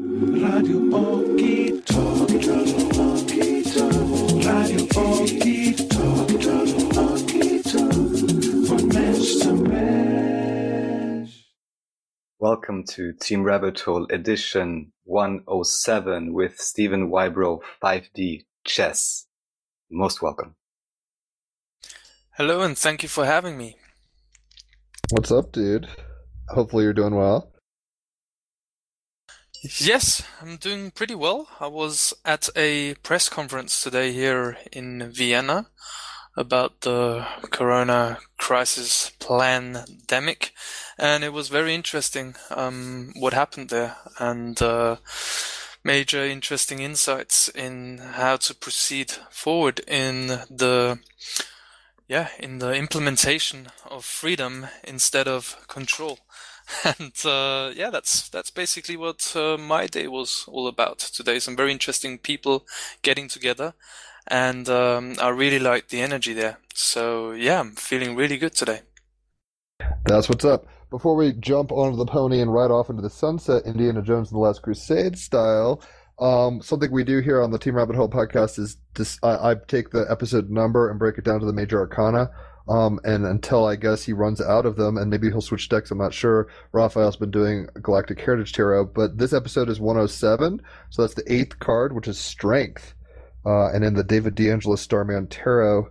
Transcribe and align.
Radio 0.00 0.78
Okie 0.94 1.84
Talk, 1.84 2.30
Radio 2.30 2.86
Okie 3.02 3.64
Talk, 3.74 4.44
Radio 4.46 4.86
Okie 4.94 5.74
Talk, 5.88 6.30
Radio 6.30 6.78
Okie 7.02 7.62
Talk, 7.64 8.68
von 8.68 8.88
Mensch 8.94 9.38
zu 9.40 9.54
Mensch. 9.56 11.32
Welcome 12.38 12.84
to 12.94 13.12
Team 13.12 13.42
Rabbit 13.42 13.80
Hole 13.80 14.06
edition 14.10 14.92
107 15.02 16.32
with 16.32 16.60
Stephen 16.60 17.10
Wybro 17.10 17.58
5D 17.82 18.44
Chess. 18.64 19.26
Most 19.90 20.22
welcome. 20.22 20.54
Hello, 22.36 22.60
and 22.60 22.78
thank 22.78 23.02
you 23.02 23.08
for 23.08 23.26
having 23.26 23.58
me. 23.58 23.76
What's 25.10 25.32
up, 25.32 25.50
dude? 25.50 25.88
Hopefully 26.50 26.84
you're 26.84 26.92
doing 26.92 27.16
well. 27.16 27.52
Yes, 29.60 30.22
I'm 30.40 30.56
doing 30.56 30.92
pretty 30.92 31.16
well. 31.16 31.48
I 31.58 31.66
was 31.66 32.14
at 32.24 32.48
a 32.54 32.94
press 33.02 33.28
conference 33.28 33.82
today 33.82 34.12
here 34.12 34.56
in 34.70 35.10
Vienna 35.10 35.66
about 36.36 36.82
the 36.82 37.26
corona 37.50 38.18
crisis 38.36 39.10
pandemic, 39.18 40.52
and 40.96 41.24
it 41.24 41.32
was 41.32 41.48
very 41.48 41.74
interesting 41.74 42.36
um, 42.50 43.12
what 43.16 43.32
happened 43.32 43.70
there 43.70 43.96
and 44.20 44.62
uh, 44.62 44.96
major 45.82 46.22
interesting 46.24 46.78
insights 46.78 47.48
in 47.48 47.98
how 47.98 48.36
to 48.36 48.54
proceed 48.54 49.10
forward 49.28 49.80
in 49.88 50.28
the 50.48 51.00
yeah 52.06 52.28
in 52.38 52.60
the 52.60 52.74
implementation 52.74 53.70
of 53.84 54.04
freedom 54.04 54.68
instead 54.84 55.26
of 55.26 55.56
control 55.66 56.20
and 56.84 57.12
uh, 57.24 57.72
yeah, 57.74 57.90
that's 57.90 58.28
that's 58.28 58.50
basically 58.50 58.96
what 58.96 59.34
uh, 59.36 59.56
my 59.56 59.86
day 59.86 60.06
was 60.08 60.44
all 60.48 60.66
about 60.66 60.98
today. 60.98 61.38
Some 61.38 61.56
very 61.56 61.72
interesting 61.72 62.18
people 62.18 62.66
getting 63.02 63.28
together, 63.28 63.74
and 64.26 64.68
um, 64.68 65.16
I 65.20 65.28
really 65.28 65.58
liked 65.58 65.90
the 65.90 66.00
energy 66.00 66.32
there. 66.32 66.58
So 66.74 67.32
yeah, 67.32 67.60
I'm 67.60 67.72
feeling 67.72 68.16
really 68.16 68.38
good 68.38 68.54
today. 68.54 68.80
That's 70.04 70.28
what's 70.28 70.44
up. 70.44 70.66
Before 70.90 71.16
we 71.16 71.32
jump 71.32 71.70
onto 71.70 71.96
the 71.96 72.06
pony 72.06 72.40
and 72.40 72.52
ride 72.52 72.70
off 72.70 72.88
into 72.88 73.02
the 73.02 73.10
sunset, 73.10 73.64
Indiana 73.66 74.02
Jones 74.02 74.30
and 74.30 74.36
the 74.36 74.42
Last 74.42 74.62
Crusade 74.62 75.18
style, 75.18 75.82
um, 76.18 76.62
something 76.62 76.90
we 76.90 77.04
do 77.04 77.20
here 77.20 77.42
on 77.42 77.50
the 77.50 77.58
Team 77.58 77.76
Rabbit 77.76 77.94
Hole 77.94 78.08
podcast 78.08 78.58
is 78.58 78.76
this, 78.94 79.18
I, 79.22 79.50
I 79.50 79.54
take 79.68 79.90
the 79.90 80.06
episode 80.10 80.50
number 80.50 80.90
and 80.90 80.98
break 80.98 81.18
it 81.18 81.24
down 81.24 81.40
to 81.40 81.46
the 81.46 81.52
major 81.52 81.78
arcana. 81.78 82.30
Um, 82.68 83.00
and 83.02 83.24
until 83.24 83.64
I 83.64 83.76
guess 83.76 84.04
he 84.04 84.12
runs 84.12 84.40
out 84.42 84.66
of 84.66 84.76
them, 84.76 84.98
and 84.98 85.10
maybe 85.10 85.28
he'll 85.28 85.40
switch 85.40 85.70
decks, 85.70 85.90
I'm 85.90 85.98
not 85.98 86.12
sure. 86.12 86.48
Raphael's 86.72 87.16
been 87.16 87.30
doing 87.30 87.66
Galactic 87.80 88.20
Heritage 88.20 88.52
Tarot, 88.52 88.86
but 88.86 89.16
this 89.16 89.32
episode 89.32 89.70
is 89.70 89.80
107, 89.80 90.60
so 90.90 91.02
that's 91.02 91.14
the 91.14 91.32
eighth 91.32 91.58
card, 91.60 91.94
which 91.94 92.08
is 92.08 92.18
Strength. 92.18 92.94
Uh, 93.46 93.70
and 93.72 93.84
in 93.84 93.94
the 93.94 94.04
David 94.04 94.34
De 94.34 94.50
Angelis 94.50 94.82
Starman 94.82 95.28
Tarot 95.28 95.88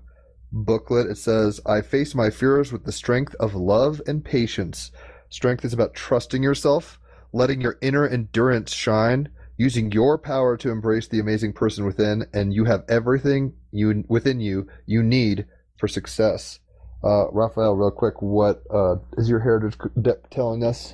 booklet, 0.52 1.08
it 1.08 1.18
says, 1.18 1.60
I 1.66 1.82
face 1.82 2.14
my 2.14 2.30
fears 2.30 2.72
with 2.72 2.86
the 2.86 2.92
strength 2.92 3.34
of 3.40 3.56
love 3.56 4.00
and 4.06 4.24
patience. 4.24 4.92
Strength 5.30 5.66
is 5.66 5.74
about 5.74 5.96
trusting 5.96 6.44
yourself, 6.44 7.00
letting 7.34 7.60
your 7.60 7.78
inner 7.82 8.08
endurance 8.08 8.72
shine, 8.72 9.30
using 9.58 9.92
your 9.92 10.18
power 10.18 10.56
to 10.58 10.70
embrace 10.70 11.08
the 11.08 11.20
amazing 11.20 11.54
person 11.54 11.86
within, 11.86 12.28
and 12.34 12.54
you 12.54 12.66
have 12.66 12.86
everything 12.88 13.54
you 13.72 14.04
within 14.08 14.40
you 14.40 14.68
you 14.86 15.02
need 15.02 15.48
for 15.78 15.88
success. 15.88 16.60
Uh, 17.08 17.32
Raphael, 17.32 17.78
real 17.78 17.92
quick, 17.92 18.22
what 18.22 18.64
uh, 18.70 18.98
is 19.18 19.30
your 19.30 19.40
heritage 19.40 19.78
deck 20.02 20.30
telling 20.30 20.62
us? 20.62 20.94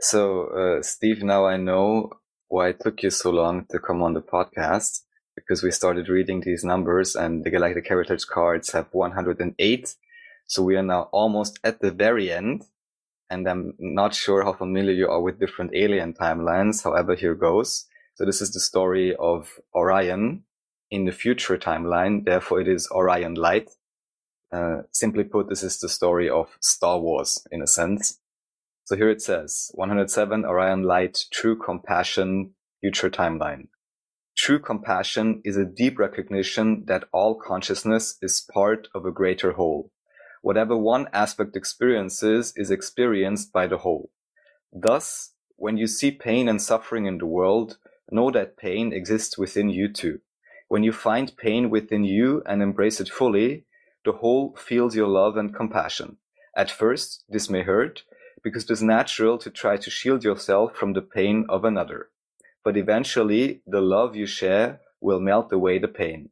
So, 0.00 0.46
uh, 0.46 0.82
Steve, 0.82 1.22
now 1.22 1.46
I 1.46 1.56
know 1.56 2.10
why 2.48 2.70
it 2.70 2.80
took 2.80 3.00
you 3.04 3.10
so 3.10 3.30
long 3.30 3.66
to 3.70 3.78
come 3.78 4.02
on 4.02 4.14
the 4.14 4.20
podcast 4.20 5.02
because 5.36 5.62
we 5.62 5.70
started 5.70 6.08
reading 6.08 6.40
these 6.40 6.64
numbers 6.64 7.14
and 7.14 7.44
the 7.44 7.50
Galactic 7.50 7.86
Heritage 7.86 8.26
cards 8.26 8.72
have 8.72 8.88
108. 8.90 9.94
So 10.46 10.62
we 10.64 10.74
are 10.74 10.82
now 10.82 11.02
almost 11.12 11.60
at 11.62 11.80
the 11.80 11.92
very 11.92 12.32
end. 12.32 12.64
And 13.30 13.48
I'm 13.48 13.74
not 13.78 14.16
sure 14.16 14.42
how 14.42 14.54
familiar 14.54 14.92
you 14.92 15.08
are 15.08 15.22
with 15.22 15.38
different 15.38 15.76
alien 15.76 16.12
timelines. 16.12 16.82
However, 16.82 17.14
here 17.14 17.36
goes. 17.36 17.86
So 18.16 18.24
this 18.24 18.40
is 18.40 18.50
the 18.50 18.58
story 18.58 19.14
of 19.14 19.60
Orion 19.76 20.42
in 20.90 21.04
the 21.04 21.12
future 21.12 21.56
timeline. 21.56 22.24
Therefore, 22.24 22.60
it 22.60 22.66
is 22.66 22.88
Orion 22.90 23.34
Light. 23.34 23.70
Uh, 24.52 24.82
simply 24.90 25.24
put, 25.24 25.48
this 25.48 25.62
is 25.62 25.78
the 25.78 25.88
story 25.88 26.28
of 26.28 26.56
Star 26.60 26.98
Wars 26.98 27.46
in 27.52 27.62
a 27.62 27.66
sense. 27.66 28.18
So 28.84 28.96
here 28.96 29.10
it 29.10 29.22
says 29.22 29.70
107 29.74 30.44
Orion 30.44 30.82
Light 30.82 31.26
True 31.30 31.56
Compassion 31.56 32.54
Future 32.80 33.10
Timeline. 33.10 33.68
True 34.36 34.58
compassion 34.58 35.42
is 35.44 35.56
a 35.56 35.64
deep 35.64 35.98
recognition 35.98 36.84
that 36.86 37.04
all 37.12 37.34
consciousness 37.34 38.16
is 38.22 38.46
part 38.52 38.88
of 38.94 39.04
a 39.04 39.12
greater 39.12 39.52
whole. 39.52 39.92
Whatever 40.42 40.76
one 40.76 41.08
aspect 41.12 41.54
experiences 41.56 42.52
is 42.56 42.70
experienced 42.70 43.52
by 43.52 43.66
the 43.66 43.78
whole. 43.78 44.10
Thus, 44.72 45.32
when 45.56 45.76
you 45.76 45.86
see 45.86 46.10
pain 46.10 46.48
and 46.48 46.60
suffering 46.60 47.04
in 47.06 47.18
the 47.18 47.26
world, 47.26 47.76
know 48.10 48.30
that 48.30 48.56
pain 48.56 48.92
exists 48.92 49.36
within 49.36 49.68
you 49.68 49.92
too. 49.92 50.20
When 50.68 50.82
you 50.82 50.92
find 50.92 51.36
pain 51.36 51.68
within 51.68 52.04
you 52.04 52.42
and 52.46 52.62
embrace 52.62 53.00
it 53.00 53.08
fully, 53.08 53.66
the 54.04 54.12
whole 54.12 54.56
feels 54.56 54.96
your 54.96 55.08
love 55.08 55.36
and 55.36 55.54
compassion. 55.54 56.16
At 56.56 56.70
first, 56.70 57.24
this 57.28 57.50
may 57.50 57.62
hurt, 57.62 58.04
because 58.42 58.64
it 58.64 58.70
is 58.70 58.82
natural 58.82 59.38
to 59.38 59.50
try 59.50 59.76
to 59.76 59.90
shield 59.90 60.24
yourself 60.24 60.74
from 60.74 60.92
the 60.92 61.02
pain 61.02 61.46
of 61.48 61.64
another. 61.64 62.08
But 62.64 62.76
eventually, 62.76 63.62
the 63.66 63.80
love 63.80 64.16
you 64.16 64.26
share 64.26 64.80
will 65.00 65.20
melt 65.20 65.52
away 65.52 65.78
the 65.78 65.88
pain. 65.88 66.30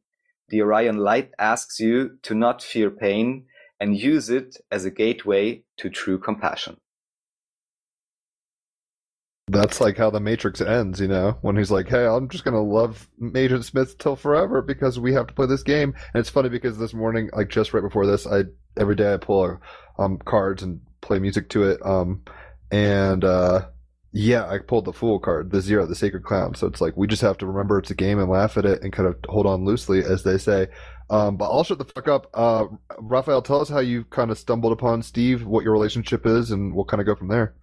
The 0.49 0.61
Orion 0.61 0.97
light 0.97 1.31
asks 1.37 1.79
you 1.79 2.17
to 2.23 2.33
not 2.33 2.63
fear 2.63 2.89
pain 2.89 3.45
and 3.79 3.97
use 3.97 4.29
it 4.29 4.57
as 4.71 4.85
a 4.85 4.91
gateway 4.91 5.63
to 5.77 5.89
true 5.89 6.17
compassion. 6.17 6.77
That's 9.51 9.81
like 9.81 9.97
how 9.97 10.09
the 10.09 10.19
Matrix 10.19 10.61
ends, 10.61 10.99
you 10.99 11.07
know, 11.07 11.37
when 11.41 11.57
he's 11.57 11.71
like, 11.71 11.87
"Hey, 11.87 12.05
I'm 12.05 12.29
just 12.29 12.43
gonna 12.43 12.61
love 12.61 13.07
Agent 13.35 13.65
Smith 13.65 13.97
till 13.97 14.15
forever 14.15 14.61
because 14.61 14.99
we 14.99 15.13
have 15.13 15.27
to 15.27 15.33
play 15.33 15.47
this 15.47 15.63
game." 15.63 15.93
And 16.13 16.21
it's 16.21 16.29
funny 16.29 16.49
because 16.49 16.77
this 16.77 16.93
morning, 16.93 17.29
like 17.33 17.49
just 17.49 17.73
right 17.73 17.81
before 17.81 18.05
this, 18.05 18.27
I 18.27 18.43
every 18.77 18.95
day 18.95 19.13
I 19.13 19.17
pull 19.17 19.59
um 19.97 20.19
cards 20.19 20.61
and 20.63 20.81
play 21.01 21.19
music 21.19 21.49
to 21.49 21.63
it. 21.63 21.83
Um, 21.85 22.21
and 22.71 23.23
uh, 23.23 23.67
yeah, 24.11 24.45
I 24.47 24.59
pulled 24.59 24.85
the 24.85 24.93
Fool 24.93 25.19
card, 25.19 25.51
the 25.51 25.61
Zero, 25.61 25.85
the 25.85 25.95
Sacred 25.95 26.23
Clown. 26.23 26.55
So 26.55 26.67
it's 26.67 26.81
like 26.81 26.95
we 26.97 27.07
just 27.07 27.21
have 27.21 27.37
to 27.39 27.47
remember 27.47 27.79
it's 27.79 27.91
a 27.91 27.95
game 27.95 28.19
and 28.19 28.29
laugh 28.29 28.57
at 28.57 28.65
it 28.65 28.81
and 28.83 28.93
kind 28.93 29.07
of 29.07 29.15
hold 29.27 29.45
on 29.45 29.65
loosely, 29.65 30.03
as 30.03 30.23
they 30.23 30.37
say. 30.37 30.67
Um, 31.09 31.37
but 31.37 31.49
I'll 31.49 31.63
shut 31.63 31.79
the 31.79 31.85
fuck 31.85 32.07
up. 32.07 32.27
Uh, 32.33 32.65
Raphael, 32.99 33.41
tell 33.41 33.61
us 33.61 33.69
how 33.69 33.79
you 33.79 34.03
kind 34.05 34.29
of 34.29 34.37
stumbled 34.37 34.73
upon 34.73 35.01
Steve, 35.01 35.45
what 35.45 35.63
your 35.63 35.73
relationship 35.73 36.25
is, 36.25 36.51
and 36.51 36.75
we'll 36.75 36.85
kind 36.85 37.01
of 37.01 37.07
go 37.07 37.15
from 37.15 37.29
there. 37.29 37.55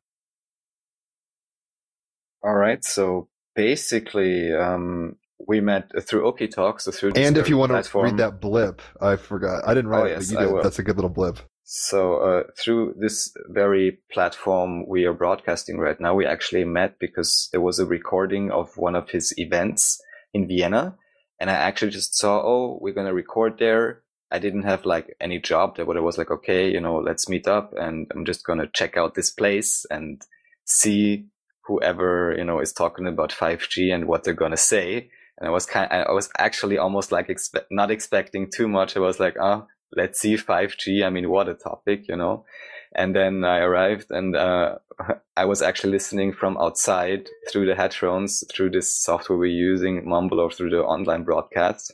All 2.47 2.55
right. 2.55 2.85
So 2.85 3.29
basically, 3.57 4.55
um, 4.55 5.17
we 5.49 5.61
met 5.61 5.91
through 6.07 6.23
Okie 6.31 6.49
Talk. 6.49 6.81
So 6.81 6.93
through 6.93 7.13
And 7.17 7.37
if 7.37 7.49
you 7.49 7.57
want 7.57 7.73
to 7.73 7.99
read 7.99 8.19
that 8.19 8.41
blip, 8.41 8.81
I 9.01 9.17
forgot. 9.17 9.67
I 9.67 9.75
didn't 9.75 9.91
write 9.91 10.03
Oh, 10.03 10.07
it, 10.07 10.11
yes, 10.11 10.33
but 10.33 10.41
you 10.41 10.55
did. 10.55 10.65
That's 10.65 10.79
a 10.79 10.85
good 10.85 10.95
little 10.95 11.11
blip. 11.11 11.41
So 11.65 12.19
uh, 12.19 12.43
through 12.57 12.95
this 13.01 13.35
very 13.49 13.99
platform 14.13 14.87
we 14.87 15.05
are 15.07 15.13
broadcasting 15.13 15.79
right 15.79 16.01
now, 16.01 16.15
we 16.15 16.25
actually 16.25 16.65
met 16.65 17.01
because 17.01 17.49
there 17.51 17.61
was 17.61 17.81
a 17.81 17.85
recording 17.85 18.53
of 18.53 18.77
one 18.77 18.95
of 18.95 19.11
his 19.11 19.35
events 19.37 20.01
in 20.33 20.47
Vienna, 20.47 20.95
and 21.41 21.51
I 21.51 21.55
actually 21.55 21.91
just 21.91 22.17
saw, 22.17 22.39
oh, 22.39 22.79
we're 22.81 22.95
gonna 22.95 23.13
record 23.13 23.59
there. 23.59 24.03
I 24.31 24.39
didn't 24.39 24.63
have 24.63 24.87
like 24.87 25.17
any 25.21 25.41
job 25.41 25.75
there, 25.75 25.85
but 25.85 25.97
I 25.97 26.01
was 26.01 26.19
like, 26.19 26.31
okay, 26.31 26.71
you 26.71 26.81
know, 26.81 26.99
let's 26.99 27.29
meet 27.29 27.49
up, 27.49 27.73
and 27.77 28.07
I'm 28.15 28.25
just 28.25 28.45
gonna 28.45 28.69
check 28.73 28.97
out 28.97 29.17
this 29.17 29.31
place 29.31 29.85
and 29.91 30.23
see 30.65 31.27
whoever 31.67 32.35
you 32.37 32.45
know 32.45 32.61
is 32.61 32.73
talking 32.73 33.07
about 33.07 33.31
5G 33.31 33.93
and 33.93 34.07
what 34.07 34.25
they're 34.25 34.35
gonna 34.35 34.57
say. 34.57 35.11
And 35.39 35.49
I 35.49 35.51
was 35.51 35.67
kind, 35.67 35.93
I 35.93 36.13
was 36.13 36.31
actually 36.39 36.79
almost 36.79 37.13
like 37.13 37.29
expe- 37.29 37.67
not 37.71 37.91
expecting 37.91 38.51
too 38.51 38.69
much. 38.69 38.97
I 38.97 39.01
was 39.01 39.21
like, 39.21 39.37
oh, 39.39 39.67
let's 39.95 40.19
see 40.19 40.37
5G. 40.37 41.05
I 41.05 41.11
mean, 41.11 41.29
what 41.29 41.49
a 41.49 41.55
topic, 41.55 42.09
you 42.09 42.17
know. 42.17 42.47
And 42.95 43.15
then 43.15 43.45
I 43.45 43.59
arrived 43.59 44.11
and 44.11 44.35
uh, 44.35 44.77
I 45.37 45.45
was 45.45 45.61
actually 45.61 45.93
listening 45.93 46.33
from 46.33 46.57
outside 46.57 47.29
through 47.51 47.67
the 47.67 47.75
headphones, 47.75 48.45
through 48.55 48.71
this 48.71 48.91
software 48.91 49.39
we're 49.39 49.47
using, 49.47 50.09
Mumble, 50.09 50.41
or 50.41 50.51
through 50.51 50.71
the 50.71 50.83
online 50.83 51.25
broadcast. 51.25 51.93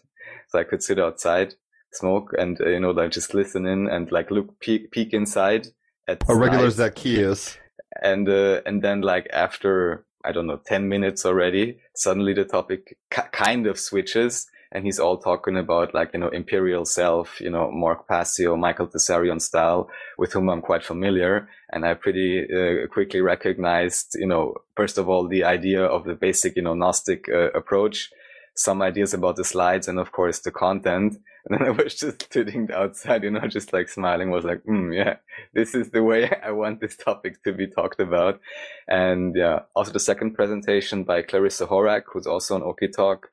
So 0.49 0.61
I 0.61 0.65
could 0.65 0.83
sit 0.83 1.01
outside, 1.01 1.55
smoke, 1.93 2.33
and 2.39 2.61
uh, 2.61 2.69
you 2.69 2.79
know, 2.79 2.91
like 2.91 3.11
just 3.11 3.35
listen 3.35 3.67
in 3.67 3.89
and 3.89 4.13
like 4.13 4.31
look 4.31 4.61
peek, 4.61 4.93
peek 4.93 5.13
inside 5.13 5.69
at 6.07 6.23
A 6.29 6.37
regular 6.37 6.71
Zacchaeus. 6.71 7.59
And 8.01 8.29
uh, 8.29 8.61
and 8.67 8.83
then 8.83 9.01
like 9.01 9.29
after 9.33 10.05
I 10.25 10.33
don't 10.33 10.47
know 10.47 10.61
ten 10.65 10.89
minutes 10.89 11.27
already, 11.27 11.79
suddenly 11.95 12.35
the 12.35 12.45
topic 12.45 12.97
ki 13.11 13.23
kind 13.33 13.67
of 13.67 13.79
switches, 13.79 14.47
and 14.73 14.85
he's 14.85 14.99
all 14.99 15.19
talking 15.19 15.57
about 15.57 15.95
like, 15.95 16.11
you 16.15 16.21
know, 16.21 16.29
Imperial 16.29 16.87
Self, 16.87 17.41
you 17.41 17.51
know, 17.51 17.71
Mark 17.71 18.09
Passio, 18.09 18.57
Michael 18.57 18.89
Tsarion 18.89 19.41
style, 19.41 19.91
with 20.17 20.33
whom 20.33 20.49
I'm 20.49 20.63
quite 20.63 20.83
familiar. 20.83 21.49
And 21.73 21.85
I 21.85 21.95
pretty 21.95 22.45
uh, 22.45 22.87
quickly 22.87 23.21
recognized, 23.21 24.17
you 24.19 24.27
know, 24.27 24.55
first 24.75 24.97
of 24.97 25.09
all, 25.09 25.29
the 25.29 25.45
idea 25.45 25.85
of 25.85 26.05
the 26.05 26.15
basic, 26.15 26.57
you 26.57 26.63
know, 26.63 26.75
Gnostic 26.75 27.29
uh, 27.29 27.51
approach, 27.51 28.11
some 28.55 28.81
ideas 28.81 29.13
about 29.13 29.37
the 29.37 29.45
slides, 29.45 29.89
and 29.89 29.99
of 29.99 30.13
course 30.13 30.39
the 30.41 30.51
content. 30.51 31.19
And 31.51 31.59
then 31.59 31.67
I 31.67 31.71
was 31.71 31.97
just 31.97 32.33
sitting 32.33 32.71
outside, 32.73 33.25
you 33.25 33.31
know, 33.31 33.47
just 33.49 33.73
like 33.73 33.89
smiling, 33.89 34.31
was 34.31 34.45
like, 34.45 34.63
mm, 34.63 34.97
yeah, 34.97 35.17
this 35.53 35.75
is 35.75 35.91
the 35.91 36.03
way 36.03 36.31
I 36.45 36.53
want 36.53 36.81
this 36.81 36.97
topic 36.97 37.43
to 37.43 37.53
be 37.53 37.67
talked 37.67 37.99
about. 38.01 38.41
And 38.87 39.35
yeah, 39.35 39.61
also 39.75 39.93
the 39.93 39.99
second 39.99 40.35
presentation 40.35 41.03
by 41.03 41.23
Clarissa 41.23 41.67
Horak, 41.67 42.03
who's 42.13 42.29
also 42.29 42.55
on 42.55 42.63
Okie 42.63 42.95
Talk, 42.95 43.31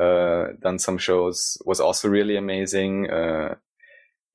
uh, 0.00 0.46
done 0.60 0.80
some 0.80 0.98
shows, 0.98 1.56
was 1.64 1.78
also 1.78 2.08
really 2.08 2.36
amazing. 2.36 3.08
Uh, 3.08 3.54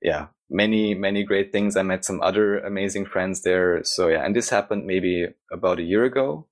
yeah, 0.01 0.27
many, 0.50 0.94
many 0.94 1.24
great 1.24 1.51
things. 1.51 1.75
I 1.75 1.83
met 1.83 2.06
some 2.06 2.21
other 2.21 2.60
amazing 2.60 3.06
friends 3.06 3.42
there. 3.42 3.83
So 3.83 4.07
yeah, 4.07 4.25
and 4.25 4.33
this 4.33 4.50
happened 4.50 4.86
maybe 4.86 5.27
about 5.51 5.80
a 5.80 5.83
year 5.83 6.06
ago. 6.06 6.48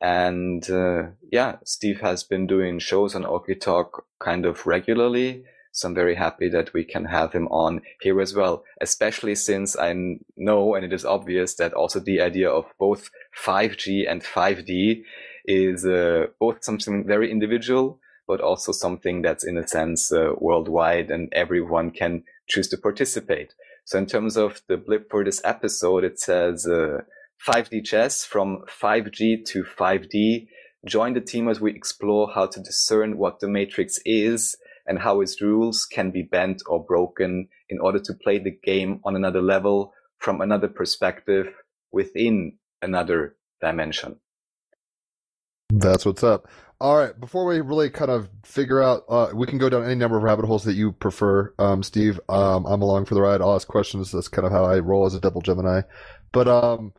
And 0.00 0.68
uh, 0.68 1.10
yeah, 1.30 1.56
Steve 1.64 2.00
has 2.00 2.24
been 2.24 2.46
doing 2.46 2.78
shows 2.80 3.14
on 3.14 3.22
Okie 3.22 3.60
Talk 3.60 4.06
kind 4.18 4.44
of 4.46 4.66
regularly. 4.66 5.44
So 5.72 5.88
I'm 5.88 5.94
very 5.94 6.16
happy 6.16 6.48
that 6.48 6.72
we 6.74 6.84
can 6.84 7.04
have 7.04 7.32
him 7.32 7.46
on 7.48 7.82
here 8.00 8.20
as 8.20 8.34
well, 8.34 8.64
especially 8.80 9.34
since 9.34 9.76
I 9.76 9.94
know 10.36 10.74
and 10.74 10.84
it 10.84 10.92
is 10.92 11.04
obvious 11.04 11.54
that 11.56 11.72
also 11.74 12.00
the 12.00 12.20
idea 12.20 12.50
of 12.50 12.66
both 12.78 13.10
5G 13.44 14.10
and 14.10 14.22
5D 14.22 15.02
is 15.44 15.86
uh, 15.86 16.26
both 16.38 16.64
something 16.64 17.06
very 17.06 17.30
individual, 17.30 18.00
but 18.26 18.40
also 18.40 18.72
something 18.72 19.22
that's 19.22 19.44
in 19.44 19.56
a 19.56 19.66
sense 19.66 20.12
uh, 20.12 20.32
worldwide 20.38 21.10
and 21.10 21.32
everyone 21.32 21.90
can 21.92 22.24
choose 22.48 22.68
to 22.68 22.76
participate. 22.76 23.54
So 23.84 23.98
in 23.98 24.06
terms 24.06 24.36
of 24.36 24.62
the 24.66 24.76
blip 24.76 25.10
for 25.10 25.24
this 25.24 25.40
episode, 25.44 26.04
it 26.04 26.18
says, 26.20 26.66
uh, 26.66 27.02
5D 27.46 27.84
chess 27.84 28.24
from 28.24 28.64
5G 28.68 29.44
to 29.46 29.64
5D. 29.64 30.48
Join 30.84 31.14
the 31.14 31.20
team 31.20 31.48
as 31.48 31.60
we 31.60 31.74
explore 31.74 32.30
how 32.34 32.46
to 32.46 32.60
discern 32.60 33.16
what 33.16 33.40
the 33.40 33.48
matrix 33.48 33.98
is 34.04 34.56
and 34.90 34.98
how 34.98 35.20
its 35.20 35.40
rules 35.40 35.86
can 35.86 36.10
be 36.10 36.22
bent 36.22 36.62
or 36.66 36.84
broken 36.84 37.46
in 37.68 37.78
order 37.78 38.00
to 38.00 38.12
play 38.12 38.40
the 38.40 38.50
game 38.64 39.00
on 39.04 39.14
another 39.14 39.40
level 39.40 39.94
from 40.18 40.40
another 40.40 40.66
perspective 40.66 41.46
within 41.92 42.58
another 42.82 43.36
dimension. 43.60 44.16
That's 45.72 46.04
what's 46.04 46.24
up. 46.24 46.48
All 46.80 46.96
right. 46.96 47.18
Before 47.18 47.46
we 47.46 47.60
really 47.60 47.88
kind 47.88 48.10
of 48.10 48.28
figure 48.42 48.82
out, 48.82 49.04
uh, 49.08 49.28
we 49.32 49.46
can 49.46 49.58
go 49.58 49.68
down 49.68 49.84
any 49.84 49.94
number 49.94 50.16
of 50.16 50.24
rabbit 50.24 50.46
holes 50.46 50.64
that 50.64 50.74
you 50.74 50.90
prefer, 50.90 51.54
um, 51.60 51.84
Steve. 51.84 52.18
Um, 52.28 52.66
I'm 52.66 52.82
along 52.82 53.04
for 53.04 53.14
the 53.14 53.22
ride. 53.22 53.40
I'll 53.40 53.54
ask 53.54 53.68
questions. 53.68 54.10
That's 54.10 54.26
kind 54.26 54.44
of 54.44 54.50
how 54.50 54.64
I 54.64 54.80
roll 54.80 55.06
as 55.06 55.14
a 55.14 55.20
double 55.20 55.40
Gemini. 55.40 55.82
But 56.32 56.48
um, 56.48 56.94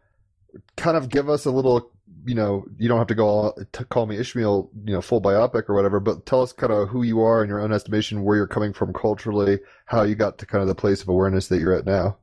kind 0.78 0.96
of 0.96 1.10
give 1.10 1.30
us 1.30 1.44
a 1.44 1.52
little 1.52 1.92
you 2.26 2.36
know, 2.36 2.66
you 2.78 2.88
don't 2.88 2.98
have 2.98 3.08
to 3.08 3.16
go 3.16 3.28
all, 3.28 3.58
to 3.72 3.86
call 3.86 4.06
me 4.06 4.18
Ishmael, 4.18 4.70
you 4.86 4.94
know, 4.94 5.02
full 5.02 5.22
biopic 5.22 5.70
or 5.70 5.76
whatever, 5.76 6.00
but 6.00 6.26
tell 6.26 6.42
us 6.42 6.54
kind 6.54 6.72
of 6.72 6.90
who 6.90 7.04
you 7.04 7.22
are 7.22 7.44
in 7.44 7.50
your 7.50 7.62
own 7.62 7.74
estimation, 7.74 8.24
where 8.24 8.38
you're 8.38 8.48
coming 8.48 8.74
from 8.74 8.94
culturally, 8.94 9.60
how 9.86 10.04
you 10.04 10.16
got 10.16 10.38
to 10.40 10.46
kind 10.46 10.62
of 10.62 10.68
the 10.68 10.76
place 10.76 11.02
of 11.02 11.10
awareness 11.10 11.48
that 11.48 11.60
you're 11.60 11.74
at 11.74 11.86
now. 11.86 12.18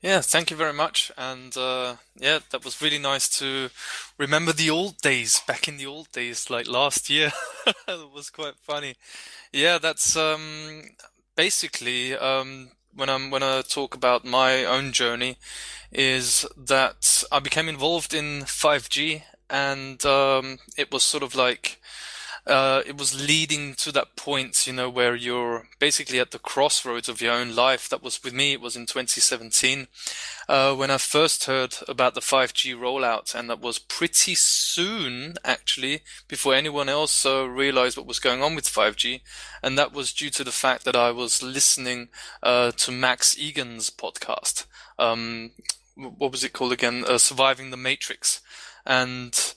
Yeah, 0.00 0.20
thank 0.20 0.50
you 0.50 0.56
very 0.56 0.72
much. 0.72 1.10
And 1.16 1.56
uh, 1.56 1.96
yeah, 2.16 2.40
that 2.50 2.64
was 2.64 2.80
really 2.80 2.98
nice 2.98 3.28
to 3.38 3.70
remember 4.16 4.52
the 4.52 4.70
old 4.70 4.98
days, 4.98 5.40
back 5.46 5.68
in 5.68 5.76
the 5.76 5.86
old 5.86 6.10
days, 6.12 6.50
like 6.50 6.68
last 6.68 7.10
year. 7.10 7.32
it 7.66 8.12
was 8.12 8.30
quite 8.30 8.54
funny. 8.60 8.94
Yeah, 9.52 9.78
that's 9.78 10.16
um, 10.16 10.82
basically 11.36 12.16
um, 12.16 12.70
when 12.94 13.08
I'm 13.08 13.30
when 13.30 13.42
I 13.42 13.62
talk 13.62 13.94
about 13.94 14.24
my 14.24 14.64
own 14.64 14.92
journey 14.92 15.36
is 15.92 16.46
that 16.56 17.24
I 17.32 17.38
became 17.38 17.68
involved 17.68 18.12
in 18.12 18.42
5G, 18.42 19.22
and 19.48 20.04
um, 20.04 20.58
it 20.76 20.92
was 20.92 21.02
sort 21.02 21.22
of 21.22 21.34
like 21.34 21.80
uh, 22.48 22.82
it 22.86 22.96
was 22.96 23.26
leading 23.26 23.74
to 23.74 23.92
that 23.92 24.16
point, 24.16 24.66
you 24.66 24.72
know, 24.72 24.88
where 24.88 25.14
you're 25.14 25.68
basically 25.78 26.18
at 26.18 26.30
the 26.30 26.38
crossroads 26.38 27.08
of 27.08 27.20
your 27.20 27.34
own 27.34 27.54
life. 27.54 27.88
That 27.88 28.02
was 28.02 28.22
with 28.24 28.32
me. 28.32 28.54
It 28.54 28.60
was 28.60 28.74
in 28.74 28.86
2017 28.86 29.86
uh, 30.48 30.74
when 30.74 30.90
I 30.90 30.96
first 30.96 31.44
heard 31.44 31.76
about 31.86 32.14
the 32.14 32.20
5G 32.20 32.74
rollout, 32.74 33.34
and 33.34 33.50
that 33.50 33.60
was 33.60 33.78
pretty 33.78 34.34
soon, 34.34 35.34
actually, 35.44 36.00
before 36.26 36.54
anyone 36.54 36.88
else 36.88 37.26
uh, 37.26 37.46
realized 37.46 37.98
what 37.98 38.06
was 38.06 38.18
going 38.18 38.42
on 38.42 38.54
with 38.54 38.64
5G. 38.64 39.20
And 39.62 39.76
that 39.76 39.92
was 39.92 40.12
due 40.12 40.30
to 40.30 40.42
the 40.42 40.52
fact 40.52 40.84
that 40.84 40.96
I 40.96 41.10
was 41.10 41.42
listening 41.42 42.08
uh, 42.42 42.72
to 42.72 42.90
Max 42.90 43.34
Igan's 43.34 43.90
podcast. 43.90 44.64
Um, 44.98 45.50
what 45.94 46.32
was 46.32 46.44
it 46.44 46.52
called 46.52 46.72
again? 46.72 47.04
Uh, 47.06 47.18
Surviving 47.18 47.70
the 47.70 47.76
Matrix, 47.76 48.40
and 48.86 49.54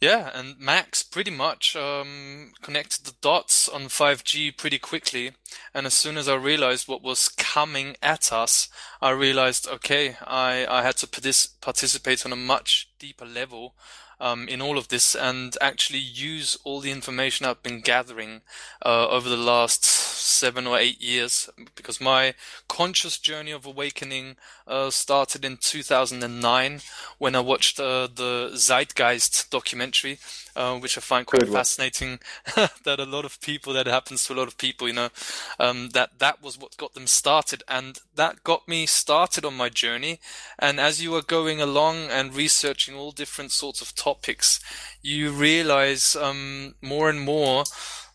yeah, 0.00 0.30
and 0.32 0.58
Max 0.58 1.02
pretty 1.02 1.30
much 1.30 1.76
um, 1.76 2.52
connected 2.62 3.04
the 3.04 3.14
dots 3.20 3.68
on 3.68 3.82
5G 3.82 4.56
pretty 4.56 4.78
quickly. 4.78 5.32
And 5.74 5.86
as 5.86 5.92
soon 5.92 6.16
as 6.16 6.26
I 6.26 6.36
realized 6.36 6.88
what 6.88 7.02
was 7.02 7.28
coming 7.28 7.96
at 8.02 8.32
us, 8.32 8.70
I 9.02 9.10
realized, 9.10 9.68
okay, 9.68 10.16
I, 10.26 10.66
I 10.66 10.82
had 10.82 10.96
to 10.98 11.06
partic- 11.06 11.60
participate 11.60 12.24
on 12.24 12.32
a 12.32 12.36
much 12.36 12.88
deeper 12.98 13.26
level 13.26 13.74
um, 14.20 14.48
in 14.48 14.60
all 14.60 14.76
of 14.78 14.88
this 14.88 15.14
and 15.14 15.56
actually 15.60 15.98
use 15.98 16.56
all 16.64 16.80
the 16.80 16.90
information 16.90 17.46
I've 17.46 17.62
been 17.62 17.80
gathering 17.80 18.42
uh, 18.84 19.08
over 19.08 19.28
the 19.28 19.36
last 19.36 19.84
seven 19.84 20.66
or 20.66 20.78
eight 20.78 21.00
years. 21.00 21.48
Because 21.74 22.00
my 22.00 22.34
conscious 22.68 23.18
journey 23.18 23.50
of 23.50 23.66
awakening 23.66 24.36
uh, 24.66 24.90
started 24.90 25.44
in 25.44 25.56
2009 25.56 26.80
when 27.18 27.34
I 27.34 27.40
watched 27.40 27.80
uh, 27.80 28.08
the 28.14 28.50
Zeitgeist 28.54 29.50
documentary 29.50 30.18
uh, 30.60 30.78
which 30.78 30.98
I 30.98 31.00
find 31.00 31.26
quite 31.26 31.40
Good 31.40 31.52
fascinating. 31.52 32.18
that 32.84 33.00
a 33.00 33.04
lot 33.04 33.24
of 33.24 33.40
people, 33.40 33.72
that 33.72 33.86
happens 33.86 34.24
to 34.24 34.34
a 34.34 34.38
lot 34.40 34.46
of 34.46 34.58
people, 34.58 34.88
you 34.88 34.94
know, 34.94 35.08
um, 35.58 35.88
that 35.94 36.18
that 36.18 36.42
was 36.42 36.58
what 36.58 36.76
got 36.76 36.92
them 36.92 37.06
started, 37.06 37.62
and 37.66 37.98
that 38.14 38.44
got 38.44 38.68
me 38.68 38.84
started 38.84 39.44
on 39.46 39.56
my 39.56 39.70
journey. 39.70 40.20
And 40.58 40.78
as 40.78 41.02
you 41.02 41.14
are 41.14 41.22
going 41.22 41.62
along 41.62 42.10
and 42.10 42.34
researching 42.34 42.94
all 42.94 43.10
different 43.10 43.52
sorts 43.52 43.80
of 43.80 43.94
topics, 43.94 44.60
you 45.00 45.30
realize 45.30 46.14
um, 46.14 46.74
more 46.82 47.08
and 47.08 47.22
more 47.22 47.64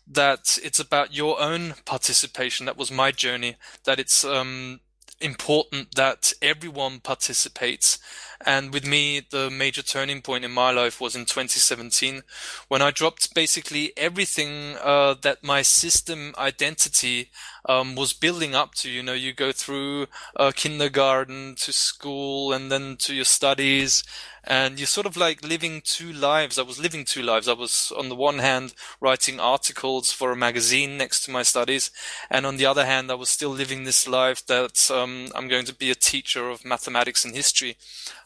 that 0.06 0.56
it's 0.62 0.78
about 0.78 1.12
your 1.12 1.40
own 1.40 1.74
participation. 1.84 2.66
That 2.66 2.78
was 2.78 2.92
my 2.92 3.10
journey. 3.10 3.56
That 3.84 3.98
it's 3.98 4.24
um, 4.24 4.80
important 5.20 5.94
that 5.96 6.32
everyone 6.40 7.00
participates. 7.00 7.98
And 8.44 8.72
with 8.72 8.86
me, 8.86 9.20
the 9.30 9.50
major 9.50 9.82
turning 9.82 10.22
point 10.22 10.44
in 10.44 10.50
my 10.50 10.70
life 10.70 11.00
was 11.00 11.16
in 11.16 11.24
2017 11.24 12.22
when 12.68 12.82
I 12.82 12.90
dropped 12.90 13.34
basically 13.34 13.92
everything 13.96 14.76
uh, 14.82 15.14
that 15.22 15.42
my 15.42 15.62
system 15.62 16.34
identity 16.38 17.30
um, 17.66 17.94
was 17.94 18.12
building 18.12 18.54
up 18.54 18.74
to. 18.76 18.90
You 18.90 19.02
know, 19.02 19.12
you 19.12 19.32
go 19.32 19.52
through 19.52 20.06
uh, 20.36 20.52
kindergarten 20.54 21.54
to 21.56 21.72
school 21.72 22.52
and 22.52 22.70
then 22.70 22.96
to 23.00 23.14
your 23.14 23.24
studies 23.24 24.02
and 24.46 24.78
you're 24.78 24.86
sort 24.86 25.06
of 25.06 25.16
like 25.16 25.44
living 25.44 25.82
two 25.84 26.12
lives. 26.12 26.58
I 26.58 26.62
was 26.62 26.78
living 26.78 27.04
two 27.04 27.22
lives. 27.22 27.48
I 27.48 27.52
was 27.52 27.92
on 27.96 28.08
the 28.08 28.14
one 28.14 28.38
hand 28.38 28.74
writing 29.00 29.40
articles 29.40 30.12
for 30.12 30.30
a 30.30 30.36
magazine 30.36 30.96
next 30.96 31.24
to 31.24 31.30
my 31.30 31.42
studies, 31.42 31.90
and 32.30 32.46
on 32.46 32.56
the 32.56 32.66
other 32.66 32.86
hand, 32.86 33.10
I 33.10 33.14
was 33.14 33.28
still 33.28 33.50
living 33.50 33.84
this 33.84 34.06
life 34.06 34.46
that 34.46 34.88
um, 34.90 35.28
I'm 35.34 35.48
going 35.48 35.64
to 35.66 35.74
be 35.74 35.90
a 35.90 35.96
teacher 35.96 36.48
of 36.48 36.64
mathematics 36.64 37.24
and 37.24 37.34
history, 37.34 37.76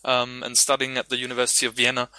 um, 0.04 0.42
and 0.42 0.58
studying 0.58 0.98
at 0.98 1.08
the 1.08 1.16
University 1.16 1.66
of 1.66 1.74
Vienna. 1.74 2.10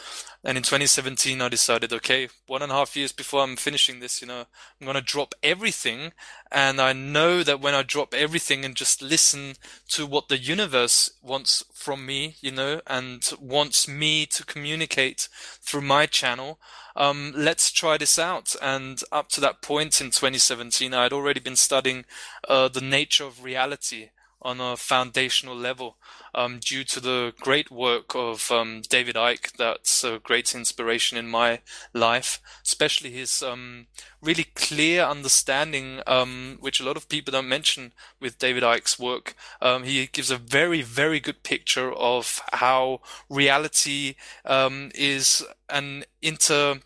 And 0.43 0.57
in 0.57 0.63
2017, 0.63 1.39
I 1.39 1.49
decided, 1.49 1.93
okay, 1.93 2.27
one 2.47 2.63
and 2.63 2.71
a 2.71 2.75
half 2.75 2.95
years 2.95 3.11
before 3.11 3.43
I'm 3.43 3.55
finishing 3.55 3.99
this, 3.99 4.21
you 4.21 4.27
know, 4.27 4.45
I'm 4.79 4.85
going 4.85 4.95
to 4.95 5.01
drop 5.01 5.35
everything. 5.43 6.13
And 6.51 6.81
I 6.81 6.93
know 6.93 7.43
that 7.43 7.61
when 7.61 7.75
I 7.75 7.83
drop 7.83 8.15
everything 8.15 8.65
and 8.65 8.75
just 8.75 9.03
listen 9.03 9.53
to 9.89 10.07
what 10.07 10.29
the 10.29 10.39
universe 10.39 11.11
wants 11.21 11.63
from 11.75 12.07
me, 12.07 12.37
you 12.41 12.51
know, 12.51 12.81
and 12.87 13.23
wants 13.39 13.87
me 13.87 14.25
to 14.27 14.43
communicate 14.43 15.29
through 15.61 15.81
my 15.81 16.07
channel, 16.07 16.59
um, 16.95 17.33
let's 17.35 17.71
try 17.71 17.97
this 17.97 18.17
out. 18.17 18.55
And 18.63 18.99
up 19.11 19.29
to 19.29 19.41
that 19.41 19.61
point 19.61 20.01
in 20.01 20.07
2017, 20.07 20.91
I 20.91 21.03
had 21.03 21.13
already 21.13 21.39
been 21.39 21.55
studying 21.55 22.05
uh, 22.49 22.67
the 22.67 22.81
nature 22.81 23.25
of 23.25 23.43
reality 23.43 24.09
on 24.41 24.59
a 24.59 24.75
foundational 24.75 25.55
level 25.55 25.97
um, 26.33 26.59
due 26.59 26.83
to 26.83 26.99
the 26.99 27.33
great 27.39 27.69
work 27.69 28.15
of 28.15 28.51
um, 28.51 28.81
David 28.89 29.15
Icke. 29.15 29.51
That's 29.57 30.03
a 30.03 30.19
great 30.19 30.55
inspiration 30.55 31.17
in 31.17 31.27
my 31.27 31.61
life, 31.93 32.41
especially 32.63 33.11
his 33.11 33.43
um, 33.43 33.87
really 34.21 34.45
clear 34.55 35.03
understanding, 35.03 36.01
um, 36.07 36.57
which 36.59 36.79
a 36.79 36.83
lot 36.83 36.97
of 36.97 37.09
people 37.09 37.31
don't 37.31 37.49
mention 37.49 37.93
with 38.19 38.39
David 38.39 38.63
Icke's 38.63 38.97
work. 38.99 39.35
Um, 39.61 39.83
he 39.83 40.07
gives 40.07 40.31
a 40.31 40.37
very, 40.37 40.81
very 40.81 41.19
good 41.19 41.43
picture 41.43 41.91
of 41.91 42.41
how 42.53 43.01
reality 43.29 44.15
um, 44.45 44.91
is 44.95 45.45
an 45.69 46.05
inter 46.21 46.79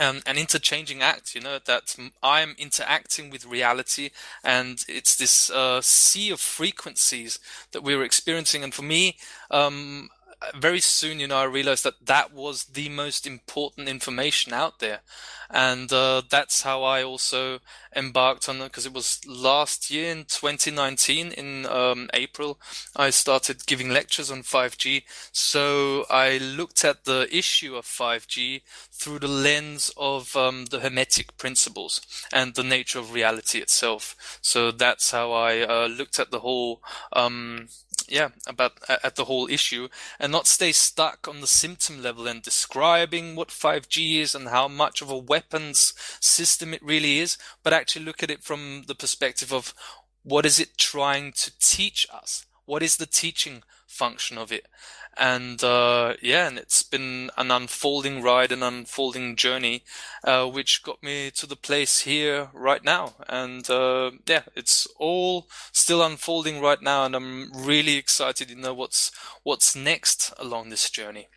um, 0.00 0.22
an 0.26 0.38
interchanging 0.38 1.02
act, 1.02 1.34
you 1.34 1.40
know, 1.40 1.58
that 1.64 1.96
I'm 2.22 2.54
interacting 2.58 3.30
with 3.30 3.46
reality 3.46 4.10
and 4.42 4.84
it's 4.88 5.16
this 5.16 5.50
uh, 5.50 5.80
sea 5.82 6.30
of 6.30 6.40
frequencies 6.40 7.38
that 7.72 7.82
we're 7.82 8.02
experiencing. 8.02 8.64
And 8.64 8.72
for 8.72 8.82
me, 8.82 9.16
um, 9.50 10.08
very 10.54 10.80
soon, 10.80 11.20
you 11.20 11.28
know, 11.28 11.38
I 11.38 11.44
realized 11.44 11.84
that 11.84 12.06
that 12.06 12.32
was 12.32 12.64
the 12.64 12.88
most 12.88 13.26
important 13.26 13.88
information 13.88 14.52
out 14.52 14.78
there. 14.78 15.00
And 15.52 15.92
uh, 15.92 16.22
that's 16.30 16.62
how 16.62 16.82
I 16.82 17.02
also 17.02 17.58
embarked 17.94 18.48
on 18.48 18.56
it 18.62 18.64
because 18.64 18.86
it 18.86 18.94
was 18.94 19.20
last 19.26 19.90
year 19.90 20.10
in 20.10 20.24
2019 20.24 21.32
in 21.32 21.66
um, 21.66 22.08
April, 22.14 22.58
I 22.96 23.10
started 23.10 23.66
giving 23.66 23.90
lectures 23.90 24.30
on 24.30 24.42
5G. 24.42 25.02
So 25.30 26.06
I 26.08 26.38
looked 26.38 26.86
at 26.86 27.04
the 27.04 27.28
issue 27.30 27.76
of 27.76 27.84
5G 27.84 28.62
through 28.90 29.18
the 29.18 29.28
lens 29.28 29.90
of 29.98 30.34
um, 30.36 30.66
the 30.66 30.80
Hermetic 30.80 31.36
principles 31.36 32.00
and 32.32 32.54
the 32.54 32.62
nature 32.62 32.98
of 32.98 33.12
reality 33.12 33.58
itself. 33.58 34.38
So 34.40 34.70
that's 34.70 35.10
how 35.10 35.32
I 35.32 35.60
uh, 35.60 35.86
looked 35.86 36.18
at 36.18 36.30
the 36.30 36.40
whole 36.40 36.80
um, 37.12 37.68
yeah 38.08 38.28
about 38.46 38.72
at 38.88 39.16
the 39.16 39.24
whole 39.24 39.48
issue 39.48 39.88
and 40.18 40.32
not 40.32 40.46
stay 40.46 40.72
stuck 40.72 41.26
on 41.28 41.40
the 41.40 41.46
symptom 41.46 42.02
level 42.02 42.26
and 42.26 42.42
describing 42.42 43.36
what 43.36 43.48
5G 43.48 44.16
is 44.16 44.34
and 44.34 44.48
how 44.48 44.68
much 44.68 45.02
of 45.02 45.10
a 45.10 45.16
weapons 45.16 45.94
system 46.20 46.74
it 46.74 46.82
really 46.82 47.18
is 47.18 47.38
but 47.62 47.72
actually 47.72 48.04
look 48.04 48.22
at 48.22 48.30
it 48.30 48.42
from 48.42 48.84
the 48.86 48.94
perspective 48.94 49.52
of 49.52 49.74
what 50.22 50.46
is 50.46 50.60
it 50.60 50.78
trying 50.78 51.32
to 51.32 51.52
teach 51.58 52.06
us? 52.12 52.46
What 52.64 52.82
is 52.82 52.96
the 52.96 53.06
teaching 53.06 53.62
function 53.86 54.38
of 54.38 54.52
it 54.52 54.66
and 55.16 55.62
uh, 55.62 56.14
yeah, 56.22 56.48
and 56.48 56.58
it's 56.58 56.82
been 56.82 57.30
an 57.36 57.50
unfolding 57.50 58.22
ride, 58.22 58.52
an 58.52 58.62
unfolding 58.62 59.36
journey, 59.36 59.84
uh, 60.24 60.46
which 60.46 60.82
got 60.82 61.02
me 61.02 61.30
to 61.32 61.46
the 61.46 61.56
place 61.56 62.00
here 62.00 62.48
right 62.52 62.82
now. 62.82 63.14
And 63.28 63.68
uh, 63.68 64.12
yeah, 64.26 64.42
it's 64.56 64.86
all 64.98 65.48
still 65.72 66.02
unfolding 66.02 66.60
right 66.60 66.82
now, 66.82 67.04
and 67.04 67.14
I'm 67.14 67.50
really 67.54 67.96
excited 67.96 68.48
to 68.48 68.54
know 68.54 68.74
what's 68.74 69.12
what's 69.42 69.76
next 69.76 70.32
along 70.38 70.70
this 70.70 70.88
journey. 70.88 71.28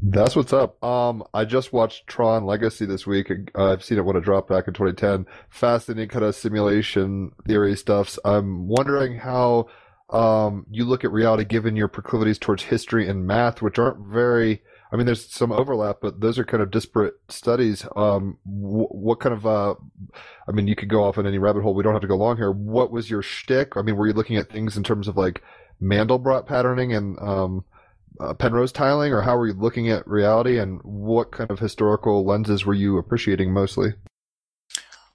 That's 0.00 0.36
what's 0.36 0.52
up. 0.52 0.82
Um, 0.82 1.24
I 1.34 1.44
just 1.44 1.72
watched 1.72 2.06
Tron 2.06 2.44
Legacy 2.46 2.86
this 2.86 3.06
week. 3.06 3.32
Uh, 3.54 3.72
I've 3.72 3.82
seen 3.82 3.98
it 3.98 4.04
when 4.04 4.16
it 4.16 4.22
dropped 4.22 4.48
back 4.48 4.68
in 4.68 4.74
2010. 4.74 5.26
Fascinating 5.50 6.08
kind 6.08 6.24
of 6.24 6.36
simulation 6.36 7.32
theory 7.46 7.76
stuffs. 7.76 8.16
I'm 8.24 8.68
wondering 8.68 9.18
how 9.18 9.68
um, 10.10 10.66
you 10.70 10.84
look 10.84 11.04
at 11.04 11.12
reality 11.12 11.44
given 11.44 11.76
your 11.76 11.88
proclivities 11.88 12.38
towards 12.38 12.64
history 12.64 13.08
and 13.08 13.26
math, 13.26 13.62
which 13.62 13.78
aren't 13.78 14.06
very. 14.06 14.62
I 14.90 14.96
mean, 14.96 15.04
there's 15.04 15.30
some 15.30 15.52
overlap, 15.52 15.98
but 16.00 16.22
those 16.22 16.38
are 16.38 16.44
kind 16.44 16.62
of 16.62 16.70
disparate 16.70 17.14
studies. 17.28 17.86
Um, 17.94 18.38
wh- 18.44 18.90
what 18.90 19.20
kind 19.20 19.34
of, 19.34 19.46
uh, 19.46 19.74
I 20.48 20.52
mean, 20.52 20.66
you 20.66 20.74
could 20.74 20.88
go 20.88 21.04
off 21.04 21.18
in 21.18 21.26
any 21.26 21.36
rabbit 21.36 21.62
hole. 21.62 21.74
We 21.74 21.82
don't 21.82 21.92
have 21.92 22.00
to 22.00 22.08
go 22.08 22.16
long 22.16 22.38
here. 22.38 22.50
What 22.50 22.90
was 22.90 23.10
your 23.10 23.20
shtick? 23.20 23.76
I 23.76 23.82
mean, 23.82 23.96
were 23.96 24.06
you 24.06 24.14
looking 24.14 24.38
at 24.38 24.48
things 24.50 24.78
in 24.78 24.84
terms 24.84 25.06
of 25.06 25.18
like 25.18 25.42
Mandelbrot 25.82 26.46
patterning 26.46 26.94
and 26.94 27.18
um, 27.18 27.64
uh, 28.18 28.32
Penrose 28.32 28.72
tiling, 28.72 29.12
or 29.12 29.20
how 29.20 29.36
were 29.36 29.48
you 29.48 29.52
looking 29.52 29.90
at 29.90 30.08
reality, 30.08 30.58
and 30.58 30.80
what 30.82 31.32
kind 31.32 31.50
of 31.50 31.58
historical 31.58 32.24
lenses 32.24 32.64
were 32.64 32.74
you 32.74 32.96
appreciating 32.96 33.52
mostly? 33.52 33.92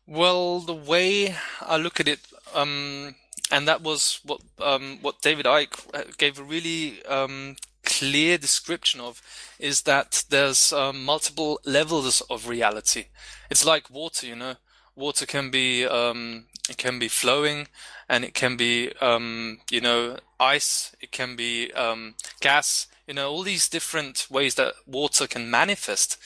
Well, 0.06 0.60
the 0.60 0.76
way 0.76 1.36
I 1.62 1.78
look 1.78 2.00
at 2.00 2.08
it, 2.08 2.20
um, 2.54 3.16
and 3.52 3.68
that 3.68 3.82
was 3.82 4.20
what 4.24 4.42
um, 4.62 5.00
what 5.02 5.22
David 5.22 5.46
Icke 5.46 5.80
uh, 5.94 6.04
gave 6.18 6.40
a 6.40 6.44
really 6.44 7.04
um, 7.06 7.56
clear 7.84 8.38
description 8.38 9.00
of 9.02 9.22
is 9.60 9.84
that 9.84 10.24
there's 10.30 10.72
um, 10.74 11.04
multiple 11.04 11.60
levels 11.66 12.22
of 12.30 12.48
reality. 12.48 13.06
It's 13.50 13.66
like 13.66 13.90
water, 13.90 14.28
you 14.28 14.36
know. 14.36 14.56
Water 14.96 15.26
can 15.26 15.50
be 15.50 15.86
um, 15.86 16.46
it 16.70 16.78
can 16.78 17.00
be 17.00 17.08
flowing, 17.08 17.68
and 18.08 18.24
it 18.24 18.34
can 18.34 18.56
be 18.58 18.92
um, 19.02 19.60
you 19.72 19.82
know 19.82 20.18
ice. 20.40 20.96
It 21.02 21.12
can 21.12 21.36
be 21.36 21.72
um, 21.74 22.16
gas. 22.42 22.88
You 23.08 23.16
know 23.16 23.30
all 23.30 23.44
these 23.44 23.68
different 23.68 24.28
ways 24.30 24.56
that 24.56 24.76
water 24.86 25.28
can 25.28 25.50
manifest, 25.50 26.18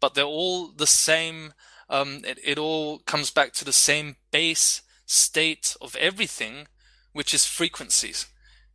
but 0.00 0.14
they're 0.14 0.24
all 0.24 0.68
the 0.68 0.86
same. 0.86 1.52
It, 1.88 2.40
it 2.42 2.58
all 2.58 2.98
comes 3.00 3.30
back 3.30 3.52
to 3.54 3.64
the 3.64 3.72
same 3.72 4.16
base 4.32 4.82
state 5.06 5.76
of 5.80 5.96
everything, 5.96 6.66
which 7.12 7.32
is 7.32 7.46
frequencies. 7.46 8.26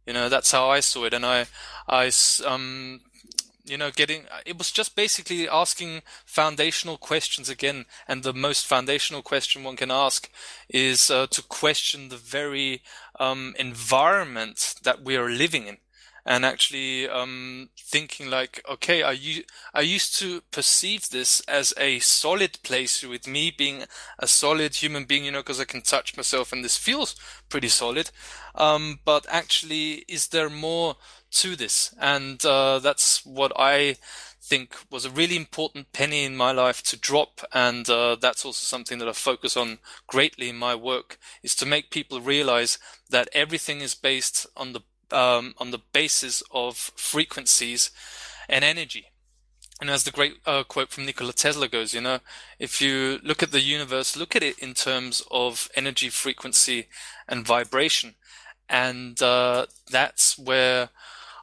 You 0.06 0.14
know, 0.14 0.30
that's 0.30 0.52
how 0.52 0.70
I 0.70 0.80
saw 0.80 1.06
it. 1.06 1.14
And 1.14 1.26
I, 1.26 1.46
I, 1.88 2.12
um, 2.46 3.02
you 3.66 3.78
know, 3.78 3.92
getting, 3.92 4.24
it 4.46 4.58
was 4.58 4.72
just 4.72 4.96
basically 4.96 5.48
asking 5.48 6.02
foundational 6.26 6.98
questions 6.98 7.50
again. 7.50 7.86
And 8.08 8.24
the 8.24 8.34
most 8.34 8.66
foundational 8.66 9.22
question 9.22 9.64
one 9.64 9.76
can 9.76 9.92
ask 9.92 10.30
is 10.70 11.12
uh, 11.12 11.28
to 11.28 11.44
question 11.44 12.10
the 12.10 12.18
very 12.18 12.82
um, 13.20 13.54
environment 13.60 14.76
that 14.84 15.04
we 15.04 15.16
are 15.16 15.30
living 15.30 15.68
in 15.68 15.78
and 16.26 16.46
actually 16.46 17.10
um, 17.10 17.70
thinking 17.78 18.30
like, 18.30 18.64
okay, 18.70 19.04
I, 19.04 19.12
used 19.82 20.20
to 20.20 20.42
perceive 20.52 21.10
this 21.10 21.42
as 21.42 21.74
a 21.78 22.00
solid 22.00 22.60
place 22.64 23.04
with 23.04 23.28
me 23.28 23.52
being 23.56 23.84
a 24.20 24.28
solid 24.28 24.76
human 24.76 25.06
being, 25.06 25.26
you 25.26 25.32
know, 25.32 25.40
because 25.40 25.60
I 25.60 25.66
can 25.66 25.82
touch 25.82 26.16
myself 26.16 26.52
and 26.52 26.64
this 26.64 26.78
feels 26.78 27.16
pretty 27.50 27.70
solid. 27.70 28.12
Um, 28.54 29.00
but 29.06 29.26
actually, 29.30 30.06
is 30.08 30.28
there 30.28 30.50
more 30.50 30.96
to 31.32 31.56
this? 31.56 31.94
And 32.00 32.44
uh, 32.46 32.80
that's 32.80 33.26
what 33.26 33.52
I 33.56 33.96
think 34.44 34.76
was 34.90 35.06
a 35.06 35.10
really 35.10 35.38
important 35.38 35.94
penny 35.94 36.26
in 36.26 36.36
my 36.36 36.52
life 36.52 36.84
to 36.84 36.98
drop. 36.98 37.42
And 37.54 37.90
uh, 37.90 38.18
that's 38.20 38.44
also 38.44 38.64
something 38.64 39.00
that 39.00 39.08
I 39.08 39.14
focus 39.14 39.56
on 39.56 39.80
greatly 40.08 40.50
in 40.50 40.58
my 40.58 40.76
work 40.76 41.18
is 41.42 41.56
to 41.56 41.66
make 41.66 41.90
people 41.90 42.20
realize 42.22 42.78
that 43.10 43.30
everything 43.34 43.82
is 43.82 43.96
based 43.96 44.46
on 44.58 44.74
the 44.74 44.82
um, 45.12 45.54
on 45.58 45.72
the 45.72 45.82
basis 45.94 46.44
of 46.52 46.76
frequencies 46.76 47.92
and 48.48 48.64
energy. 48.64 49.08
And 49.80 49.90
as 49.90 50.04
the 50.04 50.12
great 50.12 50.36
uh, 50.46 50.64
quote 50.64 50.90
from 50.90 51.06
Nikola 51.06 51.34
Tesla 51.34 51.68
goes, 51.68 51.94
you 51.94 52.02
know, 52.02 52.20
if 52.60 52.82
you 52.82 53.20
look 53.24 53.42
at 53.42 53.52
the 53.52 53.62
universe, 53.62 54.16
look 54.16 54.36
at 54.36 54.44
it 54.44 54.60
in 54.60 54.76
terms 54.76 55.24
of 55.32 55.70
energy, 55.76 56.10
frequency, 56.10 56.88
and 57.28 57.46
vibration. 57.46 58.14
And 58.70 59.20
uh, 59.22 59.66
that's 59.90 60.38
where 60.38 60.90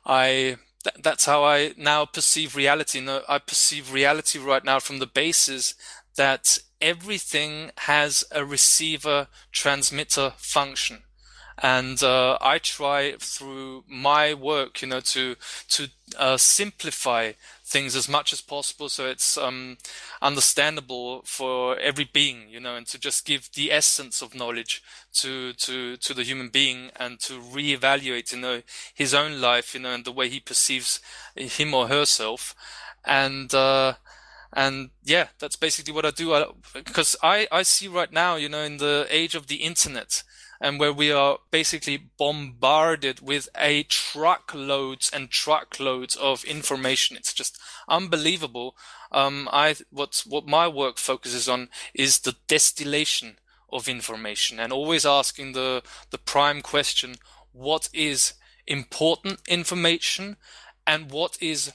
I, 0.07 0.57
th- 0.85 1.03
that's 1.03 1.25
how 1.25 1.45
I 1.45 1.75
now 1.77 2.05
perceive 2.05 2.55
reality. 2.55 3.01
You 3.01 3.07
know, 3.07 3.23
I 3.29 3.39
perceive 3.39 3.93
reality 3.93 4.39
right 4.39 4.65
now 4.65 4.79
from 4.79 5.01
the 5.01 5.07
basis 5.07 5.75
that 6.17 6.59
everything 6.81 7.73
has 7.79 8.23
a 8.31 8.45
receiver 8.45 9.27
transmitter 9.51 10.33
function 10.37 11.03
and 11.61 12.03
uh, 12.03 12.38
I 12.41 12.59
try 12.59 13.15
through 13.19 13.85
my 13.88 14.35
work, 14.35 14.83
you 14.83 14.88
know, 14.88 15.00
to 15.00 15.37
to 15.71 15.88
uh, 16.17 16.37
simplify 16.37 17.33
things 17.65 17.95
as 17.97 18.09
much 18.09 18.33
as 18.33 18.41
possible 18.41 18.88
so 18.88 19.05
it's 19.07 19.37
um, 19.37 19.77
understandable 20.23 21.23
for 21.25 21.79
every 21.79 22.05
being, 22.05 22.49
you 22.49 22.61
know, 22.61 22.77
and 22.77 22.87
to 22.87 22.99
just 22.99 23.27
give 23.27 23.50
the 23.55 23.73
essence 23.73 24.23
of 24.23 24.35
knowledge 24.35 24.83
to 25.15 25.53
to 25.55 25.97
to 25.97 26.15
the 26.15 26.23
human 26.23 26.49
being 26.49 26.91
and 26.97 27.19
to 27.21 27.35
reevaluate, 27.41 28.33
you 28.33 28.38
know, 28.38 28.62
his 28.95 29.12
own 29.12 29.41
life, 29.41 29.75
you 29.75 29.81
know, 29.81 29.93
and 29.93 30.05
the 30.05 30.12
way 30.12 30.29
he 30.29 30.41
perceives 30.41 31.00
him 31.35 31.75
or 31.75 31.88
herself, 31.88 32.55
and. 33.05 33.53
Uh, 33.53 33.95
and 34.50 34.88
yeah, 35.05 35.27
that's 35.38 35.57
basically 35.57 35.93
what 35.93 36.07
I 36.07 36.11
do. 36.11 36.33
I, 36.33 36.47
because 36.73 37.17
I, 37.23 37.47
I 37.53 37.62
see 37.65 37.87
right 37.87 38.11
now, 38.11 38.37
you 38.37 38.49
know, 38.49 38.62
in 38.62 38.79
the 38.79 39.07
age 39.11 39.35
of 39.35 39.47
the 39.47 39.57
internet, 39.57 40.23
and 40.61 40.79
where 40.81 40.93
we 40.93 41.12
are 41.12 41.38
basically 41.50 41.97
bombarded 41.97 43.21
with 43.21 43.49
a 43.57 43.85
truckloads 43.85 45.11
and 45.12 45.31
truckloads 45.31 46.17
of 46.17 46.45
information. 46.45 47.17
It's 47.17 47.33
just 47.33 47.59
unbelievable. 47.88 48.77
Um, 49.12 49.49
I 49.53 49.77
what 49.91 50.23
what 50.27 50.47
my 50.47 50.69
work 50.69 50.99
focuses 50.99 51.49
on 51.49 51.69
is 51.95 52.21
the 52.21 52.37
distillation 52.47 53.38
of 53.71 53.88
information 53.88 54.59
and 54.59 54.73
always 54.73 55.07
asking 55.07 55.53
the 55.53 55.83
the 56.11 56.19
prime 56.19 56.62
question: 56.62 57.17
What 57.53 57.88
is 57.93 58.35
important 58.67 59.41
information, 59.49 60.37
and 60.87 61.11
what 61.11 61.38
is 61.41 61.73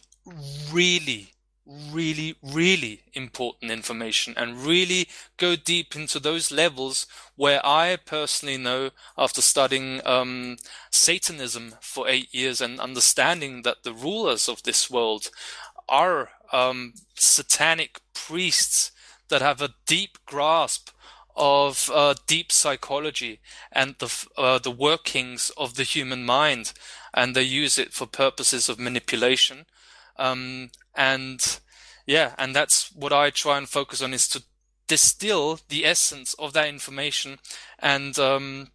really 0.72 1.33
really, 1.66 2.36
really 2.42 3.04
important 3.14 3.72
information 3.72 4.34
and 4.36 4.66
really 4.66 5.08
go 5.38 5.56
deep 5.56 5.96
into 5.96 6.20
those 6.20 6.52
levels 6.52 7.08
where 7.36 7.66
I 7.66 7.98
personally 8.06 8.58
know 8.58 8.92
after 9.18 9.42
studying 9.42 10.06
um, 10.06 10.58
Satanism 10.92 11.76
for 11.82 12.08
eight 12.10 12.34
years 12.34 12.62
and 12.62 12.80
understanding 12.80 13.62
that 13.62 13.84
the 13.84 13.94
rulers 13.94 14.50
of 14.50 14.64
this 14.64 14.90
world 14.90 15.30
are 15.88 16.30
um, 16.52 16.94
satanic 17.16 18.02
priests 18.14 18.92
that 19.30 19.42
have 19.42 19.62
a 19.62 19.74
deep 19.86 20.18
grasp 20.26 20.90
of 21.36 21.90
uh, 21.94 22.14
deep 22.28 22.52
psychology 22.52 23.40
and 23.72 23.96
the 24.00 24.28
uh, 24.38 24.60
the 24.60 24.72
workings 24.72 25.52
of 25.58 25.76
the 25.76 25.84
human 25.84 26.24
mind, 26.24 26.74
and 27.14 27.36
they 27.36 27.42
use 27.42 27.78
it 27.80 27.92
for 27.94 28.06
purposes 28.06 28.70
of 28.70 28.80
manipulation. 28.80 29.66
Um, 30.18 30.70
and 30.96 31.60
yeah, 32.06 32.34
and 32.38 32.56
that's 32.56 32.92
what 32.94 33.14
I 33.14 33.30
try 33.30 33.58
and 33.58 33.68
focus 33.68 34.02
on 34.02 34.14
is 34.14 34.28
to 34.30 34.44
distill 34.88 35.60
the 35.70 35.86
essence 35.86 36.34
of 36.36 36.54
that 36.54 36.68
information 36.68 37.40
and 37.80 38.18
um, 38.20 38.72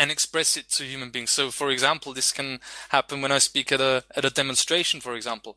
and 0.00 0.10
express 0.10 0.56
it 0.56 0.70
to 0.70 0.84
human 0.84 1.10
beings. 1.10 1.30
So, 1.30 1.50
for 1.50 1.70
example, 1.70 2.14
this 2.14 2.32
can 2.32 2.60
happen 2.88 3.20
when 3.20 3.30
I 3.30 3.38
speak 3.38 3.70
at 3.70 3.80
a 3.80 4.04
at 4.16 4.24
a 4.24 4.30
demonstration. 4.30 5.00
For 5.00 5.14
example, 5.14 5.56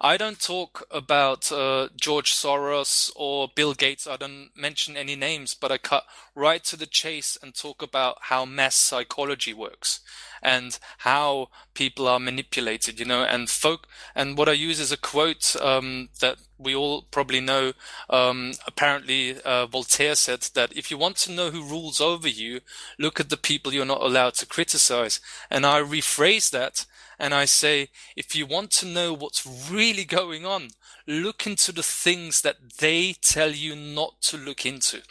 I 0.00 0.16
don't 0.16 0.40
talk 0.40 0.84
about 0.90 1.52
uh, 1.52 1.88
George 1.94 2.32
Soros 2.32 3.10
or 3.14 3.48
Bill 3.54 3.74
Gates. 3.74 4.06
I 4.06 4.16
don't 4.16 4.48
mention 4.56 4.96
any 4.96 5.16
names, 5.16 5.54
but 5.54 5.70
I 5.70 5.76
cut 5.76 6.04
right 6.34 6.64
to 6.64 6.76
the 6.76 6.86
chase 6.86 7.36
and 7.42 7.54
talk 7.54 7.82
about 7.82 8.16
how 8.22 8.46
mass 8.46 8.74
psychology 8.74 9.52
works 9.52 10.00
and 10.42 10.78
how 10.98 11.48
people 11.74 12.08
are 12.08 12.20
manipulated, 12.20 12.98
you 12.98 13.06
know, 13.06 13.22
and 13.22 13.48
folk, 13.48 13.86
and 14.14 14.36
what 14.36 14.48
I 14.48 14.52
use 14.52 14.78
is 14.78 14.92
a 14.92 14.98
quote, 14.98 15.56
um, 15.56 16.10
that 16.20 16.36
we 16.64 16.74
all 16.74 17.02
probably 17.10 17.40
know. 17.40 17.72
Um, 18.10 18.54
apparently, 18.66 19.40
uh, 19.42 19.66
Voltaire 19.66 20.16
said 20.16 20.40
that 20.54 20.76
if 20.76 20.90
you 20.90 20.98
want 20.98 21.16
to 21.18 21.32
know 21.32 21.50
who 21.50 21.62
rules 21.62 22.00
over 22.00 22.28
you, 22.28 22.60
look 22.98 23.20
at 23.20 23.28
the 23.28 23.36
people 23.36 23.72
you're 23.72 23.84
not 23.84 24.02
allowed 24.02 24.34
to 24.34 24.46
criticize. 24.46 25.20
And 25.50 25.64
I 25.64 25.80
rephrase 25.80 26.50
that 26.50 26.86
and 27.18 27.32
I 27.32 27.44
say, 27.44 27.90
if 28.16 28.34
you 28.34 28.44
want 28.44 28.72
to 28.72 28.86
know 28.86 29.12
what's 29.12 29.46
really 29.70 30.04
going 30.04 30.44
on, 30.44 30.70
look 31.06 31.46
into 31.46 31.70
the 31.70 31.82
things 31.82 32.40
that 32.40 32.78
they 32.78 33.12
tell 33.12 33.50
you 33.50 33.76
not 33.76 34.20
to 34.22 34.36
look 34.36 34.66
into 34.66 35.02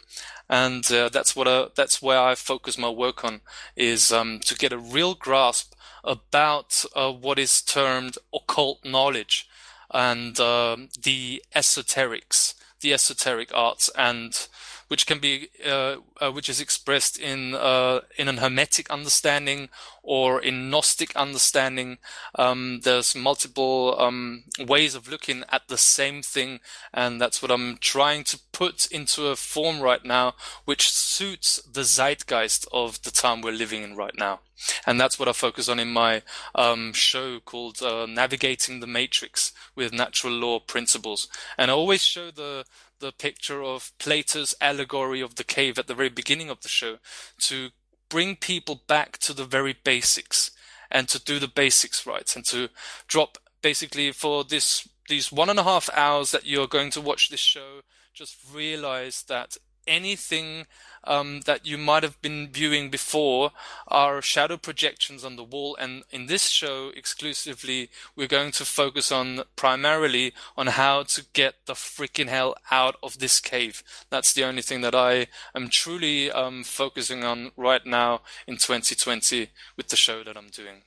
and 0.48 0.90
uh, 0.92 1.08
that's 1.08 1.34
what 1.34 1.48
I, 1.48 1.66
that's 1.74 2.02
where 2.02 2.20
I 2.20 2.34
focus 2.34 2.76
my 2.76 2.90
work 2.90 3.24
on 3.24 3.40
is 3.76 4.12
um, 4.12 4.40
to 4.40 4.54
get 4.54 4.72
a 4.72 4.78
real 4.78 5.14
grasp 5.14 5.74
about 6.02 6.84
uh, 6.94 7.10
what 7.10 7.38
is 7.38 7.62
termed 7.62 8.18
occult 8.32 8.84
knowledge 8.84 9.48
and 9.94 10.38
uh, 10.40 10.76
the 11.00 11.42
esoterics, 11.54 12.54
the 12.80 12.92
esoteric 12.92 13.50
arts, 13.54 13.88
and 13.96 14.48
which 14.88 15.06
can 15.06 15.18
be 15.18 15.48
uh, 15.66 15.96
uh, 16.20 16.30
which 16.30 16.48
is 16.48 16.60
expressed 16.60 17.18
in 17.18 17.54
uh, 17.54 18.00
in 18.18 18.28
an 18.28 18.38
hermetic 18.38 18.90
understanding 18.90 19.68
or 20.02 20.40
in 20.40 20.70
gnostic 20.70 21.14
understanding. 21.16 21.98
Um, 22.34 22.80
there's 22.82 23.14
multiple 23.14 23.96
um, 23.98 24.44
ways 24.58 24.94
of 24.94 25.08
looking 25.08 25.44
at 25.50 25.68
the 25.68 25.78
same 25.78 26.22
thing, 26.22 26.60
and 26.92 27.20
that's 27.20 27.40
what 27.42 27.50
I'm 27.50 27.78
trying 27.78 28.24
to 28.24 28.38
put 28.52 28.86
into 28.86 29.26
a 29.26 29.36
form 29.36 29.80
right 29.80 30.04
now, 30.04 30.34
which 30.64 30.90
suits 30.90 31.60
the 31.62 31.84
zeitgeist 31.84 32.66
of 32.72 33.02
the 33.02 33.10
time 33.10 33.40
we're 33.40 33.52
living 33.52 33.82
in 33.82 33.96
right 33.96 34.16
now. 34.16 34.40
And 34.86 35.00
that's 35.00 35.18
what 35.18 35.28
I 35.28 35.32
focus 35.32 35.68
on 35.68 35.80
in 35.80 35.92
my 35.92 36.22
um, 36.54 36.92
show 36.92 37.40
called 37.40 37.82
uh, 37.82 38.06
Navigating 38.06 38.80
the 38.80 38.86
Matrix 38.86 39.52
with 39.74 39.92
Natural 39.92 40.32
Law 40.32 40.60
Principles. 40.60 41.28
And 41.58 41.70
I 41.70 41.74
always 41.74 42.02
show 42.02 42.30
the 42.30 42.64
the 43.04 43.12
picture 43.12 43.62
of 43.62 43.92
Plato's 43.98 44.54
allegory 44.62 45.20
of 45.20 45.34
the 45.34 45.44
cave 45.44 45.78
at 45.78 45.88
the 45.88 45.94
very 45.94 46.08
beginning 46.08 46.48
of 46.48 46.62
the 46.62 46.68
show 46.68 46.96
to 47.38 47.68
bring 48.08 48.34
people 48.34 48.80
back 48.88 49.18
to 49.18 49.34
the 49.34 49.44
very 49.44 49.76
basics 49.84 50.50
and 50.90 51.06
to 51.10 51.22
do 51.22 51.38
the 51.38 51.48
basics 51.48 52.06
right 52.06 52.34
and 52.34 52.46
to 52.46 52.70
drop 53.06 53.36
basically 53.60 54.10
for 54.10 54.42
this 54.42 54.88
these 55.10 55.30
one 55.30 55.50
and 55.50 55.58
a 55.58 55.64
half 55.64 55.90
hours 55.94 56.30
that 56.30 56.46
you're 56.46 56.66
going 56.66 56.90
to 56.90 57.00
watch 57.00 57.28
this 57.28 57.40
show 57.40 57.82
just 58.14 58.36
realize 58.50 59.24
that 59.28 59.58
anything 59.86 60.66
um, 61.06 61.40
that 61.42 61.66
you 61.66 61.78
might 61.78 62.02
have 62.02 62.20
been 62.22 62.48
viewing 62.50 62.90
before 62.90 63.52
are 63.88 64.22
shadow 64.22 64.56
projections 64.56 65.24
on 65.24 65.36
the 65.36 65.44
wall. 65.44 65.76
And 65.76 66.04
in 66.10 66.26
this 66.26 66.48
show 66.48 66.90
exclusively, 66.96 67.90
we're 68.16 68.26
going 68.26 68.52
to 68.52 68.64
focus 68.64 69.12
on 69.12 69.42
primarily 69.56 70.32
on 70.56 70.68
how 70.68 71.02
to 71.04 71.24
get 71.32 71.54
the 71.66 71.74
freaking 71.74 72.28
hell 72.28 72.56
out 72.70 72.96
of 73.02 73.18
this 73.18 73.40
cave. 73.40 73.82
That's 74.10 74.32
the 74.32 74.44
only 74.44 74.62
thing 74.62 74.80
that 74.80 74.94
I 74.94 75.26
am 75.54 75.68
truly 75.68 76.30
um, 76.30 76.64
focusing 76.64 77.24
on 77.24 77.52
right 77.56 77.84
now 77.84 78.22
in 78.46 78.56
2020 78.56 79.48
with 79.76 79.88
the 79.88 79.96
show 79.96 80.24
that 80.24 80.36
I'm 80.36 80.48
doing. 80.48 80.82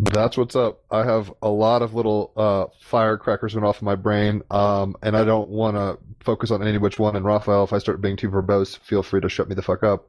That's 0.00 0.36
what's 0.36 0.54
up. 0.54 0.84
I 0.90 1.04
have 1.04 1.32
a 1.42 1.48
lot 1.48 1.82
of 1.82 1.94
little 1.94 2.32
uh, 2.36 2.66
firecrackers 2.80 3.54
went 3.54 3.66
off 3.66 3.82
in 3.82 3.86
my 3.86 3.96
brain, 3.96 4.42
um, 4.50 4.96
and 5.02 5.16
I 5.16 5.24
don't 5.24 5.48
want 5.48 5.76
to 5.76 5.98
focus 6.24 6.52
on 6.52 6.66
any 6.66 6.78
which 6.78 7.00
one. 7.00 7.16
And 7.16 7.24
Raphael, 7.24 7.64
if 7.64 7.72
I 7.72 7.78
start 7.78 8.00
being 8.00 8.16
too 8.16 8.30
verbose, 8.30 8.78
feel 8.78 9.02
free 9.02 9.20
to 9.20 9.28
shut 9.28 9.48
me 9.48 9.56
the 9.56 9.62
fuck 9.62 9.82
up. 9.82 10.08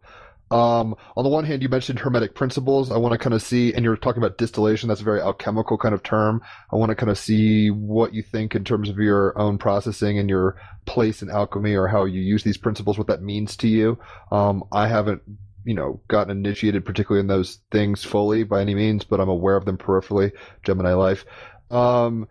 Um, 0.52 0.96
on 1.16 1.24
the 1.24 1.30
one 1.30 1.44
hand, 1.44 1.62
you 1.62 1.70
mentioned 1.70 2.00
hermetic 2.00 2.36
principles. 2.36 2.92
I 2.92 2.98
want 2.98 3.14
to 3.14 3.18
kind 3.18 3.34
of 3.34 3.42
see, 3.42 3.74
and 3.74 3.84
you're 3.84 3.96
talking 3.96 4.22
about 4.22 4.38
distillation. 4.38 4.90
That's 4.90 5.02
a 5.02 5.06
very 5.06 5.22
alchemical 5.22 5.78
kind 5.78 5.94
of 5.94 6.04
term. 6.04 6.42
I 6.72 6.76
want 6.76 6.90
to 6.90 6.96
kind 6.96 7.10
of 7.10 7.18
see 7.18 7.70
what 7.70 8.14
you 8.14 8.22
think 8.22 8.56
in 8.56 8.64
terms 8.64 8.90
of 8.90 8.98
your 8.98 9.38
own 9.40 9.58
processing 9.58 10.20
and 10.20 10.30
your 10.30 10.56
place 10.86 11.22
in 11.22 11.30
alchemy 11.30 11.76
or 11.76 11.88
how 11.88 12.06
you 12.06 12.22
use 12.22 12.44
these 12.44 12.58
principles, 12.58 12.98
what 12.98 13.08
that 13.08 13.22
means 13.22 13.56
to 13.58 13.68
you. 13.68 14.00
Um, 14.32 14.64
I 14.72 14.88
haven't 14.88 15.22
you 15.70 15.76
know, 15.76 16.02
gotten 16.08 16.36
initiated 16.36 16.84
particularly 16.84 17.22
in 17.22 17.28
those 17.28 17.60
things 17.70 18.04
fully 18.04 18.42
by 18.42 18.60
any 18.60 18.74
means, 18.74 19.04
but 19.04 19.20
I'm 19.20 19.30
aware 19.30 19.56
of 19.56 19.66
them 19.66 19.78
peripherally, 19.78 20.32
Gemini 20.64 20.94
life. 20.94 21.26
Um, 21.70 22.28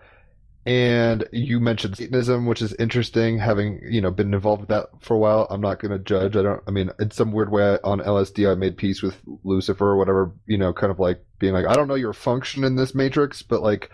and 0.66 1.24
you 1.30 1.60
mentioned 1.60 1.96
Satanism, 1.96 2.46
which 2.46 2.60
is 2.60 2.74
interesting, 2.80 3.38
having, 3.38 3.80
you 3.88 4.00
know, 4.00 4.10
been 4.10 4.34
involved 4.34 4.62
with 4.62 4.70
that 4.70 4.88
for 4.98 5.14
a 5.14 5.18
while. 5.18 5.46
I'm 5.50 5.60
not 5.60 5.78
going 5.78 5.92
to 5.92 6.00
judge. 6.00 6.34
I 6.34 6.42
don't, 6.42 6.60
I 6.66 6.72
mean, 6.72 6.90
in 6.98 7.12
some 7.12 7.30
weird 7.30 7.52
way 7.52 7.78
on 7.84 8.00
LSD, 8.00 8.50
I 8.50 8.56
made 8.56 8.76
peace 8.76 9.02
with 9.02 9.16
Lucifer 9.44 9.86
or 9.86 9.96
whatever, 9.96 10.32
you 10.46 10.58
know, 10.58 10.72
kind 10.72 10.90
of 10.90 10.98
like 10.98 11.24
being 11.38 11.52
like, 11.52 11.66
I 11.66 11.74
don't 11.74 11.86
know 11.86 11.94
your 11.94 12.12
function 12.12 12.64
in 12.64 12.74
this 12.74 12.92
matrix, 12.92 13.42
but 13.42 13.62
like, 13.62 13.88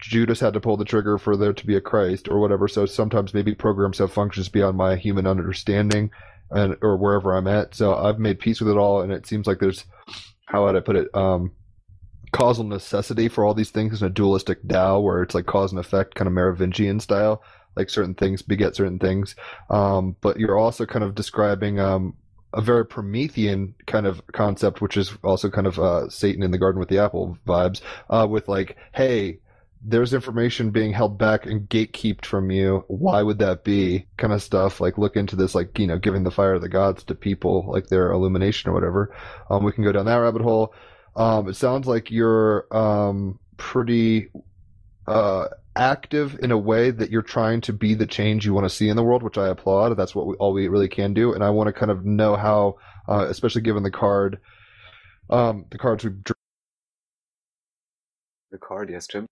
Judas 0.00 0.40
had 0.40 0.54
to 0.54 0.60
pull 0.60 0.76
the 0.76 0.84
trigger 0.84 1.16
for 1.16 1.36
there 1.36 1.52
to 1.52 1.66
be 1.66 1.76
a 1.76 1.80
Christ 1.80 2.26
or 2.26 2.40
whatever. 2.40 2.66
So 2.66 2.86
sometimes 2.86 3.34
maybe 3.34 3.54
programs 3.54 3.98
have 3.98 4.10
functions 4.10 4.48
beyond 4.48 4.76
my 4.76 4.96
human 4.96 5.28
understanding 5.28 6.10
and 6.50 6.76
or 6.82 6.96
wherever 6.96 7.34
I'm 7.34 7.46
at. 7.46 7.74
So 7.74 7.94
I've 7.94 8.18
made 8.18 8.38
peace 8.38 8.60
with 8.60 8.70
it 8.70 8.78
all, 8.78 9.02
and 9.02 9.12
it 9.12 9.26
seems 9.26 9.46
like 9.46 9.58
there's 9.58 9.84
how 10.46 10.64
would 10.64 10.76
I 10.76 10.80
put 10.80 10.96
it? 10.96 11.14
Um, 11.14 11.52
causal 12.32 12.64
necessity 12.64 13.28
for 13.28 13.44
all 13.44 13.54
these 13.54 13.70
things 13.70 14.00
in 14.00 14.06
a 14.06 14.10
dualistic 14.10 14.66
Tao, 14.68 15.00
where 15.00 15.22
it's 15.22 15.34
like 15.34 15.46
cause 15.46 15.72
and 15.72 15.80
effect, 15.80 16.14
kind 16.14 16.26
of 16.26 16.34
Merovingian 16.34 17.00
style. 17.00 17.42
Like 17.76 17.88
certain 17.88 18.14
things 18.14 18.42
beget 18.42 18.74
certain 18.74 18.98
things, 18.98 19.36
um, 19.70 20.16
but 20.20 20.40
you're 20.40 20.58
also 20.58 20.86
kind 20.86 21.04
of 21.04 21.14
describing 21.14 21.78
um, 21.78 22.14
a 22.52 22.60
very 22.60 22.84
Promethean 22.84 23.74
kind 23.86 24.06
of 24.06 24.26
concept, 24.32 24.80
which 24.80 24.96
is 24.96 25.12
also 25.22 25.50
kind 25.50 25.68
of 25.68 25.78
uh, 25.78 26.08
Satan 26.08 26.42
in 26.42 26.50
the 26.50 26.58
Garden 26.58 26.80
with 26.80 26.88
the 26.88 26.98
Apple 26.98 27.38
vibes, 27.46 27.80
uh, 28.10 28.26
with 28.28 28.48
like, 28.48 28.76
hey, 28.92 29.38
there's 29.82 30.12
information 30.12 30.70
being 30.70 30.92
held 30.92 31.16
back 31.18 31.46
and 31.46 31.68
gatekept 31.68 32.26
from 32.26 32.50
you. 32.50 32.84
Why 32.88 33.22
would 33.22 33.38
that 33.38 33.64
be? 33.64 34.06
Kind 34.18 34.32
of 34.32 34.42
stuff. 34.42 34.80
Like 34.80 34.98
look 34.98 35.16
into 35.16 35.36
this, 35.36 35.54
like, 35.54 35.78
you 35.78 35.86
know, 35.86 35.98
giving 35.98 36.22
the 36.22 36.30
fire 36.30 36.54
of 36.54 36.60
the 36.60 36.68
gods 36.68 37.02
to 37.04 37.14
people, 37.14 37.64
like 37.68 37.86
their 37.86 38.12
illumination 38.12 38.70
or 38.70 38.74
whatever. 38.74 39.16
Um, 39.48 39.64
we 39.64 39.72
can 39.72 39.84
go 39.84 39.92
down 39.92 40.04
that 40.04 40.16
rabbit 40.16 40.42
hole. 40.42 40.74
Um, 41.16 41.48
it 41.48 41.56
sounds 41.56 41.86
like 41.86 42.10
you're, 42.10 42.66
um, 42.76 43.38
pretty, 43.56 44.30
uh, 45.06 45.46
active 45.76 46.38
in 46.42 46.50
a 46.50 46.58
way 46.58 46.90
that 46.90 47.10
you're 47.10 47.22
trying 47.22 47.62
to 47.62 47.72
be 47.72 47.94
the 47.94 48.06
change 48.06 48.44
you 48.44 48.52
want 48.52 48.68
to 48.68 48.74
see 48.74 48.88
in 48.88 48.96
the 48.96 49.02
world, 49.02 49.22
which 49.22 49.38
I 49.38 49.48
applaud. 49.48 49.96
That's 49.96 50.14
what 50.14 50.26
we, 50.26 50.34
all 50.34 50.52
we 50.52 50.68
really 50.68 50.88
can 50.88 51.14
do. 51.14 51.32
And 51.32 51.42
I 51.42 51.50
want 51.50 51.68
to 51.68 51.72
kind 51.72 51.90
of 51.90 52.04
know 52.04 52.36
how, 52.36 52.76
uh, 53.08 53.26
especially 53.28 53.62
given 53.62 53.82
the 53.82 53.90
card, 53.90 54.40
um, 55.30 55.64
the 55.70 55.78
cards 55.78 56.04
we 56.04 56.10
drew. 56.10 56.34
The 58.50 58.58
card, 58.58 58.90
yes, 58.90 59.06
Jim. 59.06 59.26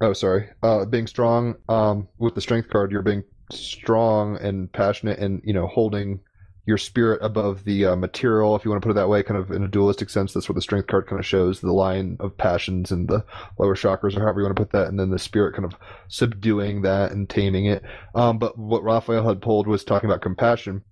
Oh, 0.00 0.12
sorry. 0.12 0.48
Uh, 0.62 0.84
being 0.84 1.06
strong. 1.06 1.56
Um, 1.68 2.08
with 2.18 2.34
the 2.34 2.40
strength 2.40 2.70
card, 2.70 2.92
you're 2.92 3.02
being 3.02 3.24
strong 3.50 4.36
and 4.36 4.72
passionate, 4.72 5.18
and 5.18 5.40
you 5.44 5.52
know, 5.52 5.66
holding 5.66 6.20
your 6.66 6.78
spirit 6.78 7.18
above 7.22 7.64
the 7.64 7.86
uh, 7.86 7.96
material, 7.96 8.54
if 8.54 8.62
you 8.62 8.70
want 8.70 8.82
to 8.82 8.86
put 8.86 8.92
it 8.92 9.00
that 9.00 9.08
way, 9.08 9.22
kind 9.22 9.40
of 9.40 9.50
in 9.50 9.64
a 9.64 9.68
dualistic 9.68 10.10
sense. 10.10 10.34
That's 10.34 10.50
what 10.50 10.54
the 10.54 10.62
strength 10.62 10.86
card 10.86 11.06
kind 11.06 11.18
of 11.18 11.26
shows: 11.26 11.60
the 11.60 11.72
line 11.72 12.16
of 12.20 12.36
passions 12.36 12.92
and 12.92 13.08
the 13.08 13.24
lower 13.58 13.74
chakras, 13.74 14.16
or 14.16 14.20
however 14.20 14.40
you 14.40 14.46
want 14.46 14.56
to 14.56 14.62
put 14.62 14.72
that, 14.72 14.86
and 14.86 15.00
then 15.00 15.10
the 15.10 15.18
spirit 15.18 15.54
kind 15.54 15.64
of 15.64 15.78
subduing 16.08 16.82
that 16.82 17.10
and 17.10 17.28
taming 17.28 17.66
it. 17.66 17.82
Um, 18.14 18.38
but 18.38 18.56
what 18.58 18.84
Raphael 18.84 19.26
had 19.26 19.42
pulled 19.42 19.66
was 19.66 19.82
talking 19.82 20.08
about 20.08 20.20
compassion, 20.22 20.84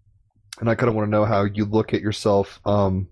and 0.59 0.69
I 0.69 0.75
kind 0.75 0.88
of 0.88 0.97
want 0.97 1.07
to 1.07 1.11
know 1.11 1.27
how 1.27 1.45
you 1.45 1.64
look 1.64 1.95
at 1.95 2.01
yourself. 2.01 2.59
Um, 2.64 3.09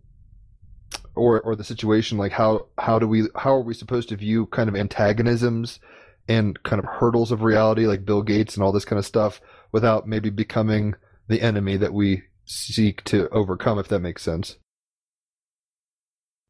or 1.17 1.41
or 1.43 1.55
the 1.55 1.65
situation 1.65 2.19
like 2.19 2.33
how 2.33 2.67
how 2.79 2.99
do 2.99 3.07
we 3.07 3.29
how 3.37 3.55
are 3.55 3.61
we 3.61 3.75
supposed 3.75 4.09
to 4.09 4.17
view 4.17 4.47
kind 4.47 4.69
of 4.69 4.75
antagonisms 4.75 5.79
and 6.29 6.63
kind 6.63 6.79
of 6.79 6.87
hurdles 6.87 7.31
of 7.31 7.43
reality 7.43 7.87
like 7.87 8.05
Bill 8.05 8.23
Gates 8.23 8.55
and 8.55 8.65
all 8.65 8.73
this 8.73 8.85
kind 8.85 8.99
of 8.99 9.07
stuff 9.07 9.41
without 9.73 10.09
maybe 10.09 10.31
becoming 10.31 10.95
the 11.29 11.43
enemy 11.43 11.77
that 11.77 11.93
we 11.93 12.23
seek 12.45 13.03
to 13.05 13.29
overcome 13.31 13.79
if 13.79 13.89
that 13.89 14.01
makes 14.01 14.23
sense? 14.23 14.57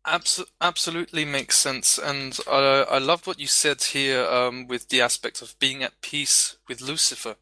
Abs- 0.06 0.44
absolutely 0.60 1.24
makes 1.24 1.56
sense, 1.56 1.96
and 1.96 2.38
I 2.46 2.84
I 2.90 2.98
love 2.98 3.26
what 3.26 3.40
you 3.40 3.46
said 3.46 3.82
here 3.82 4.22
um, 4.26 4.66
with 4.68 4.90
the 4.90 5.00
aspect 5.00 5.40
of 5.40 5.58
being 5.58 5.82
at 5.82 6.02
peace 6.02 6.58
with 6.68 6.82
Lucifer, 6.82 7.36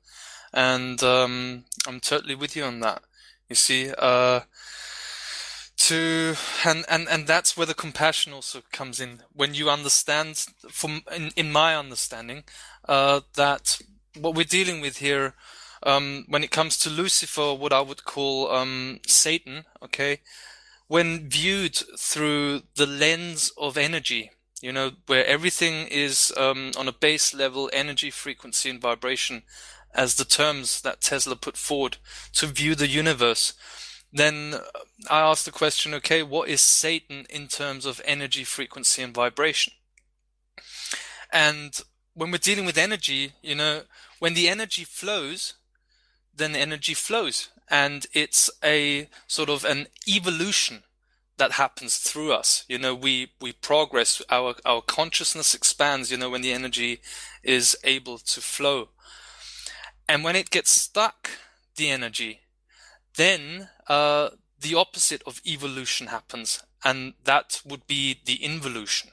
and 0.52 1.02
um, 1.02 1.64
I'm 1.88 1.98
totally 1.98 2.36
with 2.36 2.54
you 2.54 2.62
on 2.62 2.78
that. 2.80 3.02
You 3.48 3.56
see, 3.56 3.92
uh, 3.98 4.40
to 5.88 6.36
and 6.64 6.84
and 6.88 7.08
and 7.08 7.26
that's 7.26 7.56
where 7.56 7.66
the 7.66 7.74
compassion 7.74 8.32
also 8.32 8.62
comes 8.70 9.00
in. 9.00 9.22
When 9.32 9.54
you 9.54 9.68
understand 9.68 10.46
from 10.70 11.02
in, 11.14 11.30
in 11.36 11.50
my 11.50 11.74
understanding 11.74 12.44
uh, 12.88 13.20
that 13.34 13.80
what 14.16 14.34
we're 14.34 14.44
dealing 14.44 14.80
with 14.80 14.98
here, 14.98 15.34
um, 15.82 16.24
when 16.28 16.44
it 16.44 16.50
comes 16.52 16.78
to 16.78 16.90
Lucifer, 16.90 17.54
what 17.54 17.72
I 17.72 17.80
would 17.80 18.04
call 18.04 18.50
um, 18.52 19.00
Satan, 19.06 19.64
okay, 19.82 20.20
when 20.86 21.28
viewed 21.28 21.76
through 21.98 22.62
the 22.76 22.86
lens 22.86 23.50
of 23.56 23.76
energy, 23.76 24.30
you 24.60 24.72
know, 24.72 24.92
where 25.06 25.26
everything 25.26 25.88
is 25.88 26.32
um, 26.36 26.70
on 26.76 26.86
a 26.86 26.92
base 26.92 27.34
level, 27.34 27.68
energy, 27.72 28.10
frequency, 28.10 28.70
and 28.70 28.80
vibration, 28.80 29.42
as 29.94 30.14
the 30.14 30.24
terms 30.24 30.80
that 30.82 31.00
Tesla 31.00 31.34
put 31.34 31.56
forward 31.56 31.96
to 32.34 32.46
view 32.46 32.74
the 32.74 32.88
universe, 32.88 33.54
then 34.12 34.54
uh, 34.54 34.60
I 35.10 35.20
ask 35.20 35.44
the 35.44 35.50
question, 35.50 35.94
okay, 35.94 36.22
what 36.22 36.48
is 36.48 36.60
Satan 36.60 37.26
in 37.30 37.48
terms 37.48 37.86
of 37.86 38.00
energy, 38.04 38.44
frequency, 38.44 39.02
and 39.02 39.14
vibration? 39.14 39.72
And 41.32 41.80
when 42.14 42.30
we're 42.30 42.38
dealing 42.38 42.66
with 42.66 42.76
energy, 42.76 43.32
you 43.42 43.54
know, 43.54 43.82
when 44.18 44.34
the 44.34 44.48
energy 44.48 44.84
flows, 44.84 45.54
then 46.34 46.52
the 46.52 46.58
energy 46.58 46.94
flows. 46.94 47.48
And 47.70 48.06
it's 48.12 48.50
a 48.62 49.08
sort 49.26 49.48
of 49.48 49.64
an 49.64 49.86
evolution 50.06 50.82
that 51.38 51.52
happens 51.52 51.96
through 51.96 52.32
us. 52.32 52.64
You 52.68 52.78
know, 52.78 52.94
we, 52.94 53.32
we 53.40 53.52
progress, 53.52 54.20
our, 54.28 54.54
our 54.66 54.82
consciousness 54.82 55.54
expands, 55.54 56.10
you 56.10 56.18
know, 56.18 56.28
when 56.28 56.42
the 56.42 56.52
energy 56.52 57.00
is 57.42 57.76
able 57.82 58.18
to 58.18 58.40
flow. 58.42 58.90
And 60.06 60.22
when 60.22 60.36
it 60.36 60.50
gets 60.50 60.70
stuck, 60.70 61.30
the 61.76 61.88
energy, 61.88 62.40
then 63.16 63.68
uh, 63.88 64.30
the 64.60 64.74
opposite 64.74 65.22
of 65.26 65.40
evolution 65.46 66.08
happens, 66.08 66.62
and 66.84 67.14
that 67.24 67.60
would 67.64 67.86
be 67.86 68.20
the 68.24 68.42
involution. 68.44 69.10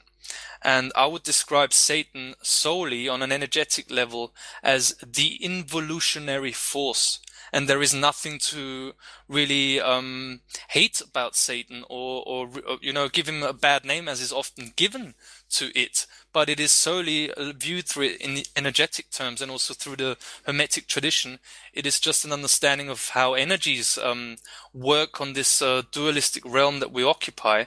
And 0.62 0.92
I 0.94 1.06
would 1.06 1.22
describe 1.22 1.72
Satan 1.72 2.34
solely 2.42 3.08
on 3.08 3.22
an 3.22 3.32
energetic 3.32 3.90
level 3.90 4.34
as 4.62 4.94
the 5.04 5.36
involutionary 5.42 6.52
force. 6.52 7.20
And 7.52 7.66
there 7.66 7.82
is 7.82 7.92
nothing 7.92 8.38
to 8.50 8.92
really 9.26 9.80
um, 9.80 10.40
hate 10.68 11.00
about 11.00 11.34
Satan 11.34 11.84
or, 11.88 12.22
or, 12.24 12.48
or, 12.68 12.78
you 12.80 12.92
know, 12.92 13.08
give 13.08 13.28
him 13.28 13.42
a 13.42 13.52
bad 13.52 13.84
name 13.84 14.08
as 14.08 14.20
is 14.20 14.32
often 14.32 14.72
given 14.76 15.14
to 15.50 15.78
it. 15.78 16.06
But 16.32 16.48
it 16.48 16.60
is 16.60 16.70
solely 16.70 17.32
uh, 17.32 17.52
viewed 17.56 17.86
through 17.86 18.04
it 18.04 18.20
in 18.20 18.42
energetic 18.56 19.10
terms 19.10 19.42
and 19.42 19.50
also 19.50 19.74
through 19.74 19.96
the 19.96 20.16
Hermetic 20.44 20.86
tradition. 20.86 21.40
It 21.72 21.86
is 21.86 21.98
just 21.98 22.24
an 22.24 22.32
understanding 22.32 22.88
of 22.88 23.08
how 23.10 23.34
energies 23.34 23.98
um, 23.98 24.36
work 24.72 25.20
on 25.20 25.32
this 25.32 25.60
uh, 25.60 25.82
dualistic 25.90 26.44
realm 26.46 26.78
that 26.80 26.92
we 26.92 27.02
occupy. 27.02 27.64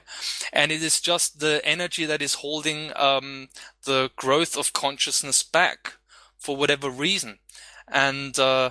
And 0.52 0.72
it 0.72 0.82
is 0.82 1.00
just 1.00 1.40
the 1.40 1.60
energy 1.64 2.06
that 2.06 2.22
is 2.22 2.34
holding 2.34 2.92
um, 2.96 3.48
the 3.84 4.10
growth 4.16 4.56
of 4.56 4.72
consciousness 4.72 5.42
back 5.42 5.94
for 6.38 6.56
whatever 6.56 6.88
reason. 6.88 7.38
And, 7.86 8.38
uh, 8.38 8.70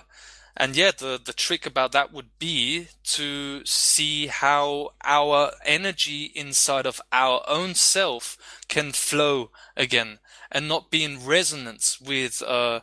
and 0.56 0.76
yeah, 0.76 0.92
the, 0.96 1.20
the 1.24 1.34
trick 1.34 1.66
about 1.66 1.94
that 1.94 2.14
would 2.14 2.38
be 2.38 2.88
to 3.06 3.66
see 3.66 4.28
how 4.28 4.92
our 5.04 5.52
energy 5.66 6.32
inside 6.36 6.86
of 6.86 7.02
our 7.12 7.44
own 7.48 7.74
self 7.74 8.38
can 8.68 8.92
flow 8.92 9.50
again 9.76 10.20
and 10.52 10.68
not 10.68 10.92
be 10.92 11.04
in 11.04 11.26
resonance 11.26 12.00
with 12.00 12.44
uh, 12.44 12.82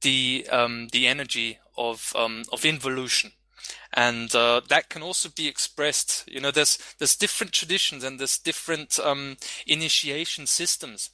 the 0.00 0.46
um, 0.50 0.88
the 0.90 1.06
energy 1.06 1.58
of 1.76 2.12
um, 2.16 2.42
of 2.52 2.64
involution. 2.64 3.32
And 3.94 4.34
uh, 4.34 4.60
that 4.68 4.90
can 4.90 5.02
also 5.02 5.28
be 5.28 5.46
expressed. 5.46 6.24
You 6.28 6.40
know, 6.40 6.50
there's 6.50 6.78
there's 6.98 7.16
different 7.16 7.52
traditions 7.52 8.02
and 8.02 8.18
there's 8.18 8.38
different 8.38 8.98
um, 8.98 9.36
initiation 9.66 10.46
systems. 10.46 11.10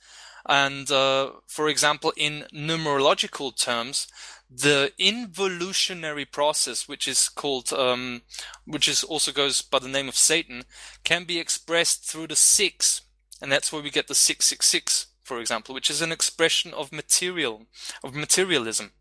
And 0.46 0.90
uh, 0.90 1.30
for 1.46 1.68
example, 1.68 2.12
in 2.16 2.44
numerological 2.52 3.56
terms, 3.56 4.08
the 4.56 4.92
involutionary 4.98 6.24
process, 6.24 6.88
which 6.88 7.08
is 7.08 7.28
called, 7.28 7.72
um, 7.72 8.22
which 8.66 8.88
is 8.88 9.02
also 9.02 9.32
goes 9.32 9.62
by 9.62 9.78
the 9.78 9.88
name 9.88 10.08
of 10.08 10.16
Satan, 10.16 10.64
can 11.02 11.24
be 11.24 11.38
expressed 11.38 12.04
through 12.04 12.28
the 12.28 12.36
six, 12.36 13.02
and 13.42 13.50
that's 13.50 13.72
where 13.72 13.82
we 13.82 13.90
get 13.90 14.06
the 14.06 14.14
six 14.14 14.46
six 14.46 14.66
six, 14.66 15.06
for 15.22 15.40
example, 15.40 15.74
which 15.74 15.90
is 15.90 16.00
an 16.00 16.12
expression 16.12 16.72
of 16.72 16.92
material, 16.92 17.66
of 18.02 18.14
materialism. 18.14 18.92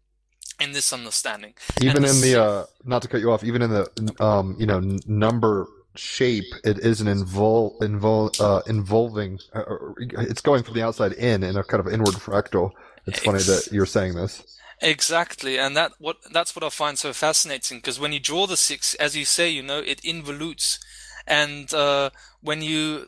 In 0.60 0.72
this 0.72 0.94
understanding, 0.94 1.56
even 1.82 2.06
in 2.06 2.22
the 2.22 2.42
uh, 2.42 2.66
not 2.86 3.02
to 3.02 3.08
cut 3.08 3.22
you 3.22 3.32
off, 3.32 3.44
even 3.44 3.64
in 3.64 3.72
the 3.72 4.24
um, 4.24 4.56
you 4.60 4.68
know 4.68 4.80
number 5.08 5.68
shape, 5.96 6.46
it 6.64 6.78
is 6.78 7.02
an 7.02 7.08
invol, 7.08 7.78
invol, 7.80 8.40
uh, 8.40 8.62
involving. 8.68 9.40
Uh, 9.54 9.64
it's 10.00 10.42
going 10.42 10.64
from 10.64 10.76
the 10.76 10.84
outside 10.84 11.14
in 11.14 11.42
in 11.42 11.58
a 11.58 11.64
kind 11.64 11.86
of 11.86 11.92
inward 11.92 12.14
fractal. 12.14 12.72
It's 13.08 13.20
funny 13.20 13.40
that 13.40 13.70
you're 13.72 13.88
saying 13.88 14.14
this. 14.14 14.44
Exactly, 14.82 15.58
and 15.58 15.78
that 15.78 15.94
what 16.00 16.18
that's 16.32 16.56
what 16.56 16.64
I 16.64 16.70
find 16.70 16.98
so 17.00 17.14
fascinating 17.14 17.78
because 17.78 18.00
when 18.00 18.12
you 18.12 18.20
draw 18.20 18.48
the 18.48 18.58
six, 18.58 18.96
as 18.96 19.16
you 19.16 19.24
say, 19.26 19.50
you 19.50 19.64
know, 19.64 19.80
it 19.80 20.04
involutes, 20.04 20.80
and 21.26 21.74
uh, 21.74 22.10
when 22.42 22.62
you 22.62 23.08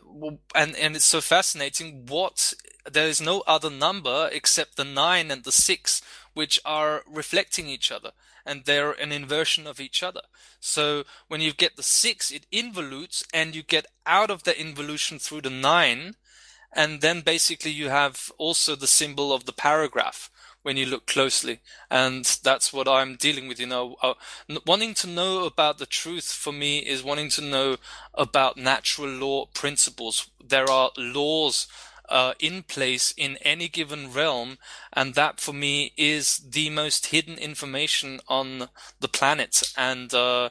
and 0.55 0.75
and 0.75 0.95
it's 0.95 1.05
so 1.05 1.21
fascinating. 1.21 2.05
What 2.07 2.53
there 2.89 3.07
is 3.07 3.19
no 3.19 3.41
other 3.47 3.69
number 3.69 4.29
except 4.31 4.77
the 4.77 4.83
nine 4.85 5.31
and 5.31 5.43
the 5.43 5.51
six, 5.51 6.01
which 6.33 6.59
are 6.63 7.03
reflecting 7.07 7.67
each 7.67 7.91
other, 7.91 8.11
and 8.45 8.63
they're 8.65 8.91
an 8.91 9.11
inversion 9.11 9.67
of 9.67 9.79
each 9.79 10.01
other. 10.03 10.21
So 10.59 11.03
when 11.27 11.41
you 11.41 11.51
get 11.51 11.75
the 11.75 11.83
six, 11.83 12.31
it 12.31 12.45
involutes, 12.51 13.23
and 13.33 13.53
you 13.55 13.63
get 13.63 13.87
out 14.05 14.29
of 14.29 14.43
the 14.43 14.57
involution 14.59 15.19
through 15.19 15.41
the 15.41 15.49
nine, 15.49 16.15
and 16.73 17.01
then 17.01 17.21
basically 17.21 17.71
you 17.71 17.89
have 17.89 18.31
also 18.37 18.75
the 18.75 18.87
symbol 18.87 19.33
of 19.33 19.45
the 19.45 19.53
paragraph 19.53 20.29
when 20.65 20.77
you 20.77 20.85
look 20.87 21.05
closely. 21.05 21.59
And 21.91 22.25
that's 22.43 22.73
what 22.73 22.87
I'm 22.87 23.17
dealing 23.17 23.47
with. 23.47 23.59
You 23.59 23.67
know, 23.67 23.97
uh, 24.01 24.15
wanting 24.65 24.95
to 24.95 25.07
know 25.07 25.45
about 25.45 25.77
the 25.77 25.85
truth 25.85 26.31
for 26.31 26.51
me 26.51 26.79
is 26.79 27.03
wanting 27.03 27.29
to 27.31 27.41
know 27.41 27.77
about 28.15 28.57
natural 28.57 29.09
law 29.09 29.45
principles. 29.53 30.27
There 30.43 30.67
are 30.67 30.89
laws 30.97 31.67
uh, 32.09 32.33
in 32.39 32.63
place 32.63 33.13
in 33.15 33.37
any 33.43 33.67
given 33.67 34.11
realm, 34.11 34.57
and 34.91 35.13
that 35.13 35.39
for 35.39 35.53
me 35.53 35.93
is 35.97 36.37
the 36.39 36.71
most 36.71 37.07
hidden 37.07 37.37
information 37.37 38.19
on 38.27 38.69
the 38.99 39.07
planet. 39.07 39.61
And 39.77 40.11
uh, 40.15 40.49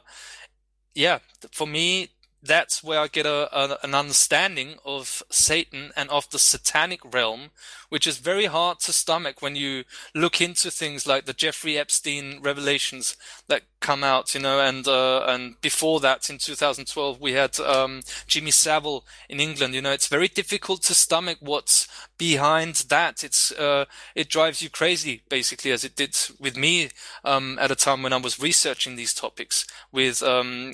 yeah, 0.95 1.19
for 1.51 1.67
me, 1.67 2.11
that's 2.45 2.85
where 2.85 3.01
I 3.01 3.09
get 3.09 3.27
a, 3.27 3.49
a, 3.57 3.79
an 3.83 3.95
understanding 3.95 4.77
of 4.85 5.23
Satan 5.31 5.93
and 5.97 6.11
of 6.11 6.29
the 6.31 6.39
satanic 6.39 7.01
realm, 7.05 7.51
which 7.89 8.07
is 8.07 8.19
very 8.19 8.47
hard 8.47 8.81
to 8.81 8.93
stomach 8.93 9.41
when 9.41 9.57
you 9.57 9.85
look 10.15 10.41
into 10.41 10.71
things 10.71 11.07
like 11.07 11.25
the 11.25 11.33
Jeffrey 11.33 11.79
Epstein 11.79 12.41
revelations 12.43 13.17
that 13.49 13.63
come 13.85 14.03
out, 14.03 14.35
you 14.35 14.41
know, 14.41 14.61
and 14.61 14.89
uh, 14.89 15.25
and 15.27 15.61
before 15.61 16.01
that 16.01 16.31
in 16.31 16.39
2012 16.39 17.21
we 17.21 17.33
had 17.33 17.61
um, 17.61 18.01
Jimmy 18.27 18.51
Savile 18.51 19.05
in 19.29 19.41
England. 19.41 19.75
You 19.75 19.83
know, 19.83 19.93
it's 19.93 20.09
very 20.09 20.29
difficult 20.29 20.83
to 20.85 20.95
stomach 20.95 21.37
what's 21.41 21.87
behind 22.17 22.77
that. 22.89 23.23
It's 23.23 23.53
uh, 23.53 23.85
it 24.15 24.31
drives 24.31 24.63
you 24.63 24.71
crazy, 24.71 25.21
basically, 25.29 25.71
as 25.71 25.85
it 25.85 25.97
did 25.97 26.17
with 26.41 26.57
me 26.57 26.89
um, 27.25 27.59
at 27.61 27.71
a 27.71 27.77
time 27.77 28.03
when 28.03 28.15
I 28.15 28.17
was 28.17 28.41
researching 28.41 28.97
these 28.97 29.13
topics 29.13 29.67
with 29.93 30.23
um, 30.23 30.73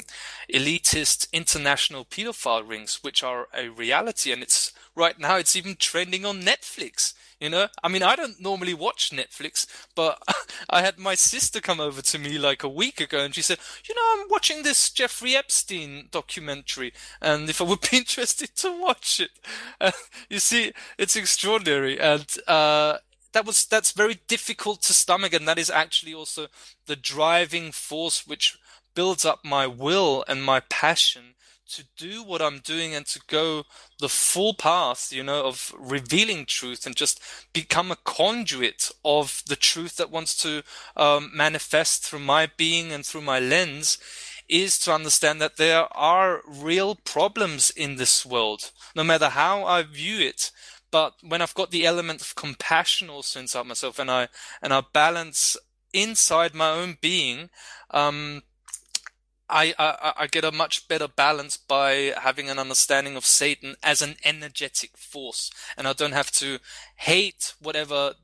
elitist 0.54 1.26
international 1.32 2.04
pedophile 2.04 2.66
rings, 2.66 3.00
which 3.02 3.24
are 3.24 3.48
a 3.52 3.68
reality, 3.68 4.30
and 4.32 4.40
it's 4.40 4.72
right 4.94 5.18
now 5.18 5.36
it's 5.36 5.56
even 5.56 5.74
trending 5.74 6.24
on 6.24 6.42
Netflix. 6.42 7.14
You 7.40 7.48
know, 7.48 7.68
I 7.82 7.88
mean, 7.88 8.02
I 8.02 8.16
don't 8.16 8.38
normally 8.38 8.74
watch 8.74 9.12
Netflix, 9.12 9.66
but 9.94 10.22
I 10.70 10.82
had 10.82 10.98
my 10.98 11.14
sister 11.14 11.60
come 11.62 11.80
over 11.80 12.02
to 12.02 12.18
me 12.18 12.38
like 12.38 12.62
a 12.62 12.68
week 12.68 13.00
ago 13.00 13.20
and 13.20 13.34
she 13.34 13.40
said, 13.40 13.58
you 13.88 13.94
know, 13.94 14.02
I'm 14.12 14.28
watching 14.28 14.62
this 14.62 14.90
Jeffrey 14.90 15.34
Epstein 15.34 16.08
documentary 16.10 16.92
and 17.22 17.48
if 17.48 17.62
I 17.62 17.64
would 17.64 17.80
be 17.80 17.96
interested 17.96 18.54
to 18.56 18.80
watch 18.80 19.20
it. 19.20 19.30
You 20.28 20.38
see, 20.38 20.72
it's 20.98 21.16
extraordinary. 21.16 21.98
And, 21.98 22.26
uh, 22.46 22.98
that 23.32 23.46
was, 23.46 23.64
that's 23.64 23.92
very 23.92 24.20
difficult 24.28 24.82
to 24.82 24.92
stomach. 24.92 25.32
And 25.32 25.48
that 25.48 25.58
is 25.58 25.70
actually 25.70 26.14
also 26.14 26.48
the 26.86 26.96
driving 26.96 27.72
force 27.72 28.26
which 28.26 28.58
builds 28.94 29.24
up 29.24 29.44
my 29.44 29.66
will 29.66 30.24
and 30.28 30.44
my 30.44 30.60
passion 30.60 31.34
to 31.70 31.84
do 31.96 32.22
what 32.22 32.42
I'm 32.42 32.58
doing 32.58 32.94
and 32.94 33.06
to 33.06 33.20
go 33.26 33.64
the 33.98 34.08
full 34.08 34.54
path, 34.54 35.12
you 35.12 35.22
know, 35.22 35.44
of 35.46 35.74
revealing 35.78 36.46
truth 36.46 36.86
and 36.86 36.96
just 36.96 37.20
become 37.52 37.90
a 37.90 37.96
conduit 38.04 38.90
of 39.04 39.42
the 39.46 39.56
truth 39.56 39.96
that 39.96 40.10
wants 40.10 40.36
to 40.42 40.62
um, 40.96 41.30
manifest 41.34 42.04
through 42.04 42.20
my 42.20 42.50
being 42.56 42.92
and 42.92 43.04
through 43.04 43.22
my 43.22 43.38
lens 43.38 43.98
is 44.48 44.78
to 44.80 44.92
understand 44.92 45.40
that 45.40 45.56
there 45.56 45.86
are 45.96 46.42
real 46.46 46.96
problems 46.96 47.70
in 47.70 47.96
this 47.96 48.26
world, 48.26 48.72
no 48.96 49.04
matter 49.04 49.28
how 49.28 49.64
I 49.64 49.84
view 49.84 50.18
it. 50.18 50.50
But 50.90 51.14
when 51.22 51.40
I've 51.40 51.54
got 51.54 51.70
the 51.70 51.86
element 51.86 52.20
of 52.20 52.34
compassion 52.34 53.08
also 53.08 53.38
inside 53.38 53.66
myself 53.66 54.00
and 54.00 54.10
I, 54.10 54.28
and 54.60 54.74
I 54.74 54.82
balance 54.92 55.56
inside 55.92 56.52
my 56.52 56.70
own 56.70 56.98
being, 57.00 57.50
um, 57.90 58.42
I, 59.50 59.74
I, 59.78 60.12
I 60.16 60.26
get 60.26 60.44
a 60.44 60.52
much 60.52 60.88
better 60.88 61.08
balance 61.08 61.56
by 61.56 62.14
having 62.16 62.48
an 62.48 62.58
understanding 62.58 63.16
of 63.16 63.26
Satan 63.26 63.76
as 63.82 64.00
an 64.00 64.16
energetic 64.24 64.96
force, 64.96 65.50
and 65.76 65.86
I 65.88 65.92
don't 65.92 66.12
have 66.12 66.30
to 66.32 66.58
hate 66.96 67.54
whatever 67.60 68.14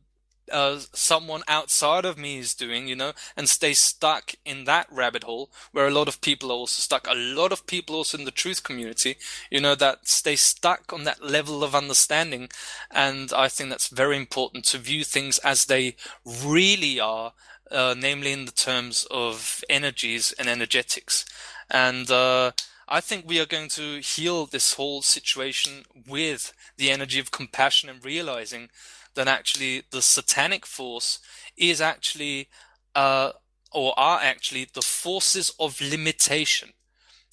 uh, 0.50 0.78
someone 0.92 1.42
outside 1.48 2.04
of 2.04 2.18
me 2.18 2.38
is 2.38 2.54
doing, 2.54 2.86
you 2.86 2.96
know, 2.96 3.12
and 3.36 3.48
stay 3.48 3.74
stuck 3.74 4.34
in 4.44 4.64
that 4.64 4.86
rabbit 4.90 5.24
hole 5.24 5.50
where 5.72 5.86
a 5.86 5.92
lot 5.92 6.08
of 6.08 6.20
people 6.20 6.50
are 6.50 6.54
also 6.54 6.80
stuck. 6.80 7.06
A 7.08 7.14
lot 7.14 7.52
of 7.52 7.66
people 7.66 7.96
also 7.96 8.18
in 8.18 8.24
the 8.24 8.30
truth 8.30 8.62
community, 8.62 9.16
you 9.50 9.60
know, 9.60 9.74
that 9.74 10.06
stay 10.06 10.36
stuck 10.36 10.92
on 10.92 11.04
that 11.04 11.24
level 11.24 11.64
of 11.64 11.74
understanding. 11.74 12.48
And 12.90 13.32
I 13.32 13.48
think 13.48 13.70
that's 13.70 13.88
very 13.88 14.16
important 14.16 14.64
to 14.66 14.78
view 14.78 15.04
things 15.04 15.38
as 15.38 15.64
they 15.64 15.96
really 16.24 17.00
are, 17.00 17.32
uh, 17.70 17.94
namely 17.96 18.32
in 18.32 18.44
the 18.44 18.52
terms 18.52 19.06
of 19.10 19.62
energies 19.68 20.32
and 20.38 20.48
energetics. 20.48 21.24
And, 21.70 22.10
uh, 22.10 22.52
I 22.88 23.00
think 23.00 23.26
we 23.26 23.40
are 23.40 23.46
going 23.46 23.68
to 23.70 24.00
heal 24.00 24.46
this 24.46 24.74
whole 24.74 25.02
situation 25.02 25.84
with 26.06 26.52
the 26.76 26.90
energy 26.90 27.18
of 27.18 27.32
compassion 27.32 27.88
and 27.88 28.04
realizing 28.04 28.70
that 29.14 29.26
actually 29.26 29.82
the 29.90 30.02
satanic 30.02 30.64
force 30.64 31.18
is 31.56 31.80
actually, 31.80 32.48
uh, 32.94 33.32
or 33.72 33.92
are 33.98 34.20
actually 34.22 34.68
the 34.72 34.82
forces 34.82 35.52
of 35.58 35.80
limitation. 35.80 36.74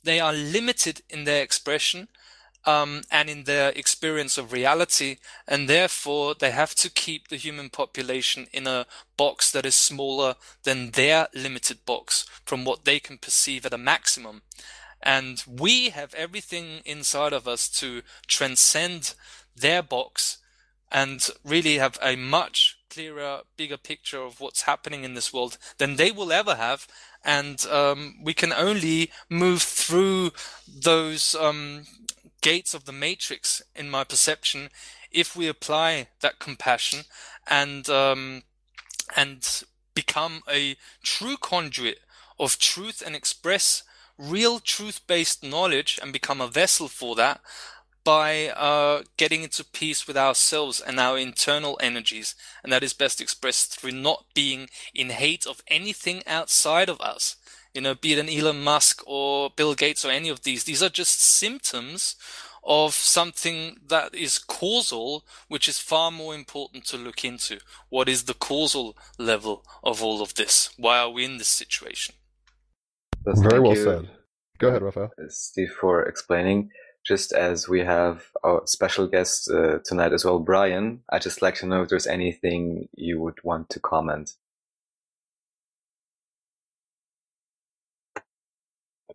They 0.03 0.19
are 0.19 0.33
limited 0.33 1.01
in 1.07 1.25
their 1.25 1.43
expression 1.43 2.07
um, 2.65 3.01
and 3.11 3.29
in 3.29 3.43
their 3.43 3.69
experience 3.69 4.37
of 4.37 4.51
reality, 4.51 5.17
and 5.47 5.67
therefore 5.67 6.35
they 6.35 6.51
have 6.51 6.75
to 6.75 6.89
keep 6.89 7.27
the 7.27 7.35
human 7.35 7.69
population 7.69 8.47
in 8.53 8.67
a 8.67 8.85
box 9.17 9.51
that 9.51 9.65
is 9.65 9.75
smaller 9.75 10.35
than 10.63 10.91
their 10.91 11.27
limited 11.33 11.85
box 11.85 12.25
from 12.45 12.65
what 12.65 12.85
they 12.85 12.99
can 12.99 13.17
perceive 13.17 13.65
at 13.65 13.73
a 13.73 13.77
maximum. 13.77 14.41
And 15.01 15.43
we 15.45 15.89
have 15.89 16.13
everything 16.13 16.81
inside 16.85 17.33
of 17.33 17.47
us 17.47 17.67
to 17.79 18.01
transcend 18.27 19.15
their 19.55 19.83
box 19.83 20.37
and 20.91 21.27
really 21.43 21.77
have 21.79 21.97
a 22.01 22.15
much 22.15 22.77
clearer, 22.89 23.41
bigger 23.57 23.77
picture 23.77 24.21
of 24.21 24.39
what's 24.39 24.61
happening 24.61 25.03
in 25.03 25.15
this 25.15 25.33
world 25.33 25.57
than 25.77 25.95
they 25.95 26.11
will 26.11 26.31
ever 26.31 26.55
have. 26.55 26.87
And 27.25 27.65
um, 27.65 28.15
we 28.21 28.33
can 28.33 28.53
only 28.53 29.11
move 29.29 29.61
through 29.61 30.31
those 30.67 31.35
um, 31.35 31.85
gates 32.43 32.75
of 32.75 32.85
the 32.85 32.91
matrix, 32.91 33.63
in 33.75 33.89
my 33.89 34.03
perception, 34.03 34.69
if 35.11 35.35
we 35.35 35.47
apply 35.47 36.09
that 36.21 36.37
compassion 36.37 37.05
and 37.47 37.89
um, 37.89 38.43
and 39.15 39.63
become 39.95 40.41
a 40.49 40.75
true 41.01 41.37
conduit 41.37 41.99
of 42.39 42.59
truth 42.59 43.01
and 43.05 43.15
express 43.15 43.83
real 44.17 44.59
truth-based 44.59 45.43
knowledge 45.43 45.99
and 46.01 46.13
become 46.13 46.41
a 46.41 46.47
vessel 46.47 46.87
for 46.87 47.15
that 47.15 47.41
by 48.03 48.49
uh, 48.49 49.03
getting 49.17 49.43
into 49.43 49.63
peace 49.63 50.05
with 50.07 50.17
ourselves 50.17 50.81
and 50.81 50.99
our 50.99 51.17
internal 51.17 51.77
energies. 51.81 52.35
And 52.61 52.71
that 52.73 52.83
is 52.83 52.93
best 52.93 53.21
expressed 53.21 53.79
through 53.79 53.93
not 53.93 54.25
being 54.33 54.67
in 54.93 55.09
hate 55.09 55.47
of 55.47 55.63
anything 55.67 56.21
outside 56.27 56.89
of 56.89 56.99
us. 56.99 57.37
You 57.73 57.81
know, 57.81 57.95
be 57.95 58.13
it 58.13 58.19
an 58.19 58.29
Elon 58.29 58.63
Musk 58.63 59.01
or 59.07 59.49
Bill 59.55 59.73
Gates 59.73 60.05
or 60.05 60.11
any 60.11 60.29
of 60.29 60.43
these. 60.43 60.63
These 60.63 60.83
are 60.83 60.89
just 60.89 61.21
symptoms 61.21 62.15
of 62.63 62.93
something 62.93 63.77
that 63.87 64.15
is 64.15 64.39
causal, 64.39 65.25
which 65.47 65.67
is 65.67 65.79
far 65.79 66.11
more 66.11 66.33
important 66.33 66.85
to 66.85 66.97
look 66.97 67.25
into. 67.25 67.59
What 67.89 68.07
is 68.07 68.23
the 68.23 68.33
causal 68.33 68.95
level 69.17 69.65
of 69.83 70.01
all 70.01 70.21
of 70.21 70.35
this? 70.35 70.69
Why 70.77 70.99
are 70.99 71.09
we 71.09 71.25
in 71.25 71.37
this 71.37 71.49
situation? 71.49 72.15
Yes, 73.27 73.41
Very 73.41 73.59
well 73.59 73.75
you, 73.75 73.83
said. 73.83 74.09
Go 74.59 74.69
ahead, 74.69 74.81
Raphael. 74.81 75.11
Steve, 75.29 75.71
for 75.71 76.03
explaining. 76.03 76.69
Just 77.05 77.33
as 77.33 77.67
we 77.67 77.81
have 77.81 78.27
our 78.45 78.61
special 78.65 79.07
guest 79.07 79.51
uh, 79.51 79.79
tonight 79.83 80.13
as 80.13 80.23
well, 80.23 80.39
Brian, 80.39 81.01
I'd 81.09 81.21
just 81.21 81.41
like 81.41 81.55
to 81.55 81.65
know 81.65 81.81
if 81.81 81.89
there's 81.89 82.07
anything 82.07 82.87
you 82.95 83.19
would 83.19 83.43
want 83.43 83.69
to 83.71 83.81
comment. 83.81 84.37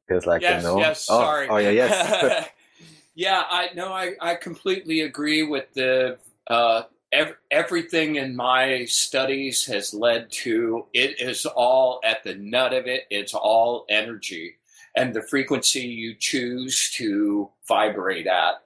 Feels 0.09 0.27
like 0.27 0.43
yes, 0.43 0.63
no. 0.63 0.79
yes, 0.79 1.07
oh, 1.11 1.21
sorry. 1.21 1.49
Oh, 1.49 1.59
yeah, 1.59 1.71
yes. 1.71 2.49
yeah, 3.15 3.45
I 3.49 3.69
no, 3.75 3.93
I, 3.93 4.15
I 4.21 4.35
completely 4.35 5.03
agree 5.03 5.43
with 5.43 5.73
the 5.75 6.19
uh, 6.49 6.83
ev- 7.13 7.37
everything 7.51 8.17
in 8.17 8.35
my 8.35 8.85
studies 8.87 9.65
has 9.67 9.95
led 9.95 10.31
to 10.31 10.87
it 10.95 11.21
is 11.21 11.47
all 11.47 12.01
at 12.05 12.25
the 12.25 12.35
nut 12.35 12.73
of 12.73 12.87
it. 12.87 13.05
It's 13.11 13.35
all 13.35 13.85
energy 13.89 14.57
and 14.99 15.15
the 15.15 15.23
frequency 15.23 15.81
you 15.81 16.15
choose 16.15 16.91
to 16.97 17.49
vibrate 17.67 18.27
at. 18.27 18.63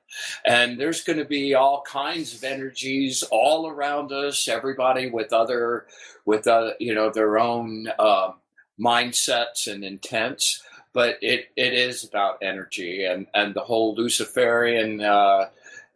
And 0.46 0.80
there's 0.80 1.02
going 1.02 1.18
to 1.18 1.24
be 1.24 1.54
all 1.54 1.82
kinds 1.82 2.34
of 2.34 2.44
energies 2.44 3.22
all 3.30 3.68
around 3.68 4.12
us. 4.12 4.48
Everybody 4.48 5.10
with 5.10 5.32
other, 5.32 5.86
with 6.24 6.46
uh, 6.46 6.72
you 6.78 6.94
know 6.94 7.10
their 7.10 7.38
own 7.38 7.88
uh, 7.98 8.32
mindsets 8.80 9.70
and 9.70 9.84
intents. 9.84 10.62
But 10.94 11.18
it, 11.22 11.50
it 11.56 11.72
is 11.72 12.04
about 12.04 12.38
energy 12.42 13.04
and, 13.04 13.26
and 13.34 13.54
the 13.54 13.60
whole 13.60 13.94
Luciferian 13.94 15.00
uh, 15.00 15.46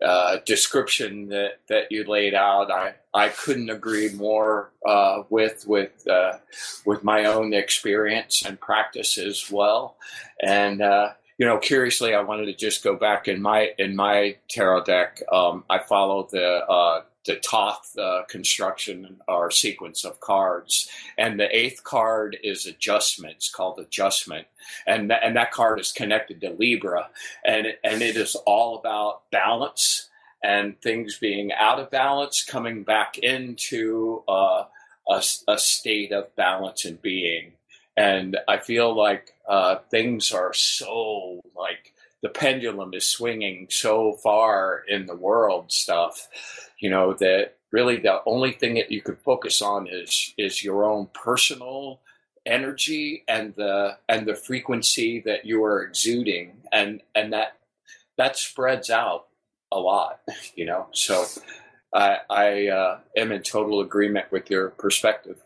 uh, 0.02 0.38
description 0.44 1.28
that, 1.28 1.59
that 1.68 1.90
you 1.90 2.04
laid 2.04 2.35
out. 2.35 2.70
I, 2.70 2.94
I 3.14 3.30
couldn't 3.30 3.70
agree 3.70 4.11
more 4.12 4.70
uh, 4.87 5.22
with 5.30 5.66
with 5.66 6.06
uh, 6.06 6.38
with 6.85 7.02
my 7.02 7.24
own 7.24 7.54
experience 7.54 8.44
and 8.44 8.61
practice 8.61 9.16
as 9.16 9.50
well. 9.50 9.96
And 10.42 10.82
uh, 10.82 11.12
you 11.38 11.46
know, 11.46 11.59
curiously, 11.59 12.14
I 12.14 12.20
wanted 12.22 12.46
to 12.46 12.54
just 12.54 12.85
go 12.85 12.96
back 12.96 13.28
in 13.28 13.40
my 13.40 13.70
in 13.78 13.96
my 13.96 14.37
tarot 14.48 14.85
deck. 14.85 15.22
Um, 15.32 15.64
I 15.70 15.78
follow 15.78 16.28
the 16.30 16.66
uh, 16.66 17.02
the 17.26 17.36
Thoth 17.36 17.96
uh, 17.98 18.22
construction 18.28 19.20
or 19.28 19.50
sequence 19.50 20.04
of 20.04 20.20
cards, 20.20 20.88
and 21.18 21.38
the 21.38 21.54
eighth 21.54 21.84
card 21.84 22.36
is 22.42 22.66
adjustment. 22.66 23.34
It's 23.36 23.50
called 23.50 23.78
adjustment, 23.78 24.46
and 24.86 25.10
th- 25.10 25.20
and 25.22 25.36
that 25.36 25.52
card 25.52 25.80
is 25.80 25.92
connected 25.92 26.40
to 26.40 26.50
Libra, 26.50 27.10
and 27.44 27.66
and 27.84 28.02
it 28.02 28.16
is 28.16 28.36
all 28.46 28.78
about 28.78 29.30
balance 29.30 30.08
and 30.42 30.80
things 30.80 31.18
being 31.18 31.52
out 31.52 31.80
of 31.80 31.90
balance, 31.90 32.44
coming 32.44 32.84
back 32.84 33.18
into 33.18 34.22
uh, 34.28 34.64
a, 35.08 35.22
a 35.48 35.58
state 35.58 36.12
of 36.12 36.34
balance 36.36 36.84
and 36.84 37.00
being. 37.02 37.52
And 37.96 38.36
I 38.46 38.58
feel 38.58 38.94
like 38.94 39.32
uh, 39.48 39.76
things 39.90 40.32
are 40.32 40.52
so 40.52 41.40
like 41.56 41.94
the 42.22 42.29
pendulum 42.29 42.94
is 42.94 43.07
swinging 43.07 43.66
so 43.70 44.14
far 44.14 44.83
in 44.88 45.07
the 45.07 45.16
world 45.16 45.70
stuff, 45.70 46.29
you 46.79 46.90
know, 46.90 47.14
that 47.14 47.57
really 47.72 47.96
the 47.98 48.20
only 48.26 48.52
thing 48.52 48.74
that 48.74 48.90
you 48.90 49.02
can 49.02 49.16
focus 49.16 49.61
on 49.62 49.87
is 49.87 50.33
is 50.38 50.64
your 50.64 50.85
own 50.85 51.09
personal 51.14 52.00
energy 52.46 53.24
and 53.29 53.55
the 53.57 53.96
and 54.09 54.26
the 54.26 54.35
frequency 54.35 55.20
that 55.20 55.44
you 55.44 55.62
are 55.64 55.83
exuding. 55.83 56.62
And 56.72 57.02
and 57.14 57.33
that 57.33 57.59
that 58.16 58.37
spreads 58.37 58.90
out 58.90 59.26
a 59.72 59.79
lot 59.79 60.20
you 60.55 60.64
know? 60.64 60.87
So 60.92 61.26
i 61.94 62.18
i 62.31 62.68
uh, 62.68 63.00
am 63.16 63.33
in 63.33 63.42
total 63.42 63.81
agreement 63.81 64.31
with 64.33 64.50
your 64.50 64.70
perspective 64.70 65.38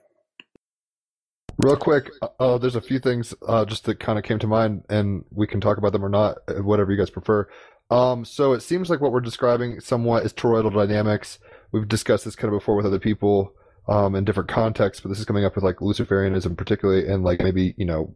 Real 1.63 1.77
quick, 1.77 2.11
uh, 2.39 2.57
there's 2.57 2.77
a 2.77 2.81
few 2.81 2.99
things 2.99 3.35
uh, 3.47 3.67
just 3.67 3.85
that 3.85 4.01
kind 4.01 4.19
of 4.19 4.25
came 4.25 4.39
to 4.39 4.47
mind, 4.47 4.83
and 4.89 5.27
we 5.31 5.47
can 5.47 5.61
talk 5.61 5.77
about 5.77 5.93
them 5.93 6.03
or 6.03 6.09
not, 6.09 6.39
uh, 6.49 6.55
whatever 6.63 6.91
you 6.91 6.97
guys 6.97 7.11
prefer. 7.11 7.47
Um, 7.91 8.25
so 8.25 8.55
it 8.55 8.63
seems 8.63 8.89
like 8.89 9.03
what 9.03 9.13
we're 9.13 9.21
describing 9.21 9.79
somewhat 9.79 10.25
is 10.25 10.33
toroidal 10.33 10.73
dynamics. 10.73 11.39
We've 11.71 11.87
discussed 11.87 12.25
this 12.25 12.35
kind 12.35 12.53
of 12.55 12.59
before 12.59 12.77
with 12.77 12.87
other 12.87 12.99
people 12.99 13.53
um, 13.89 14.15
in 14.15 14.25
different 14.25 14.49
contexts, 14.49 15.03
but 15.03 15.09
this 15.09 15.19
is 15.19 15.25
coming 15.25 15.45
up 15.45 15.55
with 15.55 15.65
like 15.65 15.77
Luciferianism, 15.77 16.57
particularly, 16.57 17.09
and 17.09 17.25
like 17.25 17.41
maybe 17.41 17.75
you 17.77 17.85
know 17.85 18.15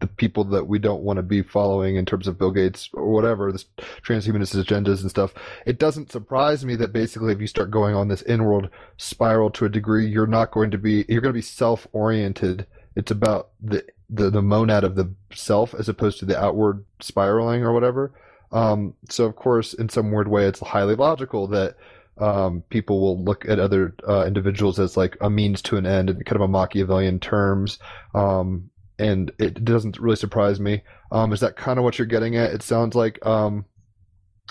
the 0.00 0.06
people 0.06 0.44
that 0.44 0.66
we 0.66 0.78
don't 0.78 1.02
want 1.02 1.18
to 1.18 1.22
be 1.22 1.42
following 1.42 1.96
in 1.96 2.04
terms 2.04 2.26
of 2.26 2.38
Bill 2.38 2.50
Gates 2.50 2.90
or 2.92 3.12
whatever, 3.12 3.52
this 3.52 3.66
transhumanist 4.02 4.60
agendas 4.62 5.02
and 5.02 5.10
stuff. 5.10 5.34
It 5.64 5.78
doesn't 5.78 6.10
surprise 6.10 6.64
me 6.64 6.76
that 6.76 6.92
basically, 6.92 7.32
if 7.32 7.40
you 7.40 7.46
start 7.46 7.70
going 7.70 7.94
on 7.94 8.08
this 8.08 8.22
inward 8.22 8.70
spiral 8.96 9.50
to 9.50 9.66
a 9.66 9.70
degree, 9.70 10.06
you're 10.06 10.26
not 10.26 10.50
going 10.50 10.70
to 10.72 10.78
be 10.78 11.04
you're 11.08 11.20
going 11.20 11.32
to 11.32 11.38
be 11.38 11.42
self-oriented. 11.42 12.66
It's 12.96 13.10
about 13.10 13.50
the 13.62 13.84
the, 14.08 14.30
the 14.30 14.42
monad 14.42 14.84
of 14.84 14.94
the 14.94 15.12
self 15.32 15.74
as 15.74 15.88
opposed 15.88 16.18
to 16.20 16.24
the 16.24 16.40
outward 16.40 16.84
spiraling 17.00 17.62
or 17.62 17.72
whatever. 17.72 18.12
Um, 18.52 18.94
so 19.08 19.24
of 19.24 19.36
course, 19.36 19.74
in 19.74 19.88
some 19.88 20.12
weird 20.12 20.28
way, 20.28 20.46
it's 20.46 20.60
highly 20.60 20.94
logical 20.94 21.46
that 21.48 21.76
um, 22.18 22.62
people 22.70 23.00
will 23.00 23.22
look 23.22 23.48
at 23.48 23.58
other 23.58 23.94
uh, 24.08 24.24
individuals 24.26 24.78
as 24.78 24.96
like 24.96 25.16
a 25.20 25.30
means 25.30 25.62
to 25.62 25.76
an 25.76 25.86
end 25.86 26.10
in 26.10 26.22
kind 26.24 26.36
of 26.36 26.42
a 26.42 26.48
Machiavellian 26.48 27.20
terms. 27.20 27.78
Um, 28.14 28.70
and 28.98 29.30
it 29.38 29.64
doesn't 29.64 29.98
really 29.98 30.16
surprise 30.16 30.58
me. 30.58 30.82
Um, 31.12 31.32
is 31.32 31.40
that 31.40 31.56
kind 31.56 31.78
of 31.78 31.84
what 31.84 31.98
you're 31.98 32.06
getting 32.06 32.36
at? 32.36 32.52
It 32.52 32.62
sounds 32.62 32.94
like. 32.94 33.24
Um, 33.26 33.66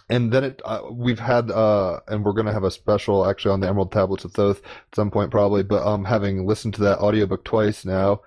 and 0.07 0.31
then 0.31 0.43
it, 0.43 0.61
uh, 0.63 0.81
we've 0.91 1.19
had, 1.19 1.49
uh, 1.49 1.99
and 2.07 2.23
we're 2.23 2.33
going 2.33 2.45
to 2.45 2.53
have 2.53 2.63
a 2.63 2.69
special 2.69 3.27
actually 3.27 3.51
on 3.51 3.59
the 3.59 3.67
Emerald 3.67 3.91
Tablets 3.91 4.23
of 4.23 4.33
Thoth 4.33 4.61
at 4.63 4.95
some 4.95 5.09
point 5.09 5.31
probably, 5.31 5.63
but, 5.63 5.85
um, 5.85 6.05
having 6.05 6.45
listened 6.45 6.75
to 6.75 6.81
that 6.81 6.99
audiobook 6.99 7.43
twice 7.43 7.85
now, 7.85 8.21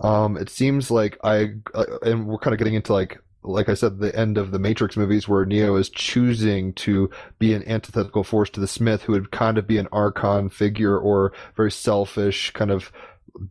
um, 0.00 0.36
it 0.36 0.48
seems 0.48 0.92
like 0.92 1.18
I, 1.24 1.54
uh, 1.74 1.98
and 2.02 2.26
we're 2.26 2.38
kind 2.38 2.54
of 2.54 2.58
getting 2.58 2.74
into 2.74 2.92
like 2.92 3.18
like 3.44 3.68
I 3.68 3.74
said, 3.74 3.98
the 3.98 4.16
end 4.18 4.38
of 4.38 4.50
the 4.50 4.58
Matrix 4.58 4.96
movies 4.96 5.28
where 5.28 5.44
Neo 5.44 5.76
is 5.76 5.90
choosing 5.90 6.72
to 6.74 7.10
be 7.38 7.52
an 7.52 7.66
antithetical 7.68 8.24
force 8.24 8.48
to 8.50 8.60
the 8.60 8.66
Smith, 8.66 9.02
who 9.02 9.12
would 9.12 9.30
kind 9.30 9.58
of 9.58 9.66
be 9.66 9.78
an 9.78 9.88
archon 9.92 10.48
figure 10.48 10.98
or 10.98 11.32
very 11.54 11.70
selfish, 11.70 12.50
kind 12.52 12.70
of, 12.70 12.90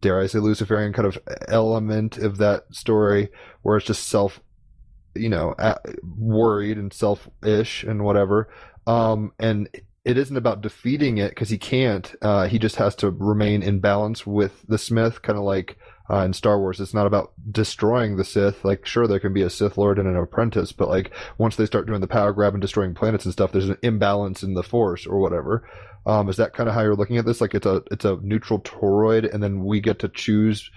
dare 0.01 0.19
I 0.19 0.27
say, 0.27 0.39
Luciferian 0.39 0.93
kind 0.93 1.07
of 1.07 1.17
element 1.47 2.17
of 2.17 2.37
that 2.37 2.65
story, 2.71 3.29
where 3.61 3.77
it's 3.77 3.85
just 3.85 4.07
self, 4.07 4.41
you 5.15 5.29
know, 5.29 5.55
worried 6.03 6.77
and 6.77 6.91
selfish 6.91 7.83
and 7.83 8.03
whatever. 8.03 8.49
Um, 8.87 9.31
and 9.39 9.69
it 10.03 10.17
isn't 10.17 10.35
about 10.35 10.61
defeating 10.61 11.17
it 11.19 11.29
because 11.29 11.49
he 11.49 11.57
can't. 11.57 12.13
Uh, 12.21 12.47
he 12.47 12.57
just 12.59 12.77
has 12.77 12.95
to 12.95 13.11
remain 13.11 13.61
in 13.61 13.79
balance 13.79 14.25
with 14.25 14.65
the 14.67 14.77
Smith, 14.77 15.21
kind 15.21 15.37
of 15.37 15.45
like 15.45 15.77
uh, 16.09 16.19
in 16.19 16.33
Star 16.33 16.59
Wars. 16.59 16.79
It's 16.79 16.93
not 16.93 17.07
about 17.07 17.33
destroying 17.49 18.17
the 18.17 18.25
Sith. 18.25 18.63
Like, 18.65 18.85
sure, 18.85 19.07
there 19.07 19.19
can 19.19 19.33
be 19.33 19.41
a 19.41 19.49
Sith 19.49 19.77
Lord 19.77 19.99
and 19.99 20.07
an 20.07 20.15
apprentice, 20.15 20.71
but 20.71 20.89
like 20.89 21.11
once 21.37 21.55
they 21.55 21.65
start 21.65 21.87
doing 21.87 22.01
the 22.01 22.07
power 22.07 22.33
grab 22.33 22.53
and 22.53 22.61
destroying 22.61 22.93
planets 22.93 23.25
and 23.25 23.33
stuff, 23.33 23.51
there's 23.51 23.69
an 23.69 23.77
imbalance 23.81 24.43
in 24.43 24.53
the 24.53 24.63
Force 24.63 25.05
or 25.05 25.19
whatever. 25.19 25.67
Um, 26.05 26.27
is 26.27 26.37
that 26.37 26.53
kind 26.53 26.67
of 26.67 26.75
how 26.75 26.81
you're 26.81 26.95
looking 26.95 27.17
at 27.17 27.25
this? 27.25 27.39
Like, 27.39 27.55
it's 27.55 27.65
a 27.65 27.81
it's 27.89 28.05
a 28.05 28.17
neutral 28.21 28.59
toroid, 28.59 29.31
and 29.33 29.41
then 29.41 29.63
we 29.63 29.79
get 29.79 29.99
to 29.99 30.09
choose. 30.09 30.69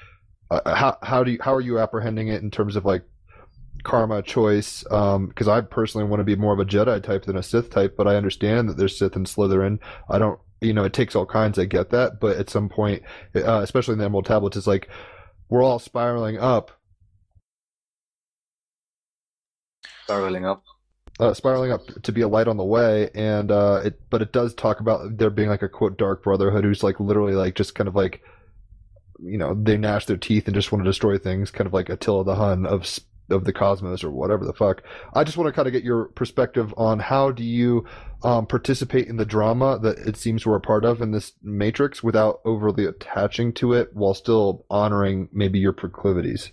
Uh, 0.51 0.75
how 0.75 0.97
how 1.03 1.25
do 1.25 1.33
you 1.33 1.39
how 1.41 1.53
are 1.55 1.61
you 1.61 1.81
apprehending 1.81 2.29
it 2.29 2.43
in 2.43 2.51
terms 2.51 2.77
of 2.77 2.85
like 2.85 3.03
karma 3.83 4.23
choice 4.23 4.83
because 4.83 5.49
um, 5.49 5.49
I 5.49 5.61
personally 5.61 6.09
want 6.09 6.21
to 6.21 6.25
be 6.25 6.37
more 6.37 6.53
of 6.53 6.59
a 6.59 6.65
Jedi 6.65 7.03
type 7.03 7.25
than 7.25 7.37
a 7.37 7.43
Sith 7.43 7.71
type, 7.71 7.95
but 7.97 8.09
I 8.09 8.17
understand 8.17 8.69
that 8.69 8.77
there's 8.77 8.99
Sith 8.99 9.17
and 9.17 9.27
Slytherin. 9.27 9.79
I 10.09 10.19
don't, 10.19 10.41
you 10.61 10.73
know, 10.73 10.85
it 10.85 10.93
takes 10.93 11.15
all 11.15 11.27
kinds. 11.27 11.59
I 11.59 11.67
get 11.67 11.91
that, 11.91 12.19
but 12.21 12.37
at 12.37 12.51
some 12.51 12.69
point, 12.69 13.03
uh, 13.35 13.61
especially 13.63 13.93
in 13.93 13.99
the 13.99 14.05
Emerald 14.05 14.27
Tablets, 14.27 14.57
it's 14.57 14.67
like 14.67 14.89
we're 15.49 15.63
all 15.63 15.79
spiraling 15.79 16.39
up. 16.39 16.73
Spiraling 20.05 20.45
up. 20.45 20.63
Uh, 21.19 21.33
spiraling 21.33 21.73
up 21.73 21.81
to 22.03 22.13
be 22.13 22.21
a 22.21 22.29
light 22.29 22.47
on 22.47 22.59
the 22.59 22.65
way, 22.65 23.09
and 23.15 23.51
uh, 23.51 23.81
it, 23.85 23.99
but 24.11 24.21
it 24.21 24.33
does 24.33 24.55
talk 24.55 24.81
about 24.81 25.17
there 25.17 25.31
being 25.31 25.49
like 25.49 25.63
a 25.63 25.69
quote 25.69 25.97
dark 25.97 26.23
brotherhood 26.23 26.63
who's 26.63 26.83
like 26.83 27.01
literally 27.01 27.33
like 27.33 27.55
just 27.55 27.75
kind 27.75 27.89
of 27.89 27.95
like, 27.95 28.21
you 29.19 29.39
know, 29.39 29.55
they 29.55 29.79
gnash 29.79 30.05
their 30.05 30.19
teeth 30.19 30.47
and 30.47 30.55
just 30.55 30.71
want 30.71 30.85
to 30.85 30.91
destroy 30.91 31.17
things, 31.17 31.51
kind 31.51 31.67
of 31.67 31.73
like 31.73 31.89
Attila 31.89 32.25
the 32.25 32.35
Hun 32.35 32.67
of 32.67 32.87
of 33.31 33.45
the 33.45 33.53
cosmos 33.53 34.05
or 34.05 34.11
whatever 34.11 34.45
the 34.45 34.53
fuck. 34.53 34.83
I 35.15 35.25
just 35.25 35.37
want 35.37 35.49
to 35.49 35.53
kind 35.53 35.67
of 35.67 35.73
get 35.73 35.85
your 35.85 36.07
perspective 36.07 36.73
on 36.77 36.99
how 36.99 37.31
do 37.31 37.43
you 37.43 37.85
um, 38.23 38.47
participate 38.47 39.09
in 39.09 39.17
the 39.17 39.25
drama 39.25 39.79
that 39.83 39.99
it 39.99 40.17
seems 40.17 40.47
we're 40.47 40.57
a 40.57 40.61
part 40.61 40.85
of 40.85 41.01
in 41.01 41.11
this 41.11 41.33
matrix 41.43 42.03
without 42.03 42.41
overly 42.45 42.85
attaching 42.85 43.53
to 43.55 43.73
it 43.73 43.91
while 43.93 44.15
still 44.15 44.65
honoring 44.71 45.29
maybe 45.33 45.59
your 45.59 45.73
proclivities. 45.73 46.53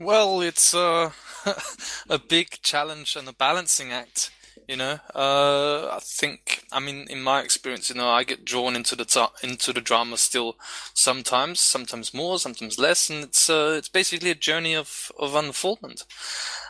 Well, 0.00 0.40
it's 0.40 0.74
uh, 0.74 1.12
a 2.10 2.18
big 2.18 2.50
challenge 2.62 3.16
and 3.16 3.28
a 3.28 3.32
balancing 3.32 3.92
act. 3.92 4.30
You 4.66 4.76
know, 4.76 4.98
uh, 5.14 5.88
I 5.94 5.98
think, 6.00 6.64
I 6.72 6.80
mean, 6.80 7.06
in 7.10 7.22
my 7.22 7.42
experience, 7.42 7.90
you 7.90 7.96
know, 7.96 8.08
I 8.08 8.24
get 8.24 8.46
drawn 8.46 8.74
into 8.74 8.96
the 8.96 9.04
ta- 9.04 9.32
into 9.42 9.74
the 9.74 9.82
drama 9.82 10.16
still 10.16 10.56
sometimes, 10.94 11.60
sometimes 11.60 12.14
more, 12.14 12.38
sometimes 12.38 12.78
less, 12.78 13.10
and 13.10 13.24
it's 13.24 13.50
uh, 13.50 13.74
it's 13.76 13.90
basically 13.90 14.30
a 14.30 14.34
journey 14.34 14.72
of 14.74 15.12
of 15.18 15.34
unfoldment, 15.34 16.04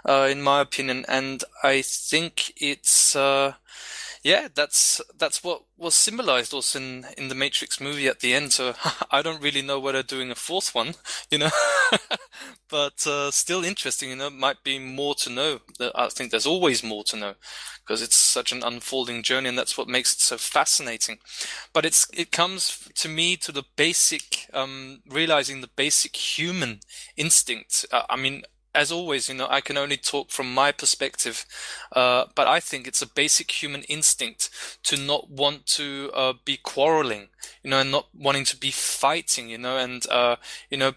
uh, 0.09 0.27
in 0.29 0.43
my 0.43 0.61
opinion, 0.61 1.05
and 1.07 1.45
I 1.63 1.83
think 1.83 2.53
it's 2.57 3.15
uh, 3.15 3.55
yeah, 4.25 4.49
that's 4.55 5.03
that's 5.19 5.45
what 5.45 5.63
was 5.77 5.95
symbolized 5.95 6.55
also 6.55 6.79
in 6.79 7.07
in 7.19 7.29
the 7.29 7.35
Matrix 7.35 7.79
movie 7.79 8.09
at 8.09 8.21
the 8.21 8.33
end. 8.33 8.53
So 8.55 8.75
I 9.11 9.21
don't 9.21 9.43
really 9.43 9.61
know 9.63 9.79
whether 9.79 10.03
doing 10.03 10.31
a 10.31 10.35
fourth 10.35 10.75
one, 10.75 10.95
you 11.31 11.37
know, 11.39 11.51
but 12.71 13.07
uh, 13.07 13.31
still 13.31 13.65
interesting. 13.65 14.09
You 14.11 14.17
know, 14.17 14.31
might 14.31 14.65
be 14.65 14.79
more 14.79 15.15
to 15.17 15.31
know. 15.31 15.61
I 15.95 16.09
think 16.09 16.31
there's 16.31 16.47
always 16.47 16.83
more 16.83 17.05
to 17.05 17.17
know 17.17 17.35
because 17.87 18.01
it's 18.01 18.17
such 18.17 18.51
an 18.51 18.63
unfolding 18.65 19.23
journey, 19.23 19.51
and 19.51 19.59
that's 19.59 19.77
what 19.77 19.89
makes 19.89 20.15
it 20.15 20.21
so 20.21 20.39
fascinating. 20.39 21.19
But 21.73 21.85
it's 21.85 22.07
it 22.15 22.33
comes 22.33 22.89
to 22.97 23.09
me 23.09 23.37
to 23.39 23.53
the 23.53 23.65
basic 23.77 24.49
um, 24.55 25.03
realizing 25.09 25.61
the 25.61 25.71
basic 25.77 26.17
human 26.17 26.81
instinct. 27.17 27.87
Uh, 27.93 28.05
I 28.09 28.17
mean, 28.17 28.43
as 28.75 28.91
always, 28.91 29.29
you 29.29 29.35
know, 29.35 29.47
I 29.49 29.61
can 29.61 29.77
only 29.77 29.97
talk 29.97 30.31
from 30.31 30.53
my 30.53 30.73
perspective, 30.73 31.47
uh, 31.93 32.27
but 32.35 32.47
I 32.47 32.61
think 32.61 32.87
it's 32.87 33.03
a 33.03 33.07
basic 33.07 33.63
human 33.63 33.83
instinct 33.85 34.51
to 34.85 34.97
not 34.97 35.31
want 35.31 35.67
to 35.79 36.11
uh, 36.15 36.33
be 36.45 36.57
quarreling, 36.57 37.29
you 37.63 37.71
know, 37.71 37.81
and 37.81 37.91
not 37.91 38.09
wanting 38.17 38.45
to 38.47 38.57
be 38.57 38.71
fighting, 38.71 39.49
you 39.49 39.59
know, 39.59 39.77
and 39.77 40.07
uh, 40.11 40.37
you 40.71 40.77
know, 40.77 40.93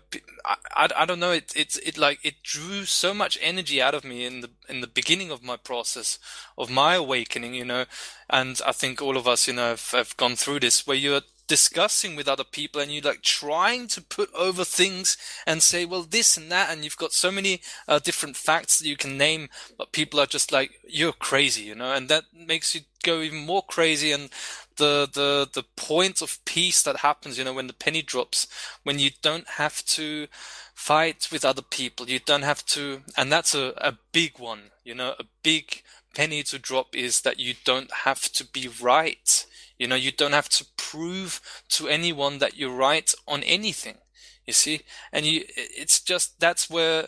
I, 0.45 0.55
I, 0.75 0.87
I 0.97 1.05
don't 1.05 1.19
know, 1.19 1.31
it 1.31 1.53
it 1.55 1.77
it 1.85 1.97
like 1.97 2.19
it 2.23 2.41
drew 2.43 2.85
so 2.85 3.13
much 3.13 3.37
energy 3.41 3.81
out 3.81 3.93
of 3.93 4.03
me 4.03 4.25
in 4.25 4.41
the 4.41 4.49
in 4.67 4.81
the 4.81 4.87
beginning 4.87 5.31
of 5.31 5.43
my 5.43 5.57
process 5.57 6.19
of 6.57 6.69
my 6.69 6.95
awakening, 6.95 7.53
you 7.53 7.65
know, 7.65 7.85
and 8.29 8.59
I 8.65 8.71
think 8.71 9.01
all 9.01 9.17
of 9.17 9.27
us, 9.27 9.47
you 9.47 9.53
know, 9.53 9.69
have, 9.69 9.91
have 9.91 10.17
gone 10.17 10.35
through 10.35 10.61
this 10.61 10.87
where 10.87 10.97
you're 10.97 11.21
discussing 11.47 12.15
with 12.15 12.27
other 12.27 12.43
people 12.43 12.81
and 12.81 12.91
you're 12.91 13.01
like 13.01 13.21
trying 13.21 13.87
to 13.87 14.01
put 14.01 14.33
over 14.33 14.63
things 14.63 15.17
and 15.45 15.63
say, 15.63 15.85
well, 15.85 16.03
this 16.03 16.37
and 16.37 16.51
that, 16.51 16.69
and 16.71 16.83
you've 16.83 16.97
got 16.97 17.13
so 17.13 17.31
many 17.31 17.61
uh, 17.87 17.99
different 17.99 18.35
facts 18.35 18.79
that 18.79 18.87
you 18.87 18.97
can 18.97 19.17
name, 19.17 19.49
but 19.77 19.91
people 19.91 20.19
are 20.19 20.25
just 20.25 20.51
like, 20.51 20.71
you're 20.87 21.13
crazy, 21.13 21.63
you 21.63 21.75
know, 21.75 21.93
and 21.93 22.09
that 22.09 22.25
makes 22.33 22.75
you 22.75 22.81
go 23.03 23.21
even 23.21 23.45
more 23.45 23.63
crazy. 23.63 24.11
And 24.11 24.29
the 24.75 25.09
the 25.11 25.49
the 25.51 25.63
point 25.75 26.21
of 26.21 26.43
peace 26.45 26.83
that 26.83 26.97
happens, 26.97 27.37
you 27.37 27.43
know, 27.43 27.53
when 27.53 27.67
the 27.67 27.73
penny 27.73 28.01
drops, 28.01 28.47
when 28.83 28.99
you 28.99 29.11
don't 29.21 29.47
have 29.47 29.83
to 29.85 30.27
fight 30.73 31.29
with 31.31 31.43
other 31.43 31.63
people, 31.63 32.09
you 32.09 32.19
don't 32.19 32.43
have 32.43 32.65
to, 32.67 33.01
and 33.17 33.31
that's 33.31 33.55
a, 33.55 33.73
a 33.77 33.97
big 34.11 34.37
one, 34.37 34.71
you 34.83 34.93
know, 34.93 35.15
a 35.17 35.23
big 35.41 35.81
penny 36.13 36.43
to 36.43 36.59
drop 36.59 36.95
is 36.95 37.21
that 37.21 37.39
you 37.39 37.53
don't 37.63 37.91
have 38.05 38.31
to 38.33 38.43
be 38.45 38.67
right 38.81 39.45
you 39.77 39.87
know, 39.87 39.95
you 39.95 40.11
don't 40.11 40.33
have 40.33 40.49
to 40.49 40.65
prove 40.77 41.41
to 41.69 41.87
anyone 41.87 42.39
that 42.39 42.57
you're 42.57 42.75
right 42.75 43.13
on 43.27 43.43
anything. 43.43 43.97
You 44.45 44.53
see, 44.53 44.81
and 45.11 45.25
you, 45.25 45.43
it's 45.57 45.99
just 45.99 46.39
that's 46.39 46.69
where, 46.69 47.07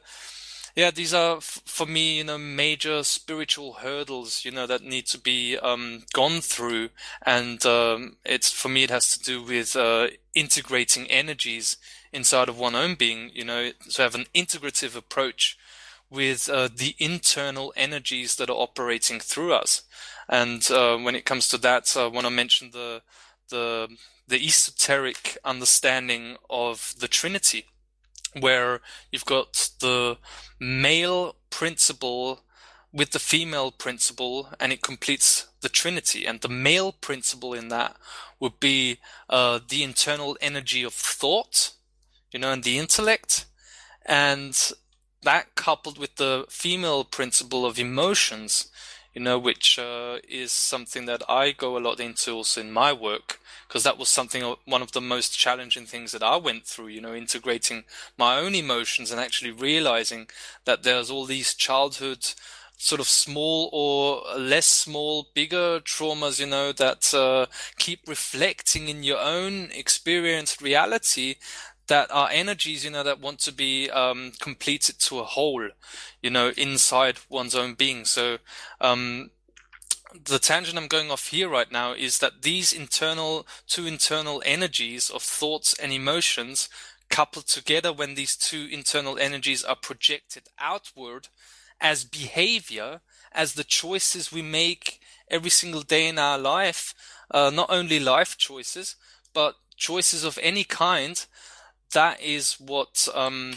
yeah, 0.75 0.91
these 0.91 1.13
are 1.13 1.39
for 1.39 1.85
me, 1.85 2.17
you 2.17 2.25
know, 2.25 2.37
major 2.37 3.01
spiritual 3.03 3.73
hurdles, 3.73 4.43
you 4.43 4.51
know, 4.51 4.67
that 4.67 4.83
need 4.83 5.07
to 5.07 5.17
be 5.17 5.57
um, 5.57 6.03
gone 6.13 6.41
through, 6.41 6.89
and 7.25 7.65
um, 7.65 8.17
it's 8.25 8.51
for 8.51 8.67
me, 8.67 8.83
it 8.83 8.89
has 8.89 9.11
to 9.11 9.19
do 9.19 9.41
with 9.41 9.75
uh, 9.77 10.07
integrating 10.35 11.07
energies 11.07 11.77
inside 12.11 12.49
of 12.49 12.59
one 12.59 12.75
own 12.75 12.95
being, 12.95 13.31
you 13.33 13.45
know, 13.45 13.71
to 13.89 14.01
have 14.01 14.15
an 14.15 14.25
integrative 14.35 14.95
approach 14.95 15.57
with 16.09 16.49
uh, 16.49 16.67
the 16.75 16.95
internal 16.97 17.71
energies 17.75 18.35
that 18.35 18.49
are 18.49 18.53
operating 18.53 19.19
through 19.19 19.53
us. 19.53 19.83
And 20.29 20.69
uh, 20.69 20.97
when 20.97 21.15
it 21.15 21.25
comes 21.25 21.49
to 21.49 21.57
that, 21.57 21.91
I 21.97 22.05
want 22.07 22.25
to 22.27 22.31
mention 22.31 22.71
the 22.71 23.01
the 23.49 23.89
the 24.27 24.45
esoteric 24.45 25.37
understanding 25.43 26.37
of 26.49 26.93
the 26.99 27.07
Trinity, 27.07 27.65
where 28.39 28.81
you've 29.11 29.25
got 29.25 29.71
the 29.79 30.17
male 30.59 31.35
principle 31.49 32.41
with 32.93 33.11
the 33.11 33.19
female 33.19 33.71
principle, 33.71 34.49
and 34.59 34.71
it 34.71 34.83
completes 34.83 35.47
the 35.61 35.69
Trinity. 35.69 36.25
And 36.25 36.41
the 36.41 36.49
male 36.49 36.91
principle 36.91 37.53
in 37.53 37.69
that 37.69 37.95
would 38.39 38.59
be 38.59 38.99
uh, 39.29 39.59
the 39.67 39.83
internal 39.83 40.37
energy 40.41 40.83
of 40.83 40.93
thought, 40.93 41.71
you 42.31 42.39
know, 42.39 42.51
and 42.51 42.63
the 42.63 42.77
intellect, 42.77 43.45
and 44.05 44.71
that 45.23 45.55
coupled 45.55 45.97
with 45.97 46.15
the 46.15 46.45
female 46.49 47.03
principle 47.03 47.65
of 47.65 47.79
emotions, 47.79 48.69
you 49.13 49.21
know, 49.21 49.39
which 49.39 49.79
uh, 49.79 50.17
is 50.27 50.51
something 50.51 51.05
that 51.05 51.23
I 51.27 51.51
go 51.51 51.77
a 51.77 51.79
lot 51.79 51.99
into 51.99 52.31
also 52.31 52.61
in 52.61 52.71
my 52.71 52.93
work, 52.93 53.39
because 53.67 53.83
that 53.83 53.97
was 53.97 54.09
something, 54.09 54.43
uh, 54.43 54.55
one 54.65 54.81
of 54.81 54.91
the 54.91 55.01
most 55.01 55.37
challenging 55.37 55.85
things 55.85 56.11
that 56.11 56.23
I 56.23 56.37
went 56.37 56.65
through, 56.65 56.87
you 56.87 57.01
know, 57.01 57.15
integrating 57.15 57.83
my 58.17 58.37
own 58.37 58.55
emotions 58.55 59.11
and 59.11 59.19
actually 59.19 59.51
realizing 59.51 60.27
that 60.65 60.83
there's 60.83 61.09
all 61.09 61.25
these 61.25 61.53
childhood 61.53 62.33
sort 62.81 63.01
of 63.01 63.09
small 63.09 63.69
or 63.73 64.23
less 64.37 64.65
small, 64.65 65.27
bigger 65.33 65.81
traumas, 65.81 66.39
you 66.39 66.45
know, 66.45 66.71
that 66.71 67.13
uh, 67.13 67.45
keep 67.77 67.99
reflecting 68.07 68.87
in 68.87 69.03
your 69.03 69.19
own 69.19 69.69
experienced 69.73 70.61
reality 70.61 71.35
that 71.89 72.09
are 72.11 72.29
energies, 72.31 72.83
you 72.83 72.89
know, 72.89 73.03
that 73.03 73.19
want 73.19 73.39
to 73.39 73.51
be 73.51 73.89
um, 73.89 74.31
completed 74.39 74.97
to 74.99 75.19
a 75.19 75.23
whole, 75.23 75.69
you 76.21 76.29
know, 76.29 76.51
inside 76.57 77.19
one's 77.29 77.55
own 77.55 77.73
being. 77.73 78.05
So, 78.05 78.37
um, 78.79 79.31
the 80.25 80.39
tangent 80.39 80.77
I'm 80.77 80.87
going 80.87 81.11
off 81.11 81.27
here 81.27 81.49
right 81.49 81.71
now 81.71 81.93
is 81.93 82.17
that 82.19 82.41
these 82.41 82.73
internal, 82.73 83.45
two 83.67 83.85
internal 83.85 84.41
energies 84.45 85.09
of 85.09 85.21
thoughts 85.21 85.77
and 85.77 85.91
emotions 85.91 86.69
coupled 87.09 87.47
together 87.47 87.91
when 87.91 88.15
these 88.15 88.35
two 88.35 88.67
internal 88.71 89.19
energies 89.19 89.63
are 89.63 89.75
projected 89.75 90.43
outward 90.57 91.27
as 91.81 92.03
behavior, 92.03 93.01
as 93.31 93.53
the 93.53 93.63
choices 93.63 94.31
we 94.31 94.41
make 94.41 94.99
every 95.29 95.49
single 95.49 95.81
day 95.81 96.07
in 96.07 96.17
our 96.17 96.37
life, 96.37 96.93
uh, 97.31 97.51
not 97.53 97.69
only 97.69 97.99
life 97.99 98.37
choices, 98.37 98.95
but 99.33 99.55
choices 99.77 100.23
of 100.23 100.39
any 100.41 100.63
kind, 100.63 101.25
that 101.93 102.21
is 102.21 102.53
what 102.53 103.07
um, 103.13 103.55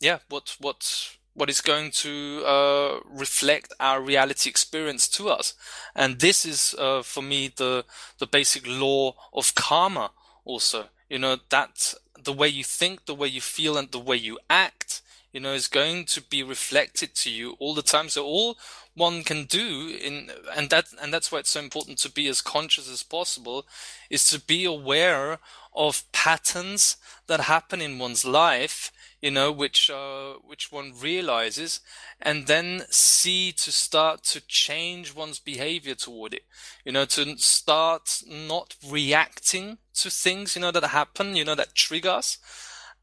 yeah 0.00 0.18
what 0.28 0.56
what 0.60 1.16
what 1.34 1.48
is 1.48 1.60
going 1.60 1.90
to 1.90 2.42
uh, 2.44 3.00
reflect 3.08 3.72
our 3.78 4.00
reality 4.02 4.50
experience 4.50 5.08
to 5.08 5.28
us. 5.28 5.54
And 5.94 6.18
this 6.18 6.44
is, 6.44 6.74
uh, 6.78 7.02
for 7.02 7.22
me, 7.22 7.52
the 7.56 7.84
the 8.18 8.26
basic 8.26 8.66
law 8.66 9.14
of 9.32 9.54
karma. 9.54 10.10
Also, 10.44 10.86
you 11.08 11.18
know 11.18 11.38
that 11.50 11.94
the 12.22 12.32
way 12.32 12.48
you 12.48 12.64
think, 12.64 13.06
the 13.06 13.14
way 13.14 13.28
you 13.28 13.40
feel, 13.40 13.76
and 13.78 13.90
the 13.90 13.98
way 13.98 14.16
you 14.16 14.38
act, 14.48 15.02
you 15.32 15.40
know, 15.40 15.52
is 15.52 15.68
going 15.68 16.04
to 16.06 16.20
be 16.20 16.42
reflected 16.42 17.14
to 17.14 17.30
you 17.30 17.56
all 17.58 17.74
the 17.74 17.82
time. 17.82 18.08
So 18.08 18.24
all 18.24 18.58
one 18.94 19.22
can 19.22 19.44
do 19.44 19.96
in 20.00 20.30
and 20.56 20.68
that 20.70 20.86
and 21.00 21.14
that's 21.14 21.30
why 21.30 21.38
it's 21.38 21.50
so 21.50 21.60
important 21.60 21.98
to 21.98 22.10
be 22.10 22.26
as 22.28 22.42
conscious 22.42 22.90
as 22.90 23.02
possible 23.02 23.64
is 24.10 24.26
to 24.28 24.40
be 24.40 24.64
aware 24.64 25.38
of 25.80 26.04
patterns 26.12 26.98
that 27.26 27.40
happen 27.40 27.80
in 27.80 27.98
one's 27.98 28.22
life 28.22 28.92
you 29.22 29.30
know 29.30 29.50
which 29.50 29.90
uh, 29.90 30.34
which 30.46 30.70
one 30.70 30.92
realizes 31.00 31.80
and 32.20 32.46
then 32.46 32.82
see 32.90 33.50
to 33.52 33.72
start 33.72 34.22
to 34.22 34.40
change 34.46 35.14
one's 35.14 35.38
behavior 35.38 35.94
toward 35.94 36.34
it. 36.34 36.44
You 36.84 36.92
know 36.92 37.04
to 37.06 37.36
start 37.38 38.22
not 38.28 38.76
reacting 38.86 39.78
to 39.94 40.10
things 40.10 40.54
you 40.54 40.62
know 40.62 40.70
that 40.70 40.84
happen 40.84 41.36
you 41.36 41.44
know 41.44 41.54
that 41.54 41.74
trigger 41.74 42.10
us 42.10 42.38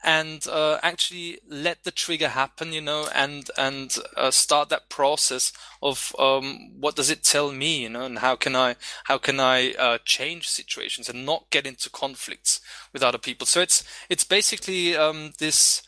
and 0.04 0.48
uh, 0.48 0.80
actually 0.84 1.39
let 1.50 1.84
the 1.84 1.91
trigger 1.91 2.30
happen, 2.30 2.72
you 2.72 2.82
know, 2.82 3.08
and 3.14 3.50
and 3.58 3.95
uh, 4.16 4.32
start 4.32 4.70
that 4.70 4.89
process 4.89 5.52
of 5.82 6.16
um, 6.20 6.72
what 6.80 6.95
does 6.95 7.10
it 7.10 7.24
tell 7.24 7.52
me, 7.52 7.82
you 7.82 7.89
know, 7.89 8.06
and 8.06 8.20
how 8.20 8.36
can 8.36 8.56
I 8.56 8.76
how 9.06 9.18
can 9.18 9.39
I 9.39 9.74
uh, 9.74 9.98
change 10.06 10.50
situations 10.50 11.10
and 11.10 11.26
not 11.26 11.50
get 11.50 11.66
into 11.66 11.89
conflicts 11.89 12.62
with 12.93 13.04
other 13.04 13.18
people. 13.18 13.48
So 13.48 13.62
it's 13.62 13.84
it's 14.10 14.24
basically 14.24 14.95
um, 14.95 15.34
this 15.39 15.82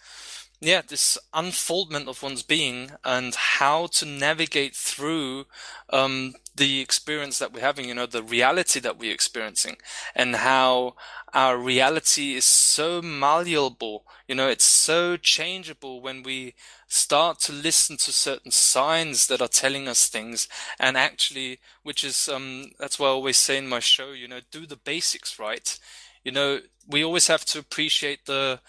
yeah, 0.62 0.82
this 0.86 1.18
unfoldment 1.34 2.10
of 2.10 2.22
one's 2.22 2.44
being 2.44 2.92
and 3.06 3.34
how 3.34 3.88
to 3.88 4.06
navigate 4.06 4.76
through 4.76 5.46
um, 5.90 6.34
the 6.54 6.82
experience 6.82 7.40
that 7.40 7.54
we're 7.54 7.62
having, 7.62 7.88
you 7.88 7.94
know, 7.94 8.06
the 8.06 8.24
reality 8.24 8.82
that 8.82 9.00
we're 9.00 9.14
experiencing, 9.14 9.78
and 10.14 10.36
how 10.36 10.96
our 11.34 11.58
reality 11.58 12.34
is 12.34 12.44
so 12.44 13.02
malleable, 13.02 14.04
you 14.28 14.36
know, 14.36 14.50
it's 14.50 14.66
so 14.66 15.16
changeable 15.16 16.02
when 16.02 16.24
we 16.24 16.56
start 16.90 17.40
to 17.40 17.54
listen 17.54 17.96
to 17.96 18.12
certain 18.12 18.52
signs 18.52 19.28
that 19.28 19.42
are 19.42 19.48
telling 19.48 19.88
us 19.88 20.10
things, 20.10 20.50
and 20.78 20.98
actually, 20.98 21.60
which 21.84 22.04
is, 22.04 22.28
um, 22.28 22.72
that's 22.80 23.00
why 23.00 23.08
I 23.08 23.12
always 23.12 23.38
say 23.38 23.58
in 23.58 23.70
my 23.70 23.80
show, 23.80 24.12
you 24.12 24.28
know, 24.28 24.42
do 24.52 24.66
the 24.66 24.76
basics 24.76 25.40
right. 25.40 25.80
You 26.24 26.34
know, 26.34 26.60
we 26.86 27.04
always 27.04 27.28
have 27.28 27.46
to 27.46 27.60
appreciate 27.60 28.26
the 28.26 28.60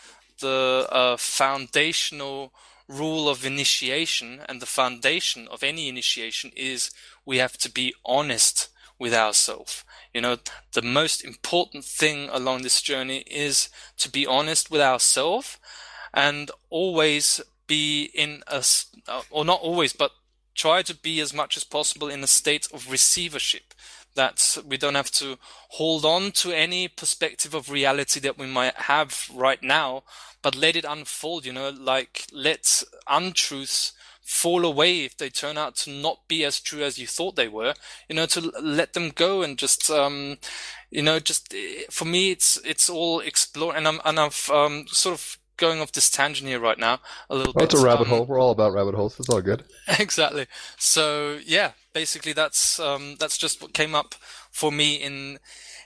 the 0.41 0.87
uh, 0.91 1.17
foundational 1.17 2.53
rule 2.89 3.29
of 3.29 3.47
initiation 3.47 4.41
and 4.49 4.61
the 4.61 4.67
foundation 4.67 5.47
of 5.49 5.63
any 5.63 5.89
initiation 5.89 6.51
is 6.57 6.91
we 7.25 7.39
have 7.39 7.57
to 7.59 7.71
be 7.71 7.95
honest 8.05 8.69
with 8.99 9.15
ourselves. 9.15 9.85
You 10.13 10.21
know, 10.21 10.39
the 10.73 10.83
most 10.83 11.25
important 11.25 11.85
thing 11.85 12.29
along 12.31 12.63
this 12.63 12.83
journey 12.83 13.25
is 13.31 13.69
to 13.99 14.11
be 14.11 14.27
honest 14.27 14.71
with 14.71 14.81
ourselves 14.81 15.59
and 16.13 16.51
always 16.69 17.41
be 17.67 18.11
in 18.15 18.43
a, 18.49 18.65
or 19.31 19.45
not 19.45 19.61
always, 19.61 19.93
but 19.93 20.13
try 20.55 20.83
to 20.83 20.95
be 20.95 21.21
as 21.21 21.33
much 21.33 21.57
as 21.57 21.65
possible 21.65 22.09
in 22.09 22.23
a 22.23 22.27
state 22.27 22.67
of 22.73 22.91
receivership 22.91 23.73
that 24.15 24.59
we 24.67 24.77
don't 24.77 24.95
have 24.95 25.11
to 25.13 25.39
hold 25.71 26.05
on 26.05 26.33
to 26.33 26.53
any 26.53 26.89
perspective 26.89 27.55
of 27.55 27.71
reality 27.71 28.21
that 28.21 28.39
we 28.39 28.47
might 28.47 28.75
have 28.75 29.31
right 29.35 29.63
now, 29.63 30.03
but 30.43 30.57
let 30.57 30.77
it 30.77 30.85
unfold, 30.85 31.45
you 31.45 31.53
know, 31.53 31.71
like 31.71 32.27
let 32.33 32.83
untruths 33.09 33.93
fall 34.21 34.65
away 34.65 35.05
if 35.05 35.17
they 35.17 35.29
turn 35.29 35.59
out 35.59 35.75
to 35.75 35.91
not 35.91 36.21
be 36.29 36.45
as 36.45 36.61
true 36.61 36.83
as 36.83 36.99
you 36.99 37.07
thought 37.07 37.37
they 37.37 37.49
were, 37.49 37.75
you 38.09 38.15
know, 38.15 38.27
to 38.27 38.41
let 38.61 38.93
them 38.93 39.11
go 39.11 39.43
and 39.43 39.59
just, 39.59 39.91
um, 39.91 40.39
you 40.91 41.03
know, 41.03 41.19
just 41.19 41.53
eh, 41.53 41.83
for 41.91 42.05
me, 42.05 42.31
it's, 42.31 42.57
it's 42.65 42.89
all 42.89 43.21
explore 43.21 43.75
and 43.75 43.89
I'm, 43.89 44.01
and 44.05 44.21
I've, 44.21 44.49
um, 44.51 44.87
sort 44.87 45.15
of 45.15 45.39
going 45.57 45.81
off 45.81 45.93
this 45.93 46.11
tangent 46.11 46.49
here 46.49 46.59
right 46.59 46.79
now 46.79 46.99
a 47.29 47.37
little 47.37 47.53
well, 47.55 47.67
bit. 47.67 47.75
It's 47.75 47.83
a 47.83 47.85
rabbit 47.85 48.05
um, 48.05 48.09
hole. 48.09 48.25
We're 48.25 48.41
all 48.41 48.51
about 48.51 48.73
rabbit 48.73 48.95
holes. 48.95 49.19
It's 49.21 49.29
all 49.29 49.43
good. 49.43 49.65
exactly. 49.99 50.47
So 50.79 51.39
yeah, 51.45 51.73
basically 51.93 52.33
that's 52.33 52.79
um, 52.81 53.17
that's 53.19 53.39
just 53.39 53.61
what 53.63 53.75
came 53.75 53.95
up 53.95 54.15
for 54.51 54.71
me 54.73 54.95
in 54.95 55.39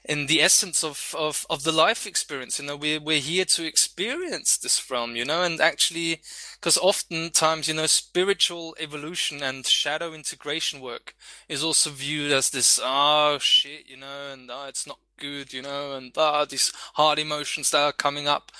in 0.04 0.26
the 0.26 0.42
essence 0.42 0.84
of, 0.84 1.14
of, 1.18 1.46
of 1.48 1.62
the 1.64 1.72
life 1.72 2.06
experience. 2.06 2.58
You 2.58 2.66
know, 2.66 2.76
we're, 2.76 3.00
we're 3.00 3.20
here 3.20 3.46
to 3.46 3.64
experience 3.64 4.58
this 4.58 4.78
from, 4.78 5.16
you 5.16 5.24
know, 5.24 5.42
and 5.42 5.60
actually, 5.60 6.20
because 6.60 6.76
oftentimes, 6.76 7.68
you 7.68 7.74
know, 7.74 7.86
spiritual 7.86 8.76
evolution 8.78 9.42
and 9.42 9.66
shadow 9.66 10.12
integration 10.12 10.80
work 10.80 11.14
is 11.48 11.64
also 11.64 11.88
viewed 11.88 12.32
as 12.32 12.50
this, 12.50 12.78
oh 12.82 13.38
shit, 13.40 13.88
you 13.88 13.96
know, 13.96 14.32
and 14.32 14.50
oh, 14.52 14.66
it's 14.68 14.86
not 14.86 14.98
good, 15.18 15.54
you 15.54 15.62
know, 15.62 15.94
and 15.94 16.12
ah, 16.18 16.42
oh, 16.42 16.44
these 16.44 16.70
hard 16.94 17.18
emotions 17.18 17.70
that 17.70 17.82
are 17.82 17.92
coming 17.92 18.28
up. 18.28 18.52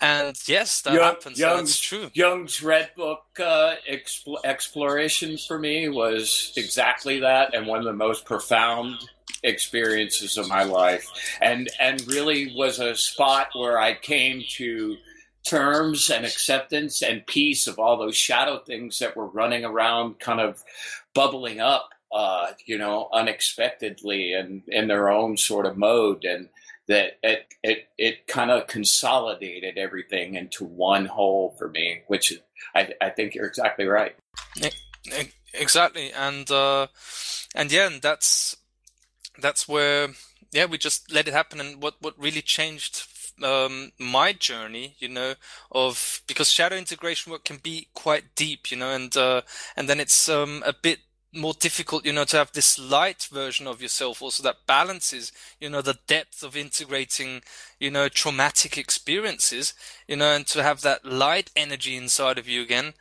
And 0.00 0.36
yes, 0.46 0.82
that 0.82 0.94
Jung- 0.94 1.02
happens. 1.02 1.38
Jung's, 1.38 1.70
That's 1.70 1.80
true. 1.80 2.10
Jung's 2.14 2.62
Red 2.62 2.90
Book 2.96 3.24
uh, 3.38 3.74
expl- 3.88 4.38
exploration 4.44 5.36
for 5.36 5.58
me 5.58 5.88
was 5.88 6.52
exactly 6.56 7.20
that, 7.20 7.54
and 7.54 7.66
one 7.66 7.78
of 7.78 7.84
the 7.84 7.92
most 7.92 8.24
profound 8.24 8.96
experiences 9.42 10.38
of 10.38 10.48
my 10.48 10.62
life, 10.62 11.06
and 11.40 11.68
and 11.78 12.06
really 12.06 12.54
was 12.56 12.78
a 12.78 12.96
spot 12.96 13.48
where 13.54 13.78
I 13.78 13.94
came 13.94 14.42
to 14.52 14.96
terms 15.44 16.10
and 16.10 16.24
acceptance 16.24 17.02
and 17.02 17.26
peace 17.26 17.66
of 17.66 17.78
all 17.78 17.96
those 17.98 18.16
shadow 18.16 18.58
things 18.58 18.98
that 19.00 19.16
were 19.16 19.26
running 19.26 19.64
around, 19.64 20.18
kind 20.20 20.40
of 20.40 20.62
bubbling 21.14 21.60
up, 21.60 21.90
uh, 22.12 22.52
you 22.64 22.78
know, 22.78 23.08
unexpectedly 23.12 24.32
and 24.32 24.62
in 24.68 24.86
their 24.88 25.10
own 25.10 25.36
sort 25.36 25.66
of 25.66 25.76
mode, 25.76 26.24
and 26.24 26.48
that 26.88 27.18
it 27.22 27.46
it 27.62 27.88
it 27.98 28.26
kind 28.26 28.50
of 28.50 28.66
consolidated 28.66 29.78
everything 29.78 30.34
into 30.34 30.64
one 30.64 31.06
whole 31.06 31.54
for 31.58 31.68
me, 31.68 32.02
which 32.06 32.32
I 32.74 32.92
I 33.00 33.10
think 33.10 33.34
you're 33.34 33.46
exactly 33.46 33.86
right. 33.86 34.16
Exactly, 35.54 36.12
and 36.12 36.50
uh, 36.50 36.86
and 37.54 37.70
yeah, 37.70 37.86
and 37.86 38.00
that's 38.00 38.56
that's 39.38 39.68
where 39.68 40.08
yeah 40.52 40.66
we 40.66 40.78
just 40.78 41.12
let 41.12 41.28
it 41.28 41.34
happen. 41.34 41.60
And 41.60 41.82
what 41.82 41.94
what 42.00 42.18
really 42.18 42.42
changed 42.42 43.06
um, 43.42 43.92
my 43.98 44.32
journey, 44.32 44.96
you 44.98 45.08
know, 45.08 45.34
of 45.70 46.22
because 46.26 46.50
shadow 46.50 46.76
integration 46.76 47.32
work 47.32 47.44
can 47.44 47.58
be 47.58 47.88
quite 47.94 48.34
deep, 48.34 48.70
you 48.70 48.76
know, 48.76 48.90
and 48.90 49.16
uh, 49.16 49.42
and 49.76 49.88
then 49.88 50.00
it's 50.00 50.28
um, 50.28 50.62
a 50.66 50.72
bit 50.72 51.00
more 51.32 51.54
difficult, 51.54 52.04
you 52.04 52.12
know, 52.12 52.24
to 52.24 52.36
have 52.36 52.52
this 52.52 52.78
light 52.78 53.28
version 53.32 53.66
of 53.66 53.80
yourself 53.80 54.20
also 54.20 54.42
that 54.42 54.66
balances, 54.66 55.32
you 55.60 55.70
know, 55.70 55.80
the 55.80 55.98
depth 56.06 56.42
of 56.42 56.56
integrating, 56.56 57.42
you 57.80 57.90
know, 57.90 58.08
traumatic 58.08 58.76
experiences, 58.76 59.74
you 60.06 60.16
know, 60.16 60.34
and 60.34 60.46
to 60.48 60.62
have 60.62 60.82
that 60.82 61.04
light 61.04 61.50
energy 61.56 61.96
inside 61.96 62.38
of 62.38 62.48
you 62.48 62.62
again 62.62 62.92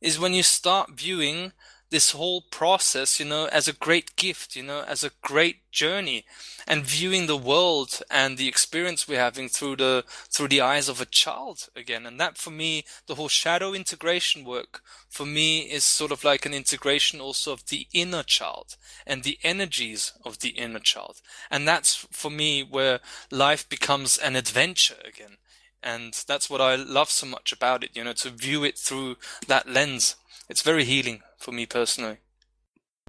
is 0.00 0.18
when 0.18 0.34
you 0.34 0.42
start 0.42 0.90
viewing 0.90 1.52
this 1.90 2.12
whole 2.12 2.40
process, 2.40 3.18
you 3.18 3.26
know, 3.26 3.46
as 3.46 3.66
a 3.66 3.72
great 3.72 4.14
gift, 4.14 4.54
you 4.54 4.62
know, 4.62 4.84
as 4.86 5.02
a 5.02 5.10
great 5.22 5.70
journey 5.72 6.24
and 6.66 6.84
viewing 6.84 7.26
the 7.26 7.36
world 7.36 8.00
and 8.10 8.38
the 8.38 8.46
experience 8.46 9.08
we're 9.08 9.18
having 9.18 9.48
through 9.48 9.76
the, 9.76 10.04
through 10.28 10.48
the 10.48 10.60
eyes 10.60 10.88
of 10.88 11.00
a 11.00 11.06
child 11.06 11.68
again. 11.74 12.06
And 12.06 12.18
that 12.20 12.38
for 12.38 12.50
me, 12.50 12.84
the 13.06 13.16
whole 13.16 13.28
shadow 13.28 13.72
integration 13.72 14.44
work 14.44 14.82
for 15.08 15.26
me 15.26 15.60
is 15.62 15.82
sort 15.82 16.12
of 16.12 16.22
like 16.22 16.46
an 16.46 16.54
integration 16.54 17.20
also 17.20 17.52
of 17.52 17.66
the 17.66 17.88
inner 17.92 18.22
child 18.22 18.76
and 19.04 19.24
the 19.24 19.38
energies 19.42 20.12
of 20.24 20.38
the 20.38 20.50
inner 20.50 20.78
child. 20.78 21.20
And 21.50 21.66
that's 21.66 21.94
for 21.94 22.30
me 22.30 22.62
where 22.62 23.00
life 23.32 23.68
becomes 23.68 24.16
an 24.16 24.36
adventure 24.36 24.98
again. 25.04 25.38
And 25.82 26.22
that's 26.28 26.48
what 26.48 26.60
I 26.60 26.76
love 26.76 27.10
so 27.10 27.26
much 27.26 27.52
about 27.52 27.82
it, 27.82 27.90
you 27.94 28.04
know, 28.04 28.12
to 28.12 28.30
view 28.30 28.62
it 28.62 28.78
through 28.78 29.16
that 29.48 29.68
lens. 29.68 30.14
It's 30.48 30.62
very 30.62 30.84
healing 30.84 31.22
for 31.40 31.52
me 31.52 31.66
personally. 31.66 32.18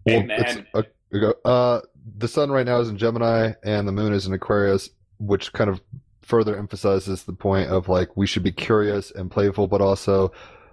Well, 0.06 0.22
Amen. 0.22 0.40
it's- 0.74 0.88
uh, 1.14 1.48
uh, 1.48 1.82
the 2.18 2.28
sun 2.28 2.50
right 2.50 2.66
now 2.66 2.80
is 2.80 2.90
in 2.90 2.98
Gemini 2.98 3.52
and 3.64 3.88
the 3.88 3.92
moon 3.92 4.14
is 4.14 4.26
in 4.26 4.34
Aquarius, 4.34 4.90
which 5.20 5.54
kind 5.54 5.70
of 5.70 5.82
further 6.22 6.58
emphasizes 6.58 7.24
the 7.24 7.34
point 7.34 7.70
of 7.70 7.90
like 7.90 8.16
we 8.16 8.26
should 8.26 8.44
be 8.44 8.52
curious 8.52 9.12
and 9.12 9.30
playful, 9.30 9.68
but 9.68 9.82
also 9.82 10.32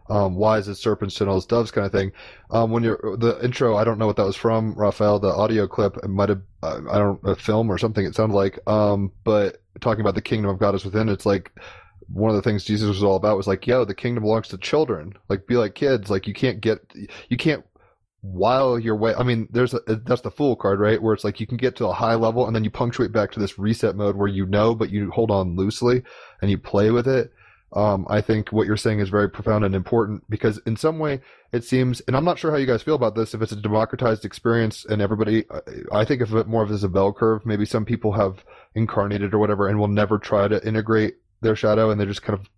um, 0.09 0.37
wise 0.37 0.69
as 0.69 0.79
serpents, 0.79 1.17
gentle 1.17 1.37
as 1.37 1.45
doves, 1.45 1.71
kind 1.71 1.85
of 1.85 1.93
thing. 1.93 2.13
Um, 2.51 2.71
when 2.71 2.83
you're 2.83 3.17
the 3.19 3.39
intro, 3.45 3.77
I 3.77 3.85
don't 3.85 3.99
know 3.99 4.07
what 4.07 4.17
that 4.17 4.25
was 4.25 4.37
from, 4.37 4.73
Raphael. 4.75 5.19
The 5.19 5.29
audio 5.29 5.67
clip 5.67 5.99
it 5.99 6.09
might 6.09 6.31
have, 6.31 6.41
uh, 6.63 6.81
I 6.91 6.99
don't, 6.99 7.21
a 7.25 7.37
film 7.37 7.71
or 7.71 7.77
something. 7.77 8.07
It 8.07 8.15
sounded 8.15 8.35
like, 8.35 8.59
um, 8.67 9.13
but 9.25 9.61
talking 9.81 10.01
about 10.01 10.15
the 10.15 10.23
kingdom 10.23 10.51
of 10.51 10.59
God 10.59 10.75
is 10.75 10.85
within. 10.85 11.09
It's 11.09 11.27
like 11.27 11.53
one 12.13 12.31
of 12.31 12.37
the 12.37 12.43
things 12.43 12.65
Jesus 12.65 12.89
was 12.89 13.03
all 13.03 13.17
about 13.17 13.37
was 13.37 13.47
like, 13.47 13.67
yo, 13.67 13.85
the 13.85 13.95
kingdom 13.95 14.25
belongs 14.25 14.49
to 14.49 14.59
children. 14.59 15.15
Like, 15.29 15.47
be 15.47 15.57
like 15.57 15.75
kids. 15.75 16.11
Like, 16.11 16.27
you 16.27 16.35
can't 16.35 16.61
get, 16.61 16.79
you 17.29 17.37
can't 17.37 17.65
while 18.21 18.79
you're 18.79 18.97
way. 18.97 19.15
I 19.15 19.23
mean, 19.23 19.49
there's 19.51 19.75
a, 19.75 19.81
that's 20.05 20.23
the 20.23 20.31
fool 20.31 20.57
card, 20.57 20.81
right? 20.81 21.01
Where 21.01 21.15
it's 21.15 21.25
like 21.25 21.41
you 21.41 21.47
can 21.47 21.57
get 21.57 21.77
to 21.77 21.87
a 21.87 21.93
high 21.93 22.15
level 22.15 22.47
and 22.47 22.55
then 22.55 22.65
you 22.65 22.71
punctuate 22.71 23.13
back 23.13 23.31
to 23.33 23.41
this 23.41 23.59
reset 23.59 23.95
mode 23.95 24.17
where 24.17 24.29
you 24.29 24.47
know, 24.47 24.75
but 24.75 24.91
you 24.91 25.11
hold 25.11 25.31
on 25.31 25.57
loosely 25.57 26.03
and 26.43 26.51
you 26.51 26.59
play 26.59 26.91
with 26.91 27.07
it. 27.07 27.33
Um, 27.75 28.07
I 28.09 28.23
think 28.23 28.51
what 28.51 28.67
you're 28.67 28.79
saying 28.79 29.01
is 29.01 29.11
very 29.11 29.29
profound 29.29 29.63
and 29.65 29.75
important 29.75 30.25
because 30.31 30.59
in 30.67 30.77
some 30.77 30.99
way 30.99 31.21
it 31.53 31.65
seems, 31.65 32.01
and 32.07 32.17
I'm 32.17 32.25
not 32.25 32.39
sure 32.39 32.51
how 32.51 32.57
you 32.57 32.67
guys 32.67 32.83
feel 32.83 32.95
about 32.95 33.15
this. 33.15 33.35
If 33.35 33.43
it's 33.43 33.53
a 33.53 33.57
democratized 33.57 34.25
experience 34.25 34.87
and 34.87 35.03
everybody, 35.03 35.45
I 35.93 36.07
think 36.07 36.23
of 36.23 36.35
it 36.35 36.47
more 36.47 36.63
of 36.63 36.71
as 36.71 36.83
a 36.83 36.89
bell 36.89 37.13
curve. 37.13 37.45
Maybe 37.45 37.67
some 37.67 37.85
people 37.85 38.13
have 38.13 38.43
incarnated 38.75 39.35
or 39.35 39.39
whatever 39.39 39.69
and 39.69 39.79
will 39.79 39.89
never 39.89 40.19
try 40.19 40.49
to 40.49 40.67
integrate 40.67 41.17
their 41.41 41.57
shadow 41.57 41.91
and 41.91 42.01
they're 42.01 42.07
just 42.07 42.23
kind 42.23 42.39
of 42.39 42.49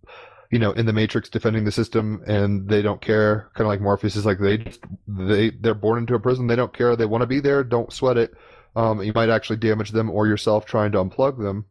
you 0.51 0.59
know, 0.59 0.73
in 0.73 0.87
the 0.87 0.93
Matrix 0.93 1.29
defending 1.29 1.65
the 1.65 1.73
system 1.73 2.23
and 2.27 2.69
they 2.69 2.83
don't 2.83 3.01
care. 3.01 3.51
Kind 3.55 3.67
of 3.67 3.69
like 3.69 3.81
Morpheus 3.81 4.17
is 4.17 4.27
like 4.27 4.41
they 4.41 4.59
just, 4.59 4.81
they 5.07 5.51
they're 5.51 5.75
born 5.75 5.99
into 5.99 6.15
a 6.15 6.21
prison. 6.21 6.49
They 6.49 6.57
don't 6.57 6.77
care. 6.77 6.97
They 6.97 7.07
want 7.07 7.23
to 7.23 7.27
be 7.27 7.41
there. 7.41 7.63
Don't 7.63 7.93
sweat 7.93 8.17
it. 8.17 8.35
Um, 8.75 9.03
you 9.03 9.13
might 9.15 9.29
actually 9.31 9.57
damage 9.57 9.91
them 9.91 10.11
or 10.11 10.27
yourself 10.27 10.67
trying 10.67 10.93
to 10.93 10.99
unplug 10.99 11.39
them. 11.39 11.67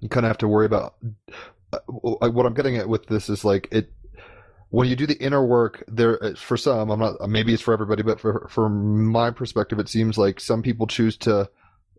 You 0.00 0.08
kind 0.08 0.24
of 0.24 0.30
have 0.30 0.38
to 0.38 0.48
worry 0.48 0.66
about. 0.66 0.94
Uh, 1.72 1.78
what 1.88 2.46
I'm 2.46 2.54
getting 2.54 2.76
at 2.76 2.88
with 2.88 3.06
this 3.06 3.28
is 3.28 3.44
like 3.44 3.68
it. 3.72 3.92
When 4.70 4.88
you 4.88 4.96
do 4.96 5.06
the 5.06 5.18
inner 5.18 5.44
work, 5.44 5.84
there 5.88 6.22
uh, 6.22 6.34
for 6.34 6.56
some, 6.56 6.90
I'm 6.90 7.00
not. 7.00 7.28
Maybe 7.28 7.54
it's 7.54 7.62
for 7.62 7.74
everybody, 7.74 8.02
but 8.02 8.20
for 8.20 8.46
from 8.50 9.06
my 9.06 9.30
perspective, 9.32 9.80
it 9.80 9.88
seems 9.88 10.16
like 10.16 10.38
some 10.38 10.62
people 10.62 10.86
choose 10.86 11.16
to 11.18 11.48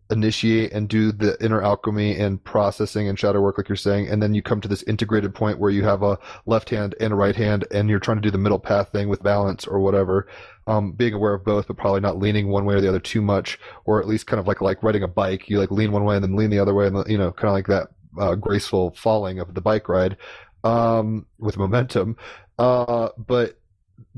initiate 0.09 0.71
and 0.71 0.87
do 0.87 1.11
the 1.11 1.37
inner 1.43 1.61
alchemy 1.61 2.15
and 2.15 2.43
processing 2.43 3.07
and 3.07 3.19
shadow 3.19 3.41
work 3.41 3.57
like 3.57 3.67
you're 3.67 3.75
saying 3.75 4.07
and 4.07 4.21
then 4.23 4.33
you 4.33 4.41
come 4.41 4.61
to 4.61 4.67
this 4.67 4.83
integrated 4.83 5.33
point 5.33 5.59
where 5.59 5.69
you 5.69 5.83
have 5.83 6.01
a 6.03 6.17
left 6.45 6.69
hand 6.69 6.95
and 6.99 7.13
a 7.13 7.15
right 7.15 7.35
hand 7.35 7.65
and 7.71 7.89
you're 7.89 7.99
trying 7.99 8.17
to 8.17 8.21
do 8.21 8.31
the 8.31 8.37
middle 8.37 8.59
path 8.59 8.89
thing 8.91 9.09
with 9.09 9.21
balance 9.23 9.67
or 9.67 9.79
whatever. 9.79 10.27
Um, 10.65 10.91
being 10.91 11.13
aware 11.13 11.33
of 11.33 11.45
both 11.45 11.67
but 11.67 11.77
probably 11.77 12.01
not 12.01 12.19
leaning 12.19 12.49
one 12.49 12.65
way 12.65 12.75
or 12.75 12.81
the 12.81 12.89
other 12.89 12.99
too 12.99 13.21
much 13.21 13.57
or 13.85 14.01
at 14.01 14.07
least 14.07 14.27
kind 14.27 14.39
of 14.39 14.47
like 14.47 14.61
like 14.61 14.83
riding 14.83 15.03
a 15.03 15.07
bike. 15.07 15.49
You 15.49 15.59
like 15.59 15.71
lean 15.71 15.91
one 15.91 16.03
way 16.03 16.15
and 16.15 16.23
then 16.23 16.35
lean 16.35 16.49
the 16.49 16.59
other 16.59 16.73
way 16.73 16.87
and 16.87 17.05
you 17.07 17.17
know 17.17 17.31
kind 17.31 17.49
of 17.49 17.53
like 17.53 17.67
that 17.67 17.87
uh, 18.19 18.35
graceful 18.35 18.91
falling 18.91 19.39
of 19.39 19.53
the 19.53 19.61
bike 19.61 19.89
ride 19.89 20.17
um, 20.63 21.25
with 21.39 21.57
momentum. 21.57 22.17
Uh, 22.59 23.09
but 23.17 23.59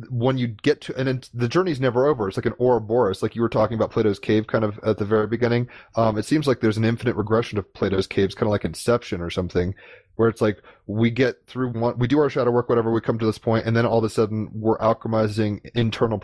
when 0.10 0.38
you 0.38 0.48
get 0.48 0.82
to 0.82 0.96
and 0.98 1.30
the 1.34 1.48
journey's 1.48 1.80
never 1.80 2.08
over. 2.08 2.28
It's 2.28 2.38
like 2.38 2.46
an 2.46 2.54
ouroboros 2.60 3.22
like 3.22 3.36
you 3.36 3.42
were 3.42 3.50
talking 3.50 3.76
about 3.76 3.92
plato's 3.92 4.20
cave 4.20 4.48
kind 4.48 4.64
of 4.64 4.80
at 4.84 4.98
the 4.98 5.06
very 5.06 5.28
beginning. 5.28 5.68
Um, 5.96 6.18
it 6.18 6.26
seems 6.26 6.48
like 6.48 6.60
there's 6.60 6.78
an 6.78 6.86
infinite 6.86 7.16
regression 7.16 7.58
of 7.58 7.74
plato's 7.74 8.08
caves 8.08 8.36
kind 8.36 8.48
of 8.48 8.52
like 8.52 8.66
inception 8.66 9.22
or 9.22 9.30
something 9.30 9.76
where 10.20 10.28
it's 10.28 10.42
like 10.42 10.62
we 10.86 11.10
get 11.10 11.46
through 11.48 11.72
one 11.72 11.98
we 11.98 12.06
do 12.06 12.20
our 12.20 12.30
shadow 12.30 12.52
work 12.52 12.68
whatever 12.68 12.92
we 12.92 13.00
come 13.00 13.18
to 13.18 13.26
this 13.26 13.38
point 13.38 13.66
and 13.66 13.74
then 13.74 13.86
all 13.86 14.00
of 14.00 14.04
a 14.04 14.10
sudden 14.10 14.50
we're 14.54 14.78
alchemizing 14.80 15.62
internal 15.76 16.22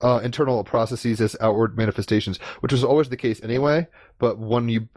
uh, 0.00 0.20
internal 0.22 0.62
processes 0.62 1.20
as 1.20 1.34
outward 1.40 1.76
manifestations 1.76 2.38
which 2.60 2.70
was 2.70 2.84
always 2.84 3.08
the 3.08 3.16
case 3.16 3.42
anyway 3.42 3.84
but 4.20 4.38
when 4.38 4.68
you 4.68 4.88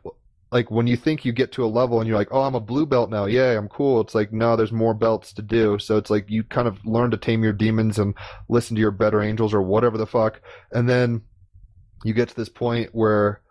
like 0.51 0.69
when 0.69 0.87
you 0.87 0.97
think 0.97 1.23
you 1.23 1.31
get 1.31 1.53
to 1.53 1.63
a 1.63 1.67
level 1.67 1.99
and 1.99 2.07
you're 2.07 2.17
like, 2.17 2.27
oh, 2.31 2.41
I'm 2.41 2.55
a 2.55 2.59
blue 2.59 2.85
belt 2.85 3.09
now, 3.09 3.25
yay, 3.25 3.55
I'm 3.55 3.69
cool. 3.69 4.01
It's 4.01 4.15
like 4.15 4.33
no, 4.33 4.55
there's 4.55 4.71
more 4.71 4.93
belts 4.93 5.33
to 5.33 5.41
do. 5.41 5.79
So 5.79 5.97
it's 5.97 6.09
like 6.09 6.29
you 6.29 6.43
kind 6.43 6.67
of 6.67 6.85
learn 6.85 7.11
to 7.11 7.17
tame 7.17 7.43
your 7.43 7.53
demons 7.53 7.97
and 7.99 8.15
listen 8.49 8.75
to 8.75 8.81
your 8.81 8.91
better 8.91 9.21
angels 9.21 9.53
or 9.53 9.61
whatever 9.61 9.97
the 9.97 10.07
fuck, 10.07 10.41
and 10.71 10.89
then 10.89 11.21
you 12.03 12.13
get 12.13 12.29
to 12.29 12.35
this 12.35 12.49
point 12.49 12.89
where 12.93 13.41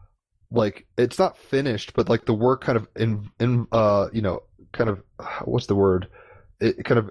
like 0.50 0.86
it's 0.98 1.18
not 1.18 1.38
finished, 1.38 1.94
but 1.94 2.08
like 2.08 2.26
the 2.26 2.34
work 2.34 2.62
kind 2.62 2.76
of 2.76 2.88
in 2.96 3.30
in 3.38 3.66
uh 3.72 4.08
you 4.12 4.22
know 4.22 4.42
kind 4.72 4.90
of 4.90 5.02
what's 5.44 5.66
the 5.66 5.74
word? 5.74 6.08
It 6.60 6.84
kind 6.84 6.98
of 6.98 7.10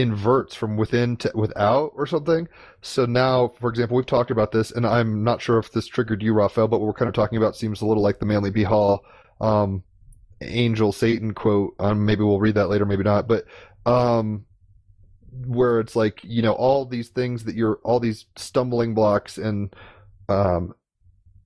inverts 0.00 0.54
from 0.54 0.76
within 0.76 1.16
to 1.18 1.30
without 1.34 1.92
or 1.94 2.06
something. 2.06 2.48
So 2.82 3.06
now, 3.06 3.48
for 3.48 3.68
example, 3.68 3.96
we've 3.96 4.06
talked 4.06 4.30
about 4.30 4.52
this, 4.52 4.70
and 4.70 4.86
I'm 4.86 5.22
not 5.22 5.40
sure 5.40 5.58
if 5.58 5.72
this 5.72 5.86
triggered 5.86 6.22
you, 6.22 6.32
Raphael, 6.32 6.68
but 6.68 6.80
what 6.80 6.86
we're 6.86 6.94
kind 6.94 7.08
of 7.08 7.14
talking 7.14 7.38
about 7.38 7.56
seems 7.56 7.80
a 7.80 7.86
little 7.86 8.02
like 8.02 8.18
the 8.18 8.26
Manly 8.26 8.50
B. 8.50 8.62
Hall 8.62 9.04
um, 9.40 9.82
angel 10.40 10.92
Satan 10.92 11.34
quote. 11.34 11.74
Um, 11.78 12.04
maybe 12.04 12.24
we'll 12.24 12.40
read 12.40 12.54
that 12.54 12.68
later, 12.68 12.86
maybe 12.86 13.04
not. 13.04 13.28
But 13.28 13.44
um, 13.86 14.44
where 15.46 15.80
it's 15.80 15.96
like, 15.96 16.20
you 16.22 16.42
know, 16.42 16.52
all 16.52 16.84
these 16.84 17.08
things 17.08 17.44
that 17.44 17.54
you're, 17.54 17.80
all 17.84 18.00
these 18.00 18.26
stumbling 18.36 18.94
blocks 18.94 19.38
and 19.38 19.74
um, 20.28 20.74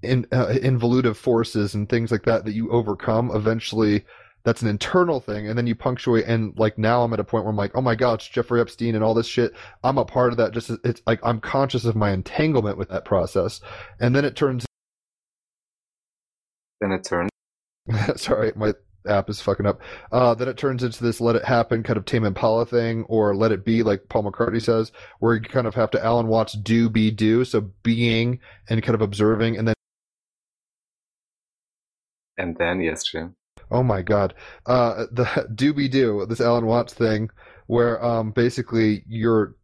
in, 0.02 0.26
uh, 0.32 0.54
involutive 0.62 1.16
forces 1.16 1.74
and 1.74 1.88
things 1.88 2.10
like 2.10 2.24
that 2.24 2.44
that 2.44 2.54
you 2.54 2.70
overcome 2.70 3.30
eventually 3.34 4.04
that's 4.44 4.62
an 4.62 4.68
internal 4.68 5.20
thing. 5.20 5.48
And 5.48 5.58
then 5.58 5.66
you 5.66 5.74
punctuate 5.74 6.26
and 6.26 6.56
like 6.58 6.78
now 6.78 7.02
i'm 7.02 7.12
at 7.12 7.20
a 7.20 7.24
point 7.24 7.44
where 7.44 7.50
i'm 7.50 7.56
like 7.56 7.72
oh 7.74 7.80
my 7.80 7.94
god 7.94 8.14
it's 8.14 8.28
jeffrey 8.28 8.60
epstein 8.60 8.94
and 8.94 9.02
all 9.02 9.14
this 9.14 9.26
shit. 9.26 9.54
I'm 9.82 9.98
a 9.98 10.04
part 10.04 10.32
of 10.32 10.36
that. 10.36 10.52
Just 10.52 10.70
it's 10.84 11.02
like 11.06 11.20
i'm 11.22 11.40
conscious 11.40 11.84
of 11.84 11.96
my 11.96 12.12
entanglement 12.12 12.78
with 12.78 12.90
that 12.90 13.04
process. 13.04 13.60
And 14.00 14.14
then 14.14 14.24
it 14.24 14.36
turns 14.36 14.66
then 16.80 16.92
it 16.92 17.04
turns 17.04 17.30
sorry 18.16 18.52
my 18.54 18.74
app 19.06 19.28
is 19.28 19.40
fucking 19.40 19.66
up. 19.66 19.80
Uh 20.12 20.34
then 20.34 20.48
it 20.48 20.58
turns 20.58 20.82
into 20.82 21.02
this 21.02 21.20
let 21.20 21.36
it 21.36 21.44
happen 21.44 21.82
kind 21.82 21.96
of 21.96 22.04
tame 22.04 22.24
impala 22.24 22.66
thing 22.66 23.04
or 23.04 23.34
let 23.34 23.52
it 23.52 23.64
be 23.64 23.82
like 23.82 24.08
paul 24.10 24.24
mccartney 24.24 24.62
says 24.62 24.92
where 25.20 25.34
you 25.34 25.40
kind 25.40 25.66
of 25.66 25.74
have 25.74 25.90
to 25.90 26.04
alan 26.04 26.26
watts 26.26 26.52
do 26.52 26.90
be 26.90 27.10
do. 27.10 27.44
So 27.46 27.70
being 27.82 28.40
and 28.68 28.82
kind 28.82 28.94
of 28.94 29.00
observing 29.00 29.56
and 29.56 29.68
then 29.68 29.74
and 32.36 32.56
then 32.58 32.80
yes 32.80 33.04
jim 33.04 33.34
Oh 33.74 33.82
my 33.82 34.02
god. 34.02 34.34
Uh, 34.64 35.06
the 35.10 35.24
doobie 35.52 35.90
doo, 35.90 36.24
this 36.28 36.40
Alan 36.40 36.64
Watts 36.64 36.94
thing, 36.94 37.28
where 37.66 38.02
um, 38.02 38.30
basically 38.30 39.02
your 39.08 39.56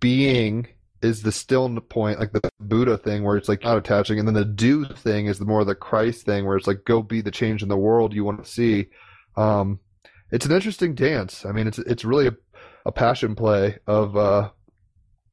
being 0.00 0.68
is 1.00 1.22
the 1.22 1.32
still 1.32 1.80
point, 1.80 2.20
like 2.20 2.32
the 2.32 2.46
Buddha 2.60 2.98
thing, 2.98 3.24
where 3.24 3.38
it's 3.38 3.48
like 3.48 3.64
not 3.64 3.78
attaching, 3.78 4.18
and 4.18 4.28
then 4.28 4.34
the 4.34 4.44
do 4.44 4.84
thing 4.84 5.26
is 5.26 5.38
the 5.38 5.46
more 5.46 5.64
the 5.64 5.74
Christ 5.74 6.26
thing, 6.26 6.44
where 6.44 6.58
it's 6.58 6.66
like 6.66 6.84
go 6.84 7.02
be 7.02 7.22
the 7.22 7.30
change 7.30 7.62
in 7.62 7.70
the 7.70 7.76
world 7.76 8.12
you 8.12 8.22
want 8.22 8.44
to 8.44 8.50
see. 8.50 8.88
Um, 9.34 9.80
it's 10.30 10.44
an 10.44 10.52
interesting 10.52 10.94
dance. 10.94 11.46
I 11.46 11.52
mean, 11.52 11.66
it's 11.66 11.78
it's 11.78 12.04
really 12.04 12.26
a, 12.26 12.36
a 12.84 12.92
passion 12.92 13.34
play 13.34 13.78
of. 13.86 14.14
Uh, 14.14 14.50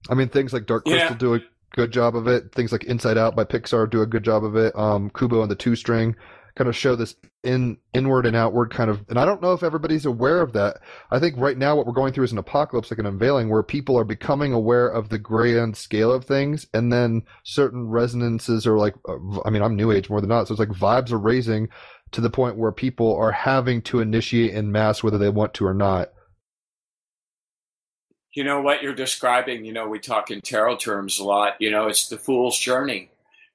I 0.09 0.15
mean, 0.15 0.29
things 0.29 0.53
like 0.53 0.65
Dark 0.65 0.85
Crystal 0.85 1.11
yeah. 1.11 1.17
do 1.17 1.35
a 1.35 1.39
good 1.75 1.91
job 1.91 2.15
of 2.15 2.27
it. 2.27 2.53
Things 2.55 2.71
like 2.71 2.85
Inside 2.85 3.17
Out 3.17 3.35
by 3.35 3.43
Pixar 3.43 3.89
do 3.89 4.01
a 4.01 4.07
good 4.07 4.23
job 4.23 4.45
of 4.45 4.55
it. 4.55 4.75
Um, 4.75 5.09
Kubo 5.09 5.41
and 5.41 5.51
the 5.51 5.55
Two 5.55 5.75
String 5.75 6.15
kind 6.55 6.67
of 6.67 6.75
show 6.75 6.95
this 6.95 7.15
in 7.43 7.77
inward 7.93 8.25
and 8.25 8.35
outward 8.35 8.71
kind 8.71 8.89
of 8.89 9.03
and 9.09 9.17
I 9.17 9.25
don't 9.25 9.41
know 9.41 9.53
if 9.53 9.63
everybody's 9.63 10.05
aware 10.05 10.41
of 10.41 10.53
that. 10.53 10.79
I 11.09 11.19
think 11.19 11.35
right 11.37 11.57
now 11.57 11.75
what 11.75 11.85
we're 11.85 11.93
going 11.93 12.13
through 12.13 12.25
is 12.25 12.31
an 12.31 12.37
apocalypse 12.37 12.91
like 12.91 12.99
an 12.99 13.05
unveiling 13.05 13.49
where 13.49 13.63
people 13.63 13.97
are 13.97 14.03
becoming 14.03 14.53
aware 14.53 14.87
of 14.87 15.09
the 15.09 15.17
grand 15.17 15.77
scale 15.77 16.11
of 16.11 16.25
things 16.25 16.67
and 16.73 16.91
then 16.91 17.23
certain 17.43 17.87
resonances 17.87 18.67
are 18.67 18.77
like 18.77 18.95
uh, 19.07 19.41
I 19.45 19.49
mean 19.49 19.61
I'm 19.61 19.75
new 19.75 19.91
age 19.91 20.09
more 20.09 20.21
than 20.21 20.29
not 20.29 20.47
so 20.47 20.53
it's 20.53 20.59
like 20.59 20.69
vibes 20.69 21.11
are 21.11 21.19
raising 21.19 21.69
to 22.11 22.21
the 22.21 22.29
point 22.29 22.57
where 22.57 22.71
people 22.71 23.15
are 23.15 23.31
having 23.31 23.81
to 23.83 24.01
initiate 24.01 24.53
in 24.53 24.71
mass 24.71 25.01
whether 25.01 25.17
they 25.17 25.29
want 25.29 25.53
to 25.55 25.65
or 25.65 25.73
not. 25.73 26.09
You 28.33 28.45
know 28.45 28.61
what 28.61 28.81
you're 28.81 28.95
describing, 28.95 29.65
you 29.65 29.73
know, 29.73 29.89
we 29.89 29.99
talk 29.99 30.31
in 30.31 30.39
tarot 30.39 30.77
terms 30.77 31.19
a 31.19 31.23
lot, 31.23 31.55
you 31.59 31.69
know, 31.69 31.87
it's 31.87 32.07
the 32.07 32.17
fool's 32.17 32.57
journey 32.57 33.10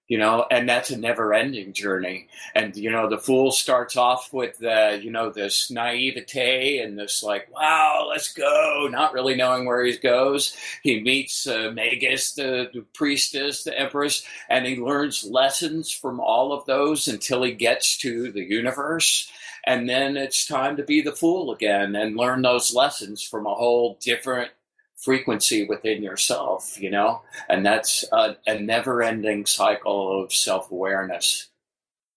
you 0.08 0.18
know 0.18 0.46
and 0.50 0.68
that's 0.68 0.90
a 0.90 0.96
never 0.96 1.34
ending 1.34 1.72
journey. 1.72 2.28
And 2.54 2.76
you 2.76 2.90
know 2.90 3.08
the 3.08 3.18
fool 3.18 3.52
starts 3.52 3.96
off 3.96 4.32
with 4.32 4.58
the 4.58 5.00
you 5.02 5.10
know 5.10 5.30
this 5.30 5.70
naivete 5.70 6.78
and 6.78 6.98
this 6.98 7.22
like 7.22 7.48
wow 7.52 8.06
let's 8.08 8.32
go 8.32 8.88
not 8.90 9.12
really 9.12 9.34
knowing 9.34 9.64
where 9.64 9.84
he 9.84 9.96
goes. 9.96 10.56
He 10.82 11.02
meets 11.02 11.46
uh, 11.46 11.70
magus 11.74 12.32
the, 12.32 12.70
the 12.72 12.84
priestess 12.94 13.64
the 13.64 13.78
empress 13.78 14.24
and 14.48 14.66
he 14.66 14.76
learns 14.76 15.24
lessons 15.24 15.90
from 15.90 16.20
all 16.20 16.52
of 16.52 16.66
those 16.66 17.08
until 17.08 17.42
he 17.42 17.52
gets 17.52 17.96
to 17.98 18.30
the 18.32 18.44
universe. 18.44 19.30
And 19.66 19.88
then 19.88 20.16
it's 20.16 20.46
time 20.46 20.76
to 20.76 20.84
be 20.84 21.00
the 21.02 21.12
fool 21.12 21.52
again 21.52 21.96
and 21.96 22.16
learn 22.16 22.42
those 22.42 22.72
lessons 22.72 23.20
from 23.22 23.46
a 23.46 23.54
whole 23.54 23.98
different 24.00 24.50
frequency 24.96 25.66
within 25.66 26.02
yourself, 26.02 26.80
you 26.80 26.90
know, 26.90 27.22
and 27.48 27.64
that's 27.64 28.04
a, 28.12 28.36
a 28.46 28.58
never 28.58 29.02
ending 29.02 29.46
cycle 29.46 30.22
of 30.22 30.32
self 30.32 30.70
awareness. 30.70 31.48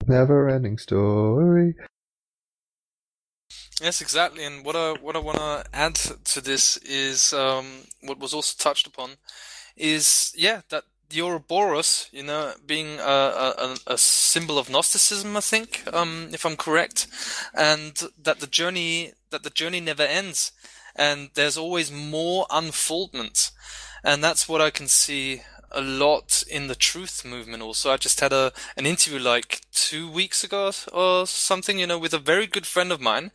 Never 0.07 0.49
ending 0.49 0.77
story. 0.77 1.75
Yes, 3.81 4.01
exactly. 4.01 4.43
And 4.43 4.65
what 4.65 4.75
I 4.75 4.93
what 4.93 5.15
I 5.15 5.19
want 5.19 5.37
to 5.37 5.63
add 5.73 5.95
to 5.95 6.41
this 6.41 6.77
is 6.77 7.33
um, 7.33 7.65
what 8.01 8.19
was 8.19 8.33
also 8.33 8.55
touched 8.57 8.87
upon 8.87 9.11
is 9.77 10.33
yeah 10.35 10.61
that 10.69 10.83
the 11.09 11.21
Ouroboros, 11.21 12.07
you 12.11 12.23
know, 12.23 12.53
being 12.65 12.99
a, 12.99 13.01
a, 13.01 13.77
a, 13.87 13.97
symbol 13.97 14.59
of 14.59 14.69
Gnosticism, 14.69 15.35
I 15.35 15.39
think, 15.39 15.83
um, 15.91 16.29
if 16.31 16.45
I'm 16.45 16.55
correct, 16.55 17.07
and 17.55 17.99
that 18.21 18.39
the 18.39 18.47
journey 18.47 19.13
that 19.31 19.43
the 19.43 19.49
journey 19.49 19.79
never 19.79 20.03
ends 20.03 20.51
and 20.95 21.29
there's 21.33 21.57
always 21.57 21.91
more 21.91 22.45
unfoldment. 22.49 23.51
And 24.03 24.23
that's 24.23 24.47
what 24.47 24.61
I 24.61 24.69
can 24.69 24.87
see 24.87 25.41
a 25.71 25.81
lot 25.81 26.43
in 26.49 26.67
the 26.67 26.75
truth 26.75 27.23
movement 27.23 27.61
also. 27.61 27.91
I 27.91 27.97
just 27.97 28.19
had 28.19 28.33
a 28.33 28.51
an 28.75 28.85
interview 28.85 29.19
like 29.19 29.61
two 29.71 30.09
weeks 30.09 30.43
ago 30.43 30.71
or 30.91 31.27
something, 31.27 31.79
you 31.79 31.87
know, 31.87 31.99
with 31.99 32.13
a 32.13 32.19
very 32.19 32.47
good 32.47 32.65
friend 32.65 32.91
of 32.91 33.01
mine. 33.01 33.31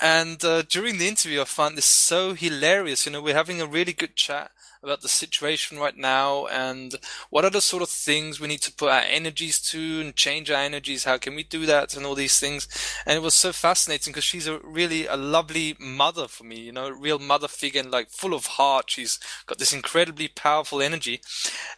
And 0.00 0.44
uh, 0.44 0.62
during 0.62 0.98
the 0.98 1.08
interview, 1.08 1.40
I 1.40 1.44
found 1.44 1.76
this 1.76 1.84
so 1.84 2.34
hilarious. 2.34 3.04
You 3.04 3.12
know, 3.12 3.22
we're 3.22 3.34
having 3.34 3.60
a 3.60 3.66
really 3.66 3.92
good 3.92 4.16
chat 4.16 4.50
about 4.82 5.00
the 5.00 5.08
situation 5.08 5.78
right 5.78 5.96
now 5.96 6.46
and 6.46 6.96
what 7.30 7.44
are 7.44 7.50
the 7.50 7.60
sort 7.60 7.82
of 7.82 7.88
things 7.88 8.40
we 8.40 8.48
need 8.48 8.60
to 8.62 8.72
put 8.72 8.90
our 8.90 9.02
energies 9.02 9.60
to 9.60 10.00
and 10.00 10.14
change 10.16 10.50
our 10.50 10.60
energies. 10.60 11.04
How 11.04 11.18
can 11.18 11.34
we 11.34 11.42
do 11.42 11.66
that 11.66 11.96
and 11.96 12.06
all 12.06 12.14
these 12.14 12.38
things? 12.38 12.68
And 13.06 13.16
it 13.16 13.22
was 13.22 13.34
so 13.34 13.52
fascinating 13.52 14.12
because 14.12 14.24
she's 14.24 14.46
a 14.46 14.58
really 14.58 15.06
a 15.06 15.16
lovely 15.16 15.76
mother 15.78 16.28
for 16.28 16.44
me, 16.44 16.60
you 16.60 16.72
know, 16.72 16.88
real 16.88 17.18
mother 17.18 17.48
figure 17.48 17.80
and 17.80 17.90
like 17.90 18.10
full 18.10 18.34
of 18.34 18.46
heart. 18.46 18.90
She's 18.90 19.18
got 19.46 19.58
this 19.58 19.72
incredibly 19.72 20.28
powerful 20.28 20.80
energy. 20.80 21.20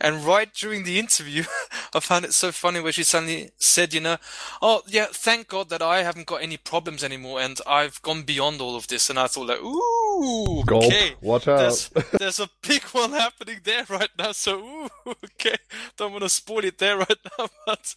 And 0.01 0.25
right 0.25 0.53
during 0.53 0.85
the 0.85 0.99
interview, 0.99 1.45
I 1.95 2.01
found 2.01 2.25
it 2.25 2.35
so 2.35 2.53
funny 2.53 2.81
where 2.81 2.93
she 2.93 3.03
suddenly 3.03 3.51
said, 3.59 3.95
you 3.95 4.01
know, 4.01 4.17
oh 4.61 4.83
yeah, 4.87 5.07
thank 5.11 5.49
God 5.49 5.69
that 5.71 5.83
I 5.83 6.03
haven't 6.03 6.27
got 6.27 6.43
any 6.43 6.57
problems 6.57 7.03
anymore 7.03 7.41
and 7.41 7.61
I've 7.67 8.01
gone 8.03 8.23
beyond 8.23 8.61
all 8.61 8.77
of 8.77 8.89
this. 8.89 9.11
And 9.11 9.19
I 9.19 9.27
thought 9.27 9.49
like, 9.49 9.63
ooh, 9.63 10.65
Gulp. 10.65 10.85
okay. 10.85 11.15
Watch 11.21 11.49
out. 11.49 11.59
There's, 11.59 11.91
there's 12.19 12.41
a 12.41 12.51
big 12.63 12.83
one 12.95 13.13
happening 13.13 13.61
there 13.65 13.85
right 13.89 14.11
now. 14.19 14.33
So, 14.33 14.59
ooh, 14.59 14.89
okay. 15.25 15.57
Don't 15.97 16.13
want 16.13 16.23
to 16.25 16.29
spoil 16.29 16.65
it 16.65 16.79
there 16.79 16.97
right 16.99 17.19
now, 17.39 17.49
but 17.67 17.95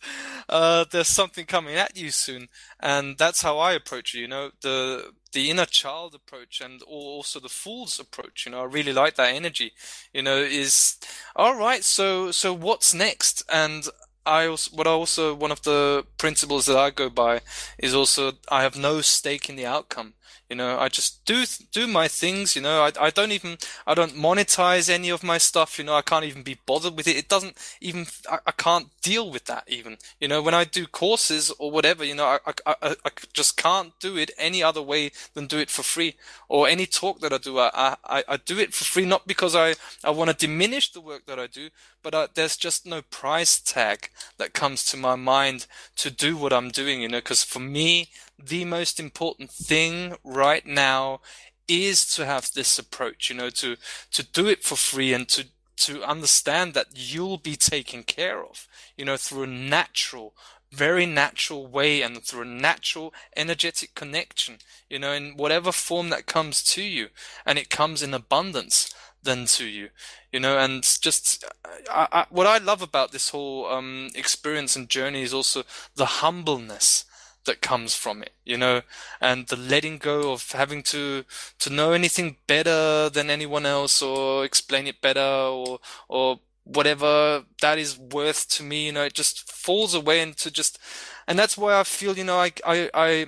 uh, 0.50 0.86
there's 0.91 1.08
something 1.08 1.46
coming 1.46 1.76
at 1.76 1.98
you 1.98 2.12
soon. 2.12 2.48
And 2.80 3.18
that's 3.18 3.41
how 3.41 3.60
I 3.60 3.74
approach 3.74 4.16
it, 4.16 4.20
you 4.20 4.28
know, 4.28 4.52
the 4.62 5.12
the 5.32 5.50
inner 5.50 5.66
child 5.66 6.14
approach 6.14 6.62
and 6.62 6.84
also 6.84 7.39
the 7.39 7.50
fool's 7.50 8.00
approach. 8.00 8.46
You 8.46 8.52
know, 8.52 8.62
I 8.62 8.66
really 8.66 8.94
like 8.94 9.16
that 9.16 9.34
energy. 9.34 9.74
You 10.14 10.22
know, 10.22 10.38
is 10.38 10.98
all 11.36 11.56
right. 11.56 11.84
So, 11.84 12.32
so 12.32 12.54
what's 12.54 12.94
next? 12.94 13.44
And 13.52 13.88
I 14.26 14.46
also, 14.46 14.76
what 14.76 14.88
I 14.88 14.91
also 14.91 15.34
one 15.34 15.52
of 15.52 15.64
the 15.64 16.06
principles 16.18 16.66
that 16.68 16.78
I 16.78 16.91
go 16.91 17.10
by 17.10 17.41
is 17.78 17.94
also 17.94 18.34
I 18.50 18.62
have 18.64 18.78
no 18.78 19.02
stake 19.02 19.50
in 19.50 19.56
the 19.56 19.66
outcome. 19.66 20.14
You 20.49 20.55
know, 20.55 20.77
I 20.79 20.88
just 20.89 21.25
do 21.25 21.45
do 21.71 21.88
my 21.88 22.07
things. 22.07 22.55
You 22.55 22.61
know, 22.61 22.81
I 22.84 22.91
I 22.99 23.09
don't 23.09 23.31
even 23.31 23.57
I 23.88 23.93
don't 23.93 24.13
monetize 24.13 24.89
any 24.89 25.09
of 25.09 25.23
my 25.23 25.38
stuff. 25.38 25.77
You 25.77 25.86
know, 25.86 25.95
I 25.95 26.01
can't 26.01 26.25
even 26.25 26.43
be 26.43 26.59
bothered 26.65 26.95
with 26.95 27.07
it. 27.07 27.15
It 27.17 27.29
doesn't 27.29 27.57
even 27.81 28.05
I, 28.29 28.39
I 28.47 28.51
can't 28.51 28.88
deal 29.01 29.29
with 29.31 29.45
that 29.45 29.63
even. 29.67 29.97
You 30.19 30.27
know, 30.27 30.41
when 30.41 30.53
I 30.53 30.63
do 30.63 30.86
courses 30.88 31.51
or 31.59 31.71
whatever, 31.71 32.03
you 32.03 32.15
know, 32.15 32.25
I, 32.25 32.39
I 32.65 32.75
I 32.81 32.95
I 33.05 33.09
just 33.34 33.57
can't 33.57 33.93
do 33.99 34.17
it 34.17 34.31
any 34.38 34.61
other 34.61 34.81
way 34.81 35.11
than 35.34 35.47
do 35.47 35.57
it 35.59 35.69
for 35.69 35.84
free. 35.84 36.15
Or 36.49 36.67
any 36.67 36.86
talk 36.86 37.19
that 37.21 37.34
I 37.34 37.38
do, 37.38 37.59
I 37.59 37.95
I, 38.03 38.23
I 38.27 38.38
do 38.38 38.59
it 38.59 38.73
for 38.73 38.84
free 38.84 39.05
not 39.05 39.27
because 39.27 39.55
I 39.55 39.75
I 40.03 40.11
want 40.11 40.29
to 40.29 40.36
diminish 40.47 40.91
the 40.91 41.01
work 41.01 41.25
that 41.25 41.39
I 41.39 41.47
do, 41.47 41.69
but 42.01 42.13
uh, 42.13 42.27
there's 42.34 42.57
just 42.57 42.86
no 42.86 43.01
price 43.01 43.59
tag 43.59 44.09
that 44.38 44.53
comes 44.53 44.86
to 44.86 44.97
my 44.97 45.15
mind 45.15 45.67
to 45.97 46.09
do 46.11 46.38
what 46.38 46.53
I'm 46.53 46.69
doing. 46.69 47.01
You 47.01 47.09
know, 47.09 47.17
because 47.19 47.43
for 47.43 47.59
me 47.59 48.09
the 48.46 48.66
most 48.66 49.00
important 49.00 49.52
thing 49.52 50.16
right 50.24 50.66
now 50.66 51.22
is 51.68 52.06
to 52.16 52.26
have 52.26 52.52
this 52.52 52.78
approach, 52.78 53.30
you 53.30 53.36
know, 53.36 53.50
to, 53.50 53.78
to 54.12 54.24
do 54.24 54.48
it 54.48 54.64
for 54.64 54.76
free 54.76 55.14
and 55.14 55.28
to, 55.30 55.46
to 55.78 56.04
understand 56.04 56.74
that 56.74 56.88
you'll 56.94 57.38
be 57.38 57.56
taken 57.56 58.04
care 58.04 58.44
of, 58.44 58.68
you 58.98 59.06
know, 59.06 59.18
through 59.18 59.44
a 59.44 59.48
natural, 59.48 60.34
very 60.72 61.06
natural 61.06 61.68
way 61.68 62.02
and 62.02 62.22
through 62.22 62.41
a 62.41 62.46
natural 62.46 63.14
energetic 63.36 63.96
connection, 63.96 64.58
you 64.89 65.00
know, 65.00 65.14
in 65.14 65.38
whatever 65.38 65.72
form 65.72 66.10
that 66.10 66.26
comes 66.26 66.64
to 66.64 66.84
you. 66.84 67.08
And 67.46 67.58
it 67.58 67.70
comes 67.70 68.04
in 68.04 68.14
abundance 68.14 68.94
than 69.24 69.46
to 69.46 69.66
you, 69.66 69.89
you 70.34 70.39
know, 70.39 70.58
and 70.58 70.84
just 71.02 71.46
I, 71.89 72.08
I, 72.12 72.26
what 72.30 72.46
I 72.46 72.58
love 72.58 72.82
about 72.82 73.14
this 73.14 73.30
whole 73.30 73.68
um, 73.68 74.10
experience 74.16 74.76
and 74.76 74.89
journey 74.89 75.22
is 75.22 75.34
also 75.34 75.64
the 75.96 76.06
humbleness 76.06 77.06
that 77.46 77.62
comes 77.62 77.96
from 77.96 78.22
it, 78.24 78.34
you 78.46 78.58
know, 78.58 78.82
and 79.22 79.48
the 79.48 79.56
letting 79.56 79.98
go 79.98 80.32
of 80.32 80.52
having 80.52 80.84
to 80.84 81.26
to 81.60 81.70
know 81.70 81.91
anything 81.91 82.38
better 82.48 83.10
than 83.10 83.30
anyone 83.30 83.66
else 83.66 84.02
or 84.02 84.46
explain 84.46 84.88
it 84.88 85.02
better 85.02 85.20
or 85.20 85.80
or 86.08 86.39
whatever 86.66 87.44
that 87.62 87.78
is 87.78 87.98
worth 87.98 88.48
to 88.50 88.64
me, 88.64 88.86
you 88.86 88.91
know, 88.91 89.04
it 89.04 89.14
just 89.14 89.52
falls 89.52 89.94
away 89.94 90.22
into 90.22 90.50
just 90.52 90.80
and 91.28 91.38
that's 91.38 91.58
why 91.58 91.80
I 91.80 91.84
feel, 91.84 92.18
you 92.18 92.24
know, 92.24 92.38
I 92.39 92.52
I 92.66 92.89
I, 92.94 93.26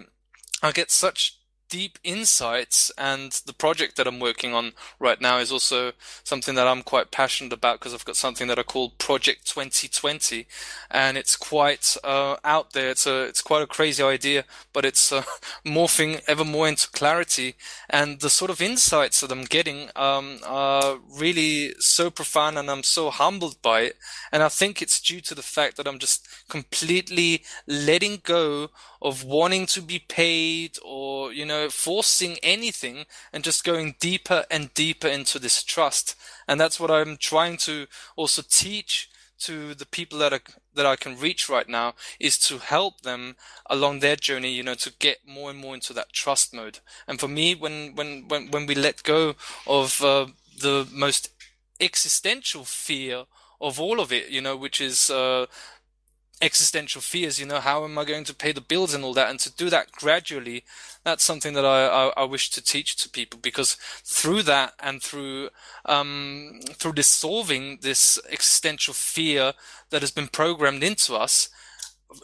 I 0.64 0.72
get 0.72 0.92
such 0.92 1.38
deep 1.70 2.00
insights 2.04 2.92
and 2.98 3.32
the 3.46 3.54
project 3.54 3.98
that 3.98 4.08
I'm 4.08 4.20
working 4.20 4.54
on 4.54 4.74
right 5.00 5.20
now 5.20 5.40
is 5.40 5.52
also 5.52 5.94
something 6.24 6.56
that 6.56 6.68
I'm 6.68 6.84
quite 6.84 7.12
passionate 7.12 7.54
about 7.54 7.80
because 7.80 7.94
I've 7.94 8.06
got 8.06 8.16
something 8.16 8.48
that 8.48 8.60
I 8.60 8.64
call 8.64 8.92
Project 8.92 9.48
2020 9.48 10.48
and 10.92 11.18
it's 11.18 11.36
quite 11.36 11.98
uh, 12.04 12.38
out 12.44 12.74
there. 12.74 12.90
It's 12.90 13.08
a 13.08 13.24
it's 13.24 13.42
quite 13.42 13.64
a 13.64 13.68
crazy 13.68 14.04
idea 14.04 14.46
but 14.74 14.86
it's 14.86 15.12
uh, 15.12 15.24
morphing 15.66 16.22
ever 16.28 16.46
more 16.46 16.68
into 16.68 16.90
clarity 16.90 17.56
and 17.90 18.20
the 18.20 18.30
sort 18.30 18.52
of 18.52 18.62
insights 18.62 19.22
that 19.22 19.32
I'm 19.32 19.44
getting 19.44 19.90
um, 19.96 20.40
are 20.46 20.98
really 21.18 21.74
so 21.80 22.10
profound 22.10 22.58
and 22.58 22.70
I'm 22.70 22.84
so 22.84 23.10
humbled 23.10 23.62
by 23.62 23.82
it. 23.82 23.98
And 24.32 24.44
I 24.44 24.50
think 24.50 24.82
it's 24.82 25.00
due 25.00 25.22
to 25.22 25.36
the 25.36 25.42
fact 25.42 25.78
that 25.78 25.88
I'm 25.88 26.00
just 26.00 26.28
completely 26.50 27.44
letting 27.68 28.22
go 28.24 28.70
of 29.02 29.24
wanting 29.24 29.66
to 29.68 29.82
be 29.82 30.00
paid 30.00 30.78
or, 30.84 31.32
you 31.32 31.46
forcing 31.70 32.38
anything 32.44 33.06
and 33.34 33.44
just 33.44 33.64
going 33.64 33.96
deeper 34.00 34.46
and 34.50 34.74
deeper 34.74 35.08
into 35.08 35.40
this 35.40 35.64
trust. 35.64 36.16
And 36.48 36.60
that's 36.60 36.80
what 36.80 36.92
I'm 36.92 37.18
trying 37.18 37.58
to 37.58 37.88
also 38.16 38.42
teach 38.48 39.10
to 39.38 39.74
the 39.74 39.86
people 39.86 40.20
that 40.20 40.34
are, 40.34 40.42
that 40.74 40.86
I 40.86 40.96
can 40.96 41.20
reach 41.20 41.50
right 41.50 41.68
now 41.68 41.94
is 42.20 42.38
to 42.48 42.58
help 42.58 43.02
them 43.02 43.36
along 43.70 44.00
their 44.00 44.16
journey, 44.16 44.52
you 44.52 44.64
know, 44.64 44.76
to 44.76 44.94
get 45.00 45.28
more 45.28 45.50
and 45.50 45.60
more 45.60 45.76
into 45.76 45.94
that 45.94 46.14
trust 46.14 46.54
mode. 46.54 46.80
And 47.08 47.20
for 47.20 47.28
me, 47.28 47.54
when, 47.54 47.96
when, 47.96 48.28
when, 48.28 48.50
when 48.52 48.66
we 48.66 48.76
let 48.76 49.04
go 49.04 49.36
of 49.68 50.02
uh, 50.02 50.28
the 50.60 50.88
most 50.92 51.30
existential 51.80 52.64
fear 52.64 53.26
of 53.60 53.80
all 53.80 54.00
of 54.00 54.12
it, 54.12 54.30
you 54.30 54.42
know, 54.42 54.56
which 54.56 54.80
is 54.80 55.10
uh, 55.10 55.46
existential 56.42 57.02
fears. 57.02 57.40
You 57.40 57.46
know, 57.46 57.60
how 57.60 57.84
am 57.84 57.98
I 57.98 58.06
going 58.06 58.24
to 58.26 58.34
pay 58.34 58.52
the 58.52 58.62
bills 58.62 58.94
and 58.94 59.04
all 59.04 59.14
that? 59.14 59.30
And 59.30 59.40
to 59.40 59.52
do 59.52 59.70
that 59.70 59.92
gradually, 59.92 60.64
that's 61.04 61.24
something 61.24 61.54
that 61.54 61.66
I, 61.66 61.86
I, 61.88 62.14
I 62.18 62.24
wish 62.24 62.50
to 62.52 62.62
teach 62.62 62.96
to 62.98 63.10
people 63.10 63.40
because 63.42 63.76
through 64.04 64.44
that 64.44 64.74
and 64.80 65.02
through 65.02 65.50
um, 65.86 66.60
through 66.74 66.94
dissolving 66.94 67.80
this 67.82 68.20
existential 68.30 68.94
fear 68.94 69.54
that 69.90 70.02
has 70.02 70.12
been 70.12 70.28
programmed 70.28 70.84
into 70.84 71.16
us, 71.16 71.50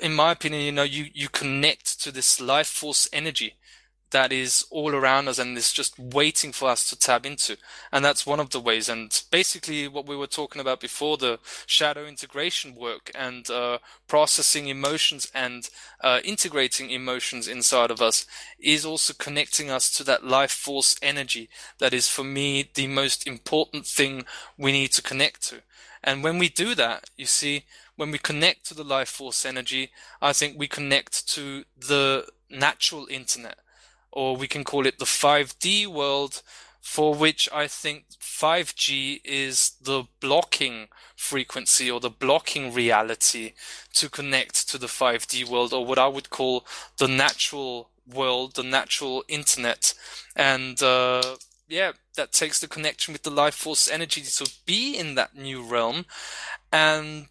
in 0.01 0.13
my 0.13 0.31
opinion, 0.31 0.63
you 0.63 0.71
know, 0.71 0.83
you 0.83 1.07
you 1.13 1.29
connect 1.29 2.01
to 2.01 2.11
this 2.11 2.41
life 2.41 2.67
force 2.67 3.09
energy 3.13 3.55
that 4.11 4.31
is 4.31 4.65
all 4.69 4.93
around 4.93 5.27
us 5.27 5.39
and 5.39 5.57
is 5.57 5.73
just 5.73 5.97
waiting 5.97 6.51
for 6.51 6.69
us 6.69 6.89
to 6.89 6.97
tap 6.97 7.25
into. 7.25 7.57
And 7.91 8.03
that's 8.03 8.25
one 8.25 8.39
of 8.39 8.51
the 8.51 8.59
ways. 8.59 8.87
And 8.87 9.21
basically, 9.31 9.87
what 9.87 10.05
we 10.05 10.15
were 10.15 10.27
talking 10.27 10.61
about 10.61 10.79
before 10.79 11.17
the 11.17 11.39
shadow 11.65 12.05
integration 12.05 12.75
work 12.75 13.09
and 13.15 13.49
uh, 13.49 13.79
processing 14.07 14.67
emotions 14.67 15.31
and 15.33 15.69
uh, 16.01 16.19
integrating 16.23 16.89
emotions 16.89 17.47
inside 17.47 17.91
of 17.91 18.01
us 18.01 18.25
is 18.59 18.85
also 18.85 19.13
connecting 19.13 19.69
us 19.69 19.91
to 19.91 20.03
that 20.03 20.25
life 20.25 20.51
force 20.51 20.95
energy 21.01 21.49
that 21.79 21.93
is, 21.93 22.07
for 22.07 22.23
me, 22.23 22.69
the 22.73 22.87
most 22.87 23.25
important 23.25 23.85
thing 23.85 24.25
we 24.57 24.71
need 24.71 24.91
to 24.93 25.01
connect 25.01 25.41
to. 25.49 25.61
And 26.03 26.23
when 26.23 26.37
we 26.37 26.49
do 26.49 26.75
that, 26.75 27.09
you 27.15 27.25
see, 27.25 27.65
when 27.95 28.11
we 28.11 28.17
connect 28.17 28.65
to 28.65 28.73
the 28.73 28.83
life 28.83 29.09
force 29.09 29.45
energy, 29.45 29.91
I 30.21 30.33
think 30.33 30.57
we 30.57 30.67
connect 30.67 31.27
to 31.33 31.63
the 31.77 32.25
natural 32.49 33.07
internet 33.09 33.59
or 34.11 34.35
we 34.35 34.47
can 34.47 34.63
call 34.63 34.85
it 34.85 34.99
the 34.99 35.05
5D 35.05 35.87
world, 35.87 36.41
for 36.81 37.13
which 37.13 37.47
I 37.53 37.67
think 37.67 38.05
5G 38.19 39.21
is 39.23 39.73
the 39.81 40.05
blocking 40.19 40.87
frequency 41.15 41.89
or 41.91 41.99
the 41.99 42.09
blocking 42.09 42.73
reality 42.73 43.53
to 43.93 44.09
connect 44.09 44.67
to 44.69 44.77
the 44.77 44.87
5D 44.87 45.47
world, 45.47 45.73
or 45.73 45.85
what 45.85 45.99
I 45.99 46.07
would 46.07 46.29
call 46.29 46.65
the 46.97 47.07
natural 47.07 47.89
world, 48.11 48.55
the 48.55 48.63
natural 48.63 49.23
internet. 49.27 49.93
And 50.35 50.81
uh, 50.81 51.35
yeah, 51.67 51.93
that 52.15 52.33
takes 52.33 52.59
the 52.59 52.67
connection 52.67 53.13
with 53.13 53.23
the 53.23 53.31
life 53.31 53.55
force 53.55 53.89
energy 53.89 54.21
to 54.21 54.51
be 54.65 54.97
in 54.97 55.15
that 55.15 55.35
new 55.35 55.63
realm. 55.63 56.05
And 56.71 57.27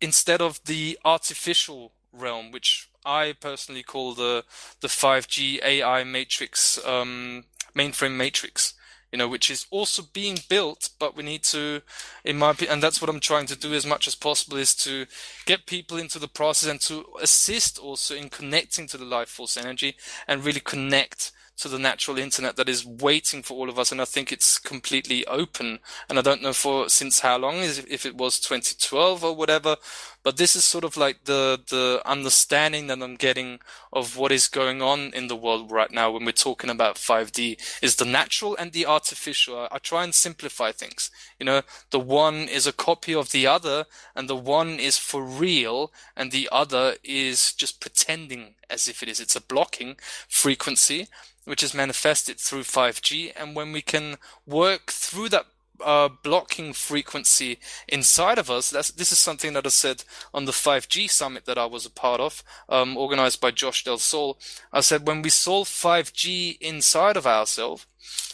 instead 0.00 0.42
of 0.42 0.60
the 0.64 0.98
artificial 1.04 1.92
realm, 2.12 2.50
which 2.50 2.87
I 3.04 3.34
personally 3.40 3.82
call 3.82 4.14
the 4.14 4.44
the 4.80 4.88
5G 4.88 5.62
AI 5.62 6.04
matrix 6.04 6.84
um, 6.84 7.44
mainframe 7.74 8.16
matrix. 8.16 8.74
You 9.10 9.16
know, 9.16 9.28
which 9.28 9.48
is 9.48 9.64
also 9.70 10.02
being 10.12 10.36
built, 10.50 10.90
but 10.98 11.16
we 11.16 11.22
need 11.22 11.42
to, 11.44 11.80
in 12.26 12.36
my 12.36 12.50
opinion, 12.50 12.74
and 12.74 12.82
that's 12.82 13.00
what 13.00 13.08
I'm 13.08 13.20
trying 13.20 13.46
to 13.46 13.56
do 13.56 13.72
as 13.72 13.86
much 13.86 14.06
as 14.06 14.14
possible 14.14 14.58
is 14.58 14.74
to 14.84 15.06
get 15.46 15.64
people 15.64 15.96
into 15.96 16.18
the 16.18 16.28
process 16.28 16.68
and 16.68 16.78
to 16.82 17.06
assist 17.22 17.78
also 17.78 18.14
in 18.14 18.28
connecting 18.28 18.86
to 18.88 18.98
the 18.98 19.06
life 19.06 19.30
force 19.30 19.56
energy 19.56 19.96
and 20.26 20.44
really 20.44 20.60
connect 20.60 21.32
to 21.58 21.68
the 21.68 21.78
natural 21.78 22.18
internet 22.18 22.56
that 22.56 22.68
is 22.68 22.86
waiting 22.86 23.42
for 23.42 23.54
all 23.54 23.68
of 23.68 23.78
us. 23.78 23.90
And 23.90 24.00
I 24.00 24.04
think 24.04 24.30
it's 24.30 24.58
completely 24.58 25.26
open. 25.26 25.80
And 26.08 26.18
I 26.18 26.22
don't 26.22 26.42
know 26.42 26.52
for 26.52 26.88
since 26.88 27.20
how 27.20 27.36
long 27.36 27.56
if 27.56 28.06
it 28.06 28.16
was 28.16 28.38
2012 28.38 29.24
or 29.24 29.34
whatever, 29.34 29.76
but 30.22 30.36
this 30.36 30.56
is 30.56 30.64
sort 30.64 30.84
of 30.84 30.96
like 30.96 31.24
the 31.24 31.60
the 31.68 32.02
understanding 32.04 32.86
that 32.88 33.02
I'm 33.02 33.16
getting 33.16 33.60
of 33.92 34.16
what 34.16 34.32
is 34.32 34.48
going 34.48 34.82
on 34.82 35.12
in 35.14 35.28
the 35.28 35.36
world 35.36 35.70
right 35.70 35.90
now 35.90 36.10
when 36.10 36.24
we're 36.24 36.32
talking 36.32 36.70
about 36.70 36.96
5D 36.96 37.58
is 37.82 37.96
the 37.96 38.04
natural 38.04 38.56
and 38.56 38.72
the 38.72 38.86
artificial. 38.86 39.58
I, 39.58 39.68
I 39.72 39.78
try 39.78 40.04
and 40.04 40.14
simplify 40.14 40.72
things. 40.72 41.10
You 41.38 41.46
know, 41.46 41.62
the 41.90 42.00
one 42.00 42.48
is 42.48 42.66
a 42.66 42.72
copy 42.72 43.14
of 43.14 43.30
the 43.30 43.46
other, 43.46 43.86
and 44.14 44.28
the 44.28 44.36
one 44.36 44.78
is 44.80 44.98
for 44.98 45.22
real, 45.22 45.92
and 46.16 46.30
the 46.30 46.48
other 46.52 46.96
is 47.02 47.52
just 47.52 47.80
pretending 47.80 48.54
as 48.68 48.88
if 48.88 49.02
it 49.02 49.08
is. 49.08 49.20
It's 49.20 49.36
a 49.36 49.40
blocking 49.40 49.96
frequency 50.28 51.08
which 51.48 51.62
is 51.62 51.72
manifested 51.72 52.38
through 52.38 52.60
5G. 52.60 53.32
And 53.34 53.56
when 53.56 53.72
we 53.72 53.80
can 53.80 54.16
work 54.46 54.90
through 54.90 55.30
that 55.30 55.46
uh, 55.84 56.08
blocking 56.22 56.72
frequency 56.72 57.58
inside 57.86 58.38
of 58.38 58.50
us. 58.50 58.70
That's, 58.70 58.90
this 58.90 59.12
is 59.12 59.18
something 59.18 59.52
that 59.52 59.66
I 59.66 59.70
said 59.70 60.04
on 60.32 60.44
the 60.44 60.52
5G 60.52 61.10
summit 61.10 61.44
that 61.46 61.58
I 61.58 61.66
was 61.66 61.86
a 61.86 61.90
part 61.90 62.20
of, 62.20 62.42
um, 62.68 62.96
organized 62.96 63.40
by 63.40 63.50
Josh 63.50 63.84
Del 63.84 63.98
Sol. 63.98 64.38
I 64.72 64.80
said 64.80 65.06
when 65.06 65.22
we 65.22 65.30
solve 65.30 65.68
5G 65.68 66.58
inside 66.60 67.16
of 67.16 67.26
ourselves, 67.26 67.86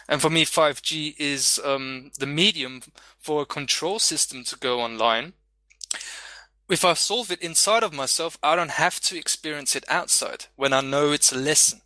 and 0.09 0.20
for 0.20 0.30
me, 0.30 0.45
5G 0.45 1.14
is 1.18 1.61
um, 1.64 2.11
the 2.18 2.26
medium 2.26 2.82
for 3.18 3.42
a 3.42 3.47
control 3.47 3.99
system 3.99 4.45
to 4.45 4.57
go 4.57 4.80
online. 4.80 5.32
If 6.68 6.84
I 6.84 6.95
solve 6.95 7.30
it 7.30 7.42
inside 7.42 7.82
of 7.82 7.92
myself, 7.92 8.38
I 8.42 8.57
don't 8.57 8.72
have 8.72 9.01
to 9.01 9.18
experience 9.18 9.76
it 9.76 9.84
outside 9.88 10.47
when 10.57 10.72
I 10.72 10.80
know 10.80 11.12
it's 11.12 11.32
a 11.32 11.36
lesson. 11.38 11.80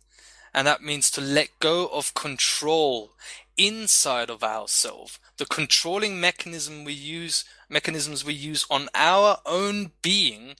And 0.53 0.65
that 0.67 0.81
means 0.81 1.11
to 1.11 1.21
let 1.21 1.59
go 1.59 1.87
of 1.87 2.13
control 2.13 3.13
inside 3.57 4.29
of 4.29 4.43
ourselves 4.43 5.19
the 5.39 5.45
controlling 5.45 6.21
mechanism 6.21 6.83
we 6.83 6.93
use 6.93 7.43
mechanisms 7.67 8.23
we 8.23 8.33
use 8.33 8.65
on 8.69 8.87
our 8.93 9.39
own 9.45 9.91
being 10.01 10.55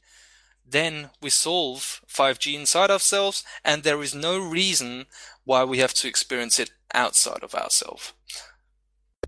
then 0.68 1.10
we 1.22 1.30
solve 1.30 2.02
5G 2.08 2.54
inside 2.54 2.90
ourselves 2.90 3.44
and 3.64 3.84
there 3.84 4.02
is 4.02 4.16
no 4.16 4.40
reason 4.40 5.06
why 5.44 5.64
we 5.64 5.80
have 5.80 5.94
to 5.96 6.08
experience 6.08 6.60
it 6.60 6.72
outside 6.94 7.44
of 7.44 7.56
ourselves. 7.56 8.14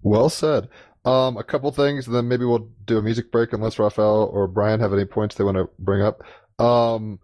Well 0.02 0.30
said. 0.30 0.70
Um, 1.04 1.36
a 1.36 1.44
couple 1.44 1.72
things, 1.72 2.06
and 2.06 2.16
then 2.16 2.28
maybe 2.28 2.46
we'll 2.46 2.70
do 2.86 3.00
a 3.00 3.02
music 3.02 3.32
break 3.32 3.54
unless 3.54 3.80
Raphael 3.80 4.30
or 4.32 4.48
Brian 4.48 4.80
have 4.82 4.94
any 4.94 5.06
points 5.06 5.34
they 5.34 5.44
want 5.44 5.58
to 5.58 5.68
bring 5.80 6.04
up. 6.04 6.22
Um, 6.64 7.20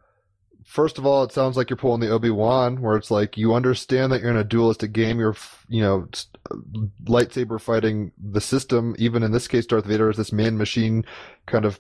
first 0.68 0.98
of 0.98 1.06
all, 1.06 1.24
it 1.24 1.32
sounds 1.32 1.56
like 1.56 1.70
you're 1.70 1.78
pulling 1.78 2.02
the 2.02 2.10
Obi 2.10 2.30
Wan, 2.30 2.82
where 2.82 2.98
it's 2.98 3.10
like 3.10 3.38
you 3.38 3.56
understand 3.56 4.12
that 4.12 4.22
you're 4.22 4.30
in 4.30 4.38
a 4.38 4.44
dualistic 4.44 4.92
game. 4.92 5.18
You're, 5.18 5.36
you 5.70 5.82
know, 5.82 6.08
uh, 6.52 6.56
lightsaber 7.06 7.60
fighting 7.60 8.12
the 8.22 8.42
system. 8.42 8.94
Even 9.00 9.24
in 9.24 9.32
this 9.32 9.48
case, 9.48 9.66
Darth 9.66 9.86
Vader 9.86 10.10
is 10.10 10.18
this 10.18 10.34
man 10.34 10.58
machine 10.58 11.06
kind 11.46 11.66
of 11.66 11.80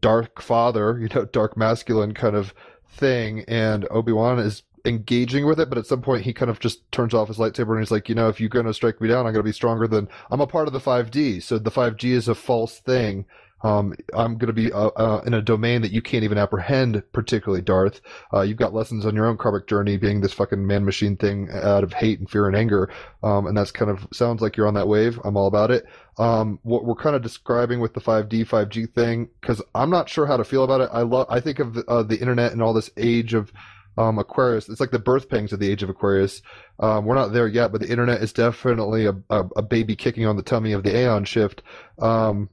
dark 0.00 0.40
father, 0.40 0.98
you 1.00 1.08
know, 1.14 1.26
dark 1.26 1.56
masculine 1.56 2.14
kind 2.14 2.34
of 2.34 2.54
thing, 2.88 3.44
and 3.46 3.86
Obi 3.90 4.12
Wan 4.12 4.38
is 4.38 4.62
engaging 4.86 5.46
with 5.46 5.60
it, 5.60 5.68
but 5.68 5.78
at 5.78 5.86
some 5.86 6.02
point 6.02 6.24
he 6.24 6.32
kind 6.32 6.50
of 6.50 6.60
just 6.60 6.90
turns 6.92 7.14
off 7.14 7.28
his 7.28 7.38
lightsaber 7.38 7.70
and 7.70 7.80
he's 7.80 7.90
like, 7.90 8.08
you 8.08 8.14
know, 8.14 8.28
if 8.28 8.38
you're 8.38 8.50
going 8.50 8.66
to 8.66 8.74
strike 8.74 9.00
me 9.00 9.08
down, 9.08 9.26
I'm 9.26 9.32
going 9.32 9.36
to 9.36 9.42
be 9.42 9.52
stronger 9.52 9.86
than 9.86 10.08
I'm 10.30 10.42
a 10.42 10.46
part 10.46 10.66
of 10.66 10.74
the 10.74 10.80
5D. 10.80 11.42
So 11.42 11.58
the 11.58 11.70
5G 11.70 12.10
is 12.10 12.28
a 12.28 12.34
false 12.34 12.80
thing 12.80 13.24
um, 13.64 13.94
I'm 14.14 14.36
going 14.36 14.48
to 14.48 14.52
be 14.52 14.70
uh, 14.70 14.88
uh, 14.88 15.22
in 15.26 15.34
a 15.34 15.42
domain 15.42 15.82
that 15.82 15.90
you 15.90 16.02
can't 16.02 16.22
even 16.22 16.38
apprehend, 16.38 17.02
particularly 17.12 17.62
Darth. 17.62 18.02
Uh, 18.32 18.42
you've 18.42 18.58
got 18.58 18.74
lessons 18.74 19.06
on 19.06 19.14
your 19.14 19.26
own 19.26 19.38
karmic 19.38 19.66
journey, 19.66 19.96
being 19.96 20.20
this 20.20 20.34
fucking 20.34 20.64
man 20.64 20.84
machine 20.84 21.16
thing 21.16 21.48
out 21.50 21.82
of 21.82 21.94
hate 21.94 22.18
and 22.18 22.30
fear 22.30 22.46
and 22.46 22.54
anger, 22.54 22.90
um, 23.22 23.46
and 23.46 23.56
that's 23.56 23.72
kind 23.72 23.90
of 23.90 24.06
sounds 24.12 24.42
like 24.42 24.56
you're 24.56 24.68
on 24.68 24.74
that 24.74 24.86
wave. 24.86 25.18
I'm 25.24 25.36
all 25.36 25.46
about 25.46 25.70
it. 25.70 25.86
Um, 26.18 26.60
what 26.62 26.84
we're 26.84 26.94
kind 26.94 27.16
of 27.16 27.22
describing 27.22 27.80
with 27.80 27.94
the 27.94 28.00
5D, 28.00 28.46
5G 28.46 28.92
thing, 28.94 29.30
because 29.40 29.62
I'm 29.74 29.90
not 29.90 30.08
sure 30.08 30.26
how 30.26 30.36
to 30.36 30.44
feel 30.44 30.62
about 30.62 30.82
it. 30.82 30.90
I 30.92 31.00
love, 31.00 31.26
I 31.30 31.40
think 31.40 31.58
of 31.58 31.74
the, 31.74 31.84
uh, 31.86 32.02
the 32.02 32.20
internet 32.20 32.52
and 32.52 32.62
all 32.62 32.74
this 32.74 32.90
age 32.96 33.34
of 33.34 33.50
um, 33.96 34.18
Aquarius. 34.18 34.68
It's 34.68 34.80
like 34.80 34.90
the 34.90 34.98
birth 34.98 35.28
pangs 35.28 35.52
of 35.52 35.60
the 35.60 35.70
age 35.70 35.82
of 35.82 35.88
Aquarius. 35.88 36.42
Um, 36.80 37.04
we're 37.04 37.14
not 37.14 37.32
there 37.32 37.48
yet, 37.48 37.72
but 37.72 37.80
the 37.80 37.90
internet 37.90 38.22
is 38.22 38.32
definitely 38.32 39.06
a, 39.06 39.14
a, 39.30 39.44
a, 39.56 39.62
baby 39.62 39.94
kicking 39.94 40.26
on 40.26 40.36
the 40.36 40.42
tummy 40.42 40.72
of 40.72 40.82
the 40.82 40.96
Aeon 40.96 41.24
shift. 41.24 41.62
Um, 42.00 42.50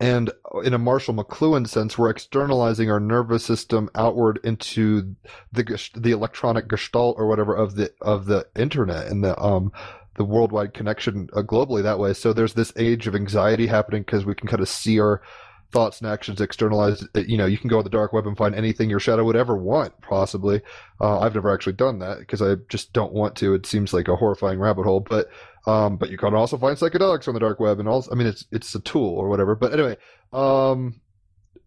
and 0.00 0.30
in 0.64 0.74
a 0.74 0.78
Marshall 0.78 1.14
McLuhan 1.14 1.68
sense, 1.68 1.98
we're 1.98 2.10
externalizing 2.10 2.90
our 2.90 3.00
nervous 3.00 3.44
system 3.44 3.90
outward 3.94 4.38
into 4.44 5.16
the 5.52 5.90
the 5.96 6.12
electronic 6.12 6.68
gestalt 6.68 7.16
or 7.18 7.26
whatever 7.26 7.54
of 7.54 7.74
the 7.74 7.92
of 8.00 8.26
the 8.26 8.46
internet 8.56 9.08
and 9.08 9.24
the 9.24 9.40
um 9.40 9.72
the 10.16 10.24
worldwide 10.24 10.74
connection 10.74 11.28
uh, 11.34 11.42
globally 11.42 11.82
that 11.82 11.98
way. 11.98 12.12
So 12.12 12.32
there's 12.32 12.54
this 12.54 12.72
age 12.76 13.06
of 13.06 13.14
anxiety 13.14 13.66
happening 13.66 14.02
because 14.02 14.24
we 14.24 14.34
can 14.34 14.48
kind 14.48 14.60
of 14.60 14.68
see 14.68 15.00
our 15.00 15.22
thoughts 15.70 16.00
and 16.00 16.10
actions 16.10 16.40
externalized. 16.40 17.06
Uh, 17.16 17.20
you 17.20 17.36
know, 17.36 17.46
you 17.46 17.58
can 17.58 17.68
go 17.68 17.78
on 17.78 17.84
the 17.84 17.90
dark 17.90 18.12
web 18.12 18.26
and 18.26 18.36
find 18.36 18.54
anything 18.54 18.90
your 18.90 19.00
shadow 19.00 19.24
would 19.24 19.36
ever 19.36 19.56
want, 19.56 20.00
possibly. 20.00 20.60
Uh, 21.00 21.20
I've 21.20 21.34
never 21.34 21.52
actually 21.52 21.74
done 21.74 21.98
that 22.00 22.18
because 22.18 22.42
I 22.42 22.56
just 22.68 22.92
don't 22.92 23.12
want 23.12 23.36
to. 23.36 23.54
It 23.54 23.66
seems 23.66 23.92
like 23.92 24.08
a 24.08 24.16
horrifying 24.16 24.58
rabbit 24.58 24.84
hole, 24.84 25.00
but 25.00 25.28
um, 25.68 25.96
but 25.98 26.08
you 26.10 26.16
can 26.16 26.34
also 26.34 26.56
find 26.56 26.78
psychedelics 26.78 27.28
on 27.28 27.34
the 27.34 27.40
dark 27.40 27.60
web 27.60 27.78
and 27.78 27.88
also, 27.88 28.10
I 28.10 28.14
mean, 28.14 28.26
it's, 28.26 28.46
it's 28.50 28.74
a 28.74 28.80
tool 28.80 29.14
or 29.14 29.28
whatever. 29.28 29.54
But 29.54 29.74
anyway, 29.74 29.98
um, 30.32 31.00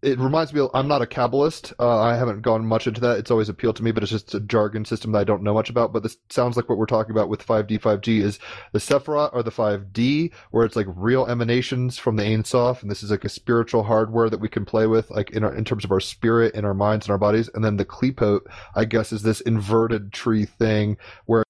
it 0.02 0.18
reminds 0.18 0.52
me 0.52 0.66
I'm 0.74 0.88
not 0.88 1.02
a 1.02 1.06
Kabbalist. 1.06 1.72
Uh, 1.78 2.00
I 2.00 2.16
haven't 2.16 2.42
gone 2.42 2.66
much 2.66 2.88
into 2.88 3.00
that. 3.02 3.18
It's 3.18 3.30
always 3.30 3.48
appealed 3.48 3.76
to 3.76 3.84
me, 3.84 3.92
but 3.92 4.02
it's 4.02 4.10
just 4.10 4.34
a 4.34 4.40
jargon 4.40 4.84
system 4.84 5.12
that 5.12 5.20
I 5.20 5.24
don't 5.24 5.44
know 5.44 5.54
much 5.54 5.70
about. 5.70 5.92
But 5.92 6.02
this 6.02 6.16
sounds 6.30 6.56
like 6.56 6.68
what 6.68 6.78
we're 6.78 6.86
talking 6.86 7.12
about 7.12 7.28
with 7.28 7.46
5D, 7.46 7.78
5G 7.78 8.20
is 8.20 8.40
the 8.72 8.80
Sephirot 8.80 9.32
or 9.32 9.44
the 9.44 9.52
5D, 9.52 10.32
where 10.50 10.66
it's 10.66 10.74
like 10.74 10.88
real 10.88 11.26
emanations 11.26 11.96
from 11.96 12.16
the 12.16 12.24
Ein 12.24 12.44
Sof. 12.44 12.82
And 12.82 12.90
this 12.90 13.04
is 13.04 13.12
like 13.12 13.24
a 13.24 13.28
spiritual 13.28 13.84
hardware 13.84 14.28
that 14.28 14.40
we 14.40 14.48
can 14.48 14.64
play 14.64 14.88
with, 14.88 15.08
like 15.10 15.30
in 15.30 15.44
our, 15.44 15.54
in 15.54 15.64
terms 15.64 15.84
of 15.84 15.92
our 15.92 16.00
spirit 16.00 16.56
and 16.56 16.66
our 16.66 16.74
minds 16.74 17.06
and 17.06 17.12
our 17.12 17.18
bodies. 17.18 17.48
And 17.54 17.64
then 17.64 17.76
the 17.76 17.84
Qliphoth, 17.84 18.40
I 18.74 18.84
guess, 18.84 19.12
is 19.12 19.22
this 19.22 19.40
inverted 19.42 20.12
tree 20.12 20.46
thing 20.46 20.96
where 21.26 21.44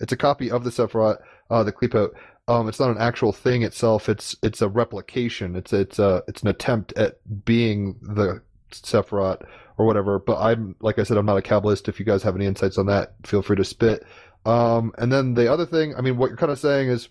It's 0.00 0.12
a 0.12 0.16
copy 0.16 0.50
of 0.50 0.64
the 0.64 0.70
Sephirot, 0.70 1.18
uh, 1.50 1.62
the 1.64 1.72
Qliphoth. 1.72 2.10
Um, 2.46 2.68
it's 2.68 2.80
not 2.80 2.90
an 2.90 2.98
actual 2.98 3.32
thing 3.32 3.62
itself. 3.62 4.08
It's 4.08 4.36
it's 4.42 4.62
a 4.62 4.68
replication. 4.68 5.54
It's 5.56 5.72
it's 5.72 5.98
a 5.98 6.22
it's 6.28 6.42
an 6.42 6.48
attempt 6.48 6.92
at 6.94 7.18
being 7.44 7.96
the 8.00 8.42
Sephirot 8.70 9.46
or 9.76 9.86
whatever. 9.86 10.18
But 10.18 10.38
I'm 10.40 10.74
like 10.80 10.98
I 10.98 11.02
said, 11.02 11.16
I'm 11.16 11.26
not 11.26 11.36
a 11.36 11.42
Kabbalist. 11.42 11.88
If 11.88 11.98
you 11.98 12.06
guys 12.06 12.22
have 12.22 12.36
any 12.36 12.46
insights 12.46 12.78
on 12.78 12.86
that, 12.86 13.14
feel 13.26 13.42
free 13.42 13.56
to 13.56 13.64
spit. 13.64 14.04
Um, 14.46 14.92
and 14.96 15.12
then 15.12 15.34
the 15.34 15.52
other 15.52 15.66
thing, 15.66 15.94
I 15.96 16.00
mean, 16.00 16.16
what 16.16 16.28
you're 16.28 16.38
kind 16.38 16.52
of 16.52 16.58
saying 16.58 16.88
is, 16.88 17.08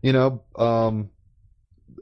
you 0.00 0.12
know, 0.12 0.42
um, 0.56 1.10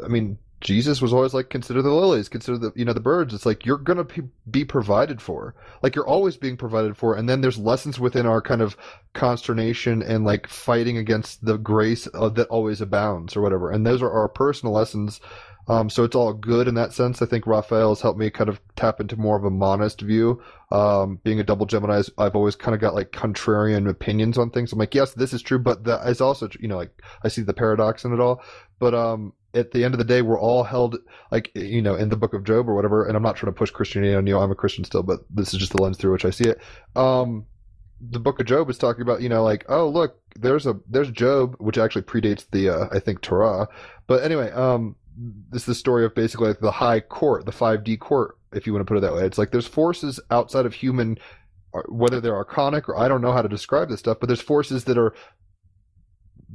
I 0.05 0.09
mean, 0.09 0.39
Jesus 0.63 1.03
was 1.03 1.13
always 1.13 1.35
like, 1.35 1.51
consider 1.51 1.83
the 1.83 1.93
lilies, 1.93 2.29
consider 2.29 2.57
the, 2.57 2.73
you 2.75 2.85
know, 2.85 2.93
the 2.93 3.01
birds. 3.01 3.35
It's 3.35 3.45
like, 3.45 3.67
you're 3.67 3.79
to 3.79 4.29
be 4.51 4.65
provided 4.65 5.21
for. 5.21 5.55
Like, 5.83 5.95
you're 5.95 6.07
always 6.07 6.37
being 6.37 6.57
provided 6.57 6.97
for. 6.97 7.15
And 7.15 7.29
then 7.29 7.41
there's 7.41 7.59
lessons 7.59 8.01
within 8.01 8.27
our 8.27 8.41
kind 8.41 8.63
of 8.63 8.77
consternation 9.13 10.03
and 10.03 10.25
like 10.25 10.47
fighting 10.47 10.97
against 10.97 11.45
the 11.45 11.59
grace 11.59 12.09
uh, 12.15 12.29
that 12.31 12.49
always 12.49 12.81
abounds 12.81 13.37
or 13.37 13.43
whatever. 13.43 13.71
And 13.71 13.85
those 13.85 14.03
are 14.03 14.11
our 14.11 14.29
personal 14.29 14.73
lessons. 14.73 15.21
Um, 15.69 15.89
so 15.89 16.03
it's 16.03 16.17
all 16.17 16.33
good 16.33 16.67
in 16.67 16.75
that 16.75 16.93
sense. 16.93 17.23
I 17.23 17.27
think 17.27 17.47
Raphael 17.47 17.91
has 17.91 18.01
helped 18.01 18.19
me 18.19 18.31
kind 18.31 18.51
of 18.51 18.61
tap 18.75 19.01
into 19.01 19.17
more 19.17 19.37
of 19.37 19.45
a 19.45 19.51
monist 19.51 20.01
view. 20.01 20.43
Um, 20.73 21.21
being 21.23 21.39
a 21.39 21.45
double 21.45 21.67
Gemini, 21.67 22.03
I've 22.19 22.35
always 22.35 22.57
kind 22.57 22.75
of 22.75 22.81
got 22.81 22.95
like 22.95 23.13
contrarian 23.13 23.89
opinions 23.89 24.39
on 24.39 24.51
things. 24.51 24.73
I'm 24.73 24.79
like, 24.79 24.95
yes, 24.95 25.13
this 25.15 25.33
is 25.33 25.43
true, 25.43 25.59
but 25.61 25.85
that 25.85 26.09
is 26.09 26.21
also, 26.21 26.49
you 26.59 26.67
know, 26.67 26.77
like 26.77 26.91
I 27.23 27.29
see 27.29 27.43
the 27.43 27.55
paradox 27.55 28.05
in 28.05 28.13
it 28.13 28.21
all. 28.21 28.43
But 28.81 28.95
um, 28.95 29.35
at 29.55 29.73
the 29.73 29.85
end 29.85 29.95
of 29.95 29.99
the 29.99 30.05
day, 30.05 30.23
we're 30.23 30.41
all 30.41 30.65
held 30.65 30.97
like 31.31 31.51
you 31.55 31.83
know 31.83 31.95
in 31.95 32.09
the 32.09 32.17
Book 32.17 32.35
of 32.35 32.45
Job 32.45 32.69
or 32.69 32.75
whatever. 32.75 33.07
And 33.07 33.17
I'm 33.17 33.23
not 33.23 33.37
trying 33.37 33.53
to 33.53 33.59
push 33.59 33.71
Christianity 33.71 34.15
on 34.15 34.27
you. 34.27 34.39
I'm 34.39 34.51
a 34.51 34.55
Christian 34.55 34.85
still, 34.85 35.03
but 35.03 35.21
this 35.31 35.53
is 35.53 35.61
just 35.61 35.73
the 35.73 35.83
lens 35.83 35.99
through 35.99 36.13
which 36.13 36.25
I 36.25 36.31
see 36.31 36.45
it. 36.45 36.61
Um, 36.97 37.47
the 38.01 38.19
Book 38.19 38.41
of 38.41 38.47
Job 38.47 38.69
is 38.69 38.79
talking 38.79 39.03
about 39.03 39.23
you 39.23 39.29
know 39.29 39.45
like 39.45 39.65
oh 39.69 39.89
look 39.89 40.21
there's 40.37 40.67
a 40.67 40.79
there's 40.89 41.11
Job 41.11 41.57
which 41.59 41.79
actually 41.79 42.03
predates 42.03 42.47
the 42.51 42.69
uh, 42.69 42.89
I 42.93 42.99
think 42.99 43.21
Torah, 43.21 43.69
but 44.07 44.25
anyway 44.25 44.51
um 44.51 44.97
this 45.17 45.63
is 45.63 45.67
the 45.67 45.75
story 45.75 46.05
of 46.05 46.15
basically 46.15 46.49
like 46.49 46.61
the 46.61 46.71
high 46.71 47.01
court, 47.01 47.45
the 47.45 47.53
5D 47.53 47.99
court, 47.99 48.39
if 48.53 48.67
you 48.67 48.73
want 48.73 48.87
to 48.87 48.91
put 48.91 48.97
it 48.97 49.03
that 49.03 49.15
way. 49.15 49.25
It's 49.25 49.37
like 49.39 49.51
there's 49.51 49.67
forces 49.67 50.19
outside 50.31 50.67
of 50.67 50.73
human 50.73 51.19
whether 51.89 52.21
they're 52.21 52.45
archonic 52.45 52.89
or 52.89 52.99
I 52.99 53.09
don't 53.09 53.23
know 53.23 53.33
how 53.33 53.43
to 53.43 53.49
describe 53.49 53.89
this 53.89 54.01
stuff, 54.01 54.19
but 54.21 54.27
there's 54.27 54.41
forces 54.41 54.85
that 54.85 54.99
are 54.99 55.15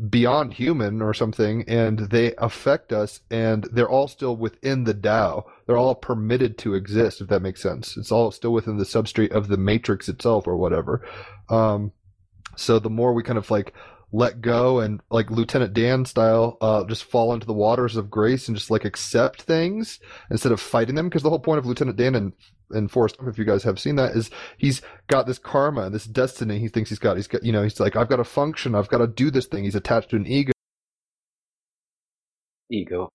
beyond 0.09 0.53
human 0.53 1.01
or 1.01 1.13
something 1.13 1.63
and 1.67 1.99
they 2.11 2.35
affect 2.35 2.93
us 2.93 3.21
and 3.31 3.67
they're 3.71 3.89
all 3.89 4.07
still 4.07 4.35
within 4.35 4.83
the 4.83 4.93
Tao. 4.93 5.45
They're 5.65 5.77
all 5.77 5.95
permitted 5.95 6.57
to 6.59 6.75
exist, 6.75 7.21
if 7.21 7.27
that 7.29 7.41
makes 7.41 7.61
sense. 7.61 7.97
It's 7.97 8.11
all 8.11 8.31
still 8.31 8.53
within 8.53 8.77
the 8.77 8.83
substrate 8.83 9.31
of 9.31 9.47
the 9.47 9.57
matrix 9.57 10.07
itself 10.07 10.47
or 10.47 10.55
whatever. 10.55 11.07
Um, 11.49 11.93
so 12.55 12.79
the 12.79 12.89
more 12.89 13.13
we 13.13 13.23
kind 13.23 13.39
of 13.39 13.49
like 13.49 13.73
let 14.11 14.41
go 14.41 14.79
and 14.79 15.01
like 15.09 15.31
Lieutenant 15.31 15.73
Dan 15.73 16.05
style, 16.05 16.57
uh, 16.61 16.83
just 16.85 17.03
fall 17.03 17.33
into 17.33 17.47
the 17.47 17.53
waters 17.53 17.95
of 17.95 18.09
grace 18.09 18.47
and 18.47 18.55
just 18.55 18.71
like 18.71 18.85
accept 18.85 19.41
things 19.41 19.99
instead 20.29 20.51
of 20.51 20.61
fighting 20.61 20.95
them. 20.95 21.09
Because 21.09 21.23
the 21.23 21.29
whole 21.29 21.39
point 21.39 21.59
of 21.59 21.65
Lieutenant 21.65 21.97
Dan 21.97 22.15
and 22.15 22.33
in 22.73 22.87
Forrest 22.87 23.17
if 23.25 23.37
you 23.37 23.45
guys 23.45 23.63
have 23.63 23.79
seen 23.79 23.95
that, 23.95 24.15
is 24.15 24.29
he's 24.57 24.81
got 25.07 25.27
this 25.27 25.39
karma, 25.39 25.89
this 25.89 26.05
destiny 26.05 26.59
he 26.59 26.67
thinks 26.67 26.89
he's 26.89 26.99
got. 26.99 27.17
He's 27.17 27.27
got, 27.27 27.43
you 27.43 27.51
know, 27.51 27.63
he's 27.63 27.79
like, 27.79 27.95
I've 27.95 28.09
got 28.09 28.17
to 28.17 28.23
function, 28.23 28.75
I've 28.75 28.89
got 28.89 28.99
to 28.99 29.07
do 29.07 29.31
this 29.31 29.45
thing. 29.45 29.63
He's 29.63 29.75
attached 29.75 30.09
to 30.11 30.15
an 30.15 30.27
ego. 30.27 30.51
Ego. 32.69 33.09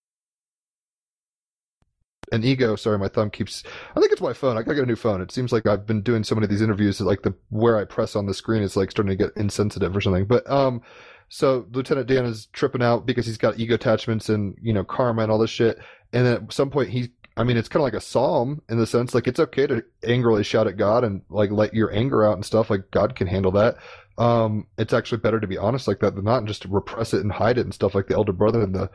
an 2.32 2.42
ego. 2.42 2.74
Sorry, 2.76 2.98
my 2.98 3.08
thumb 3.08 3.30
keeps. 3.30 3.62
I 3.94 4.00
think 4.00 4.10
it's 4.10 4.20
my 4.20 4.32
phone. 4.32 4.56
I 4.56 4.62
gotta 4.62 4.74
get 4.74 4.84
a 4.84 4.86
new 4.86 4.96
phone. 4.96 5.20
It 5.20 5.30
seems 5.30 5.52
like 5.52 5.66
I've 5.66 5.86
been 5.86 6.02
doing 6.02 6.24
so 6.24 6.34
many 6.34 6.44
of 6.44 6.50
these 6.50 6.62
interviews 6.62 6.98
that 6.98 7.04
like 7.04 7.22
the 7.22 7.34
where 7.50 7.76
I 7.76 7.84
press 7.84 8.16
on 8.16 8.26
the 8.26 8.34
screen 8.34 8.62
is 8.62 8.76
like 8.76 8.90
starting 8.90 9.16
to 9.16 9.24
get 9.24 9.36
insensitive 9.36 9.94
or 9.96 10.00
something. 10.00 10.24
But 10.24 10.50
um, 10.50 10.82
so 11.28 11.66
Lieutenant 11.72 12.08
Dan 12.08 12.24
is 12.24 12.46
tripping 12.46 12.82
out 12.82 13.06
because 13.06 13.26
he's 13.26 13.38
got 13.38 13.58
ego 13.58 13.74
attachments 13.74 14.28
and 14.28 14.56
you 14.60 14.72
know 14.72 14.84
karma 14.84 15.22
and 15.22 15.30
all 15.30 15.38
this 15.38 15.50
shit. 15.50 15.78
And 16.12 16.26
then 16.26 16.34
at 16.34 16.52
some 16.52 16.70
point 16.70 16.90
he, 16.90 17.10
I 17.36 17.44
mean, 17.44 17.56
it's 17.56 17.68
kind 17.68 17.80
of 17.80 17.84
like 17.84 17.94
a 17.94 18.00
psalm 18.00 18.62
in 18.68 18.78
the 18.78 18.86
sense 18.86 19.14
like 19.14 19.26
it's 19.26 19.40
okay 19.40 19.66
to 19.66 19.82
angrily 20.04 20.44
shout 20.44 20.66
at 20.66 20.76
God 20.76 21.04
and 21.04 21.22
like 21.30 21.50
let 21.50 21.74
your 21.74 21.92
anger 21.92 22.24
out 22.24 22.34
and 22.34 22.44
stuff. 22.44 22.70
Like 22.70 22.90
God 22.90 23.16
can 23.16 23.26
handle 23.26 23.52
that. 23.52 23.76
Um, 24.18 24.66
it's 24.76 24.92
actually 24.92 25.18
better 25.18 25.40
to 25.40 25.46
be 25.46 25.56
honest 25.56 25.88
like 25.88 26.00
that 26.00 26.14
than 26.14 26.24
not 26.24 26.38
and 26.38 26.48
just 26.48 26.66
repress 26.66 27.14
it 27.14 27.22
and 27.22 27.32
hide 27.32 27.56
it 27.58 27.62
and 27.62 27.72
stuff 27.72 27.94
like 27.94 28.08
the 28.08 28.14
elder 28.14 28.32
brother 28.32 28.60
and 28.62 28.74
the 28.74 28.90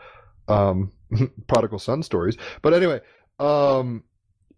um 0.48 0.92
prodigal 1.48 1.80
son 1.80 2.04
stories. 2.04 2.38
But 2.62 2.74
anyway, 2.74 3.02
um, 3.40 4.04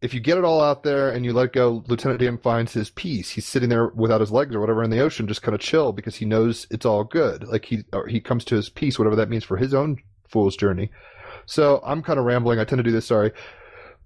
if 0.02 0.14
you 0.14 0.20
get 0.20 0.38
it 0.38 0.46
all 0.46 0.62
out 0.62 0.84
there 0.84 1.10
and 1.10 1.26
you 1.26 1.34
let 1.34 1.54
go, 1.54 1.84
Lieutenant 1.88 2.22
Dan 2.22 2.38
finds 2.38 2.74
his 2.74 2.90
peace. 2.90 3.30
He's 3.30 3.46
sitting 3.46 3.70
there 3.70 3.88
without 3.90 4.22
his 4.22 4.32
legs 4.32 4.56
or 4.56 4.60
whatever 4.62 4.84
in 4.84 4.90
the 4.90 5.02
ocean, 5.02 5.28
just 5.28 5.42
kind 5.42 5.56
of 5.56 5.62
chill 5.62 5.92
because 5.92 6.16
he 6.16 6.26
knows 6.26 6.68
it's 6.72 6.86
all 6.86 7.04
good. 7.04 7.48
Like 7.48 7.66
he 7.66 7.84
he 8.08 8.20
comes 8.22 8.46
to 8.46 8.56
his 8.56 8.70
peace, 8.70 8.98
whatever 8.98 9.16
that 9.18 9.30
means 9.30 9.44
for 9.44 9.58
his 9.58 9.74
own 9.74 9.98
fool's 10.28 10.56
journey. 10.56 10.92
So 11.46 11.82
I'm 11.84 12.02
kind 12.02 12.20
of 12.20 12.26
rambling. 12.26 12.60
I 12.60 12.64
tend 12.64 12.80
to 12.80 12.84
do 12.84 12.92
this. 12.92 13.08
Sorry, 13.08 13.32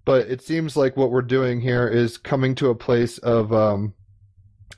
but 0.05 0.27
it 0.27 0.41
seems 0.41 0.75
like 0.75 0.97
what 0.97 1.11
we're 1.11 1.21
doing 1.21 1.61
here 1.61 1.87
is 1.87 2.17
coming 2.17 2.55
to 2.55 2.69
a 2.69 2.75
place 2.75 3.17
of, 3.19 3.53
um, 3.53 3.93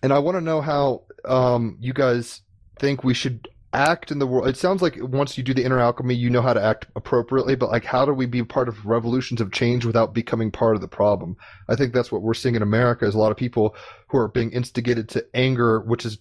and 0.04 0.14
I 0.14 0.20
want 0.20 0.36
to 0.36 0.42
know 0.42 0.62
how 0.62 1.04
um, 1.26 1.78
you 1.80 1.94
guys 1.94 2.42
think 2.80 3.04
we 3.04 3.14
should 3.14 3.48
act 3.74 4.12
in 4.12 4.20
the 4.20 4.28
world. 4.28 4.48
It 4.48 4.58
sounds 4.58 4.82
like 4.82 4.96
once 5.00 5.38
you 5.38 5.44
do 5.44 5.54
the 5.54 5.64
inner 5.64 5.80
alchemy, 5.80 6.16
you 6.16 6.30
know 6.30 6.42
how 6.42 6.54
to 6.54 6.64
act 6.64 6.88
appropriately, 6.96 7.56
but 7.56 7.70
like, 7.70 7.84
how 7.84 8.06
do 8.06 8.14
we 8.14 8.26
be 8.26 8.44
part 8.44 8.70
of 8.70 8.86
revolutions 8.86 9.42
of 9.42 9.52
change 9.52 9.86
without 9.86 10.14
becoming 10.14 10.52
part 10.52 10.76
of 10.76 10.82
the 10.82 10.88
problem? 10.88 11.36
I 11.68 11.76
think 11.76 11.94
that's 11.94 12.12
what 12.12 12.22
we're 12.22 12.34
seeing 12.34 12.56
in 12.56 12.62
America 12.62 13.06
is 13.06 13.16
a 13.16 13.20
lot 13.20 13.32
of 13.32 13.38
people 13.38 13.76
who 14.08 14.18
are 14.18 14.28
being 14.28 14.52
instigated 14.52 15.10
to 15.10 15.26
anger, 15.34 15.82
which 15.82 16.06
is 16.06 16.20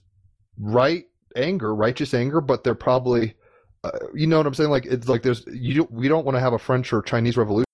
right 0.58 1.04
anger, 1.36 1.74
righteous 1.74 2.14
anger, 2.14 2.40
but 2.40 2.64
they're 2.64 2.74
probably, 2.74 3.34
uh, 3.82 3.90
you 4.14 4.26
know 4.26 4.38
what 4.38 4.46
I'm 4.46 4.54
saying? 4.54 4.70
Like, 4.70 4.86
it's 4.86 5.08
like 5.08 5.22
there's, 5.22 5.44
you 5.46 5.86
we 5.90 6.08
don't 6.08 6.24
want 6.24 6.36
to 6.36 6.40
have 6.40 6.52
a 6.52 6.58
French 6.58 6.92
or 6.92 7.02
Chinese 7.02 7.36
revolution. 7.36 7.64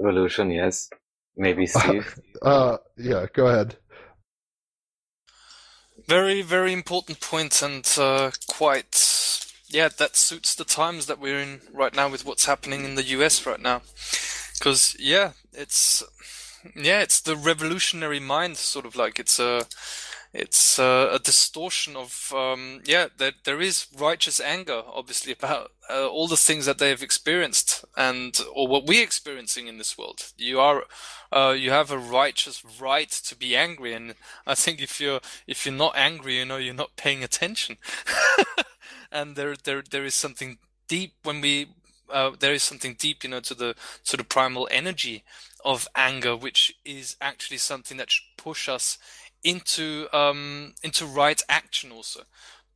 Revolution, 0.00 0.50
yes. 0.50 0.90
Maybe 1.36 1.66
Steve. 1.66 2.18
Uh, 2.42 2.78
yeah, 2.96 3.26
go 3.32 3.46
ahead. 3.46 3.76
Very, 6.06 6.42
very 6.42 6.72
important 6.72 7.20
point, 7.20 7.62
and 7.62 7.86
uh, 7.98 8.30
quite, 8.48 9.46
yeah, 9.68 9.88
that 9.98 10.16
suits 10.16 10.54
the 10.54 10.64
times 10.64 11.06
that 11.06 11.20
we're 11.20 11.38
in 11.38 11.60
right 11.72 11.94
now 11.94 12.08
with 12.08 12.24
what's 12.24 12.46
happening 12.46 12.84
in 12.84 12.94
the 12.96 13.04
US 13.04 13.46
right 13.46 13.60
now. 13.60 13.82
Because, 14.58 14.96
yeah, 14.98 15.32
it's, 15.52 16.02
yeah, 16.74 17.00
it's 17.00 17.20
the 17.20 17.36
revolutionary 17.36 18.20
mind, 18.20 18.56
sort 18.56 18.86
of 18.86 18.96
like 18.96 19.20
it's 19.20 19.38
a, 19.38 19.66
it's 20.32 20.78
uh, 20.78 21.10
a 21.12 21.18
distortion 21.18 21.96
of 21.96 22.32
um, 22.34 22.80
yeah 22.84 23.08
there, 23.18 23.32
there 23.44 23.60
is 23.60 23.86
righteous 23.98 24.40
anger 24.40 24.82
obviously 24.86 25.32
about 25.32 25.72
uh, 25.90 26.06
all 26.06 26.28
the 26.28 26.36
things 26.36 26.66
that 26.66 26.78
they 26.78 26.90
have 26.90 27.02
experienced 27.02 27.84
and 27.96 28.40
or 28.54 28.68
what 28.68 28.86
we're 28.86 29.02
experiencing 29.02 29.66
in 29.66 29.78
this 29.78 29.98
world. 29.98 30.32
You 30.36 30.60
are 30.60 30.84
uh, 31.32 31.54
you 31.58 31.70
have 31.70 31.90
a 31.90 31.98
righteous 31.98 32.62
right 32.80 33.10
to 33.10 33.36
be 33.36 33.56
angry 33.56 33.92
and 33.92 34.14
i 34.46 34.54
think 34.54 34.80
if 34.80 35.00
you're 35.00 35.20
if 35.46 35.66
you're 35.66 35.74
not 35.74 35.96
angry 35.96 36.38
you 36.38 36.44
know 36.44 36.58
you're 36.58 36.74
not 36.74 36.96
paying 36.96 37.24
attention. 37.24 37.76
And 39.12 39.36
there 39.36 39.56
there 39.56 39.82
there 39.82 40.04
is 40.04 40.14
something 40.14 40.58
deep 40.88 41.14
when 41.22 41.40
we 41.40 41.68
uh, 42.10 42.32
there 42.38 42.52
is 42.52 42.62
something 42.62 42.94
deep 42.98 43.24
you 43.24 43.30
know 43.30 43.40
to 43.40 43.54
the 43.54 43.74
to 44.04 44.16
the 44.16 44.24
primal 44.24 44.68
energy 44.70 45.24
of 45.64 45.88
anger 45.94 46.36
which 46.36 46.74
is 46.84 47.16
actually 47.20 47.58
something 47.58 47.96
that 47.96 48.10
should 48.10 48.36
push 48.36 48.68
us 48.68 48.98
into 49.44 50.08
um, 50.12 50.74
into 50.82 51.06
right 51.06 51.40
action 51.48 51.92
also. 51.92 52.22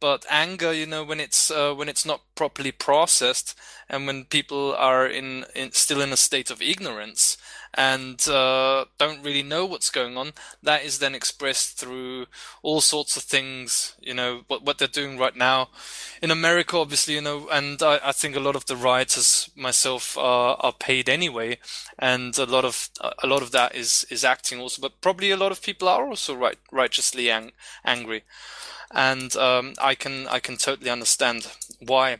But 0.04 0.26
anger, 0.28 0.70
you 0.70 0.84
know, 0.84 1.02
when 1.02 1.18
it's 1.18 1.50
uh, 1.50 1.72
when 1.72 1.88
it's 1.88 2.04
not 2.04 2.20
properly 2.34 2.72
processed, 2.72 3.58
and 3.88 4.06
when 4.06 4.26
people 4.26 4.74
are 4.74 5.06
in, 5.06 5.46
in 5.54 5.72
still 5.72 6.02
in 6.02 6.12
a 6.12 6.16
state 6.18 6.50
of 6.50 6.60
ignorance 6.60 7.38
and 7.72 8.28
uh, 8.28 8.84
don't 8.98 9.24
really 9.24 9.42
know 9.42 9.64
what's 9.64 9.88
going 9.88 10.18
on, 10.18 10.32
that 10.62 10.84
is 10.84 10.98
then 10.98 11.14
expressed 11.14 11.78
through 11.78 12.26
all 12.62 12.82
sorts 12.82 13.16
of 13.16 13.22
things. 13.22 13.96
You 13.98 14.12
know 14.12 14.42
what 14.46 14.62
what 14.62 14.76
they're 14.76 14.88
doing 14.88 15.16
right 15.16 15.34
now 15.34 15.70
in 16.20 16.30
America, 16.30 16.76
obviously, 16.76 17.14
you 17.14 17.22
know, 17.22 17.48
and 17.50 17.82
I, 17.82 17.98
I 18.04 18.12
think 18.12 18.36
a 18.36 18.40
lot 18.40 18.56
of 18.56 18.66
the 18.66 18.76
rioters 18.76 19.48
myself 19.56 20.18
are, 20.18 20.56
are 20.60 20.72
paid 20.72 21.08
anyway, 21.08 21.58
and 21.98 22.36
a 22.38 22.44
lot 22.44 22.66
of 22.66 22.90
a 23.22 23.26
lot 23.26 23.40
of 23.42 23.52
that 23.52 23.74
is 23.74 24.06
is 24.10 24.22
acting 24.22 24.60
also, 24.60 24.82
but 24.82 25.00
probably 25.00 25.30
a 25.30 25.36
lot 25.38 25.50
of 25.52 25.62
people 25.62 25.88
are 25.88 26.06
also 26.06 26.34
right 26.34 26.58
righteously 26.70 27.30
ang- 27.30 27.52
angry, 27.86 28.22
and 28.94 29.34
um, 29.36 29.74
I 29.80 29.94
can 29.94 30.26
I 30.28 30.38
can 30.38 30.56
totally 30.56 30.90
understand 30.90 31.48
why. 31.80 32.18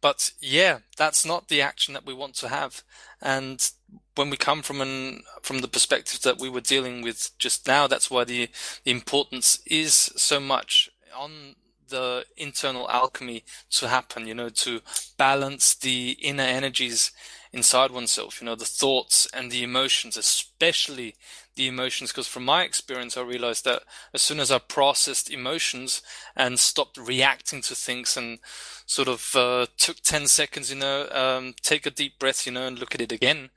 But 0.00 0.32
yeah, 0.40 0.78
that's 0.96 1.24
not 1.24 1.48
the 1.48 1.62
action 1.62 1.94
that 1.94 2.06
we 2.06 2.14
want 2.14 2.34
to 2.36 2.48
have, 2.48 2.82
and 3.20 3.70
when 4.16 4.30
we 4.30 4.36
come 4.36 4.62
from 4.62 4.80
an 4.80 5.22
from 5.42 5.60
the 5.60 5.68
perspective 5.68 6.22
that 6.22 6.40
we 6.40 6.48
were 6.48 6.60
dealing 6.60 7.02
with 7.02 7.30
just 7.38 7.66
now, 7.66 7.86
that's 7.86 8.10
why 8.10 8.24
the, 8.24 8.48
the 8.84 8.90
importance 8.90 9.60
is 9.66 9.94
so 9.94 10.40
much 10.40 10.90
on 11.16 11.54
the 11.88 12.24
internal 12.36 12.88
alchemy 12.90 13.44
to 13.70 13.88
happen, 13.88 14.26
you 14.26 14.34
know, 14.34 14.48
to 14.48 14.80
balance 15.18 15.74
the 15.74 16.16
inner 16.20 16.42
energies 16.42 17.12
inside 17.52 17.90
oneself, 17.90 18.40
you 18.40 18.46
know, 18.46 18.54
the 18.54 18.64
thoughts 18.64 19.28
and 19.34 19.50
the 19.50 19.62
emotions, 19.62 20.16
especially 20.16 21.14
the 21.56 21.68
emotions. 21.68 22.10
Because 22.10 22.28
from 22.28 22.44
my 22.44 22.62
experience, 22.62 23.16
I 23.16 23.22
realized 23.22 23.64
that 23.64 23.82
as 24.12 24.22
soon 24.22 24.40
as 24.40 24.50
I 24.50 24.58
processed 24.58 25.30
emotions 25.30 26.02
and 26.36 26.58
stopped 26.58 26.96
reacting 26.96 27.62
to 27.62 27.74
things 27.74 28.16
and 28.16 28.38
sort 28.86 29.08
of 29.08 29.34
uh, 29.34 29.66
took 29.76 30.00
10 30.00 30.26
seconds, 30.26 30.70
you 30.70 30.78
know, 30.78 31.08
um, 31.10 31.54
take 31.62 31.86
a 31.86 31.90
deep 31.90 32.18
breath, 32.18 32.46
you 32.46 32.52
know, 32.52 32.66
and 32.66 32.78
look 32.78 32.94
at 32.94 33.00
it 33.00 33.12
again, 33.12 33.50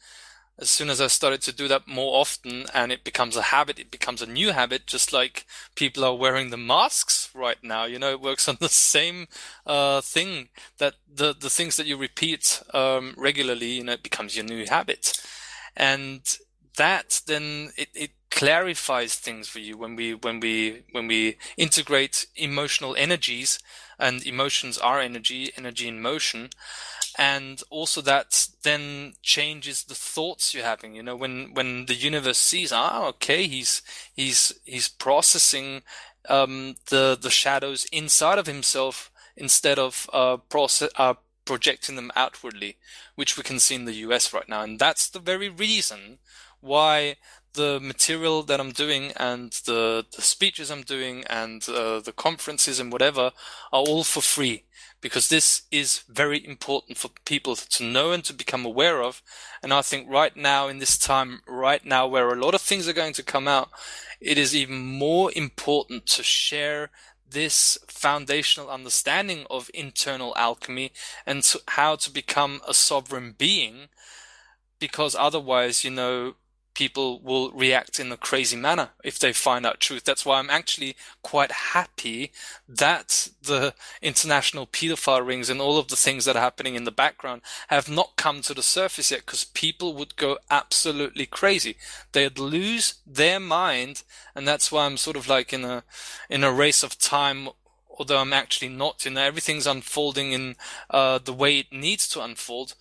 as 0.58 0.70
soon 0.70 0.90
as 0.90 1.02
I 1.02 1.08
started 1.08 1.42
to 1.44 1.52
do 1.52 1.68
that 1.68 1.88
more 1.88 2.20
often 2.20 2.66
and 2.74 2.92
it 2.92 3.04
becomes 3.04 3.36
a 3.36 3.42
habit, 3.42 3.78
it 3.78 3.92
becomes 3.92 4.22
a 4.22 4.26
new 4.26 4.54
habit, 4.54 4.88
just 4.88 5.12
like 5.12 5.46
people 5.76 6.04
are 6.06 6.16
wearing 6.16 6.50
the 6.50 6.58
masks 6.58 7.30
right 7.34 7.62
now. 7.62 7.84
You 7.84 8.00
know, 8.00 8.12
it 8.12 8.22
works 8.22 8.48
on 8.50 8.58
the 8.60 8.70
same 8.70 9.28
uh, 9.66 10.02
thing 10.02 10.50
that 10.78 10.96
the, 11.14 11.36
the 11.38 11.50
things 11.50 11.76
that 11.76 11.88
you 11.88 11.98
repeat 11.98 12.64
um, 12.74 13.14
regularly, 13.18 13.72
you 13.72 13.84
know, 13.84 13.94
it 13.94 14.04
becomes 14.04 14.36
your 14.36 14.46
new 14.46 14.66
habit. 14.66 15.14
And 15.76 16.22
that 16.76 17.22
then 17.28 17.72
it, 17.78 17.90
it 17.94 18.12
clarifies 18.30 19.16
things 19.16 19.48
for 19.48 19.60
you 19.60 19.78
when 19.78 19.96
we 19.96 20.14
when 20.14 20.40
we 20.40 20.84
when 20.92 21.08
we 21.08 21.38
integrate 21.58 22.28
emotional 22.36 22.96
energies 22.96 23.60
and 23.98 24.26
emotions 24.28 24.78
are 24.78 25.00
energy 25.00 25.52
energy 25.58 25.88
in 25.88 26.02
motion. 26.02 26.50
And 27.18 27.64
also 27.70 28.02
that 28.02 28.50
then 28.64 29.14
changes 29.22 29.84
the 29.84 29.96
thoughts 29.96 30.54
you're 30.54 30.66
having. 30.66 30.96
You 30.96 31.04
know 31.04 31.16
when 31.16 31.54
when 31.54 31.86
the 31.86 31.96
universe 31.96 32.38
sees 32.38 32.72
ah 32.74 33.08
okay 33.08 33.48
he's 33.48 33.82
he's 34.14 34.54
he's 34.66 34.90
processing 34.90 35.84
um, 36.28 36.76
the 36.90 37.18
the 37.20 37.30
shadows 37.30 37.86
inside 37.92 38.38
of 38.38 38.48
himself 38.48 39.12
instead 39.38 39.80
of 39.80 40.10
uh, 40.12 40.38
process 40.38 40.90
uh, 40.98 41.14
projecting 41.46 41.96
them 41.96 42.12
outwardly 42.16 42.78
which 43.16 43.38
we 43.38 43.44
can 43.44 43.60
see 43.60 43.76
in 43.76 43.86
the 43.86 43.94
US 44.08 44.34
right 44.34 44.50
now. 44.50 44.62
And 44.62 44.78
that's 44.78 45.08
the 45.08 45.20
very 45.20 45.50
reason 45.50 46.20
why 46.66 47.16
the 47.54 47.80
material 47.80 48.44
that 48.44 48.60
I'm 48.60 48.72
doing 48.72 49.12
and 49.16 49.52
the, 49.66 50.06
the 50.16 50.22
speeches 50.22 50.70
I'm 50.70 50.82
doing 50.82 51.24
and 51.30 51.68
uh, 51.70 52.00
the 52.02 52.12
conferences 52.12 52.80
and 52.80 52.92
whatever 52.92 53.32
are 53.72 53.84
all 53.84 54.04
for 54.04 54.22
free 54.22 54.66
because 55.02 55.30
this 55.30 55.64
is 55.72 56.00
very 56.10 56.46
important 56.46 56.98
for 56.98 57.10
people 57.26 57.56
to 57.56 57.84
know 57.84 58.12
and 58.12 58.24
to 58.24 58.34
become 58.34 58.66
aware 58.66 59.04
of. 59.04 59.22
And 59.62 59.72
I 59.72 59.84
think 59.84 60.10
right 60.10 60.36
now, 60.36 60.68
in 60.68 60.80
this 60.80 60.98
time, 60.98 61.42
right 61.48 61.86
now, 61.86 62.08
where 62.08 62.32
a 62.32 62.36
lot 62.36 62.56
of 62.56 62.62
things 62.62 62.88
are 62.88 62.94
going 62.94 63.14
to 63.14 63.24
come 63.24 63.48
out, 63.48 63.70
it 64.20 64.38
is 64.38 64.56
even 64.56 64.80
more 64.80 65.32
important 65.36 66.08
to 66.08 66.24
share 66.24 66.90
this 67.30 67.78
foundational 67.88 68.70
understanding 68.70 69.46
of 69.50 69.70
internal 69.74 70.34
alchemy 70.38 70.92
and 71.26 71.44
to 71.44 71.62
how 71.70 71.96
to 71.98 72.10
become 72.10 72.62
a 72.68 72.74
sovereign 72.74 73.36
being 73.38 73.90
because 74.80 75.16
otherwise, 75.16 75.84
you 75.84 75.92
know, 75.92 76.36
people 76.76 77.20
will 77.22 77.52
react 77.52 78.00
in 78.00 78.12
a 78.12 78.18
crazy 78.18 78.56
manner 78.56 78.90
if 79.04 79.18
they 79.18 79.34
find 79.34 79.66
out 79.66 79.80
truth. 79.80 80.04
That's 80.04 80.26
why 80.26 80.38
I'm 80.38 80.50
actually 80.50 80.96
quite 81.24 81.52
happy 81.52 82.32
that 82.70 83.30
the 83.42 83.74
international 84.02 84.68
pedophile 84.68 85.26
rings 85.26 85.50
and 85.50 85.60
all 85.60 85.80
of 85.80 85.88
the 85.88 85.96
things 85.96 86.26
that 86.26 86.36
are 86.36 86.42
happening 86.42 86.76
in 86.76 86.84
the 86.84 86.92
background 86.92 87.42
have 87.70 87.90
not 87.90 88.18
come 88.18 88.42
to 88.42 88.54
the 88.54 88.62
surface 88.62 89.10
yet 89.10 89.22
because 89.26 89.46
people 89.46 89.94
would 89.96 90.16
go 90.18 90.38
absolutely 90.52 91.26
crazy. 91.26 91.78
They'd 92.12 92.38
lose 92.38 92.96
their 93.08 93.40
mind. 93.40 94.04
And 94.36 94.48
that's 94.48 94.72
why 94.72 94.86
I'm 94.86 94.98
sort 94.98 95.18
of 95.18 95.28
like 95.28 95.54
in 95.54 95.64
a, 95.64 95.84
in 96.30 96.44
a 96.44 96.52
race 96.52 96.84
of 96.84 97.00
time 97.00 97.50
although 97.98 98.18
I'm 98.18 98.34
actually 98.34 98.70
not, 98.70 99.06
you 99.06 99.12
know, 99.12 99.22
everything's 99.22 99.66
unfolding 99.66 100.34
in 100.34 100.56
uh, 100.90 101.20
the 101.20 101.32
way 101.34 101.60
it 101.60 101.72
needs 101.72 102.08
to 102.10 102.22
unfold 102.22 102.76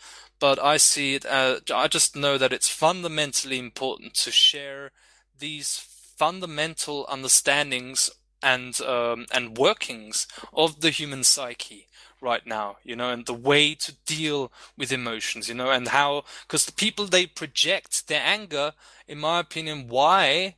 but 0.44 0.62
I 0.62 0.76
see 0.76 1.14
it 1.14 1.24
as 1.24 1.62
I 1.72 1.88
just 1.88 2.14
know 2.14 2.36
that 2.36 2.52
it's 2.52 2.68
fundamentally 2.68 3.58
important 3.58 4.12
to 4.24 4.30
share 4.30 4.90
these 5.38 5.78
fundamental 6.18 7.06
understandings 7.08 8.10
and 8.42 8.78
um, 8.82 9.24
and 9.32 9.56
workings 9.56 10.28
of 10.52 10.82
the 10.82 10.90
human 10.90 11.24
psyche 11.24 11.88
right 12.20 12.46
now, 12.46 12.76
you 12.84 12.94
know, 12.94 13.08
and 13.08 13.24
the 13.24 13.32
way 13.32 13.74
to 13.74 13.94
deal 14.04 14.52
with 14.76 14.92
emotions, 14.92 15.48
you 15.48 15.54
know, 15.54 15.70
and 15.70 15.88
how 15.88 16.24
because 16.46 16.66
the 16.66 16.72
people 16.72 17.06
they 17.06 17.24
project 17.24 18.08
their 18.08 18.20
anger, 18.22 18.74
in 19.08 19.16
my 19.20 19.40
opinion, 19.40 19.88
why? 19.88 20.56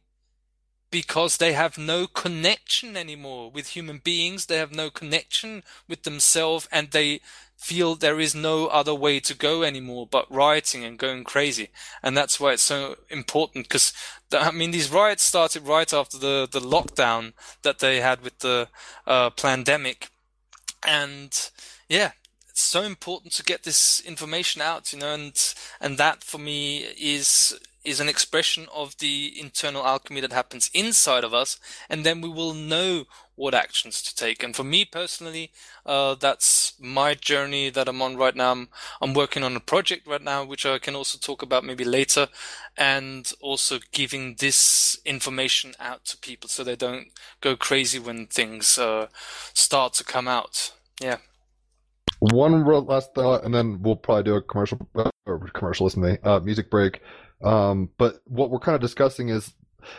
Because 0.90 1.36
they 1.36 1.52
have 1.52 1.78
no 1.78 2.08
connection 2.08 2.96
anymore 2.96 3.52
with 3.52 3.68
human 3.68 3.98
beings, 3.98 4.46
they 4.46 4.58
have 4.58 4.74
no 4.74 4.90
connection 4.90 5.62
with 5.86 6.02
themselves, 6.02 6.68
and 6.72 6.90
they 6.90 7.20
feel 7.56 7.94
there 7.94 8.20
is 8.20 8.34
no 8.34 8.66
other 8.66 8.94
way 8.94 9.18
to 9.20 9.34
go 9.34 9.62
anymore 9.62 10.06
but 10.08 10.30
rioting 10.30 10.84
and 10.84 10.98
going 10.98 11.24
crazy. 11.24 11.70
And 12.02 12.16
that's 12.16 12.38
why 12.38 12.52
it's 12.52 12.62
so 12.62 12.96
important 13.10 13.68
because, 13.68 13.92
I 14.32 14.50
mean, 14.50 14.70
these 14.70 14.92
riots 14.92 15.22
started 15.22 15.66
right 15.66 15.92
after 15.92 16.18
the, 16.18 16.48
the 16.50 16.60
lockdown 16.60 17.32
that 17.62 17.78
they 17.78 18.00
had 18.00 18.22
with 18.22 18.38
the 18.40 18.68
uh, 19.06 19.30
pandemic. 19.30 20.10
And 20.86 21.50
yeah, 21.88 22.12
it's 22.48 22.62
so 22.62 22.82
important 22.82 23.32
to 23.34 23.42
get 23.42 23.64
this 23.64 24.00
information 24.00 24.62
out, 24.62 24.92
you 24.92 24.98
know, 24.98 25.14
and, 25.14 25.54
and 25.80 25.98
that 25.98 26.22
for 26.22 26.38
me 26.38 26.78
is 27.00 27.58
is 27.86 28.00
an 28.00 28.08
expression 28.08 28.66
of 28.74 28.98
the 28.98 29.32
internal 29.38 29.86
alchemy 29.86 30.20
that 30.20 30.32
happens 30.32 30.70
inside 30.74 31.22
of 31.22 31.32
us, 31.32 31.58
and 31.88 32.04
then 32.04 32.20
we 32.20 32.28
will 32.28 32.52
know 32.52 33.04
what 33.36 33.54
actions 33.54 34.02
to 34.02 34.14
take. 34.14 34.42
And 34.42 34.56
for 34.56 34.64
me 34.64 34.84
personally, 34.84 35.52
uh, 35.84 36.16
that's 36.16 36.72
my 36.80 37.14
journey 37.14 37.70
that 37.70 37.88
I'm 37.88 38.02
on 38.02 38.16
right 38.16 38.34
now. 38.34 38.50
I'm, 38.50 38.68
I'm, 39.00 39.14
working 39.14 39.44
on 39.44 39.54
a 39.54 39.60
project 39.60 40.06
right 40.06 40.22
now, 40.22 40.44
which 40.44 40.66
I 40.66 40.78
can 40.78 40.96
also 40.96 41.16
talk 41.16 41.42
about 41.42 41.64
maybe 41.64 41.84
later, 41.84 42.28
and 42.76 43.30
also 43.40 43.78
giving 43.92 44.34
this 44.38 44.98
information 45.04 45.74
out 45.78 46.04
to 46.06 46.16
people 46.16 46.48
so 46.48 46.64
they 46.64 46.76
don't 46.76 47.08
go 47.40 47.54
crazy 47.56 48.00
when 48.00 48.26
things 48.26 48.78
uh, 48.78 49.06
start 49.54 49.92
to 49.94 50.04
come 50.04 50.26
out. 50.26 50.72
Yeah. 51.00 51.18
One 52.18 52.64
last 52.64 53.14
thought, 53.14 53.44
and 53.44 53.54
then 53.54 53.80
we'll 53.82 53.96
probably 53.96 54.24
do 54.24 54.34
a 54.34 54.42
commercial 54.42 54.88
or 55.26 55.38
commercial, 55.50 55.84
listen 55.84 56.02
to 56.02 56.08
me, 56.08 56.18
uh, 56.24 56.40
music 56.40 56.70
break. 56.70 57.00
Um, 57.42 57.90
but 57.98 58.20
what 58.24 58.50
we're 58.50 58.58
kind 58.58 58.74
of 58.74 58.80
discussing 58.80 59.28
is 59.28 59.54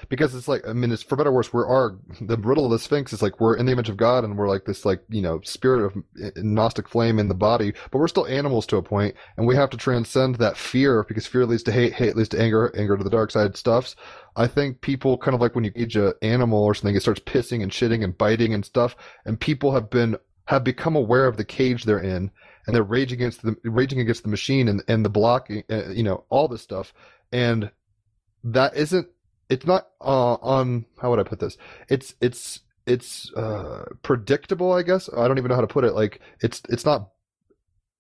because 0.10 0.36
it's 0.36 0.48
like 0.48 0.68
I 0.68 0.74
mean, 0.74 0.92
it's 0.92 1.04
for 1.04 1.16
better 1.16 1.30
or 1.30 1.34
worse, 1.34 1.54
we're 1.54 1.68
our 1.68 1.98
the 2.22 2.38
riddle 2.38 2.66
of 2.66 2.72
the 2.72 2.80
Sphinx 2.80 3.14
is 3.14 3.22
like 3.22 3.40
we're 3.40 3.56
in 3.56 3.66
the 3.66 3.72
image 3.72 3.90
of 3.90 3.98
God 3.98 4.24
and 4.24 4.38
we're 4.38 4.50
like 4.50 4.66
this 4.66 4.86
like 4.86 5.02
you 5.10 5.22
know 5.22 5.40
spirit 5.44 5.86
of 5.86 6.04
eh, 6.22 6.32
gnostic 6.38 6.88
flame 6.88 7.20
in 7.20 7.28
the 7.28 7.36
body, 7.36 7.74
but 7.92 8.00
we're 8.00 8.08
still 8.08 8.28
animals 8.28 8.66
to 8.68 8.78
a 8.78 8.84
point, 8.84 9.16
and 9.38 9.48
we 9.48 9.56
have 9.56 9.70
to 9.72 9.78
transcend 9.78 10.36
that 10.36 10.58
fear 10.58 11.04
because 11.08 11.28
fear 11.28 11.46
leads 11.46 11.64
to 11.64 11.72
hate, 11.72 11.94
hate 11.94 12.16
leads 12.16 12.30
to 12.30 12.42
anger, 12.42 12.74
anger 12.78 12.98
to 12.98 13.04
the 13.04 13.10
dark 13.10 13.32
side 13.32 13.56
stuffs. 13.56 13.96
I 14.36 14.48
think 14.48 14.82
people 14.82 15.18
kind 15.18 15.36
of 15.36 15.42
like 15.42 15.56
when 15.56 15.64
you 15.64 15.72
age 15.76 15.96
an 15.96 16.14
animal 16.22 16.64
or 16.64 16.76
something, 16.76 16.96
it 16.96 17.02
starts 17.02 17.22
pissing 17.22 17.64
and 17.64 17.72
shitting 17.72 18.04
and 18.04 18.18
biting 18.18 18.54
and 18.54 18.66
stuff, 18.66 18.96
and 19.26 19.40
people 19.40 19.72
have 19.74 19.90
been 19.90 20.18
have 20.46 20.64
become 20.64 20.96
aware 20.96 21.28
of 21.28 21.36
the 21.36 21.44
cage 21.44 21.84
they're 21.84 22.00
in 22.00 22.32
and 22.66 22.76
they're 22.76 22.84
raging 22.84 23.18
against 23.18 23.42
the 23.42 23.56
raging 23.64 24.00
against 24.00 24.24
the 24.24 24.30
machine 24.30 24.68
and 24.68 24.84
and 24.88 25.04
the 25.04 25.10
blocking, 25.10 25.64
uh, 25.70 25.90
you 25.90 26.04
know, 26.04 26.24
all 26.30 26.48
this 26.48 26.62
stuff, 26.62 26.94
and 27.32 27.72
that 28.44 28.76
isn't 28.76 29.08
it's 29.50 29.66
not 29.66 29.88
uh, 30.02 30.36
on 30.36 30.86
how 31.02 31.10
would 31.10 31.20
I 31.20 31.24
put 31.24 31.40
this? 31.40 31.58
It's 31.90 32.16
it's 32.22 32.62
it's 32.86 33.32
uh, 33.34 33.86
predictable, 34.02 34.72
I 34.72 34.82
guess. 34.82 35.10
I 35.16 35.28
don't 35.28 35.38
even 35.38 35.50
know 35.50 35.56
how 35.56 35.62
to 35.62 35.68
put 35.68 35.84
it. 35.84 35.94
Like 35.94 36.22
it's 36.42 36.62
it's 36.70 36.86
not. 36.86 37.10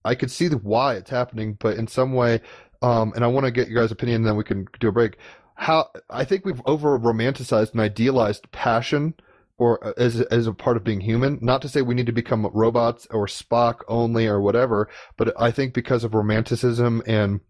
I 0.05 0.15
could 0.15 0.31
see 0.31 0.47
why 0.47 0.95
it's 0.95 1.09
happening, 1.09 1.57
but 1.59 1.75
in 1.77 1.87
some 1.87 2.13
way, 2.13 2.41
um, 2.81 3.11
and 3.15 3.23
I 3.23 3.27
want 3.27 3.45
to 3.45 3.51
get 3.51 3.67
your 3.67 3.81
guys' 3.81 3.91
opinion, 3.91 4.23
then 4.23 4.37
we 4.37 4.43
can 4.43 4.65
do 4.79 4.87
a 4.87 4.91
break. 4.91 5.17
How 5.55 5.89
I 6.09 6.23
think 6.23 6.45
we've 6.45 6.61
over 6.65 6.97
romanticized 6.97 7.71
and 7.71 7.81
idealized 7.81 8.51
passion, 8.51 9.15
or 9.57 9.85
uh, 9.85 9.93
as 9.97 10.21
as 10.21 10.47
a 10.47 10.53
part 10.53 10.77
of 10.77 10.83
being 10.83 11.01
human. 11.01 11.39
Not 11.41 11.61
to 11.63 11.69
say 11.69 11.81
we 11.81 11.95
need 11.95 12.05
to 12.05 12.11
become 12.11 12.49
robots 12.53 13.07
or 13.11 13.27
Spock 13.27 13.81
only 13.87 14.27
or 14.27 14.41
whatever, 14.41 14.89
but 15.17 15.33
I 15.39 15.51
think 15.51 15.73
because 15.73 16.03
of 16.03 16.13
romanticism 16.13 17.03
and 17.05 17.41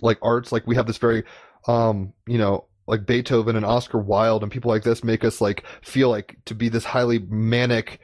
like 0.00 0.18
arts, 0.22 0.52
like 0.52 0.66
we 0.66 0.76
have 0.76 0.86
this 0.86 0.98
very 0.98 1.24
um, 1.68 2.12
you 2.26 2.38
know, 2.38 2.66
like 2.86 3.06
Beethoven 3.06 3.56
and 3.56 3.64
Oscar 3.64 3.98
Wilde 3.98 4.42
and 4.42 4.50
people 4.50 4.70
like 4.70 4.82
this 4.82 5.04
make 5.04 5.24
us 5.24 5.40
like 5.40 5.64
feel 5.82 6.08
like 6.08 6.36
to 6.46 6.54
be 6.54 6.68
this 6.68 6.84
highly 6.84 7.20
manic 7.20 8.00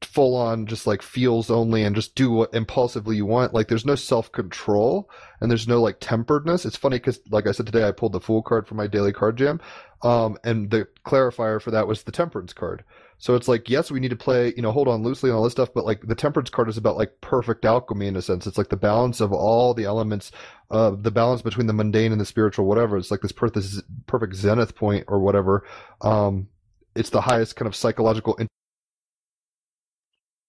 full 0.00 0.34
on 0.34 0.66
just 0.66 0.86
like 0.86 1.02
feels 1.02 1.50
only 1.50 1.82
and 1.84 1.94
just 1.94 2.14
do 2.14 2.30
what 2.30 2.54
impulsively 2.54 3.16
you 3.16 3.26
want. 3.26 3.52
Like 3.52 3.68
there's 3.68 3.84
no 3.84 3.94
self 3.94 4.32
control 4.32 5.10
and 5.40 5.50
there's 5.50 5.68
no 5.68 5.82
like 5.82 6.00
temperedness. 6.00 6.64
It's 6.64 6.76
funny 6.76 6.96
because 6.96 7.20
like 7.30 7.46
i 7.46 7.52
said 7.52 7.66
today 7.66 7.86
i 7.86 7.92
pulled 7.92 8.12
the 8.12 8.20
fool 8.20 8.42
card 8.42 8.66
for 8.66 8.74
my 8.74 8.86
daily 8.86 9.12
card 9.12 9.36
jam 9.36 9.60
um 10.02 10.38
and 10.44 10.70
the 10.70 10.88
clarifier 11.04 11.60
for 11.60 11.70
that 11.70 11.86
was 11.86 12.02
the 12.02 12.12
temperance 12.12 12.52
card 12.52 12.84
so 13.20 13.34
it's 13.34 13.48
like, 13.48 13.68
yes, 13.68 13.90
we 13.90 14.00
need 14.00 14.08
to 14.08 14.16
play, 14.16 14.54
you 14.56 14.62
know, 14.62 14.72
hold 14.72 14.88
on 14.88 15.02
loosely 15.02 15.28
and 15.28 15.36
all 15.36 15.44
this 15.44 15.52
stuff, 15.52 15.68
but 15.74 15.84
like 15.84 16.00
the 16.06 16.14
temperance 16.14 16.48
card 16.48 16.70
is 16.70 16.78
about 16.78 16.96
like 16.96 17.20
perfect 17.20 17.66
alchemy 17.66 18.06
in 18.06 18.16
a 18.16 18.22
sense. 18.22 18.46
It's 18.46 18.56
like 18.56 18.70
the 18.70 18.78
balance 18.78 19.20
of 19.20 19.30
all 19.30 19.74
the 19.74 19.84
elements, 19.84 20.32
uh, 20.70 20.92
the 20.98 21.10
balance 21.10 21.42
between 21.42 21.66
the 21.66 21.74
mundane 21.74 22.12
and 22.12 22.20
the 22.20 22.24
spiritual, 22.24 22.64
whatever. 22.64 22.96
It's 22.96 23.10
like 23.10 23.20
this 23.20 23.30
perfect, 23.30 23.66
perfect 24.06 24.36
zenith 24.36 24.74
point 24.74 25.04
or 25.06 25.20
whatever. 25.20 25.66
Um, 26.00 26.48
it's 26.96 27.10
the 27.10 27.20
highest 27.20 27.56
kind 27.56 27.66
of 27.66 27.76
psychological. 27.76 28.36
In- 28.36 28.48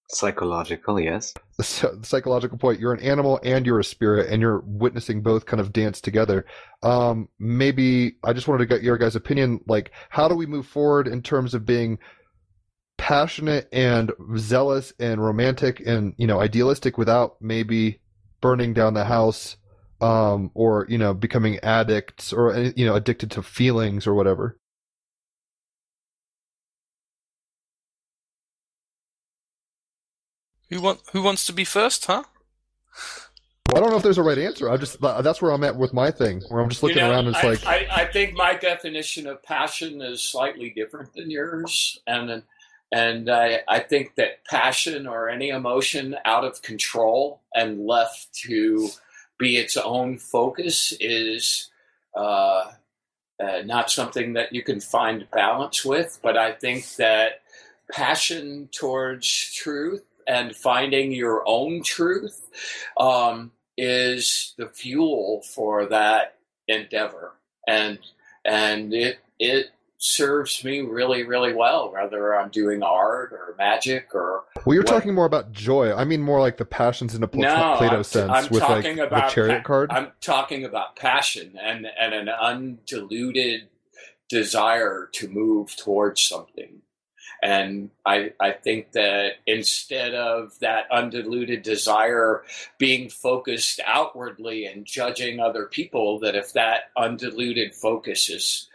psychological, 0.07 0.97
yes. 0.97 1.33
The, 1.57 1.97
the 1.99 2.05
psychological 2.05 2.57
point. 2.57 2.79
You're 2.79 2.93
an 2.93 3.01
animal 3.01 3.41
and 3.43 3.65
you're 3.65 3.79
a 3.79 3.83
spirit, 3.83 4.31
and 4.31 4.41
you're 4.41 4.63
witnessing 4.65 5.23
both 5.23 5.45
kind 5.45 5.59
of 5.59 5.73
dance 5.73 5.99
together. 5.99 6.45
Um, 6.83 7.27
maybe 7.37 8.15
I 8.23 8.31
just 8.31 8.47
wanted 8.47 8.59
to 8.59 8.73
get 8.73 8.81
your 8.81 8.97
guys' 8.97 9.17
opinion. 9.17 9.59
Like, 9.67 9.91
how 10.09 10.29
do 10.29 10.35
we 10.35 10.45
move 10.45 10.67
forward 10.67 11.09
in 11.09 11.21
terms 11.21 11.53
of 11.53 11.65
being 11.65 11.99
passionate 13.11 13.67
and 13.73 14.13
zealous 14.37 14.93
and 14.97 15.21
romantic 15.21 15.81
and 15.85 16.13
you 16.15 16.25
know 16.25 16.39
idealistic 16.39 16.97
without 16.97 17.35
maybe 17.41 17.99
burning 18.39 18.73
down 18.73 18.93
the 18.93 19.03
house 19.03 19.57
um, 19.99 20.49
or 20.53 20.85
you 20.87 20.97
know 20.97 21.13
becoming 21.13 21.59
addicts 21.59 22.31
or 22.31 22.57
you 22.77 22.85
know 22.85 22.95
addicted 22.95 23.29
to 23.29 23.43
feelings 23.43 24.07
or 24.07 24.13
whatever 24.13 24.57
who 30.69 30.79
want 30.79 31.01
who 31.11 31.21
wants 31.21 31.45
to 31.45 31.51
be 31.51 31.65
first 31.65 32.05
huh 32.05 32.23
well, 33.67 33.77
I 33.77 33.79
don't 33.81 33.91
know 33.91 33.97
if 33.97 34.03
there's 34.03 34.17
a 34.17 34.23
right 34.23 34.37
answer. 34.37 34.69
I 34.69 34.75
just 34.75 34.99
that's 34.99 35.41
where 35.41 35.51
I'm 35.51 35.63
at 35.63 35.77
with 35.77 35.93
my 35.93 36.11
thing, 36.11 36.41
where 36.49 36.61
I'm 36.61 36.69
just 36.69 36.83
looking 36.83 36.97
you 36.97 37.03
know, 37.03 37.11
around 37.11 37.27
and 37.27 37.35
it's 37.35 37.45
I, 37.45 37.47
like 37.47 37.65
I, 37.65 38.03
I 38.03 38.05
think 38.05 38.33
my 38.35 38.53
definition 38.53 39.27
of 39.27 39.41
passion 39.43 40.01
is 40.01 40.21
slightly 40.21 40.71
different 40.71 41.13
than 41.13 41.31
yours, 41.31 41.97
and 42.05 42.43
and 42.91 43.29
I, 43.29 43.61
I 43.67 43.79
think 43.79 44.15
that 44.15 44.43
passion 44.45 45.07
or 45.07 45.29
any 45.29 45.49
emotion 45.49 46.15
out 46.25 46.43
of 46.43 46.61
control 46.61 47.41
and 47.55 47.85
left 47.85 48.33
to 48.45 48.89
be 49.37 49.57
its 49.57 49.77
own 49.77 50.17
focus 50.17 50.93
is 50.99 51.69
uh, 52.15 52.71
uh, 53.41 53.61
not 53.65 53.89
something 53.89 54.33
that 54.33 54.51
you 54.53 54.61
can 54.61 54.81
find 54.81 55.27
balance 55.31 55.85
with. 55.85 56.19
But 56.21 56.37
I 56.37 56.51
think 56.51 56.95
that 56.97 57.41
passion 57.91 58.69
towards 58.71 59.27
truth 59.53 60.03
and 60.27 60.55
finding 60.55 61.11
your 61.11 61.43
own 61.47 61.83
truth 61.83 62.49
um, 62.97 63.51
is 63.77 64.53
the 64.57 64.67
fuel 64.67 65.43
for 65.43 65.85
that 65.87 66.35
endeavor. 66.67 67.33
And 67.67 67.99
and 68.43 68.93
it 68.93 69.19
it 69.39 69.71
serves 70.01 70.63
me 70.63 70.81
really, 70.81 71.23
really 71.23 71.53
well, 71.53 71.91
whether 71.91 72.35
I'm 72.35 72.49
doing 72.49 72.81
art 72.81 73.31
or 73.31 73.55
magic 73.57 74.13
or. 74.15 74.43
Well, 74.65 74.73
you're 74.73 74.83
what. 74.83 74.91
talking 74.91 75.13
more 75.13 75.25
about 75.25 75.51
joy. 75.51 75.93
I 75.93 76.05
mean, 76.05 76.21
more 76.21 76.41
like 76.41 76.57
the 76.57 76.65
passions 76.65 77.13
in 77.13 77.23
a 77.23 77.27
Plato 77.27 77.47
no, 77.53 77.97
I'm, 77.97 78.03
sense 78.03 78.31
I'm 78.31 78.49
with 78.49 78.63
like 78.63 78.85
about 78.97 79.29
the 79.29 79.33
chariot 79.33 79.63
card. 79.63 79.91
I'm 79.91 80.11
talking 80.19 80.65
about 80.65 80.95
passion 80.95 81.55
and, 81.61 81.85
and 81.99 82.13
an 82.13 82.29
undiluted 82.29 83.69
desire 84.27 85.07
to 85.13 85.27
move 85.29 85.75
towards 85.75 86.21
something. 86.21 86.81
And 87.43 87.89
I, 88.05 88.33
I 88.39 88.51
think 88.51 88.91
that 88.93 89.33
instead 89.45 90.13
of 90.13 90.57
that 90.61 90.85
undiluted 90.91 91.63
desire 91.63 92.43
being 92.77 93.09
focused 93.09 93.79
outwardly 93.85 94.65
and 94.65 94.85
judging 94.85 95.39
other 95.39 95.65
people, 95.65 96.19
that 96.19 96.35
if 96.35 96.53
that 96.53 96.91
undiluted 96.95 97.73
focus 97.73 98.29
is 98.29 98.67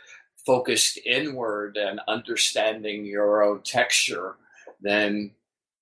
focused 0.46 0.98
inward 1.04 1.76
and 1.76 2.00
understanding 2.06 3.04
your 3.04 3.42
own 3.42 3.60
texture, 3.62 4.36
then 4.80 5.32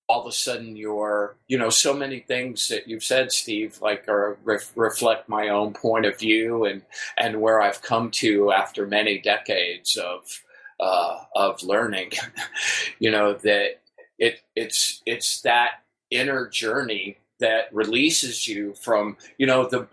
all 0.07 0.21
of 0.21 0.27
a 0.27 0.31
sudden 0.31 0.75
you're, 0.75 1.35
you 1.47 1.57
know, 1.57 1.69
so 1.69 1.93
many 1.93 2.19
things 2.19 2.67
that 2.67 2.87
you've 2.87 3.03
said, 3.03 3.31
Steve, 3.31 3.79
like 3.81 4.07
are 4.07 4.37
ref- 4.43 4.73
reflect 4.75 5.29
my 5.29 5.49
own 5.49 5.73
point 5.73 6.05
of 6.05 6.17
view 6.17 6.65
and 6.65 6.81
and 7.17 7.41
where 7.41 7.61
I've 7.61 7.81
come 7.81 8.11
to 8.11 8.51
after 8.51 8.85
many 8.85 9.19
decades 9.19 9.95
of 9.95 10.41
uh, 10.79 11.19
of 11.35 11.63
learning. 11.63 12.11
you 12.99 13.11
know 13.11 13.33
that 13.33 13.81
it 14.19 14.41
it's 14.55 15.01
it's 15.05 15.41
that 15.41 15.83
inner 16.11 16.47
journey 16.47 17.17
that 17.39 17.73
releases 17.73 18.47
you 18.47 18.73
from 18.75 19.17
you 19.37 19.45
know 19.45 19.67
the 19.67 19.87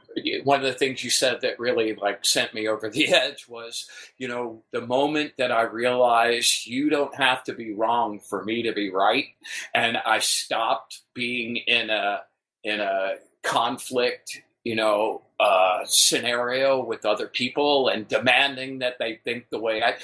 one 0.45 0.61
of 0.61 0.67
the 0.67 0.73
things 0.73 1.03
you 1.03 1.11
said 1.11 1.41
that 1.41 1.59
really 1.59 1.95
like 1.95 2.25
sent 2.25 2.55
me 2.55 2.69
over 2.69 2.89
the 2.89 3.09
edge 3.13 3.49
was 3.49 3.89
you 4.19 4.29
know 4.29 4.63
the 4.71 4.81
moment 4.81 5.33
that 5.39 5.51
i 5.51 5.63
realized 5.63 6.67
you 6.67 6.89
don't 6.89 7.15
have 7.15 7.43
to 7.43 7.53
be 7.53 7.73
wrong 7.73 8.21
for 8.21 8.45
me 8.45 8.63
to 8.63 8.73
be 8.73 8.91
right 8.91 9.27
and 9.75 9.97
i 10.07 10.19
stopped 10.19 11.03
being 11.15 11.57
in 11.57 11.91
a 11.91 12.21
in 12.65 12.81
a 12.81 13.15
conflict 13.43 14.43
you 14.65 14.75
know 14.75 15.23
uh, 15.41 15.81
scenario 15.85 16.85
with 16.85 17.05
other 17.05 17.27
people 17.27 17.89
and 17.89 18.07
demanding 18.07 18.79
that 18.79 18.99
they 18.99 19.19
think 19.25 19.49
the 19.51 19.59
way 19.59 19.83
i 19.83 19.95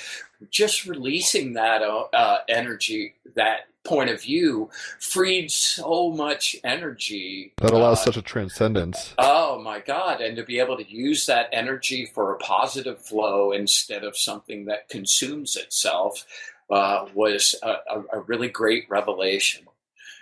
just 0.50 0.86
releasing 0.86 1.52
that 1.52 1.82
uh, 1.82 2.04
uh, 2.12 2.38
energy 2.48 3.14
that 3.36 3.68
point 3.88 4.10
of 4.10 4.20
view 4.20 4.68
freed 5.00 5.50
so 5.50 6.10
much 6.10 6.54
energy 6.62 7.52
That 7.58 7.72
allows 7.72 8.00
uh, 8.00 8.04
such 8.04 8.16
a 8.18 8.22
transcendence. 8.22 9.14
Oh 9.18 9.60
my 9.60 9.80
God. 9.80 10.20
And 10.20 10.36
to 10.36 10.44
be 10.44 10.58
able 10.58 10.76
to 10.76 10.88
use 10.88 11.26
that 11.26 11.48
energy 11.52 12.06
for 12.06 12.34
a 12.34 12.38
positive 12.38 13.00
flow 13.00 13.52
instead 13.52 14.04
of 14.04 14.16
something 14.16 14.66
that 14.66 14.88
consumes 14.90 15.56
itself 15.56 16.26
uh, 16.70 17.06
was 17.14 17.54
a, 17.62 17.68
a, 17.68 18.02
a 18.12 18.20
really 18.20 18.48
great 18.48 18.84
revelation. 18.90 19.66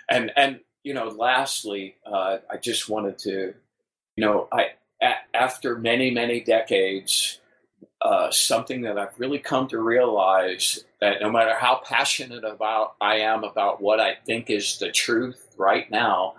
And, 0.09 0.31
and, 0.37 0.61
you 0.83 0.93
know, 0.93 1.09
lastly, 1.09 1.95
uh, 2.05 2.37
I 2.49 2.55
just 2.57 2.87
wanted 2.87 3.19
to, 3.19 3.53
you 4.17 4.25
know, 4.25 4.47
I, 4.51 4.71
a- 5.01 5.35
after 5.35 5.77
many, 5.77 6.11
many 6.11 6.41
decades, 6.41 7.39
uh, 8.01 8.29
something 8.31 8.81
that 8.81 8.97
I've 8.97 9.17
really 9.19 9.39
come 9.39 9.67
to 9.69 9.79
realize 9.79 10.83
that 11.01 11.21
no 11.21 11.31
matter 11.31 11.53
how 11.55 11.81
passionate 11.85 12.43
about 12.43 12.95
I 12.99 13.17
am 13.19 13.43
about 13.43 13.81
what 13.81 13.99
I 13.99 14.15
think 14.25 14.49
is 14.49 14.77
the 14.79 14.91
truth 14.91 15.47
right 15.57 15.89
now, 15.89 16.35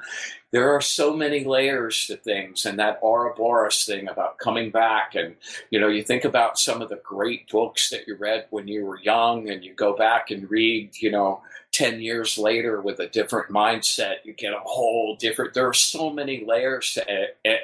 there 0.50 0.74
are 0.74 0.80
so 0.80 1.14
many 1.14 1.44
layers 1.44 2.06
to 2.06 2.16
things 2.16 2.64
and 2.64 2.78
that 2.78 2.98
Ouroboros 3.02 3.84
thing 3.84 4.08
about 4.08 4.38
coming 4.38 4.70
back 4.70 5.14
and 5.14 5.34
you 5.70 5.78
know 5.80 5.88
you 5.88 6.02
think 6.02 6.24
about 6.24 6.58
some 6.58 6.80
of 6.80 6.88
the 6.88 7.00
great 7.04 7.50
books 7.50 7.90
that 7.90 8.06
you 8.06 8.16
read 8.16 8.46
when 8.50 8.66
you 8.66 8.84
were 8.84 9.00
young 9.00 9.50
and 9.50 9.64
you 9.64 9.74
go 9.74 9.96
back 9.96 10.30
and 10.30 10.50
read 10.50 10.90
you 10.96 11.10
know 11.10 11.42
10 11.72 12.00
years 12.00 12.38
later 12.38 12.80
with 12.80 12.98
a 13.00 13.08
different 13.08 13.50
mindset 13.50 14.16
you 14.24 14.32
get 14.32 14.52
a 14.52 14.60
whole 14.62 15.16
different 15.16 15.54
there 15.54 15.68
are 15.68 15.74
so 15.74 16.10
many 16.10 16.44
layers 16.44 16.94
to 16.94 17.04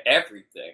everything 0.07 0.73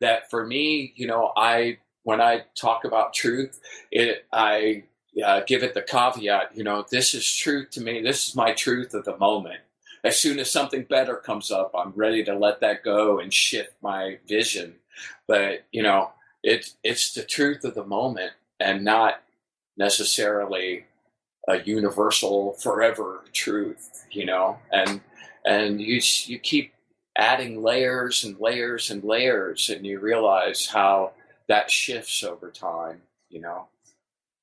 that 0.00 0.30
for 0.30 0.46
me 0.46 0.92
you 0.96 1.06
know 1.06 1.32
I 1.36 1.78
when 2.04 2.20
I 2.20 2.44
talk 2.54 2.84
about 2.84 3.12
truth 3.12 3.60
it 3.90 4.24
I 4.32 4.84
uh, 5.24 5.40
give 5.46 5.64
it 5.64 5.74
the 5.74 5.82
caveat 5.82 6.56
you 6.56 6.62
know 6.62 6.86
this 6.90 7.14
is 7.14 7.28
truth 7.34 7.70
to 7.70 7.80
me 7.80 8.00
this 8.00 8.28
is 8.28 8.36
my 8.36 8.52
truth 8.52 8.94
of 8.94 9.04
the 9.04 9.16
moment 9.16 9.60
as 10.04 10.18
soon 10.18 10.38
as 10.38 10.50
something 10.50 10.84
better 10.84 11.16
comes 11.16 11.50
up, 11.50 11.72
I'm 11.74 11.92
ready 11.94 12.24
to 12.24 12.34
let 12.34 12.60
that 12.60 12.82
go 12.82 13.18
and 13.18 13.32
shift 13.32 13.72
my 13.82 14.18
vision. 14.26 14.76
But 15.26 15.64
you 15.72 15.82
know, 15.82 16.12
it's 16.42 16.76
it's 16.82 17.12
the 17.12 17.22
truth 17.22 17.64
of 17.64 17.74
the 17.74 17.84
moment 17.84 18.32
and 18.58 18.84
not 18.84 19.22
necessarily 19.76 20.86
a 21.48 21.60
universal 21.60 22.54
forever 22.54 23.24
truth. 23.32 24.06
You 24.10 24.26
know, 24.26 24.58
and 24.72 25.00
and 25.44 25.80
you 25.80 26.00
you 26.26 26.38
keep 26.38 26.72
adding 27.16 27.62
layers 27.62 28.24
and 28.24 28.38
layers 28.40 28.90
and 28.90 29.04
layers, 29.04 29.68
and 29.68 29.86
you 29.86 29.98
realize 30.00 30.66
how 30.66 31.12
that 31.48 31.70
shifts 31.70 32.22
over 32.24 32.50
time. 32.50 33.02
You 33.28 33.40
know. 33.40 33.66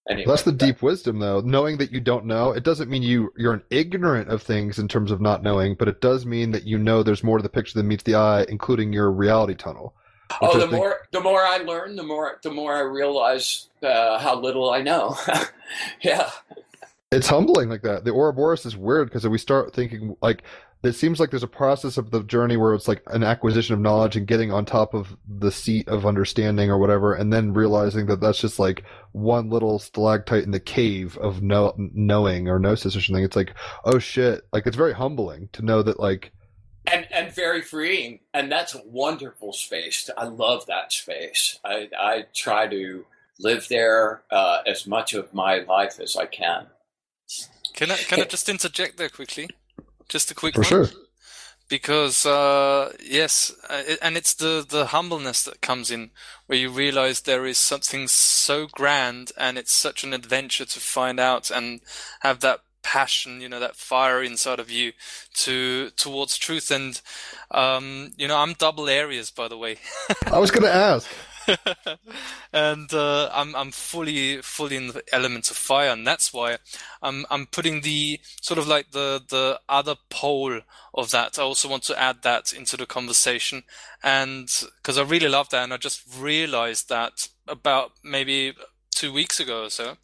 Anyway, 0.10 0.26
That's 0.26 0.44
the 0.44 0.52
that- 0.52 0.66
deep 0.66 0.82
wisdom, 0.82 1.20
though. 1.20 1.42
Knowing 1.42 1.78
that 1.80 1.92
you 1.92 2.00
don't 2.00 2.26
know, 2.26 2.52
it 2.52 2.64
doesn't 2.64 2.90
mean 2.90 3.04
you 3.04 3.34
you're 3.38 3.54
an 3.54 3.64
ignorant 3.70 4.30
of 4.30 4.42
things 4.42 4.80
in 4.80 4.88
terms 4.88 5.12
of 5.12 5.20
not 5.20 5.44
knowing, 5.44 5.76
but 5.76 5.88
it 5.88 6.00
does 6.02 6.26
mean 6.26 6.52
that 6.52 6.64
you 6.64 6.78
know 6.78 7.04
there's 7.04 7.24
more 7.24 7.38
to 7.38 7.44
the 7.44 7.50
picture 7.50 7.78
than 7.78 7.88
meets 7.88 8.04
the 8.04 8.16
eye, 8.16 8.46
including 8.48 8.94
your 8.94 9.12
reality 9.12 9.54
tunnel. 9.56 9.94
Oh, 10.42 10.54
the 10.54 10.62
think- 10.68 10.72
more 10.74 10.98
the 11.12 11.20
more 11.22 11.42
I 11.42 11.58
learn, 11.58 11.96
the 11.96 12.04
more 12.04 12.40
the 12.42 12.52
more 12.52 12.74
I 12.76 12.82
realize 12.82 13.68
uh, 13.84 14.18
how 14.20 14.40
little 14.40 14.70
I 14.70 14.82
know. 14.82 15.16
yeah, 16.02 16.30
It's 17.12 17.28
humbling 17.28 17.70
like 17.70 17.82
that. 17.84 18.04
The 18.06 18.12
Ouroboros 18.12 18.66
is 18.66 18.76
weird 18.78 19.08
because 19.10 19.28
we 19.28 19.38
start 19.38 19.74
thinking 19.74 20.16
like 20.22 20.44
it 20.84 20.94
seems 20.94 21.20
like 21.20 21.32
there's 21.32 21.44
a 21.44 21.48
process 21.48 21.98
of 21.98 22.12
the 22.12 22.24
journey 22.24 22.56
where 22.56 22.74
it's 22.74 22.88
like 22.88 23.02
an 23.08 23.24
acquisition 23.24 23.74
of 23.74 23.80
knowledge 23.80 24.16
and 24.16 24.28
getting 24.28 24.52
on 24.52 24.66
top 24.66 24.94
of 24.94 25.18
the 25.28 25.52
seat 25.52 25.88
of 25.88 26.06
understanding 26.06 26.70
or 26.70 26.78
whatever, 26.78 27.14
and 27.14 27.34
then 27.34 27.54
realizing 27.54 28.06
that 28.08 28.22
that's 28.22 28.40
just 28.40 28.60
like 28.60 28.84
one 29.12 29.50
little 29.50 29.80
stalactite 29.80 30.44
in 30.44 30.52
the 30.52 30.60
cave 30.60 31.18
of 31.18 31.42
know, 31.42 31.74
knowing 31.78 32.48
or 32.48 32.60
gnosis 32.60 32.96
or 32.96 33.02
something. 33.02 33.24
It's 33.24 33.36
like, 33.36 33.54
oh 33.86 34.00
shit! 34.00 34.42
Like 34.54 34.68
it's 34.68 34.78
very 34.78 34.94
humbling 34.94 35.50
to 35.54 35.64
know 35.64 35.82
that 35.82 36.00
like 36.00 36.32
and 36.86 37.08
and 37.12 37.34
very 37.34 37.62
freeing, 37.62 38.20
and 38.34 38.52
that's 38.52 38.76
a 38.76 38.82
wonderful 38.86 39.54
space. 39.54 40.10
I 40.16 40.26
love 40.26 40.66
that 40.68 40.92
space. 40.94 41.60
I 41.66 41.90
I 42.00 42.26
try 42.34 42.68
to 42.68 43.06
live 43.40 43.68
there 43.68 44.24
uh, 44.32 44.60
as 44.66 44.88
much 44.88 45.14
of 45.14 45.34
my 45.34 45.60
life 45.60 46.00
as 46.00 46.16
I 46.16 46.26
can. 46.26 46.68
Can 47.74 47.92
I 47.92 47.98
can 47.98 48.22
I 48.22 48.26
just 48.26 48.48
interject 48.48 48.98
there 48.98 49.10
quickly? 49.10 49.50
Just 50.10 50.32
a 50.32 50.36
quick 50.36 50.56
for 50.56 50.62
one. 50.62 50.68
sure. 50.68 50.88
because 51.70 52.26
uh, 52.26 52.94
yes, 53.04 53.54
uh, 53.70 53.84
and 54.02 54.16
it's 54.18 54.34
the 54.34 54.66
the 54.68 54.88
humbleness 54.88 55.44
that 55.44 55.62
comes 55.62 55.92
in 55.92 56.12
where 56.46 56.60
you 56.60 56.70
realize 56.70 57.22
there 57.22 57.46
is 57.46 57.58
something 57.58 58.08
so 58.08 58.68
grand 58.68 59.32
and 59.38 59.58
it's 59.58 59.74
such 59.74 60.04
an 60.04 60.14
adventure 60.14 60.66
to 60.66 60.80
find 60.80 61.20
out 61.20 61.52
and 61.52 61.82
have 62.22 62.40
that 62.40 62.62
passion, 62.84 63.42
you 63.42 63.50
know, 63.50 63.60
that 63.60 63.76
fire 63.76 64.24
inside 64.24 64.60
of 64.60 64.72
you 64.72 64.94
to 65.34 65.90
towards 65.98 66.38
truth. 66.38 66.72
And 66.72 67.02
um, 67.52 68.14
you 68.18 68.28
know, 68.28 68.38
I'm 68.38 68.54
double 68.54 68.88
Aries, 68.88 69.30
by 69.30 69.48
the 69.50 69.58
way. 69.58 69.78
I 70.32 70.40
was 70.40 70.52
gonna 70.52 70.68
ask. 70.68 71.10
and 72.54 72.94
uh, 72.94 73.30
I'm 73.34 73.56
I'm 73.56 73.72
fully 73.72 74.42
fully 74.42 74.76
in 74.78 74.88
the 74.88 75.04
elements 75.12 75.52
of 75.52 75.58
fire, 75.58 75.90
and 75.90 76.06
that's 76.06 76.34
why 76.34 76.58
I'm 77.02 77.26
I'm 77.30 77.46
putting 77.46 77.82
the 77.82 78.20
sort 78.42 78.58
of 78.58 78.68
like 78.68 78.92
the 78.92 79.22
the 79.28 79.60
other 79.70 79.96
pole 80.10 80.62
of 80.94 81.12
that. 81.12 81.40
I 81.40 81.44
also 81.44 81.70
want 81.70 81.84
to 81.84 82.00
add 82.00 82.24
that 82.24 82.54
into 82.54 82.78
the 82.78 82.86
conversation, 82.86 83.64
and 84.04 84.50
because 84.82 84.98
I 84.98 85.04
really 85.04 85.30
love 85.30 85.50
that, 85.50 85.64
and 85.64 85.74
I 85.74 85.78
just 85.78 86.04
realized 86.18 86.90
that 86.90 87.28
about 87.48 87.92
maybe 88.04 88.54
two 88.92 89.14
weeks 89.14 89.40
ago 89.40 89.66
or 89.66 89.70
so, 89.70 89.98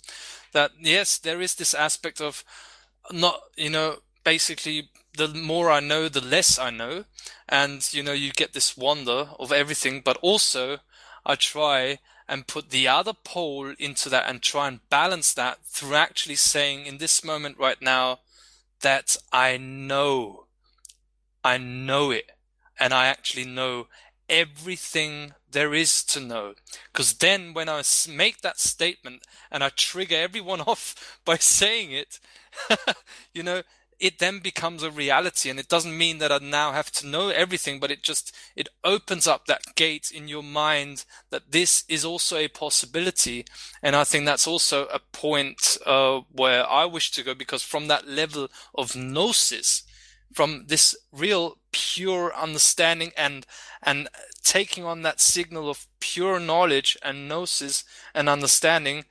that 0.54 0.72
yes, 0.80 1.18
there 1.18 1.42
is 1.42 1.56
this 1.56 1.74
aspect 1.74 2.22
of 2.22 2.44
not 3.12 3.40
you 3.58 3.70
know 3.70 3.98
basically 4.24 4.90
the 5.16 5.28
more 5.28 5.70
I 5.70 5.80
know, 5.80 6.10
the 6.10 6.22
less 6.22 6.58
I 6.58 6.70
know, 6.72 7.06
and 7.48 7.88
you 7.94 8.02
know 8.04 8.14
you 8.14 8.32
get 8.32 8.54
this 8.54 8.76
wonder 8.78 9.30
of 9.40 9.52
everything, 9.52 10.02
but 10.04 10.18
also 10.22 10.80
I 11.26 11.36
try 11.36 12.00
and 12.28 12.48
put 12.48 12.70
the 12.70 12.88
other 12.88 13.14
pole 13.14 13.74
into 13.80 14.10
that 14.10 14.30
and 14.30 14.42
try 14.42 14.68
and 14.68 14.88
balance 14.90 15.34
that 15.34 15.66
through 15.66 15.96
actually 15.96 16.36
saying 16.36 16.86
in 16.86 16.98
this 16.98 17.24
moment 17.24 17.58
right 17.58 17.82
now 17.82 18.20
that 18.82 19.18
I 19.32 19.58
know, 19.58 20.46
I 21.44 21.58
know 21.58 22.12
it, 22.12 22.32
and 22.80 22.94
I 22.94 23.08
actually 23.08 23.46
know 23.46 23.88
everything 24.30 25.34
there 25.52 25.74
is 25.74 26.04
to 26.04 26.20
know. 26.20 26.54
Because 26.92 27.16
then 27.16 27.54
when 27.54 27.70
I 27.70 27.84
make 28.10 28.42
that 28.42 28.60
statement 28.60 29.26
and 29.52 29.64
I 29.64 29.70
trigger 29.70 30.16
everyone 30.16 30.62
off 30.68 31.20
by 31.26 31.38
saying 31.38 31.92
it, 31.92 32.20
you 33.34 33.44
know, 33.44 33.64
it 34.04 34.20
then 34.20 34.40
becomes 34.40 34.84
a 34.84 34.92
reality 34.92 35.50
and 35.50 35.58
it 35.58 35.70
doesn't 35.70 35.98
mean 35.98 36.18
that 36.18 36.30
I 36.30 36.38
now 36.40 36.74
have 36.74 36.92
to 36.92 37.08
know 37.08 37.30
everything, 37.30 37.80
but 37.80 37.90
it 37.90 38.04
just, 38.04 38.36
it 38.54 38.68
opens 38.84 39.28
up 39.28 39.46
that 39.46 39.76
gate 39.76 40.12
in 40.14 40.28
your 40.28 40.44
mind 40.44 41.06
that 41.30 41.54
this 41.54 41.86
is 41.88 42.04
also 42.04 42.36
a 42.36 42.50
possibility. 42.50 43.46
And 43.82 43.96
I 43.96 44.04
think 44.04 44.26
that's 44.26 44.46
also 44.46 44.88
a 44.88 45.00
point, 45.00 45.78
uh, 45.86 46.20
where 46.34 46.70
I 46.70 46.84
wish 46.84 47.12
to 47.12 47.24
go 47.24 47.34
because 47.34 47.64
from 47.64 47.88
that 47.88 48.06
level 48.06 48.50
of 48.76 48.94
gnosis, 48.94 49.84
from 50.34 50.66
this 50.68 50.98
real 51.14 51.60
pure 51.72 52.36
understanding 52.36 53.14
and, 53.16 53.46
and 53.82 54.10
taking 54.44 54.84
on 54.84 55.04
that 55.04 55.22
signal 55.22 55.70
of 55.70 55.88
pure 56.02 56.42
knowledge 56.42 56.98
and 57.02 57.30
gnosis 57.30 57.86
and 58.14 58.28
understanding, 58.28 59.06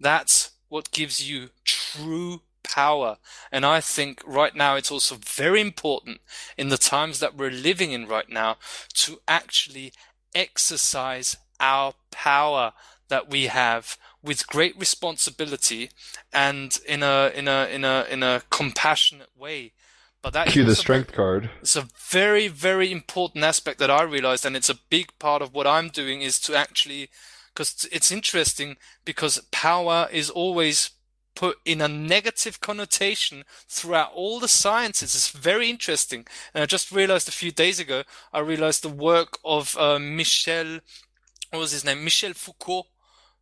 that's 0.00 0.52
what 0.70 0.90
gives 0.90 1.28
you 1.28 1.50
true 1.64 2.40
power. 2.62 3.18
And 3.50 3.64
I 3.64 3.80
think 3.80 4.22
right 4.26 4.54
now 4.54 4.76
it's 4.76 4.90
also 4.90 5.16
very 5.16 5.60
important 5.60 6.20
in 6.56 6.68
the 6.68 6.78
times 6.78 7.20
that 7.20 7.36
we're 7.36 7.50
living 7.50 7.92
in 7.92 8.06
right 8.06 8.28
now 8.28 8.56
to 8.94 9.20
actually 9.26 9.92
exercise 10.34 11.36
our 11.60 11.94
power 12.10 12.72
that 13.08 13.30
we 13.30 13.46
have 13.46 13.96
with 14.22 14.46
great 14.46 14.78
responsibility 14.78 15.90
and 16.32 16.78
in 16.86 17.02
a 17.02 17.32
in 17.34 17.48
a 17.48 17.68
in 17.72 17.84
a 17.84 18.06
in 18.10 18.22
a 18.22 18.42
compassionate 18.50 19.30
way. 19.36 19.72
But 20.20 20.32
that 20.32 20.48
Cue 20.48 20.64
the 20.64 20.74
strength 20.74 21.12
card. 21.12 21.50
it's 21.60 21.76
a 21.76 21.88
very, 22.10 22.48
very 22.48 22.90
important 22.90 23.44
aspect 23.44 23.78
that 23.78 23.90
I 23.90 24.02
realized, 24.02 24.44
and 24.44 24.56
it's 24.56 24.68
a 24.68 24.78
big 24.90 25.16
part 25.18 25.42
of 25.42 25.54
what 25.54 25.66
I'm 25.66 25.88
doing 25.90 26.22
is 26.22 26.40
to 26.40 26.56
actually, 26.56 27.08
because 27.54 27.86
it's 27.92 28.10
interesting 28.10 28.76
because 29.04 29.40
power 29.52 30.08
is 30.10 30.28
always 30.28 30.90
put 31.38 31.58
in 31.64 31.80
a 31.80 31.86
negative 31.86 32.60
connotation 32.60 33.44
throughout 33.68 34.10
all 34.12 34.40
the 34.40 34.48
sciences. 34.48 35.14
It's 35.14 35.30
very 35.30 35.70
interesting. 35.70 36.26
And 36.52 36.64
I 36.64 36.66
just 36.66 36.90
realized 36.90 37.28
a 37.28 37.40
few 37.40 37.52
days 37.52 37.78
ago, 37.78 38.02
I 38.32 38.40
realized 38.40 38.82
the 38.82 38.88
work 38.88 39.38
of 39.44 39.76
uh, 39.78 40.00
Michel, 40.00 40.80
what 41.50 41.60
was 41.60 41.70
his 41.70 41.84
name? 41.84 42.02
Michel 42.02 42.32
Foucault, 42.32 42.88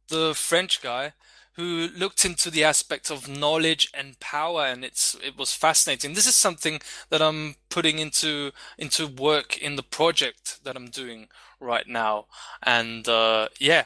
the 0.09 0.35
French 0.35 0.83
guy, 0.83 1.15
who 1.55 1.89
looked 1.97 2.27
into 2.27 2.51
the 2.51 2.65
aspect 2.65 3.11
of 3.11 3.31
knowledge 3.31 3.89
and 3.95 4.21
power 4.21 4.67
and 4.67 4.85
it's 4.85 5.17
it 5.25 5.39
was 5.39 5.55
fascinating 5.55 6.13
this 6.13 6.27
is 6.27 6.35
something 6.35 6.79
that 7.09 7.23
i'm 7.23 7.55
putting 7.71 7.99
into 7.99 8.53
into 8.77 9.07
work 9.07 9.57
in 9.57 9.77
the 9.77 9.83
project 9.83 10.63
that 10.65 10.77
i'm 10.77 10.91
doing 10.91 11.29
right 11.59 11.89
now 11.89 12.27
and 12.63 13.09
uh, 13.09 13.49
yeah 13.59 13.85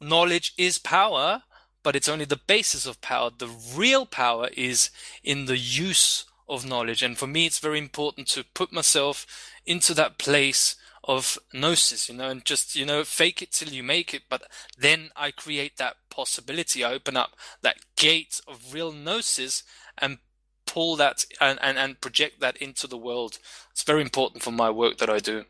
knowledge 0.00 0.54
is 0.56 0.78
power 0.78 1.42
but 1.82 1.96
it's 1.96 2.08
only 2.08 2.24
the 2.24 2.36
basis 2.36 2.86
of 2.86 3.00
power 3.00 3.30
the 3.36 3.48
real 3.74 4.06
power 4.06 4.48
is 4.56 4.90
in 5.22 5.46
the 5.46 5.58
use 5.58 6.24
of 6.48 6.64
knowledge 6.64 7.02
and 7.02 7.18
for 7.18 7.26
me 7.26 7.46
it's 7.46 7.58
very 7.58 7.78
important 7.78 8.26
to 8.26 8.44
put 8.54 8.72
myself 8.72 9.26
into 9.66 9.94
that 9.94 10.18
place 10.18 10.76
of 11.08 11.38
gnosis, 11.54 12.08
you 12.08 12.14
know, 12.14 12.28
and 12.28 12.44
just, 12.44 12.76
you 12.76 12.84
know, 12.84 13.02
fake 13.02 13.40
it 13.40 13.50
till 13.50 13.70
you 13.70 13.82
make 13.82 14.12
it. 14.12 14.24
But 14.28 14.42
then 14.78 15.10
I 15.16 15.30
create 15.30 15.78
that 15.78 15.96
possibility. 16.10 16.84
I 16.84 16.92
open 16.92 17.16
up 17.16 17.30
that 17.62 17.78
gate 17.96 18.40
of 18.46 18.74
real 18.74 18.92
gnosis 18.92 19.62
and 19.96 20.18
pull 20.66 20.96
that 20.96 21.24
and, 21.40 21.58
and, 21.62 21.78
and 21.78 22.00
project 22.00 22.40
that 22.40 22.58
into 22.58 22.86
the 22.86 22.98
world. 22.98 23.38
It's 23.72 23.82
very 23.82 24.02
important 24.02 24.42
for 24.42 24.50
my 24.52 24.68
work 24.68 24.98
that 24.98 25.08
I 25.08 25.18
do. 25.18 25.44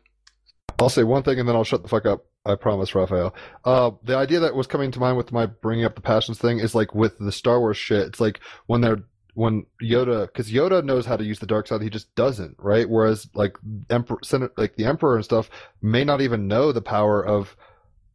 I'll 0.79 0.87
say 0.87 1.03
one 1.03 1.23
thing 1.23 1.39
and 1.39 1.47
then 1.47 1.57
I'll 1.57 1.65
shut 1.65 1.83
the 1.83 1.89
fuck 1.89 2.05
up. 2.05 2.25
I 2.49 2.55
promise, 2.55 2.95
Raphael. 2.95 3.35
Uh, 3.63 3.91
the 4.03 4.17
idea 4.17 4.39
that 4.39 4.55
was 4.55 4.67
coming 4.67 4.91
to 4.91 4.99
mind 4.99 5.17
with 5.17 5.31
my 5.31 5.45
bringing 5.45 5.85
up 5.85 5.95
the 5.95 6.01
passions 6.01 6.39
thing 6.39 6.59
is 6.59 6.75
like 6.75 6.93
with 6.95 7.17
the 7.19 7.31
Star 7.31 7.59
Wars 7.59 7.77
shit. 7.77 8.07
It's 8.07 8.19
like 8.19 8.39
when 8.65 8.81
they're 8.81 9.03
when 9.35 9.65
Yoda, 9.81 10.25
because 10.25 10.51
Yoda 10.51 10.83
knows 10.83 11.05
how 11.05 11.15
to 11.15 11.23
use 11.23 11.39
the 11.39 11.45
dark 11.45 11.67
side, 11.67 11.81
he 11.81 11.89
just 11.89 12.13
doesn't, 12.15 12.55
right? 12.57 12.89
Whereas 12.89 13.29
like 13.33 13.57
Emperor, 13.89 14.19
like 14.57 14.75
the 14.75 14.85
Emperor 14.85 15.15
and 15.15 15.23
stuff, 15.23 15.49
may 15.81 16.03
not 16.03 16.21
even 16.21 16.47
know 16.47 16.71
the 16.71 16.81
power 16.81 17.25
of 17.25 17.55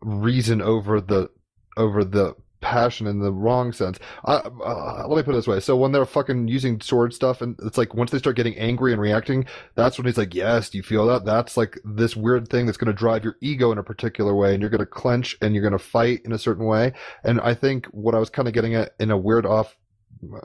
reason 0.02 0.60
over 0.60 1.00
the 1.00 1.30
over 1.76 2.04
the 2.04 2.34
passion 2.64 3.06
in 3.06 3.20
the 3.20 3.30
wrong 3.30 3.72
sense. 3.72 3.98
Uh, 4.24 4.40
uh, 4.64 5.04
let 5.06 5.16
me 5.16 5.22
put 5.22 5.32
it 5.32 5.36
this 5.36 5.46
way: 5.46 5.60
so 5.60 5.76
when 5.76 5.92
they're 5.92 6.06
fucking 6.06 6.48
using 6.48 6.80
sword 6.80 7.12
stuff, 7.12 7.42
and 7.42 7.56
it's 7.62 7.76
like 7.76 7.94
once 7.94 8.10
they 8.10 8.18
start 8.18 8.36
getting 8.36 8.56
angry 8.56 8.92
and 8.92 9.00
reacting, 9.00 9.44
that's 9.74 9.98
when 9.98 10.06
he's 10.06 10.16
like, 10.16 10.34
"Yes, 10.34 10.70
do 10.70 10.78
you 10.78 10.82
feel 10.82 11.06
that? 11.06 11.26
That's 11.26 11.56
like 11.58 11.78
this 11.84 12.16
weird 12.16 12.48
thing 12.48 12.64
that's 12.64 12.78
going 12.78 12.92
to 12.92 12.98
drive 12.98 13.22
your 13.22 13.36
ego 13.42 13.70
in 13.70 13.78
a 13.78 13.82
particular 13.82 14.34
way, 14.34 14.54
and 14.54 14.62
you're 14.62 14.70
going 14.70 14.78
to 14.80 14.86
clench 14.86 15.36
and 15.42 15.54
you're 15.54 15.62
going 15.62 15.72
to 15.72 15.78
fight 15.78 16.22
in 16.24 16.32
a 16.32 16.38
certain 16.38 16.64
way." 16.64 16.94
And 17.22 17.40
I 17.42 17.54
think 17.54 17.86
what 17.86 18.14
I 18.14 18.18
was 18.18 18.30
kind 18.30 18.48
of 18.48 18.54
getting 18.54 18.74
at 18.74 18.94
in 18.98 19.10
a 19.10 19.18
weird 19.18 19.44
off 19.44 19.76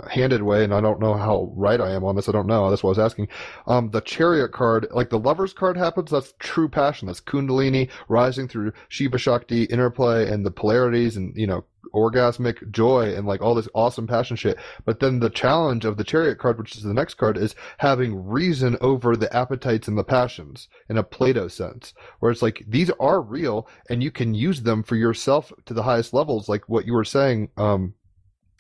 handed 0.09 0.43
way, 0.43 0.63
and 0.63 0.73
I 0.73 0.81
don't 0.81 0.99
know 0.99 1.13
how 1.13 1.51
right 1.55 1.79
I 1.79 1.91
am 1.91 2.03
on 2.03 2.15
this. 2.15 2.29
I 2.29 2.31
don't 2.31 2.47
know. 2.47 2.69
That's 2.69 2.83
what 2.83 2.89
I 2.89 2.99
was 2.99 3.11
asking. 3.11 3.27
Um, 3.67 3.91
the 3.91 4.01
chariot 4.01 4.51
card, 4.51 4.87
like 4.91 5.09
the 5.09 5.19
lovers 5.19 5.53
card 5.53 5.77
happens, 5.77 6.11
that's 6.11 6.33
true 6.39 6.69
passion. 6.69 7.07
That's 7.07 7.21
Kundalini 7.21 7.89
rising 8.07 8.47
through 8.47 8.73
Shiva 8.89 9.17
Shakti 9.17 9.63
interplay 9.65 10.29
and 10.29 10.45
the 10.45 10.51
polarities 10.51 11.17
and, 11.17 11.35
you 11.35 11.47
know, 11.47 11.65
orgasmic 11.93 12.71
joy 12.71 13.13
and 13.15 13.27
like 13.27 13.41
all 13.41 13.55
this 13.55 13.69
awesome 13.73 14.07
passion 14.07 14.35
shit. 14.35 14.57
But 14.85 14.99
then 14.99 15.19
the 15.19 15.29
challenge 15.29 15.85
of 15.85 15.97
the 15.97 16.03
chariot 16.03 16.37
card, 16.37 16.57
which 16.57 16.75
is 16.75 16.83
the 16.83 16.93
next 16.93 17.15
card, 17.15 17.37
is 17.37 17.55
having 17.77 18.27
reason 18.27 18.77
over 18.81 19.15
the 19.15 19.33
appetites 19.35 19.87
and 19.87 19.97
the 19.97 20.03
passions 20.03 20.67
in 20.89 20.97
a 20.97 21.03
Plato 21.03 21.47
sense, 21.47 21.93
where 22.19 22.31
it's 22.31 22.41
like 22.41 22.63
these 22.67 22.91
are 22.99 23.21
real 23.21 23.67
and 23.89 24.03
you 24.03 24.11
can 24.11 24.33
use 24.33 24.61
them 24.61 24.83
for 24.83 24.95
yourself 24.95 25.51
to 25.65 25.73
the 25.73 25.83
highest 25.83 26.13
levels, 26.13 26.49
like 26.49 26.67
what 26.67 26.85
you 26.85 26.93
were 26.93 27.05
saying, 27.05 27.49
um, 27.57 27.93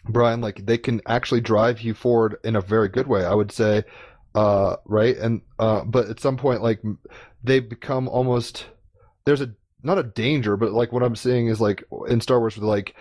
Brian, 0.05 0.41
like 0.41 0.65
they 0.65 0.77
can 0.77 1.01
actually 1.07 1.41
drive 1.41 1.81
you 1.81 1.93
forward 1.93 2.37
in 2.43 2.55
a 2.55 2.61
very 2.61 2.89
good 2.89 3.07
way. 3.07 3.25
I 3.25 3.33
would 3.33 3.51
say, 3.51 3.83
uh, 4.35 4.77
right? 4.85 5.17
And 5.17 5.41
uh, 5.57 5.83
but 5.83 6.09
at 6.09 6.19
some 6.19 6.37
point, 6.37 6.61
like 6.61 6.81
they 7.43 7.59
become 7.59 8.07
almost 8.07 8.65
there's 9.25 9.41
a 9.41 9.53
not 9.83 9.97
a 9.97 10.03
danger, 10.03 10.57
but 10.57 10.71
like 10.71 10.91
what 10.91 11.03
I'm 11.03 11.15
seeing 11.15 11.47
is 11.47 11.61
like 11.61 11.83
in 12.07 12.21
Star 12.21 12.39
Wars, 12.39 12.57
like 12.57 12.95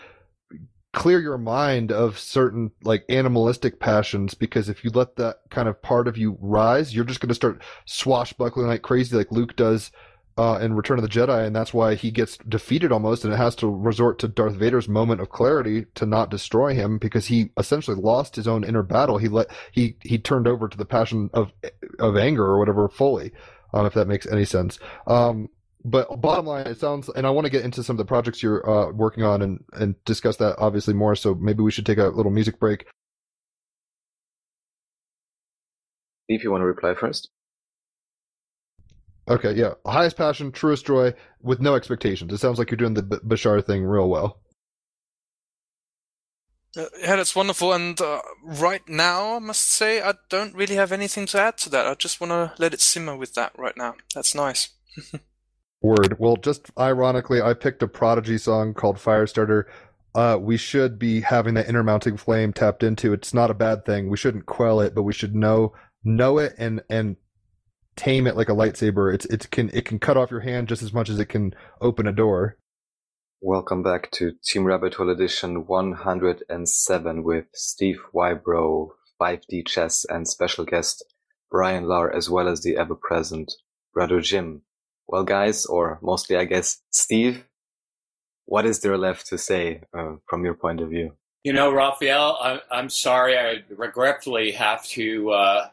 clear 0.92 1.20
your 1.20 1.38
mind 1.38 1.92
of 1.92 2.18
certain 2.18 2.70
like 2.82 3.04
animalistic 3.08 3.78
passions 3.78 4.34
because 4.34 4.68
if 4.68 4.82
you 4.82 4.90
let 4.90 5.16
that 5.16 5.36
kind 5.50 5.68
of 5.68 5.80
part 5.82 6.08
of 6.08 6.16
you 6.16 6.36
rise, 6.40 6.94
you're 6.94 7.04
just 7.04 7.20
going 7.20 7.28
to 7.28 7.34
start 7.34 7.62
swashbuckling 7.84 8.66
like 8.66 8.82
crazy, 8.82 9.16
like 9.16 9.30
Luke 9.30 9.54
does 9.56 9.90
uh, 10.38 10.58
in 10.62 10.72
Return 10.72 10.98
of 10.98 11.02
the 11.02 11.08
Jedi, 11.08 11.44
and 11.44 11.54
that's 11.54 11.74
why 11.74 11.96
he 11.96 12.12
gets 12.12 12.36
defeated 12.36 12.92
almost, 12.92 13.24
and 13.24 13.34
it 13.34 13.38
has 13.38 13.56
to 13.56 13.68
resort 13.68 14.20
to 14.20 14.28
Darth 14.28 14.54
Vader's 14.54 14.88
moment 14.88 15.20
of 15.20 15.30
clarity 15.30 15.86
to 15.96 16.06
not 16.06 16.30
destroy 16.30 16.74
him 16.74 16.96
because 16.96 17.26
he 17.26 17.50
essentially 17.58 18.00
lost 18.00 18.36
his 18.36 18.46
own 18.46 18.62
inner 18.62 18.84
battle. 18.84 19.18
He 19.18 19.26
let 19.26 19.48
he 19.72 19.96
he 20.00 20.16
turned 20.16 20.46
over 20.46 20.68
to 20.68 20.78
the 20.78 20.84
passion 20.84 21.28
of 21.34 21.52
of 21.98 22.16
anger 22.16 22.44
or 22.44 22.60
whatever 22.60 22.88
fully, 22.88 23.32
um, 23.74 23.84
if 23.84 23.94
that 23.94 24.06
makes 24.06 24.26
any 24.28 24.44
sense. 24.44 24.78
Um, 25.08 25.50
but 25.84 26.20
bottom 26.20 26.46
line, 26.46 26.66
it 26.66 26.78
sounds, 26.78 27.08
and 27.08 27.26
I 27.26 27.30
want 27.30 27.44
to 27.46 27.50
get 27.50 27.64
into 27.64 27.82
some 27.82 27.94
of 27.94 27.98
the 27.98 28.04
projects 28.04 28.42
you're 28.42 28.68
uh, 28.68 28.92
working 28.92 29.22
on 29.22 29.42
and 29.42 29.64
and 29.72 29.94
discuss 30.04 30.36
that 30.38 30.56
obviously 30.58 30.94
more. 30.94 31.14
So 31.14 31.34
maybe 31.34 31.62
we 31.62 31.70
should 31.70 31.86
take 31.86 31.98
a 31.98 32.04
little 32.06 32.32
music 32.32 32.58
break. 32.58 32.86
If 36.28 36.44
you 36.44 36.50
want 36.50 36.62
to 36.62 36.66
reply 36.66 36.94
first. 36.94 37.30
Okay, 39.28 39.52
yeah. 39.52 39.74
Highest 39.86 40.16
passion, 40.16 40.52
truest 40.52 40.86
joy, 40.86 41.12
with 41.42 41.60
no 41.60 41.74
expectations. 41.74 42.32
It 42.32 42.38
sounds 42.38 42.58
like 42.58 42.70
you're 42.70 42.76
doing 42.78 42.94
the 42.94 43.02
B- 43.02 43.16
Bashar 43.26 43.64
thing 43.64 43.84
real 43.84 44.08
well. 44.08 44.40
Uh, 46.76 46.86
yeah, 47.00 47.16
that's 47.16 47.36
wonderful. 47.36 47.72
And 47.72 48.00
uh, 48.00 48.22
right 48.42 48.86
now, 48.88 49.36
I 49.36 49.38
must 49.38 49.68
say, 49.68 50.00
I 50.00 50.14
don't 50.30 50.54
really 50.54 50.76
have 50.76 50.92
anything 50.92 51.26
to 51.26 51.40
add 51.40 51.58
to 51.58 51.70
that. 51.70 51.86
I 51.86 51.94
just 51.94 52.20
want 52.20 52.30
to 52.30 52.52
let 52.58 52.72
it 52.72 52.80
simmer 52.80 53.16
with 53.16 53.34
that 53.34 53.52
right 53.58 53.76
now. 53.76 53.96
That's 54.14 54.34
nice. 54.34 54.70
Word. 55.80 56.18
Well, 56.18 56.36
just 56.36 56.70
ironically, 56.78 57.40
I 57.40 57.54
picked 57.54 57.82
a 57.82 57.88
Prodigy 57.88 58.38
song 58.38 58.74
called 58.74 58.96
Firestarter. 58.96 59.64
Uh, 60.14 60.36
we 60.40 60.56
should 60.56 60.98
be 60.98 61.20
having 61.20 61.54
that 61.54 61.68
inner 61.68 61.84
mounting 61.84 62.16
flame 62.16 62.52
tapped 62.52 62.82
into. 62.82 63.12
It's 63.12 63.32
not 63.32 63.50
a 63.50 63.54
bad 63.54 63.84
thing. 63.84 64.10
We 64.10 64.16
shouldn't 64.16 64.46
quell 64.46 64.80
it, 64.80 64.94
but 64.94 65.04
we 65.04 65.12
should 65.12 65.36
know 65.36 65.74
know 66.02 66.38
it 66.38 66.54
and 66.58 66.82
and 66.88 67.16
tame 67.94 68.26
it 68.26 68.36
like 68.36 68.48
a 68.48 68.54
lightsaber. 68.54 69.12
It's 69.12 69.26
it 69.26 69.50
can 69.50 69.70
it 69.72 69.84
can 69.84 69.98
cut 69.98 70.16
off 70.16 70.30
your 70.30 70.40
hand 70.40 70.68
just 70.68 70.82
as 70.82 70.92
much 70.92 71.08
as 71.08 71.20
it 71.20 71.26
can 71.26 71.54
open 71.80 72.06
a 72.06 72.12
door. 72.12 72.56
Welcome 73.40 73.84
back 73.84 74.10
to 74.12 74.32
Team 74.44 74.64
Rabbit 74.64 74.94
Hole 74.94 75.10
Edition 75.10 75.66
107 75.66 77.22
with 77.22 77.46
Steve 77.54 78.00
Wybro, 78.12 78.88
5D 79.20 79.64
Chess, 79.64 80.04
and 80.04 80.26
special 80.26 80.64
guest 80.64 81.04
Brian 81.48 81.84
Lar, 81.84 82.12
as 82.12 82.28
well 82.28 82.48
as 82.48 82.62
the 82.62 82.76
ever-present 82.76 83.52
Brother 83.94 84.20
Jim. 84.20 84.62
Well, 85.08 85.24
guys, 85.24 85.64
or 85.64 85.98
mostly, 86.02 86.36
I 86.36 86.44
guess, 86.44 86.82
Steve, 86.90 87.44
what 88.44 88.66
is 88.66 88.80
there 88.80 88.98
left 88.98 89.26
to 89.28 89.38
say 89.38 89.80
uh, 89.96 90.16
from 90.26 90.44
your 90.44 90.54
point 90.54 90.80
of 90.80 90.90
view? 90.90 91.16
You 91.44 91.54
know, 91.54 91.72
Raphael, 91.72 92.38
I, 92.40 92.60
I'm 92.70 92.90
sorry. 92.90 93.38
I 93.38 93.62
regretfully 93.70 94.50
have 94.52 94.84
to 94.86 95.30
uh, 95.30 95.68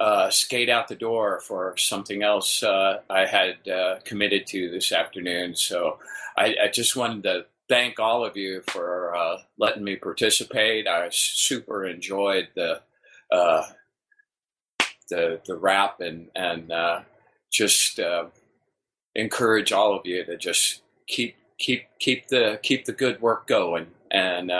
uh, 0.00 0.30
skate 0.30 0.68
out 0.68 0.86
the 0.86 0.94
door 0.94 1.40
for 1.40 1.76
something 1.76 2.22
else 2.22 2.62
uh, 2.62 3.00
I 3.10 3.26
had 3.26 3.66
uh, 3.68 3.96
committed 4.04 4.46
to 4.48 4.70
this 4.70 4.92
afternoon. 4.92 5.56
So 5.56 5.98
I, 6.36 6.54
I, 6.64 6.68
just 6.72 6.94
wanted 6.94 7.24
to 7.24 7.46
thank 7.68 7.98
all 7.98 8.24
of 8.24 8.36
you 8.36 8.62
for 8.68 9.14
uh, 9.16 9.38
letting 9.58 9.82
me 9.82 9.96
participate. 9.96 10.86
I 10.86 11.08
super 11.10 11.84
enjoyed 11.84 12.48
the 12.54 12.82
the 15.08 15.40
the 15.44 15.56
rap 15.56 16.00
and 16.00 16.28
and 16.36 16.72
just 17.50 17.98
encourage 19.14 19.72
all 19.72 19.94
of 19.94 20.04
you 20.04 20.24
to 20.24 20.36
just 20.36 20.82
keep 21.06 21.36
keep 21.58 21.84
keep 21.98 22.28
the 22.28 22.58
keep 22.62 22.84
the 22.84 22.92
good 22.92 23.20
work 23.20 23.46
going. 23.46 23.86
And 24.10 24.50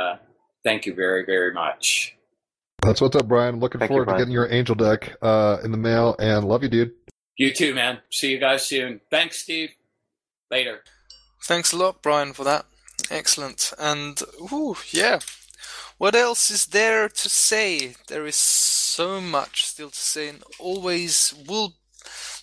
thank 0.64 0.86
you 0.86 0.94
very 0.94 1.24
very 1.24 1.52
much. 1.52 2.16
That's 2.82 3.00
what's 3.00 3.16
up, 3.16 3.28
Brian. 3.28 3.60
Looking 3.60 3.78
Thank 3.78 3.90
forward 3.90 4.08
you, 4.08 4.14
to 4.14 4.18
getting 4.18 4.32
your 4.32 4.50
angel 4.50 4.74
deck 4.74 5.16
uh, 5.20 5.58
in 5.62 5.70
the 5.70 5.76
mail, 5.76 6.16
and 6.18 6.46
love 6.46 6.62
you, 6.62 6.68
dude. 6.70 6.92
You 7.36 7.52
too, 7.52 7.74
man. 7.74 7.98
See 8.10 8.30
you 8.30 8.38
guys 8.38 8.66
soon. 8.66 9.00
Thanks, 9.10 9.42
Steve. 9.42 9.70
Later. 10.50 10.82
Thanks 11.44 11.72
a 11.72 11.76
lot, 11.76 12.02
Brian, 12.02 12.32
for 12.32 12.44
that. 12.44 12.66
Excellent. 13.10 13.72
And 13.78 14.20
ooh, 14.52 14.76
yeah. 14.92 15.20
What 15.98 16.14
else 16.14 16.50
is 16.50 16.66
there 16.66 17.08
to 17.08 17.28
say? 17.28 17.94
There 18.08 18.26
is 18.26 18.36
so 18.36 19.20
much 19.20 19.66
still 19.66 19.90
to 19.90 19.98
say, 19.98 20.28
and 20.28 20.42
always 20.58 21.34
will. 21.46 21.74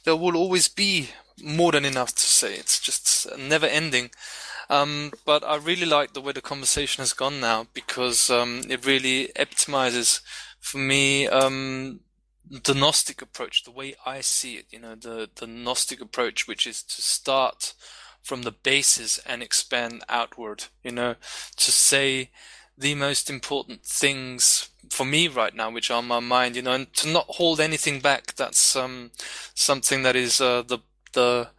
There 0.05 0.15
will 0.15 0.37
always 0.37 0.67
be 0.67 1.09
more 1.41 1.71
than 1.71 1.85
enough 1.85 2.13
to 2.15 2.23
say. 2.23 2.55
It's 2.55 2.79
just 2.79 3.27
never 3.37 3.65
ending. 3.65 4.11
Um, 4.69 5.13
but 5.25 5.43
I 5.43 5.55
really 5.55 5.85
like 5.85 6.13
the 6.13 6.21
way 6.21 6.33
the 6.33 6.41
conversation 6.41 7.01
has 7.01 7.13
gone 7.13 7.39
now 7.39 7.67
because 7.73 8.29
um, 8.29 8.63
it 8.69 8.85
really 8.85 9.31
epitomizes 9.35 10.21
for 10.59 10.77
me 10.77 11.27
um, 11.27 12.01
the 12.49 12.73
Gnostic 12.73 13.21
approach, 13.21 13.63
the 13.63 13.71
way 13.71 13.95
I 14.05 14.21
see 14.21 14.55
it. 14.55 14.65
You 14.69 14.79
know, 14.79 14.95
the 14.95 15.29
the 15.35 15.47
Gnostic 15.47 16.01
approach, 16.01 16.47
which 16.47 16.67
is 16.67 16.83
to 16.83 17.01
start 17.01 17.73
from 18.21 18.41
the 18.41 18.51
basis 18.51 19.19
and 19.19 19.41
expand 19.41 20.03
outward. 20.09 20.65
You 20.83 20.91
know, 20.91 21.15
to 21.55 21.71
say 21.71 22.31
the 22.77 22.95
most 22.95 23.29
important 23.29 23.83
things 23.83 24.69
for 24.89 25.05
me 25.05 25.27
right 25.27 25.55
now, 25.55 25.69
which 25.69 25.89
are 25.89 25.97
on 25.97 26.07
my 26.07 26.19
mind, 26.19 26.55
you 26.55 26.61
know, 26.61 26.73
and 26.73 26.93
to 26.93 27.07
not 27.07 27.25
hold 27.27 27.59
anything 27.59 27.99
back. 27.99 28.35
That's 28.35 28.75
um, 28.75 29.11
something 29.53 30.03
that 30.03 30.15
is 30.15 30.39
uh, 30.39 30.61
the 30.61 30.79
the 31.13 31.49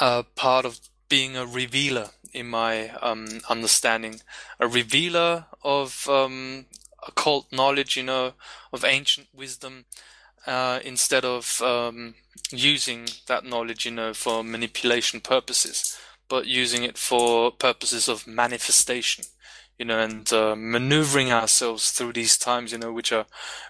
uh, 0.00 0.22
part 0.34 0.64
of 0.64 0.80
being 1.08 1.36
a 1.36 1.46
revealer 1.46 2.08
in 2.32 2.48
my 2.48 2.88
um, 3.02 3.26
understanding, 3.48 4.20
a 4.58 4.66
revealer 4.66 5.46
of 5.62 6.08
um, 6.08 6.66
occult 7.06 7.52
knowledge, 7.52 7.96
you 7.96 8.02
know, 8.02 8.32
of 8.72 8.84
ancient 8.84 9.28
wisdom, 9.34 9.84
uh, 10.46 10.80
instead 10.84 11.24
of 11.24 11.60
um, 11.62 12.14
using 12.50 13.08
that 13.26 13.44
knowledge, 13.44 13.84
you 13.84 13.92
know, 13.92 14.14
for 14.14 14.42
manipulation 14.42 15.20
purposes, 15.20 15.98
but 16.28 16.46
using 16.46 16.82
it 16.82 16.96
for 16.96 17.50
purposes 17.50 18.08
of 18.08 18.26
manifestation 18.26 19.24
you 19.82 19.88
know, 19.88 19.98
and 19.98 20.32
uh, 20.32 20.54
maneuvering 20.56 21.32
ourselves 21.32 21.90
through 21.90 22.12
these 22.12 22.38
times, 22.38 22.70
you 22.70 22.78
know, 22.78 22.92
which 22.92 23.10
are 23.10 23.26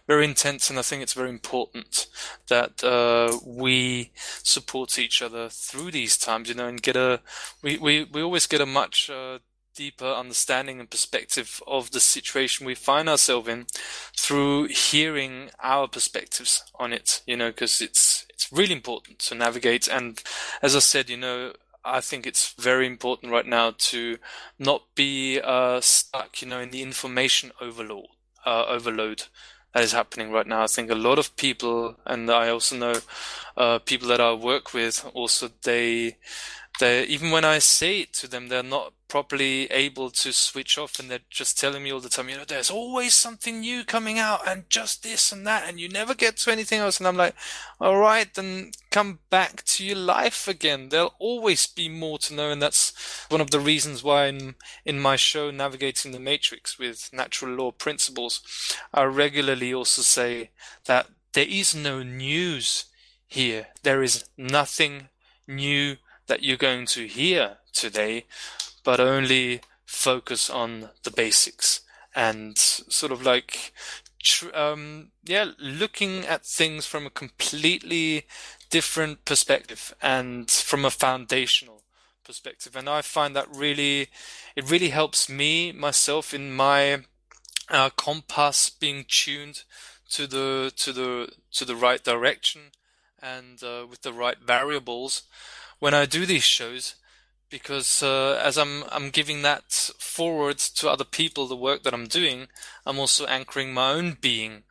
very 0.07 0.27
intense. 0.27 0.69
And 0.69 0.79
I 0.79 0.83
think 0.83 1.03
it's 1.03 1.15
very 1.15 1.31
important 1.31 2.07
that 2.49 2.85
uh, 2.85 3.39
we 3.47 4.11
support 4.43 4.99
each 4.99 5.23
other 5.23 5.49
through 5.49 5.91
these 5.91 6.19
times, 6.19 6.51
you 6.51 6.55
know, 6.55 6.69
and 6.69 6.83
get 6.83 6.97
a, 6.97 7.21
we, 7.63 7.79
we, 7.79 8.05
we 8.05 8.21
always 8.21 8.47
get 8.47 8.61
a 8.61 8.67
much 8.67 9.09
uh, 9.09 9.39
deeper 9.75 10.05
understanding 10.05 10.81
and 10.81 10.91
perspective 10.91 11.63
of 11.67 11.93
the 11.93 12.01
situation 12.01 12.67
we 12.67 12.75
find 12.75 13.09
ourselves 13.09 13.49
in 13.49 13.65
through 14.15 14.67
hearing 14.67 15.49
our 15.63 15.89
perspectives 15.89 16.63
on 16.79 16.93
it, 16.93 17.23
you 17.27 17.39
know, 17.39 17.49
because 17.49 17.81
it's, 17.81 18.27
it's 18.29 18.53
really 18.53 18.75
important 18.75 19.19
to 19.19 19.35
navigate. 19.35 19.89
And 19.89 20.23
as 20.61 20.77
I 20.77 20.81
said, 20.81 21.09
you 21.09 21.17
know, 21.17 21.55
I 21.85 22.01
think 22.01 22.27
it's 22.27 22.53
very 22.53 22.87
important 22.87 23.33
right 23.33 23.47
now 23.47 23.75
to 23.77 24.19
not 24.59 24.83
be 24.95 25.41
uh, 25.41 25.81
stuck, 25.81 26.41
you 26.43 26.49
know, 26.49 26.61
in 26.61 26.71
the 26.71 26.83
information 26.83 27.53
overload. 27.61 28.07
Uh, 28.45 28.65
overload 28.67 29.25
that 29.73 29.83
is 29.83 29.93
happening 29.93 30.31
right 30.31 30.47
now. 30.47 30.63
I 30.63 30.67
think 30.67 30.91
a 30.91 30.95
lot 30.95 31.19
of 31.19 31.37
people, 31.37 31.97
and 32.05 32.31
I 32.31 32.49
also 32.49 32.77
know 32.77 32.95
uh, 33.57 33.79
people 33.79 34.09
that 34.09 34.21
I 34.21 34.33
work 34.33 34.75
with, 34.75 35.05
also 35.15 35.51
they, 35.63 36.17
they 36.79 37.05
even 37.05 37.31
when 37.31 37.45
I 37.45 37.59
say 37.59 38.01
it 38.01 38.13
to 38.15 38.29
them, 38.29 38.49
they're 38.49 38.63
not 38.63 38.93
properly 39.13 39.71
able 39.71 40.09
to 40.09 40.33
switch 40.33 40.79
off 40.79 40.99
and 40.99 41.11
they're 41.11 41.29
just 41.29 41.61
telling 41.61 41.83
me 41.83 41.93
all 41.93 42.01
the 42.01 42.09
time, 42.09 42.31
you 42.31 42.37
know, 42.39 42.47
there's 42.49 42.71
always 42.71 43.13
something 43.13 43.61
new 43.61 43.85
coming 43.85 44.19
out 44.19 44.41
and 44.49 44.65
just 44.71 45.03
this 45.03 45.31
and 45.31 45.47
that 45.47 45.69
and 45.69 45.79
you 45.79 45.87
never 45.87 46.15
get 46.15 46.39
to 46.39 46.51
anything 46.51 46.81
else. 46.81 46.99
And 46.99 47.07
I'm 47.07 47.19
like, 47.19 47.35
all 47.79 47.99
right, 47.99 48.33
then 48.33 48.71
come 48.91 49.19
back 49.29 49.65
to 49.65 49.85
your 49.85 49.99
life 49.99 50.49
again. 50.49 50.89
There'll 50.89 51.15
always 51.19 51.67
be 51.67 51.91
more 51.91 52.19
to 52.21 52.33
know. 52.33 52.51
And 52.51 52.63
that's 52.63 53.27
one 53.29 53.43
of 53.43 53.51
the 53.51 53.61
reasons 53.61 54.03
why 54.03 54.29
in, 54.29 54.55
in 54.87 54.99
my 54.99 55.17
show, 55.17 55.51
Navigating 55.51 56.13
the 56.13 56.19
Matrix 56.19 56.79
with 56.79 57.11
Natural 57.13 57.55
Law 57.55 57.71
Principles, 57.71 58.41
I 58.95 59.03
regularly 59.03 59.75
also 59.75 60.01
say 60.01 60.53
that 60.87 61.09
there 61.35 61.47
is 61.47 61.75
no 61.75 62.03
news 62.03 62.87
here. 63.27 63.67
There 63.83 64.03
is 64.03 64.25
nothing 64.39 65.11
new 65.47 65.97
that 66.29 66.43
you're 66.43 66.57
going 66.57 66.87
to 66.87 67.07
hear 67.07 67.59
today 67.75 68.25
but 68.85 69.01
only 69.01 69.61
focus 69.85 70.49
on 70.51 70.91
the 71.03 71.11
basics. 71.11 71.81
And 72.15 72.59
sort 72.59 73.11
of 73.11 73.23
like 73.23 73.73
um, 74.55 75.09
yeah 75.25 75.47
looking 75.59 76.25
at 76.27 76.45
things 76.45 76.87
from 76.87 77.07
a 77.07 77.11
completely 77.11 78.27
different 78.71 79.25
perspective 79.25 79.95
and 80.01 80.51
from 80.51 80.85
a 80.85 80.91
foundational 80.91 81.83
perspective. 82.25 82.77
And 82.77 82.89
i 82.89 83.03
find 83.03 83.35
that 83.35 83.55
really 83.55 84.09
it 84.55 84.71
really 84.71 84.91
helps 84.91 85.29
me 85.29 85.73
myself 85.73 86.33
in 86.33 86.53
my 86.53 87.05
uh, 87.69 87.91
compass 87.91 88.71
being 88.71 89.05
tuned 89.09 89.63
to 90.11 90.27
the 90.27 90.73
to 90.77 90.93
the 90.93 91.33
to 91.53 91.65
the 91.65 91.77
right 91.77 92.03
direction 92.03 92.73
and 93.21 93.63
uh, 93.63 93.87
with 93.89 94.03
the 94.03 94.13
right 94.13 94.39
variables. 94.39 95.23
When 95.79 95.95
i 95.95 96.07
do 96.07 96.27
these 96.27 96.45
shows 96.45 96.95
because 97.53 98.03
uh, 98.03 98.41
as 98.43 98.59
I'm 98.59 98.83
I'm 98.91 99.11
giving 99.11 99.43
that 99.43 99.70
forward 99.99 100.59
to 100.59 100.89
other 100.89 101.05
people, 101.05 101.47
the 101.47 101.55
work 101.55 101.85
that 101.85 101.95
I'm 101.95 102.07
doing, 102.07 102.49
I'm 102.85 102.99
also 102.99 103.27
anchoring 103.27 103.73
my 103.73 103.93
own 103.93 104.16
being 104.20 104.65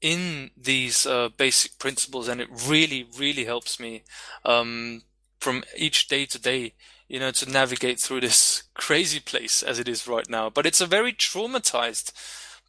in 0.00 0.50
these 0.56 1.06
uh, 1.06 1.28
basic 1.36 1.78
principles, 1.78 2.26
and 2.26 2.40
it 2.40 2.48
really 2.66 3.06
really 3.16 3.44
helps 3.44 3.78
me 3.78 4.02
um, 4.44 5.02
from 5.38 5.62
each 5.76 6.08
day 6.08 6.24
to 6.26 6.40
day, 6.40 6.72
you 7.06 7.20
know, 7.20 7.30
to 7.32 7.48
navigate 7.48 8.00
through 8.00 8.22
this 8.22 8.64
crazy 8.74 9.20
place 9.20 9.62
as 9.62 9.78
it 9.78 9.86
is 9.86 10.08
right 10.08 10.28
now. 10.28 10.50
But 10.50 10.66
it's 10.66 10.80
a 10.80 10.86
very 10.86 11.12
traumatized 11.12 12.12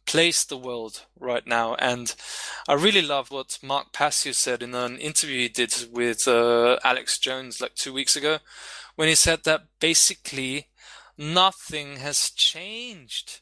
place, 0.06 0.44
the 0.44 0.58
world 0.58 1.06
right 1.18 1.46
now, 1.46 1.74
and 1.76 2.14
I 2.68 2.74
really 2.74 3.00
love 3.00 3.30
what 3.30 3.58
Mark 3.62 3.94
Passio 3.94 4.32
said 4.32 4.62
in 4.62 4.74
an 4.74 4.98
interview 4.98 5.38
he 5.38 5.48
did 5.48 5.88
with 5.90 6.28
uh, 6.28 6.78
Alex 6.84 7.18
Jones 7.18 7.62
like 7.62 7.74
two 7.74 7.94
weeks 7.94 8.14
ago 8.14 8.40
when 8.96 9.08
he 9.08 9.14
said 9.14 9.44
that 9.44 9.62
basically 9.80 10.68
nothing 11.16 11.96
has 11.96 12.30
changed 12.30 13.40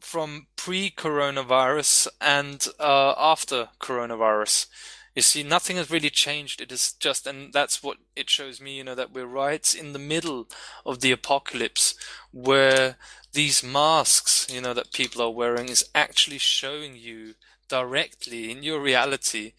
from 0.00 0.46
pre-coronavirus 0.56 2.08
and 2.20 2.66
uh, 2.78 3.14
after 3.16 3.68
coronavirus. 3.80 4.66
You 5.14 5.22
see, 5.22 5.42
nothing 5.42 5.76
has 5.76 5.90
really 5.90 6.10
changed. 6.10 6.60
It 6.60 6.72
is 6.72 6.92
just, 6.92 7.26
and 7.26 7.52
that's 7.52 7.82
what 7.82 7.98
it 8.14 8.30
shows 8.30 8.60
me, 8.60 8.76
you 8.76 8.84
know, 8.84 8.94
that 8.94 9.12
we're 9.12 9.26
right 9.26 9.74
in 9.74 9.92
the 9.92 9.98
middle 9.98 10.48
of 10.86 11.00
the 11.00 11.12
apocalypse 11.12 11.94
where 12.32 12.96
these 13.32 13.62
masks, 13.62 14.46
you 14.50 14.60
know, 14.60 14.72
that 14.72 14.92
people 14.92 15.20
are 15.20 15.30
wearing 15.30 15.68
is 15.68 15.84
actually 15.94 16.38
showing 16.38 16.96
you 16.96 17.34
directly 17.68 18.50
in 18.50 18.62
your 18.62 18.80
reality 18.80 19.52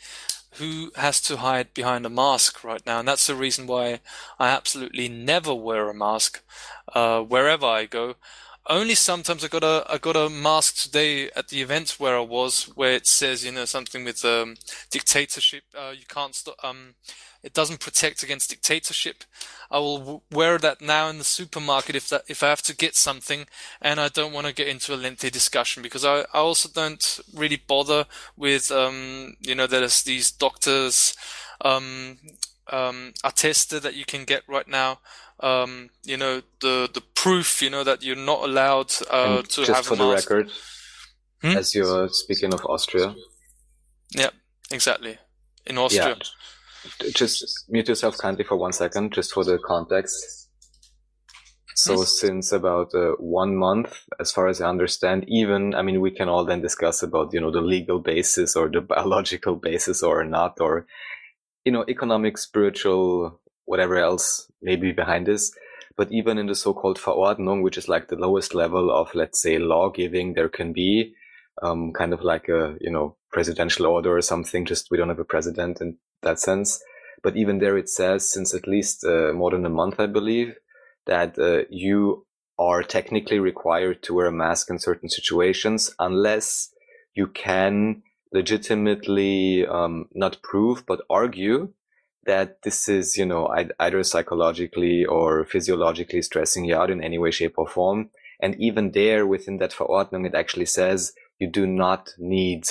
who 0.56 0.91
has 0.95 1.22
to 1.22 1.38
hide 1.38 1.73
behind 1.73 2.06
a 2.06 2.10
mask 2.10 2.64
right 2.64 2.86
now? 2.86 2.99
And 2.99 3.07
that's 3.07 3.28
the 3.28 3.36
reason 3.36 3.68
why 3.68 3.99
I 4.40 4.49
absolutely 4.49 5.07
never 5.07 5.53
wear 5.53 5.90
a 5.90 5.94
mask 5.94 6.41
uh, 6.94 7.22
wherever 7.22 7.65
I 7.65 7.86
go. 7.86 8.15
Only 8.68 8.94
sometimes 8.96 9.44
I 9.44 9.48
got 9.48 9.64
a 9.64 9.86
I 9.90 9.98
got 9.98 10.16
a 10.16 10.30
mask 10.30 10.84
today 10.84 11.32
at 11.32 11.48
the 11.48 11.62
event 11.62 11.96
where 11.98 12.16
I 12.16 12.22
was, 12.22 12.66
where 12.76 12.92
it 12.92 13.08
says 13.08 13.44
you 13.44 13.52
know 13.52 13.66
something 13.66 14.06
with 14.06 14.24
um, 14.24 14.56
dictatorship. 14.92 15.64
Uh, 15.76 15.92
you 15.92 16.06
can't 16.08 16.36
stop. 16.36 16.56
Um, 16.64 16.94
it 17.44 17.54
doesn't 17.54 17.80
protect 17.80 18.22
against 18.22 18.52
dictatorship. 18.52 19.24
I 19.72 19.80
will 19.80 20.24
wear 20.32 20.60
that 20.60 20.80
now 20.80 21.10
in 21.10 21.18
the 21.18 21.24
supermarket 21.24 21.96
if 21.96 22.10
that 22.10 22.24
if 22.28 22.44
I 22.44 22.50
have 22.50 22.62
to 22.64 22.76
get 22.76 22.96
something, 22.96 23.48
and 23.82 24.00
I 24.00 24.10
don't 24.10 24.34
want 24.34 24.46
to 24.46 24.54
get 24.54 24.68
into 24.68 24.94
a 24.94 24.96
lengthy 24.96 25.32
discussion 25.32 25.82
because 25.82 26.06
I, 26.06 26.20
I 26.32 26.40
also 26.40 26.70
don't 26.70 27.20
really 27.34 27.62
bother 27.68 28.06
with 28.38 28.72
um, 28.72 29.38
you 29.40 29.56
know 29.56 29.66
there's 29.66 30.04
these 30.04 30.30
doctors 30.32 31.16
um, 31.62 32.20
um, 32.72 33.14
that 33.24 33.96
you 33.96 34.06
can 34.06 34.24
get 34.26 34.44
right 34.48 34.68
now. 34.68 35.00
Um, 35.41 35.89
you 36.03 36.18
know 36.18 36.41
the 36.59 36.89
the 36.93 37.01
proof 37.15 37.61
you 37.61 37.69
know 37.69 37.84
that 37.84 38.03
you're 38.03 38.15
not 38.15 38.43
allowed 38.43 38.93
uh, 39.09 39.41
to 39.41 39.65
just 39.65 39.69
have 39.72 39.85
for 39.85 39.95
a 39.95 39.97
the 39.97 40.05
record, 40.07 40.51
Hmm? 41.41 41.57
as 41.57 41.73
you're 41.73 42.07
speaking 42.09 42.53
of 42.53 42.63
Austria, 42.65 43.15
Yeah, 44.15 44.30
exactly. 44.72 45.18
In 45.65 45.77
Austria. 45.77 46.15
yeah, 47.01 47.09
just 47.13 47.65
mute 47.69 47.88
yourself 47.88 48.18
kindly 48.18 48.43
for 48.43 48.57
one 48.57 48.73
second, 48.73 49.13
just 49.13 49.34
for 49.34 49.43
the 49.43 49.57
context. 49.57 50.13
So 51.76 52.01
Yes. 52.01 52.19
since 52.19 52.51
about 52.51 52.93
uh, 52.93 53.13
one 53.18 53.55
month, 53.55 54.03
as 54.19 54.31
far 54.31 54.47
as 54.47 54.61
I 54.61 54.69
understand, 54.69 55.26
even 55.27 55.73
I 55.73 55.81
mean, 55.81 56.01
we 56.01 56.11
can 56.11 56.30
all 56.30 56.45
then 56.45 56.61
discuss 56.61 57.01
about 57.01 57.34
you 57.34 57.41
know 57.41 57.51
the 57.51 57.61
legal 57.61 57.99
basis 57.99 58.55
or 58.55 58.69
the 58.69 58.81
biological 58.81 59.55
basis 59.55 60.03
or 60.03 60.23
not, 60.23 60.59
or 60.61 60.85
you 61.65 61.72
know 61.72 61.85
economic, 61.88 62.38
spiritual, 62.38 63.39
whatever 63.72 63.95
else 63.95 64.52
may 64.61 64.76
be 64.76 64.91
behind 64.91 65.26
this. 65.26 65.56
But 65.95 66.11
even 66.11 66.38
in 66.38 66.48
the 66.48 66.56
so-called 66.56 66.99
Verordnung, 66.99 67.64
which 67.64 67.77
is 67.77 67.88
like 67.88 68.10
the 68.10 68.18
lowest 68.26 68.53
level 68.53 68.91
of 68.91 69.15
let's 69.15 69.41
say 69.41 69.57
law 69.60 69.89
giving 69.89 70.34
there 70.34 70.49
can 70.49 70.73
be, 70.73 71.14
um, 71.61 71.93
kind 71.93 72.14
of 72.14 72.22
like 72.22 72.49
a 72.49 72.76
you 72.81 72.91
know 72.91 73.15
presidential 73.31 73.85
order 73.85 74.18
or 74.18 74.22
something. 74.22 74.65
Just 74.65 74.91
we 74.91 74.98
don't 74.98 75.14
have 75.14 75.26
a 75.26 75.34
president 75.34 75.80
in 75.80 75.98
that 76.22 76.39
sense. 76.39 76.84
But 77.23 77.38
even 77.38 77.60
there, 77.60 77.77
it 77.77 77.88
says 77.88 78.30
since 78.30 78.53
at 78.53 78.68
least 78.68 79.06
uh, 79.06 79.31
more 79.34 79.52
than 79.52 79.65
a 79.65 79.77
month, 79.81 79.99
I 79.99 80.07
believe, 80.07 80.56
that 81.06 81.39
uh, 81.39 81.64
you 81.69 82.26
are 82.60 82.84
technically 82.84 83.39
required 83.39 84.03
to 84.03 84.14
wear 84.14 84.27
a 84.27 84.39
mask 84.45 84.69
in 84.69 84.80
certain 84.80 85.10
situations 85.10 85.95
unless 85.98 86.73
you 87.14 87.27
can 87.27 88.03
legitimately 88.34 89.65
um, 89.68 90.06
not 90.14 90.41
prove 90.41 90.85
but 90.85 91.02
argue 91.10 91.73
that 92.26 92.61
this 92.64 92.88
is 92.88 93.18
you 93.18 93.26
know 93.26 93.53
either 93.80 94.03
psychologically 94.03 95.06
or 95.06 95.45
physiologically 95.45 96.22
stressing 96.22 96.65
you 96.65 96.76
out 96.76 96.91
in 96.91 97.03
any 97.03 97.18
way 97.18 97.31
shape 97.31 97.56
or 97.57 97.68
form 97.68 98.10
and 98.41 98.56
even 98.60 98.91
there 98.91 99.26
within 99.26 99.57
that 99.57 99.72
verordnung 99.72 100.26
it 100.26 100.35
actually 100.35 100.65
says 100.65 101.14
you 101.39 101.48
do 101.48 101.65
not 101.65 102.14
need 102.18 102.68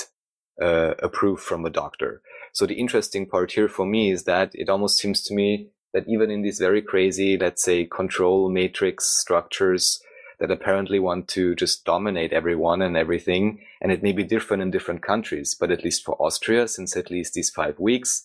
uh, 0.62 0.94
a 1.01 1.09
proof 1.09 1.40
from 1.40 1.64
a 1.64 1.70
doctor 1.70 2.22
so 2.52 2.66
the 2.66 2.74
interesting 2.74 3.27
part 3.27 3.52
here 3.52 3.68
for 3.68 3.86
me 3.86 4.10
is 4.10 4.24
that 4.24 4.51
it 4.55 4.68
almost 4.68 4.98
seems 4.98 5.22
to 5.24 5.35
me 5.35 5.70
that 5.93 6.09
even 6.09 6.31
in 6.31 6.43
these 6.43 6.59
very 6.59 6.82
crazy, 6.82 7.36
let's 7.36 7.62
say, 7.62 7.85
control 7.85 8.48
matrix 8.48 9.06
structures, 9.06 10.01
that 10.39 10.51
apparently 10.51 10.98
want 10.98 11.28
to 11.28 11.55
just 11.55 11.85
dominate 11.85 12.32
everyone 12.32 12.81
and 12.81 12.97
everything. 12.97 13.60
And 13.82 13.93
it 13.93 14.02
may 14.02 14.12
be 14.12 14.24
different 14.24 14.62
in 14.62 14.70
different 14.70 15.02
countries, 15.02 15.55
but 15.59 15.70
at 15.70 15.85
least 15.85 16.02
for 16.02 16.16
Austria, 16.20 16.66
since 16.66 16.97
at 16.97 17.10
least 17.10 17.35
these 17.35 17.51
five 17.51 17.78
weeks, 17.78 18.24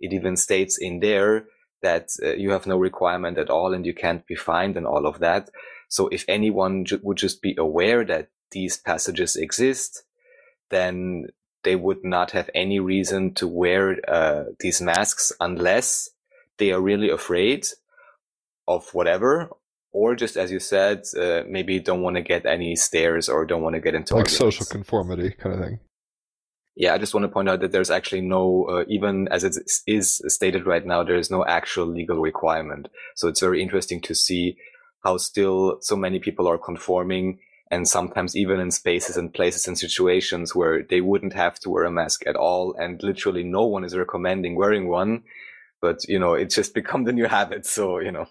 it 0.00 0.12
even 0.12 0.36
states 0.36 0.78
in 0.80 1.00
there 1.00 1.46
that 1.82 2.08
uh, 2.22 2.32
you 2.34 2.50
have 2.50 2.66
no 2.66 2.76
requirement 2.76 3.38
at 3.38 3.50
all 3.50 3.74
and 3.74 3.86
you 3.86 3.94
can't 3.94 4.26
be 4.26 4.34
fined 4.34 4.76
and 4.76 4.86
all 4.86 5.06
of 5.06 5.18
that. 5.20 5.50
So 5.88 6.08
if 6.08 6.24
anyone 6.28 6.84
ju- 6.84 7.00
would 7.02 7.18
just 7.18 7.42
be 7.42 7.54
aware 7.58 8.04
that 8.04 8.28
these 8.50 8.76
passages 8.76 9.36
exist, 9.36 10.04
then 10.70 11.26
they 11.62 11.76
would 11.76 12.04
not 12.04 12.30
have 12.32 12.50
any 12.54 12.80
reason 12.80 13.34
to 13.34 13.46
wear 13.46 13.98
uh, 14.08 14.44
these 14.60 14.80
masks 14.80 15.32
unless 15.40 16.08
they 16.58 16.72
are 16.72 16.80
really 16.80 17.10
afraid 17.10 17.66
of 18.66 18.88
whatever 18.94 19.50
or 19.92 20.14
just 20.14 20.36
as 20.36 20.50
you 20.50 20.58
said 20.58 21.02
uh, 21.18 21.42
maybe 21.48 21.78
don't 21.78 22.02
want 22.02 22.16
to 22.16 22.22
get 22.22 22.44
any 22.46 22.76
stares 22.76 23.28
or 23.28 23.46
don't 23.46 23.62
want 23.62 23.74
to 23.74 23.80
get 23.80 23.94
into 23.94 24.14
like 24.14 24.24
arguments. 24.24 24.38
social 24.38 24.66
conformity 24.66 25.30
kind 25.30 25.54
of 25.54 25.60
thing. 25.64 25.78
Yeah 26.76 26.94
i 26.94 26.98
just 26.98 27.14
want 27.14 27.24
to 27.24 27.28
point 27.28 27.48
out 27.48 27.60
that 27.60 27.72
there's 27.72 27.90
actually 27.90 28.20
no 28.20 28.66
uh, 28.68 28.84
even 28.88 29.28
as 29.28 29.44
it 29.44 29.56
is 29.86 30.22
stated 30.26 30.66
right 30.66 30.86
now 30.86 31.02
there 31.02 31.16
is 31.16 31.30
no 31.30 31.44
actual 31.46 31.86
legal 31.86 32.18
requirement 32.18 32.88
so 33.14 33.28
it's 33.28 33.40
very 33.40 33.62
interesting 33.62 34.00
to 34.00 34.14
see 34.14 34.56
how 35.04 35.16
still 35.16 35.78
so 35.80 35.96
many 35.96 36.18
people 36.18 36.48
are 36.48 36.58
conforming 36.58 37.38
and 37.70 37.88
sometimes 37.88 38.36
even 38.36 38.60
in 38.60 38.70
spaces 38.70 39.16
and 39.16 39.34
places 39.34 39.66
and 39.66 39.78
situations 39.78 40.54
where 40.54 40.82
they 40.82 41.00
wouldn't 41.00 41.32
have 41.32 41.58
to 41.58 41.70
wear 41.70 41.84
a 41.84 41.90
mask 41.90 42.26
at 42.26 42.36
all 42.36 42.74
and 42.78 43.02
literally 43.02 43.42
no 43.42 43.64
one 43.64 43.84
is 43.84 43.96
recommending 43.96 44.56
wearing 44.56 44.88
one 44.88 45.22
but 45.80 45.98
you 46.08 46.18
know 46.18 46.34
it's 46.34 46.54
just 46.54 46.74
become 46.80 47.04
the 47.04 47.12
new 47.12 47.26
habit 47.26 47.66
so 47.66 47.98
you 47.98 48.10
know 48.10 48.26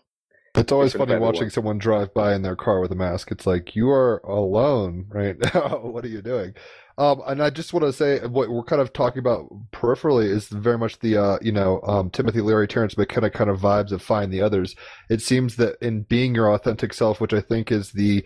It's 0.56 0.72
always 0.72 0.94
funny 0.94 1.18
watching 1.18 1.49
someone 1.49 1.80
drive 1.80 2.14
by 2.14 2.36
in 2.36 2.44
their 2.44 2.56
car 2.56 2.80
with 2.80 2.91
a 2.91 2.95
mask. 2.95 3.32
It's 3.32 3.48
like 3.48 3.76
you 3.76 3.90
are 3.90 4.20
alone 4.20 5.07
right 5.10 5.36
now. 5.53 5.80
what 5.80 6.06
are 6.06 6.10
you 6.10 6.22
doing? 6.22 6.53
Um, 6.98 7.22
and 7.26 7.41
I 7.41 7.49
just 7.49 7.74
want 7.74 7.86
to 7.86 7.94
say 7.94 8.20
what 8.26 8.49
we're 8.49 8.64
kind 8.64 8.82
of 8.82 8.94
talking 8.94 9.20
about 9.20 9.49
peripherally 9.72 10.26
is 10.26 10.48
very 10.48 10.78
much 10.78 10.99
the 10.99 11.18
uh, 11.18 11.40
you 11.41 11.52
know 11.52 11.82
um, 11.84 12.10
Timothy 12.11 12.41
Leary, 12.41 12.68
Terence 12.68 12.98
McKenna 12.98 13.30
kind 13.30 13.49
of 13.49 13.60
vibes 13.60 13.91
of 13.91 14.02
find 14.02 14.32
the 14.32 14.41
others. 14.41 14.76
It 15.10 15.22
seems 15.22 15.56
that 15.56 15.78
in 15.82 16.03
being 16.03 16.36
your 16.36 16.53
authentic 16.53 16.94
self, 16.94 17.20
which 17.20 17.34
I 17.34 17.41
think 17.41 17.72
is 17.72 17.91
the 17.91 18.24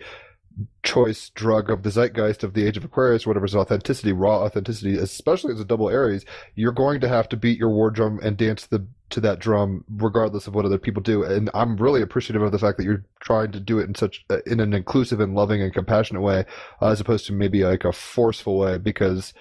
choice 0.82 1.30
drug 1.30 1.70
of 1.70 1.82
the 1.82 1.90
zeitgeist 1.90 2.42
of 2.42 2.54
the 2.54 2.66
age 2.66 2.76
of 2.76 2.84
Aquarius, 2.84 3.26
whatever 3.26 3.46
is 3.46 3.54
authenticity, 3.54 4.12
raw 4.12 4.42
authenticity, 4.42 4.96
especially 4.96 5.52
as 5.52 5.60
a 5.60 5.64
double 5.64 5.88
Aries, 5.88 6.24
you're 6.54 6.72
going 6.72 7.00
to 7.00 7.08
have 7.08 7.28
to 7.28 7.36
beat 7.36 7.58
your 7.58 7.70
war 7.70 7.90
drum 7.90 8.18
and 8.22 8.36
dance 8.36 8.66
the 8.66 8.86
to 9.10 9.20
that 9.20 9.38
drum 9.38 9.84
regardless 9.96 10.46
of 10.46 10.54
what 10.54 10.66
other 10.66 10.78
people 10.78 11.02
do. 11.02 11.22
And 11.22 11.48
I'm 11.54 11.76
really 11.76 12.02
appreciative 12.02 12.42
of 12.42 12.52
the 12.52 12.58
fact 12.58 12.76
that 12.78 12.84
you're 12.84 13.04
trying 13.20 13.52
to 13.52 13.60
do 13.60 13.78
it 13.78 13.88
in 13.88 13.94
such 13.94 14.24
in 14.46 14.60
an 14.60 14.74
inclusive 14.74 15.20
and 15.20 15.34
loving 15.34 15.62
and 15.62 15.72
compassionate 15.72 16.22
way, 16.22 16.44
uh, 16.82 16.88
as 16.88 17.00
opposed 17.00 17.26
to 17.26 17.32
maybe 17.32 17.64
like 17.64 17.84
a 17.84 17.92
forceful 17.92 18.58
way, 18.58 18.78
because 18.78 19.32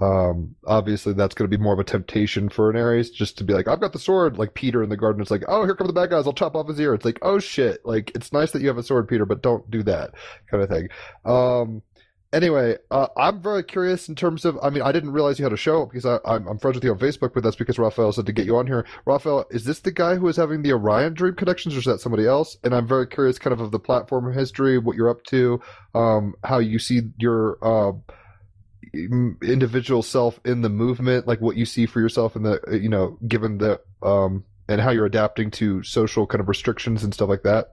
um, 0.00 0.56
obviously 0.66 1.12
that's 1.12 1.34
going 1.34 1.48
to 1.50 1.56
be 1.56 1.62
more 1.62 1.72
of 1.72 1.78
a 1.78 1.84
temptation 1.84 2.48
for 2.48 2.70
an 2.70 2.76
Aries 2.76 3.10
just 3.10 3.38
to 3.38 3.44
be 3.44 3.54
like, 3.54 3.68
I've 3.68 3.80
got 3.80 3.92
the 3.92 3.98
sword, 3.98 4.38
like 4.38 4.54
Peter 4.54 4.82
in 4.82 4.88
the 4.88 4.96
garden. 4.96 5.22
It's 5.22 5.30
like, 5.30 5.44
oh, 5.46 5.64
here 5.64 5.74
come 5.74 5.86
the 5.86 5.92
bad 5.92 6.10
guys. 6.10 6.26
I'll 6.26 6.32
chop 6.32 6.56
off 6.56 6.68
his 6.68 6.80
ear. 6.80 6.94
It's 6.94 7.04
like, 7.04 7.18
oh 7.22 7.38
shit. 7.38 7.84
Like, 7.84 8.10
it's 8.14 8.32
nice 8.32 8.50
that 8.52 8.62
you 8.62 8.68
have 8.68 8.78
a 8.78 8.82
sword, 8.82 9.08
Peter, 9.08 9.24
but 9.24 9.42
don't 9.42 9.70
do 9.70 9.82
that 9.84 10.10
kind 10.50 10.62
of 10.62 10.68
thing. 10.68 10.88
Um, 11.24 11.82
anyway, 12.32 12.76
uh, 12.90 13.06
I'm 13.16 13.40
very 13.40 13.62
curious 13.62 14.08
in 14.08 14.16
terms 14.16 14.44
of, 14.44 14.58
I 14.62 14.70
mean, 14.70 14.82
I 14.82 14.90
didn't 14.90 15.12
realize 15.12 15.38
you 15.38 15.44
had 15.44 15.52
a 15.52 15.56
show 15.56 15.86
because 15.86 16.04
I, 16.04 16.18
I'm, 16.24 16.48
I'm 16.48 16.58
friends 16.58 16.74
with 16.74 16.84
you 16.84 16.90
on 16.90 16.98
Facebook, 16.98 17.32
but 17.32 17.44
that's 17.44 17.56
because 17.56 17.78
Raphael 17.78 18.12
said 18.12 18.26
to 18.26 18.32
get 18.32 18.46
you 18.46 18.56
on 18.56 18.66
here. 18.66 18.84
Raphael, 19.06 19.46
is 19.50 19.64
this 19.64 19.80
the 19.80 19.92
guy 19.92 20.16
who 20.16 20.26
is 20.26 20.36
having 20.36 20.62
the 20.62 20.72
Orion 20.72 21.14
Dream 21.14 21.34
connections 21.34 21.76
or 21.76 21.78
is 21.78 21.84
that 21.84 22.00
somebody 22.00 22.26
else? 22.26 22.56
And 22.64 22.74
I'm 22.74 22.88
very 22.88 23.06
curious 23.06 23.38
kind 23.38 23.52
of 23.52 23.60
of 23.60 23.70
the 23.70 23.78
platform 23.78 24.32
history, 24.32 24.76
what 24.78 24.96
you're 24.96 25.10
up 25.10 25.22
to, 25.26 25.60
um, 25.94 26.34
how 26.42 26.58
you 26.58 26.80
see 26.80 27.02
your, 27.18 27.58
uh, 27.62 27.92
individual 29.42 30.02
self 30.02 30.40
in 30.44 30.62
the 30.62 30.68
movement, 30.68 31.26
like 31.26 31.40
what 31.40 31.56
you 31.56 31.66
see 31.66 31.86
for 31.86 32.00
yourself 32.00 32.36
in 32.36 32.42
the, 32.42 32.60
uh, 32.66 32.74
you 32.74 32.88
know, 32.88 33.18
given 33.26 33.58
the, 33.58 33.80
um, 34.02 34.44
and 34.68 34.80
how 34.80 34.90
you're 34.90 35.06
adapting 35.06 35.50
to 35.52 35.82
social 35.82 36.26
kind 36.26 36.40
of 36.40 36.48
restrictions 36.48 37.04
and 37.04 37.12
stuff 37.12 37.28
like 37.28 37.42
that. 37.42 37.70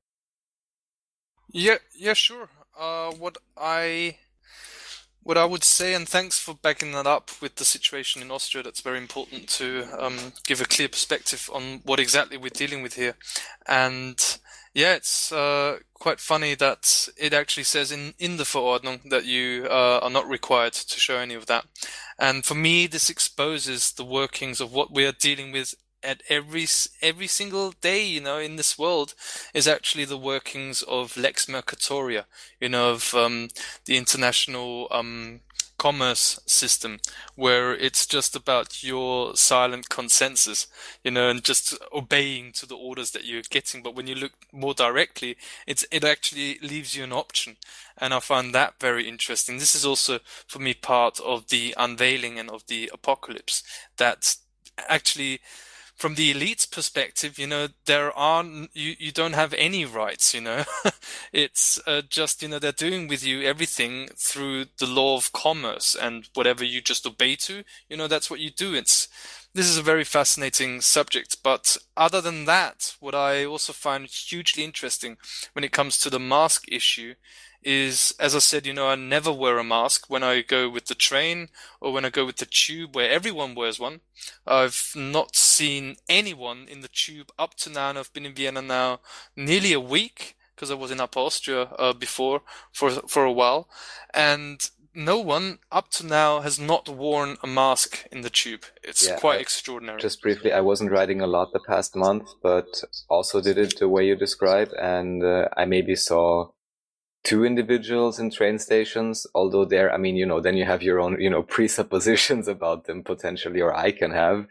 Yeah, 1.51 1.77
yeah, 1.97 2.13
sure. 2.13 2.49
Uh, 2.79 3.11
what 3.11 3.37
I 3.57 4.17
what 5.23 5.37
I 5.37 5.45
would 5.45 5.63
say, 5.63 5.93
and 5.93 6.07
thanks 6.09 6.39
for 6.39 6.55
backing 6.55 6.93
that 6.93 7.05
up 7.05 7.29
with 7.41 7.55
the 7.55 7.65
situation 7.65 8.21
in 8.21 8.31
Austria. 8.31 8.63
That's 8.63 8.81
very 8.81 8.97
important 8.97 9.47
to 9.49 9.85
um, 9.99 10.17
give 10.45 10.61
a 10.61 10.65
clear 10.65 10.89
perspective 10.89 11.49
on 11.53 11.81
what 11.83 11.99
exactly 11.99 12.37
we're 12.37 12.49
dealing 12.49 12.81
with 12.81 12.95
here. 12.95 13.15
And 13.67 14.17
yeah, 14.73 14.95
it's 14.95 15.31
uh, 15.31 15.79
quite 15.93 16.19
funny 16.19 16.55
that 16.55 17.09
it 17.17 17.33
actually 17.33 17.63
says 17.63 17.91
in 17.91 18.13
in 18.17 18.37
the 18.37 18.43
Verordnung 18.43 19.09
that 19.09 19.25
you 19.25 19.67
uh, 19.69 19.99
are 20.01 20.09
not 20.09 20.27
required 20.27 20.73
to 20.73 20.99
show 20.99 21.17
any 21.17 21.33
of 21.33 21.45
that. 21.47 21.65
And 22.17 22.45
for 22.45 22.55
me, 22.55 22.87
this 22.87 23.09
exposes 23.09 23.91
the 23.91 24.05
workings 24.05 24.61
of 24.61 24.71
what 24.71 24.93
we 24.93 25.05
are 25.05 25.11
dealing 25.11 25.51
with 25.51 25.75
at 26.03 26.23
every 26.29 26.67
every 27.01 27.27
single 27.27 27.73
day, 27.81 28.03
you 28.03 28.21
know, 28.21 28.37
in 28.37 28.55
this 28.55 28.77
world, 28.77 29.13
is 29.53 29.67
actually 29.67 30.05
the 30.05 30.17
workings 30.17 30.81
of 30.83 31.17
Lex 31.17 31.47
Mercatoria, 31.47 32.25
you 32.59 32.69
know, 32.69 32.91
of 32.91 33.13
um, 33.13 33.49
the 33.85 33.97
international 33.97 34.87
um, 34.91 35.41
commerce 35.81 36.39
system, 36.45 36.99
where 37.33 37.73
it's 37.73 38.05
just 38.05 38.35
about 38.35 38.83
your 38.83 39.35
silent 39.35 39.89
consensus, 39.89 40.67
you 41.03 41.09
know, 41.09 41.27
and 41.27 41.43
just 41.43 41.75
obeying 41.91 42.51
to 42.51 42.67
the 42.67 42.75
orders 42.75 43.09
that 43.11 43.25
you're 43.25 43.41
getting. 43.49 43.81
But 43.81 43.95
when 43.95 44.05
you 44.05 44.13
look 44.13 44.33
more 44.51 44.75
directly, 44.75 45.37
it's 45.65 45.83
it 45.91 46.03
actually 46.03 46.59
leaves 46.61 46.95
you 46.95 47.03
an 47.03 47.11
option, 47.11 47.57
and 47.97 48.13
I 48.13 48.19
find 48.19 48.53
that 48.53 48.75
very 48.79 49.09
interesting. 49.09 49.57
This 49.57 49.73
is 49.73 49.83
also 49.83 50.19
for 50.45 50.59
me 50.59 50.75
part 50.75 51.19
of 51.19 51.47
the 51.47 51.73
unveiling 51.75 52.37
and 52.37 52.51
of 52.51 52.67
the 52.67 52.91
apocalypse 52.93 53.63
that 53.97 54.35
actually 54.87 55.39
from 56.01 56.15
the 56.15 56.31
elite's 56.31 56.65
perspective, 56.65 57.37
you 57.37 57.45
know, 57.45 57.67
there 57.85 58.11
are 58.17 58.43
you 58.73 58.95
you 58.97 59.11
don't 59.11 59.33
have 59.33 59.53
any 59.53 59.85
rights. 59.85 60.33
You 60.33 60.41
know, 60.41 60.63
it's 61.31 61.79
uh, 61.85 62.01
just 62.09 62.41
you 62.41 62.49
know 62.49 62.57
they're 62.57 62.71
doing 62.71 63.07
with 63.07 63.23
you 63.23 63.43
everything 63.43 64.09
through 64.17 64.65
the 64.79 64.87
law 64.87 65.15
of 65.15 65.31
commerce 65.31 65.95
and 65.95 66.27
whatever 66.33 66.63
you 66.65 66.81
just 66.81 67.05
obey 67.05 67.35
to. 67.35 67.63
You 67.87 67.97
know, 67.97 68.07
that's 68.07 68.31
what 68.31 68.39
you 68.39 68.49
do. 68.49 68.73
It's 68.73 69.07
this 69.53 69.69
is 69.69 69.77
a 69.77 69.83
very 69.83 70.03
fascinating 70.03 70.81
subject. 70.81 71.37
But 71.43 71.77
other 71.95 72.19
than 72.19 72.45
that, 72.45 72.95
what 72.99 73.13
I 73.13 73.45
also 73.45 73.71
find 73.71 74.07
hugely 74.07 74.63
interesting 74.63 75.17
when 75.53 75.63
it 75.63 75.71
comes 75.71 75.99
to 75.99 76.09
the 76.09 76.19
mask 76.19 76.65
issue 76.67 77.13
is, 77.63 78.13
as 78.19 78.35
I 78.35 78.39
said, 78.39 78.65
you 78.65 78.73
know, 78.73 78.87
I 78.87 78.95
never 78.95 79.31
wear 79.31 79.57
a 79.57 79.63
mask 79.63 80.09
when 80.09 80.23
I 80.23 80.41
go 80.41 80.69
with 80.69 80.85
the 80.85 80.95
train 80.95 81.49
or 81.79 81.93
when 81.93 82.05
I 82.05 82.09
go 82.09 82.25
with 82.25 82.37
the 82.37 82.45
tube 82.45 82.95
where 82.95 83.09
everyone 83.11 83.55
wears 83.55 83.79
one. 83.79 84.01
I've 84.47 84.91
not 84.95 85.35
seen 85.35 85.95
anyone 86.09 86.67
in 86.69 86.81
the 86.81 86.87
tube 86.87 87.31
up 87.37 87.55
to 87.55 87.69
now, 87.69 87.89
and 87.89 87.99
I've 87.99 88.13
been 88.13 88.25
in 88.25 88.33
Vienna 88.33 88.61
now 88.61 88.99
nearly 89.35 89.73
a 89.73 89.79
week 89.79 90.35
because 90.55 90.71
I 90.71 90.75
was 90.75 90.91
in 90.91 90.99
Upper 90.99 91.19
Austria 91.19 91.63
uh, 91.79 91.93
before 91.93 92.41
for 92.71 92.91
for 93.07 93.23
a 93.25 93.31
while, 93.31 93.67
and 94.13 94.69
no 94.93 95.17
one 95.17 95.59
up 95.71 95.89
to 95.89 96.05
now 96.05 96.41
has 96.41 96.59
not 96.59 96.89
worn 96.89 97.37
a 97.41 97.47
mask 97.47 98.05
in 98.11 98.21
the 98.21 98.29
tube. 98.29 98.63
It's 98.83 99.07
Yeah, 99.07 99.17
quite 99.17 99.37
I- 99.37 99.41
extraordinary. 99.41 100.01
Just 100.01 100.21
briefly, 100.21 100.51
I 100.51 100.59
wasn't 100.61 100.91
riding 100.91 101.21
a 101.21 101.27
lot 101.27 101.53
the 101.53 101.61
past 101.67 101.95
month, 101.95 102.27
but 102.43 102.83
also 103.07 103.39
did 103.41 103.57
it 103.57 103.79
the 103.79 103.87
way 103.87 104.05
you 104.05 104.15
describe, 104.15 104.69
and 104.79 105.23
uh, 105.23 105.47
I 105.55 105.65
maybe 105.65 105.95
saw 105.95 106.49
two 107.23 107.45
individuals 107.45 108.19
in 108.19 108.31
train 108.31 108.59
stations. 108.59 109.27
Although 109.35 109.65
there, 109.65 109.93
I 109.93 109.97
mean, 109.97 110.15
you 110.15 110.25
know, 110.25 110.39
then 110.39 110.57
you 110.57 110.65
have 110.65 110.83
your 110.83 110.99
own, 110.99 111.19
you 111.19 111.29
know, 111.29 111.43
presuppositions 111.55 112.47
about 112.47 112.85
them 112.85 113.03
potentially, 113.03 113.61
or 113.61 113.75
I 113.75 113.91
can 113.91 114.11
have. 114.11 114.47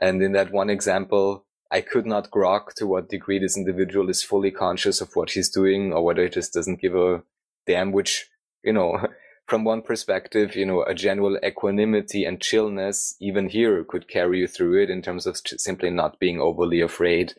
And 0.00 0.22
in 0.22 0.32
that 0.32 0.52
one 0.52 0.70
example, 0.70 1.44
I 1.70 1.80
could 1.80 2.06
not 2.06 2.30
grok 2.30 2.72
to 2.76 2.86
what 2.86 3.10
degree 3.10 3.38
this 3.38 3.56
individual 3.56 4.08
is 4.08 4.22
fully 4.22 4.50
conscious 4.50 5.00
of 5.00 5.14
what 5.14 5.30
he's 5.30 5.50
doing, 5.50 5.92
or 5.92 6.04
whether 6.04 6.22
he 6.22 6.28
just 6.28 6.54
doesn't 6.54 6.80
give 6.80 6.94
a 6.94 7.22
damn. 7.66 7.92
Which, 7.92 8.30
you 8.62 8.72
know, 8.72 9.06
from 9.46 9.64
one 9.64 9.82
perspective, 9.82 10.56
you 10.56 10.64
know, 10.64 10.82
a 10.82 10.94
general 10.94 11.38
equanimity 11.44 12.24
and 12.24 12.40
chillness, 12.40 13.16
even 13.20 13.48
here, 13.48 13.84
could 13.84 14.08
carry 14.08 14.40
you 14.40 14.46
through 14.46 14.82
it 14.82 14.90
in 14.90 15.02
terms 15.02 15.26
of 15.26 15.36
simply 15.36 15.90
not 15.90 16.18
being 16.18 16.40
overly 16.40 16.80
afraid 16.80 17.34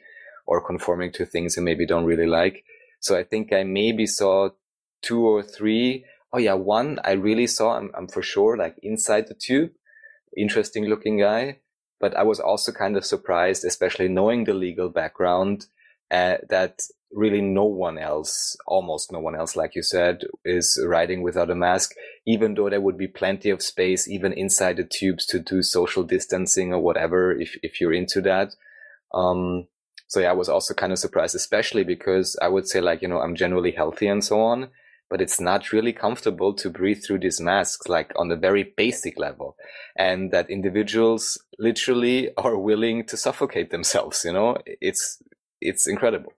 or 0.45 0.65
conforming 0.65 1.11
to 1.13 1.25
things 1.25 1.55
you 1.55 1.63
maybe 1.63 1.85
don't 1.85 2.05
really 2.05 2.25
like. 2.25 2.63
So 2.99 3.17
I 3.17 3.23
think 3.23 3.53
I 3.53 3.63
maybe 3.63 4.05
saw 4.05 4.49
two 5.01 5.25
or 5.25 5.43
three. 5.43 6.05
Oh 6.33 6.39
yeah, 6.39 6.53
one 6.53 6.99
I 7.03 7.13
really 7.13 7.47
saw. 7.47 7.77
I'm, 7.77 7.91
I'm 7.95 8.07
for 8.07 8.21
sure 8.21 8.57
like 8.57 8.75
inside 8.83 9.27
the 9.27 9.33
tube. 9.33 9.71
Interesting 10.37 10.85
looking 10.85 11.19
guy. 11.19 11.59
But 11.99 12.15
I 12.15 12.23
was 12.23 12.39
also 12.39 12.71
kind 12.71 12.95
of 12.95 13.05
surprised, 13.05 13.65
especially 13.65 14.07
knowing 14.07 14.45
the 14.45 14.53
legal 14.53 14.89
background, 14.89 15.65
uh, 16.11 16.37
that 16.49 16.81
really 17.11 17.41
no 17.41 17.65
one 17.65 17.97
else, 17.97 18.55
almost 18.67 19.11
no 19.11 19.19
one 19.19 19.35
else, 19.35 19.55
like 19.55 19.75
you 19.75 19.81
said, 19.81 20.21
is 20.45 20.81
riding 20.85 21.23
without 21.23 21.49
a 21.49 21.55
mask, 21.55 21.93
even 22.25 22.53
though 22.53 22.69
there 22.69 22.81
would 22.81 22.97
be 22.97 23.07
plenty 23.07 23.49
of 23.49 23.61
space, 23.61 24.07
even 24.07 24.31
inside 24.31 24.77
the 24.77 24.83
tubes 24.83 25.25
to 25.25 25.39
do 25.39 25.61
social 25.63 26.03
distancing 26.03 26.73
or 26.73 26.79
whatever, 26.79 27.31
if, 27.31 27.57
if 27.63 27.81
you're 27.81 27.93
into 27.93 28.21
that. 28.21 28.53
Um, 29.13 29.67
So 30.09 30.19
yeah, 30.19 30.31
I 30.31 30.33
was 30.33 30.49
also 30.49 30.73
kind 30.73 30.91
of 30.91 30.97
surprised, 30.97 31.35
especially 31.35 31.83
because 31.83 32.35
I 32.41 32.47
would 32.47 32.67
say 32.67 32.81
like, 32.81 33.01
you 33.03 33.07
know, 33.07 33.21
I'm 33.21 33.35
generally 33.35 33.71
healthy 33.71 34.07
and 34.07 34.23
so 34.23 34.41
on, 34.41 34.69
but 35.07 35.21
it's 35.21 35.39
not 35.39 35.71
really 35.71 35.93
comfortable 35.93 36.53
to 36.55 36.69
breathe 36.69 37.03
through 37.05 37.19
these 37.19 37.39
masks, 37.39 37.87
like 37.87 38.11
on 38.15 38.27
the 38.27 38.35
very 38.35 38.73
basic 38.75 39.19
level. 39.19 39.55
And 39.95 40.31
that 40.31 40.49
individuals 40.49 41.37
literally 41.59 42.31
are 42.37 42.57
willing 42.57 43.05
to 43.05 43.17
suffocate 43.17 43.69
themselves, 43.69 44.25
you 44.25 44.33
know, 44.33 44.57
it's, 44.65 45.21
it's 45.61 45.87
incredible. 45.87 46.33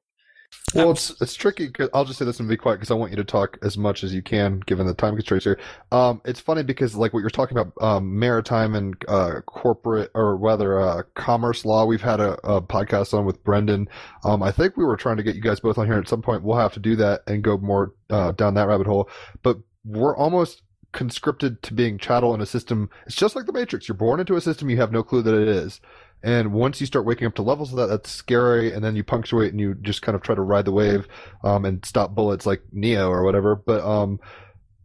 Well, 0.73 0.91
it's 0.91 1.10
it's 1.22 1.36
tricky. 1.36 1.69
Cause 1.69 1.90
I'll 1.94 2.06
just 2.06 2.18
say 2.18 2.26
this 2.26 2.40
and 2.40 2.48
be 2.48 2.56
quiet 2.56 2.78
because 2.78 2.91
I 2.91 2.94
want 2.94 3.11
you 3.11 3.18
to 3.18 3.23
talk 3.23 3.57
as 3.61 3.78
much 3.78 4.03
as 4.03 4.14
you 4.14 4.22
can, 4.22 4.61
given 4.61 4.88
the 4.88 4.94
time 4.94 5.15
constraints 5.15 5.45
here. 5.45 5.60
Um, 5.91 6.22
it's 6.23 6.40
funny 6.40 6.64
because 6.64 6.95
like 6.95 7.14
what 7.14 7.19
you're 7.19 7.30
talking 7.30 7.57
about, 7.57 7.73
um, 7.82 8.18
maritime 8.18 8.76
and 8.76 8.95
uh, 9.07 9.41
corporate 9.45 10.11
or 10.15 10.38
whether 10.38 10.80
uh, 10.80 11.03
commerce 11.15 11.65
law. 11.65 11.86
We've 11.86 12.02
had 12.02 12.22
a, 12.22 12.34
a 12.48 12.61
podcast 12.61 13.14
on 13.14 13.26
with 13.26 13.44
Brendan. 13.44 13.90
Um, 14.23 14.41
I 14.41 14.52
think 14.52 14.78
we 14.78 14.86
were 14.86 14.98
trying 14.98 15.18
to 15.18 15.23
get 15.23 15.36
you 15.36 15.41
guys 15.41 15.60
both 15.60 15.78
on 15.78 15.88
here 15.88 15.99
at 15.99 16.07
some 16.07 16.22
point. 16.22 16.44
We'll 16.44 16.57
have 16.57 16.73
to 16.73 16.80
do 16.80 16.95
that 16.98 17.22
and 17.28 17.44
go 17.44 17.57
more 17.57 17.94
uh, 18.10 18.32
down 18.32 18.53
that 18.53 18.68
rabbit 18.68 18.88
hole. 18.88 19.10
But 19.44 19.57
we're 19.84 20.15
almost 20.15 20.61
conscripted 20.94 21.61
to 21.64 21.73
being 21.73 21.98
chattel 21.98 22.34
in 22.34 22.41
a 22.41 22.45
system. 22.45 22.90
It's 23.06 23.15
just 23.15 23.36
like 23.36 23.45
the 23.45 23.53
Matrix. 23.53 23.88
You're 23.88 23.95
born 23.95 24.19
into 24.19 24.36
a 24.36 24.41
system. 24.41 24.69
You 24.69 24.78
have 24.78 24.91
no 24.91 25.03
clue 25.03 25.22
that 25.22 25.34
it 25.34 25.48
is. 25.48 25.82
And 26.23 26.53
once 26.53 26.80
you 26.80 26.88
start 26.88 27.06
waking 27.06 27.27
up 27.27 27.35
to 27.35 27.41
levels 27.41 27.72
of 27.72 27.77
that, 27.77 27.88
that's 27.88 28.11
scary. 28.11 28.73
And 28.73 28.84
then 28.84 28.95
you 28.95 29.03
punctuate 29.03 29.52
and 29.52 29.60
you 29.60 29.73
just 29.76 30.02
kind 30.02 30.15
of 30.15 30.22
try 30.22 30.35
to 30.35 30.41
ride 30.41 30.65
the 30.65 30.72
wave, 30.72 31.07
um, 31.43 31.65
and 31.65 31.84
stop 31.84 32.14
bullets 32.14 32.45
like 32.45 32.61
Neo 32.72 33.10
or 33.10 33.23
whatever. 33.23 33.56
But, 33.56 33.84
um, 33.84 34.19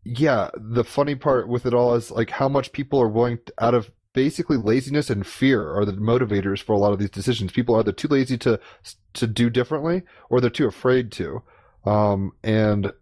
yeah, 0.05 0.51
the 0.55 0.85
funny 0.85 1.15
part 1.15 1.49
with 1.49 1.67
it 1.67 1.75
all 1.75 1.95
is 1.95 2.11
like 2.11 2.31
how 2.31 2.49
much 2.49 2.73
people 2.73 3.01
are 3.01 3.09
willing 3.09 3.39
to, 3.45 3.53
out 3.61 3.75
of 3.75 3.91
basically 4.13 4.57
laziness 4.57 5.11
and 5.11 5.27
fear 5.27 5.75
are 5.77 5.85
the 5.85 5.93
motivators 5.93 6.63
for 6.63 6.73
a 6.73 6.79
lot 6.79 6.93
of 6.93 6.99
these 6.99 7.11
decisions. 7.11 7.53
People 7.53 7.75
are 7.75 7.81
either 7.81 7.93
too 7.93 8.09
lazy 8.09 8.39
to, 8.39 8.59
to 9.13 9.27
do 9.27 9.51
differently 9.51 10.03
or 10.31 10.41
they're 10.41 10.49
too 10.49 10.67
afraid 10.67 11.13
to. 11.13 11.43
Um, 11.87 12.33
and 12.43 12.93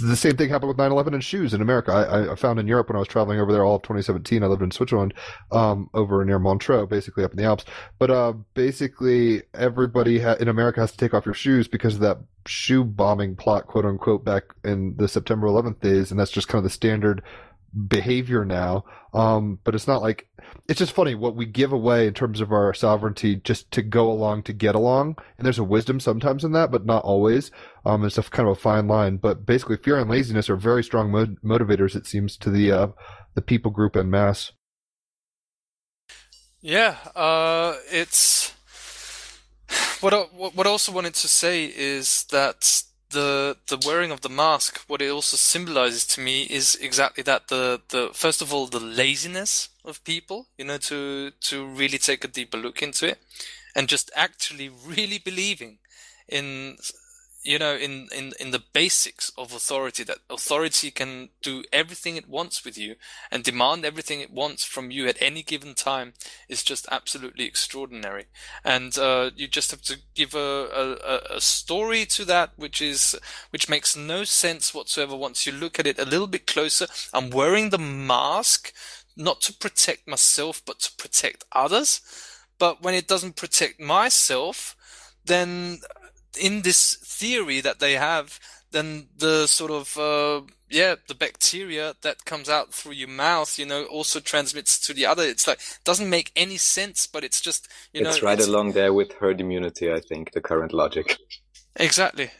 the 0.00 0.16
same 0.16 0.36
thing 0.36 0.48
happened 0.48 0.68
with 0.68 0.76
9/11 0.76 1.14
and 1.14 1.24
shoes 1.24 1.54
in 1.54 1.62
America. 1.62 1.92
I, 1.92 2.32
I, 2.32 2.34
found 2.34 2.58
in 2.58 2.66
Europe 2.66 2.88
when 2.88 2.96
I 2.96 3.00
was 3.00 3.08
traveling 3.08 3.38
over 3.40 3.52
there 3.52 3.64
all 3.64 3.76
of 3.76 3.82
2017. 3.82 4.42
I 4.42 4.46
lived 4.46 4.62
in 4.62 4.70
Switzerland, 4.70 5.14
um, 5.52 5.88
over 5.94 6.24
near 6.24 6.38
Montreux, 6.38 6.86
basically 6.86 7.24
up 7.24 7.32
in 7.32 7.36
the 7.36 7.44
Alps. 7.44 7.64
But 7.98 8.10
uh, 8.10 8.32
basically, 8.54 9.42
everybody 9.54 10.20
ha- 10.20 10.36
in 10.40 10.48
America 10.48 10.80
has 10.80 10.92
to 10.92 10.98
take 10.98 11.14
off 11.14 11.26
your 11.26 11.34
shoes 11.34 11.68
because 11.68 11.94
of 11.94 12.00
that 12.00 12.18
shoe 12.46 12.84
bombing 12.84 13.36
plot, 13.36 13.66
quote 13.66 13.84
unquote, 13.84 14.24
back 14.24 14.44
in 14.64 14.96
the 14.96 15.08
September 15.08 15.46
11th 15.46 15.80
days, 15.80 16.10
and 16.10 16.18
that's 16.18 16.30
just 16.30 16.48
kind 16.48 16.58
of 16.58 16.64
the 16.64 16.70
standard 16.70 17.22
behavior 17.88 18.44
now. 18.44 18.84
Um, 19.12 19.58
but 19.64 19.74
it's 19.74 19.86
not 19.86 20.02
like 20.02 20.28
it's 20.68 20.78
just 20.78 20.92
funny 20.92 21.14
what 21.14 21.36
we 21.36 21.46
give 21.46 21.72
away 21.72 22.06
in 22.06 22.14
terms 22.14 22.40
of 22.40 22.52
our 22.52 22.72
sovereignty 22.74 23.36
just 23.36 23.70
to 23.72 23.82
go 23.82 24.10
along 24.10 24.44
to 24.44 24.52
get 24.52 24.74
along. 24.74 25.16
And 25.36 25.44
there's 25.44 25.58
a 25.58 25.64
wisdom 25.64 26.00
sometimes 26.00 26.44
in 26.44 26.52
that, 26.52 26.70
but 26.70 26.86
not 26.86 27.04
always. 27.04 27.50
Um, 27.84 28.04
it's 28.04 28.18
a 28.18 28.22
kind 28.22 28.48
of 28.48 28.56
a 28.56 28.60
fine 28.60 28.86
line. 28.86 29.16
But 29.16 29.46
basically, 29.46 29.76
fear 29.76 29.98
and 29.98 30.10
laziness 30.10 30.48
are 30.48 30.56
very 30.56 30.84
strong 30.84 31.10
mo- 31.10 31.36
motivators. 31.44 31.96
It 31.96 32.06
seems 32.06 32.36
to 32.38 32.50
the 32.50 32.72
uh, 32.72 32.88
the 33.34 33.42
people 33.42 33.70
group 33.70 33.96
en 33.96 34.10
masse. 34.10 34.52
Yeah, 36.60 36.96
uh, 37.16 37.76
it's 37.90 38.52
what 40.00 40.12
I, 40.12 40.20
what 40.20 40.66
I 40.66 40.70
also 40.70 40.92
wanted 40.92 41.14
to 41.14 41.28
say 41.28 41.64
is 41.64 42.24
that 42.30 42.82
the 43.10 43.56
the 43.68 43.78
wearing 43.86 44.10
of 44.10 44.20
the 44.20 44.28
mask, 44.28 44.80
what 44.86 45.02
it 45.02 45.10
also 45.10 45.36
symbolizes 45.36 46.06
to 46.06 46.20
me 46.20 46.42
is 46.44 46.76
exactly 46.76 47.22
that 47.24 47.48
the 47.48 47.80
the 47.88 48.10
first 48.12 48.42
of 48.42 48.52
all 48.52 48.66
the 48.66 48.80
laziness 48.80 49.68
of 49.84 50.04
people, 50.04 50.46
you 50.56 50.64
know, 50.64 50.78
to 50.78 51.32
to 51.40 51.66
really 51.66 51.98
take 51.98 52.24
a 52.24 52.28
deeper 52.28 52.56
look 52.58 52.82
into 52.82 53.06
it, 53.08 53.18
and 53.74 53.88
just 53.88 54.10
actually 54.14 54.68
really 54.68 55.18
believing 55.18 55.78
in 56.28 56.76
you 57.42 57.58
know, 57.58 57.74
in, 57.74 58.08
in, 58.14 58.32
in 58.38 58.50
the 58.50 58.62
basics 58.72 59.32
of 59.38 59.54
authority, 59.54 60.04
that 60.04 60.18
authority 60.28 60.90
can 60.90 61.30
do 61.42 61.64
everything 61.72 62.16
it 62.16 62.28
wants 62.28 62.64
with 62.64 62.76
you 62.76 62.96
and 63.30 63.42
demand 63.42 63.84
everything 63.84 64.20
it 64.20 64.30
wants 64.30 64.64
from 64.64 64.90
you 64.90 65.06
at 65.06 65.20
any 65.20 65.42
given 65.42 65.74
time 65.74 66.12
is 66.48 66.62
just 66.62 66.86
absolutely 66.90 67.46
extraordinary. 67.46 68.26
And, 68.62 68.96
uh, 68.98 69.30
you 69.34 69.48
just 69.48 69.70
have 69.70 69.82
to 69.82 69.98
give 70.14 70.34
a, 70.34 70.98
a, 71.02 71.36
a 71.36 71.40
story 71.40 72.04
to 72.06 72.24
that, 72.26 72.50
which 72.56 72.82
is, 72.82 73.18
which 73.50 73.68
makes 73.68 73.96
no 73.96 74.24
sense 74.24 74.74
whatsoever 74.74 75.16
once 75.16 75.46
you 75.46 75.52
look 75.52 75.78
at 75.78 75.86
it 75.86 75.98
a 75.98 76.04
little 76.04 76.26
bit 76.26 76.46
closer. 76.46 76.86
I'm 77.14 77.30
wearing 77.30 77.70
the 77.70 77.78
mask, 77.78 78.74
not 79.16 79.40
to 79.42 79.52
protect 79.54 80.06
myself, 80.06 80.62
but 80.66 80.80
to 80.80 80.92
protect 80.96 81.44
others. 81.52 82.02
But 82.58 82.82
when 82.82 82.94
it 82.94 83.08
doesn't 83.08 83.36
protect 83.36 83.80
myself, 83.80 84.76
then 85.24 85.80
in 86.38 86.62
this 86.62 86.94
theory 86.96 87.60
that 87.60 87.80
they 87.80 87.94
have, 87.94 88.38
then 88.72 89.08
the 89.16 89.46
sort 89.46 89.70
of 89.70 89.96
uh, 89.96 90.42
yeah, 90.68 90.94
the 91.08 91.14
bacteria 91.14 91.94
that 92.02 92.24
comes 92.24 92.48
out 92.48 92.72
through 92.72 92.92
your 92.92 93.08
mouth, 93.08 93.58
you 93.58 93.66
know, 93.66 93.84
also 93.84 94.20
transmits 94.20 94.78
to 94.86 94.94
the 94.94 95.04
other. 95.04 95.24
It's 95.24 95.46
like 95.46 95.60
doesn't 95.84 96.08
make 96.08 96.30
any 96.36 96.56
sense, 96.56 97.06
but 97.06 97.24
it's 97.24 97.40
just 97.40 97.68
you 97.92 98.02
know, 98.02 98.10
it's 98.10 98.22
right 98.22 98.38
it's, 98.38 98.46
along 98.46 98.72
there 98.72 98.94
with 98.94 99.12
herd 99.14 99.40
immunity. 99.40 99.92
I 99.92 100.00
think 100.00 100.32
the 100.32 100.40
current 100.40 100.72
logic. 100.72 101.18
Exactly. 101.76 102.30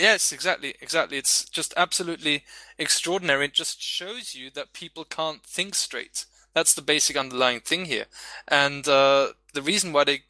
Yes, 0.00 0.32
exactly, 0.32 0.74
exactly. 0.80 1.18
It's 1.18 1.46
just 1.48 1.74
absolutely 1.76 2.44
extraordinary. 2.78 3.46
It 3.46 3.52
just 3.52 3.82
shows 3.82 4.34
you 4.34 4.50
that 4.54 4.72
people 4.72 5.04
can't 5.04 5.42
think 5.42 5.74
straight. 5.74 6.24
That's 6.54 6.72
the 6.72 6.82
basic 6.82 7.16
underlying 7.16 7.60
thing 7.60 7.84
here, 7.84 8.06
and 8.48 8.86
uh, 8.88 9.28
the 9.52 9.62
reason 9.62 9.92
why 9.92 10.04
they 10.04 10.22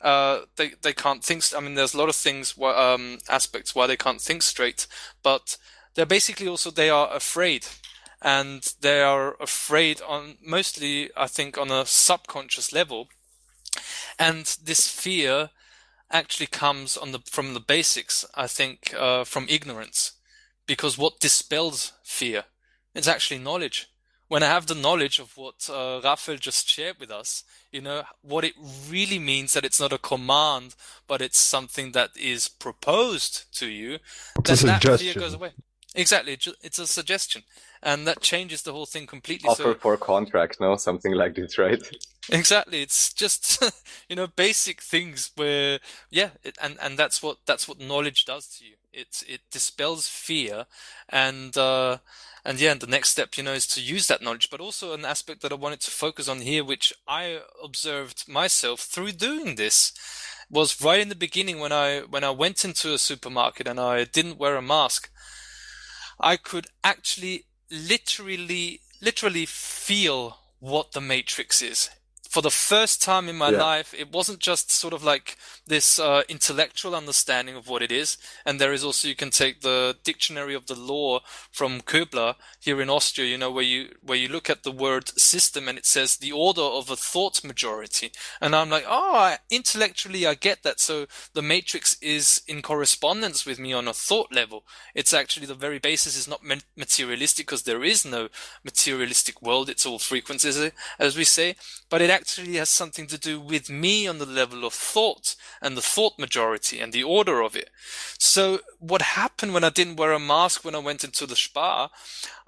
uh, 0.00 0.40
they 0.56 0.72
they 0.82 0.92
can't 0.92 1.22
think. 1.24 1.44
I 1.56 1.60
mean, 1.60 1.74
there's 1.74 1.94
a 1.94 1.98
lot 1.98 2.08
of 2.08 2.16
things, 2.16 2.54
um, 2.58 3.18
aspects 3.28 3.74
why 3.74 3.86
they 3.86 3.96
can't 3.96 4.20
think 4.20 4.42
straight, 4.42 4.86
but 5.22 5.56
they're 5.94 6.06
basically 6.06 6.48
also 6.48 6.70
they 6.70 6.90
are 6.90 7.14
afraid, 7.14 7.66
and 8.22 8.62
they 8.80 9.02
are 9.02 9.36
afraid 9.40 10.00
on 10.06 10.36
mostly, 10.42 11.10
I 11.16 11.26
think, 11.26 11.58
on 11.58 11.70
a 11.70 11.86
subconscious 11.86 12.72
level, 12.72 13.08
and 14.18 14.46
this 14.62 14.88
fear 14.88 15.50
actually 16.10 16.46
comes 16.48 16.96
on 16.96 17.12
the 17.12 17.20
from 17.30 17.54
the 17.54 17.60
basics. 17.60 18.24
I 18.34 18.46
think 18.46 18.94
uh, 18.98 19.24
from 19.24 19.46
ignorance, 19.48 20.12
because 20.66 20.96
what 20.96 21.20
dispels 21.20 21.92
fear? 22.04 22.44
It's 22.94 23.08
actually 23.08 23.38
knowledge 23.38 23.89
when 24.30 24.44
I 24.44 24.46
have 24.46 24.68
the 24.68 24.76
knowledge 24.76 25.18
of 25.18 25.36
what 25.36 25.68
uh, 25.68 26.00
Raphael 26.04 26.36
just 26.36 26.68
shared 26.68 27.00
with 27.00 27.10
us, 27.10 27.42
you 27.72 27.80
know, 27.80 28.04
what 28.22 28.44
it 28.44 28.54
really 28.88 29.18
means 29.18 29.54
that 29.54 29.64
it's 29.64 29.80
not 29.80 29.92
a 29.92 29.98
command, 29.98 30.76
but 31.08 31.20
it's 31.20 31.36
something 31.36 31.90
that 31.92 32.10
is 32.16 32.46
proposed 32.46 33.52
to 33.58 33.66
you, 33.66 33.98
it's 34.38 34.62
then 34.62 34.80
that 34.80 35.00
fear 35.00 35.14
goes 35.14 35.34
away. 35.34 35.50
Exactly, 35.96 36.38
it's 36.62 36.78
a 36.78 36.86
suggestion, 36.86 37.42
and 37.82 38.06
that 38.06 38.20
changes 38.20 38.62
the 38.62 38.72
whole 38.72 38.86
thing 38.86 39.08
completely. 39.08 39.48
Offer 39.48 39.62
so, 39.62 39.74
for 39.74 39.96
contract, 39.96 40.60
no, 40.60 40.76
something 40.76 41.12
like 41.12 41.34
this, 41.34 41.58
right? 41.58 41.82
Exactly, 42.32 42.82
it's 42.82 43.12
just 43.12 43.60
you 44.08 44.14
know 44.14 44.28
basic 44.28 44.80
things 44.80 45.32
where 45.34 45.80
yeah, 46.10 46.30
it, 46.44 46.56
and 46.62 46.78
and 46.80 46.96
that's 46.96 47.20
what 47.20 47.38
that's 47.46 47.66
what 47.66 47.80
knowledge 47.80 48.24
does 48.24 48.46
to 48.58 48.64
you. 48.64 48.76
It 48.92 49.22
it 49.28 49.40
dispels 49.50 50.08
fear, 50.08 50.66
and 51.08 51.56
uh, 51.56 51.98
and 52.44 52.60
yeah, 52.60 52.72
and 52.72 52.80
the 52.80 52.86
next 52.86 53.10
step, 53.10 53.36
you 53.36 53.42
know, 53.42 53.52
is 53.52 53.66
to 53.68 53.80
use 53.80 54.06
that 54.08 54.22
knowledge, 54.22 54.50
but 54.50 54.60
also 54.60 54.92
an 54.92 55.04
aspect 55.04 55.42
that 55.42 55.52
I 55.52 55.56
wanted 55.56 55.80
to 55.82 55.90
focus 55.90 56.28
on 56.28 56.40
here, 56.40 56.64
which 56.64 56.92
I 57.06 57.40
observed 57.62 58.28
myself 58.28 58.80
through 58.80 59.12
doing 59.12 59.54
this, 59.54 59.92
was 60.50 60.80
right 60.82 61.00
in 61.00 61.08
the 61.08 61.14
beginning 61.14 61.58
when 61.60 61.72
I 61.72 62.00
when 62.00 62.24
I 62.24 62.30
went 62.30 62.64
into 62.64 62.92
a 62.92 62.98
supermarket 62.98 63.68
and 63.68 63.78
I 63.78 64.04
didn't 64.04 64.38
wear 64.38 64.56
a 64.56 64.62
mask. 64.62 65.10
I 66.20 66.36
could 66.36 66.66
actually 66.84 67.46
literally 67.70 68.80
literally 69.00 69.46
feel 69.46 70.38
what 70.58 70.92
the 70.92 71.00
matrix 71.00 71.62
is 71.62 71.90
for 72.30 72.42
the 72.42 72.50
first 72.50 73.02
time 73.02 73.28
in 73.28 73.34
my 73.34 73.50
yeah. 73.50 73.58
life, 73.58 73.92
it 73.92 74.12
wasn't 74.12 74.38
just 74.38 74.70
sort 74.70 74.94
of 74.94 75.02
like 75.02 75.36
this 75.66 75.98
uh, 75.98 76.22
intellectual 76.28 76.94
understanding 76.94 77.56
of 77.56 77.66
what 77.66 77.82
it 77.82 77.90
is. 77.90 78.18
And 78.46 78.60
there 78.60 78.72
is 78.72 78.84
also, 78.84 79.08
you 79.08 79.16
can 79.16 79.30
take 79.30 79.62
the 79.62 79.96
dictionary 80.04 80.54
of 80.54 80.66
the 80.66 80.76
law 80.76 81.22
from 81.50 81.80
Köbler 81.80 82.36
here 82.60 82.80
in 82.80 82.88
Austria, 82.88 83.26
you 83.26 83.36
know, 83.36 83.50
where 83.50 83.64
you, 83.64 83.88
where 84.00 84.16
you 84.16 84.28
look 84.28 84.48
at 84.48 84.62
the 84.62 84.70
word 84.70 85.08
system 85.18 85.66
and 85.66 85.76
it 85.76 85.84
says 85.84 86.18
the 86.18 86.30
order 86.30 86.62
of 86.62 86.88
a 86.88 86.94
thought 86.94 87.42
majority. 87.42 88.12
And 88.40 88.54
I'm 88.54 88.70
like, 88.70 88.84
oh, 88.86 89.16
I, 89.16 89.38
intellectually, 89.50 90.24
I 90.24 90.34
get 90.34 90.62
that. 90.62 90.78
So 90.78 91.06
the 91.34 91.42
matrix 91.42 91.96
is 92.00 92.42
in 92.46 92.62
correspondence 92.62 93.44
with 93.44 93.58
me 93.58 93.72
on 93.72 93.88
a 93.88 93.92
thought 93.92 94.32
level. 94.32 94.62
It's 94.94 95.12
actually 95.12 95.46
the 95.46 95.54
very 95.54 95.80
basis 95.80 96.16
is 96.16 96.28
not 96.28 96.42
materialistic 96.76 97.46
because 97.46 97.64
there 97.64 97.82
is 97.82 98.04
no 98.04 98.28
materialistic 98.64 99.42
world. 99.42 99.68
It's 99.68 99.84
all 99.84 99.98
frequencies, 99.98 100.70
as 101.00 101.16
we 101.16 101.24
say, 101.24 101.56
but 101.88 102.00
it 102.00 102.08
actually 102.08 102.19
has 102.54 102.68
something 102.68 103.06
to 103.08 103.18
do 103.18 103.40
with 103.40 103.70
me 103.70 104.06
on 104.06 104.18
the 104.18 104.26
level 104.26 104.64
of 104.64 104.72
thought 104.72 105.36
and 105.60 105.76
the 105.76 105.82
thought 105.82 106.18
majority 106.18 106.80
and 106.80 106.92
the 106.92 107.02
order 107.02 107.40
of 107.42 107.56
it. 107.56 107.70
So 108.18 108.60
what 108.78 109.02
happened 109.02 109.54
when 109.54 109.64
I 109.64 109.70
didn't 109.70 109.96
wear 109.96 110.12
a 110.12 110.18
mask 110.18 110.64
when 110.64 110.74
I 110.74 110.78
went 110.78 111.04
into 111.04 111.26
the 111.26 111.36
spa? 111.36 111.90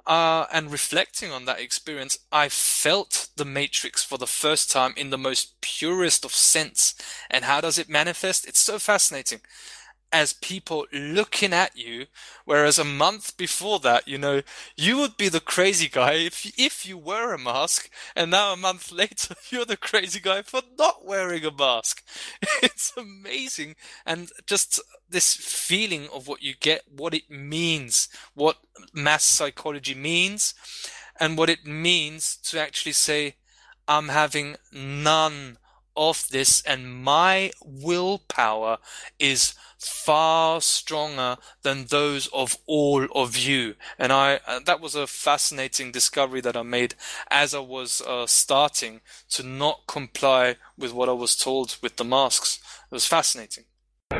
Uh, 0.04 0.46
and 0.52 0.72
reflecting 0.72 1.30
on 1.30 1.44
that 1.44 1.60
experience, 1.60 2.18
I 2.32 2.48
felt 2.48 3.28
the 3.36 3.44
matrix 3.44 4.02
for 4.02 4.18
the 4.18 4.26
first 4.26 4.70
time 4.70 4.94
in 4.96 5.10
the 5.10 5.18
most 5.18 5.60
purest 5.60 6.24
of 6.24 6.32
sense. 6.32 6.94
And 7.30 7.44
how 7.44 7.60
does 7.60 7.78
it 7.78 7.88
manifest? 7.88 8.46
It's 8.46 8.58
so 8.58 8.80
fascinating 8.80 9.40
as 10.12 10.34
people 10.34 10.86
looking 10.92 11.52
at 11.52 11.76
you. 11.76 12.06
Whereas 12.44 12.78
a 12.78 12.84
month 12.84 13.36
before 13.36 13.80
that, 13.80 14.06
you 14.06 14.18
know, 14.18 14.42
you 14.76 14.98
would 14.98 15.16
be 15.16 15.28
the 15.28 15.40
crazy 15.40 15.88
guy 15.88 16.12
if, 16.14 16.52
if 16.58 16.86
you 16.86 16.98
wear 16.98 17.32
a 17.32 17.38
mask. 17.38 17.88
And 18.14 18.30
now 18.30 18.52
a 18.52 18.56
month 18.56 18.92
later, 18.92 19.34
you're 19.50 19.64
the 19.64 19.76
crazy 19.76 20.20
guy 20.20 20.42
for 20.42 20.60
not 20.78 21.04
wearing 21.04 21.44
a 21.44 21.50
mask. 21.50 22.04
It's 22.62 22.92
amazing. 22.96 23.74
And 24.06 24.30
just 24.46 24.80
this 25.08 25.34
feeling 25.34 26.08
of 26.12 26.28
what 26.28 26.42
you 26.42 26.54
get, 26.58 26.82
what 26.94 27.14
it 27.14 27.30
means, 27.30 28.08
what 28.34 28.58
mass 28.92 29.24
psychology 29.24 29.94
means, 29.94 30.54
and 31.18 31.36
what 31.36 31.50
it 31.50 31.66
means 31.66 32.36
to 32.36 32.60
actually 32.60 32.92
say, 32.92 33.36
I'm 33.88 34.08
having 34.08 34.56
none 34.72 35.58
of 35.96 36.28
this 36.28 36.62
and 36.62 37.02
my 37.02 37.52
willpower 37.64 38.78
is 39.18 39.54
far 39.78 40.60
stronger 40.60 41.36
than 41.62 41.86
those 41.86 42.28
of 42.28 42.56
all 42.66 43.06
of 43.14 43.36
you. 43.36 43.74
And 43.98 44.12
I, 44.12 44.40
uh, 44.46 44.60
that 44.64 44.80
was 44.80 44.94
a 44.94 45.06
fascinating 45.06 45.90
discovery 45.90 46.40
that 46.42 46.56
I 46.56 46.62
made 46.62 46.94
as 47.30 47.54
I 47.54 47.58
was 47.58 48.00
uh, 48.00 48.26
starting 48.26 49.00
to 49.30 49.42
not 49.42 49.80
comply 49.86 50.56
with 50.78 50.92
what 50.92 51.08
I 51.08 51.12
was 51.12 51.36
told 51.36 51.76
with 51.82 51.96
the 51.96 52.04
masks. 52.04 52.60
It 52.90 52.94
was 52.94 53.06
fascinating. 53.06 53.64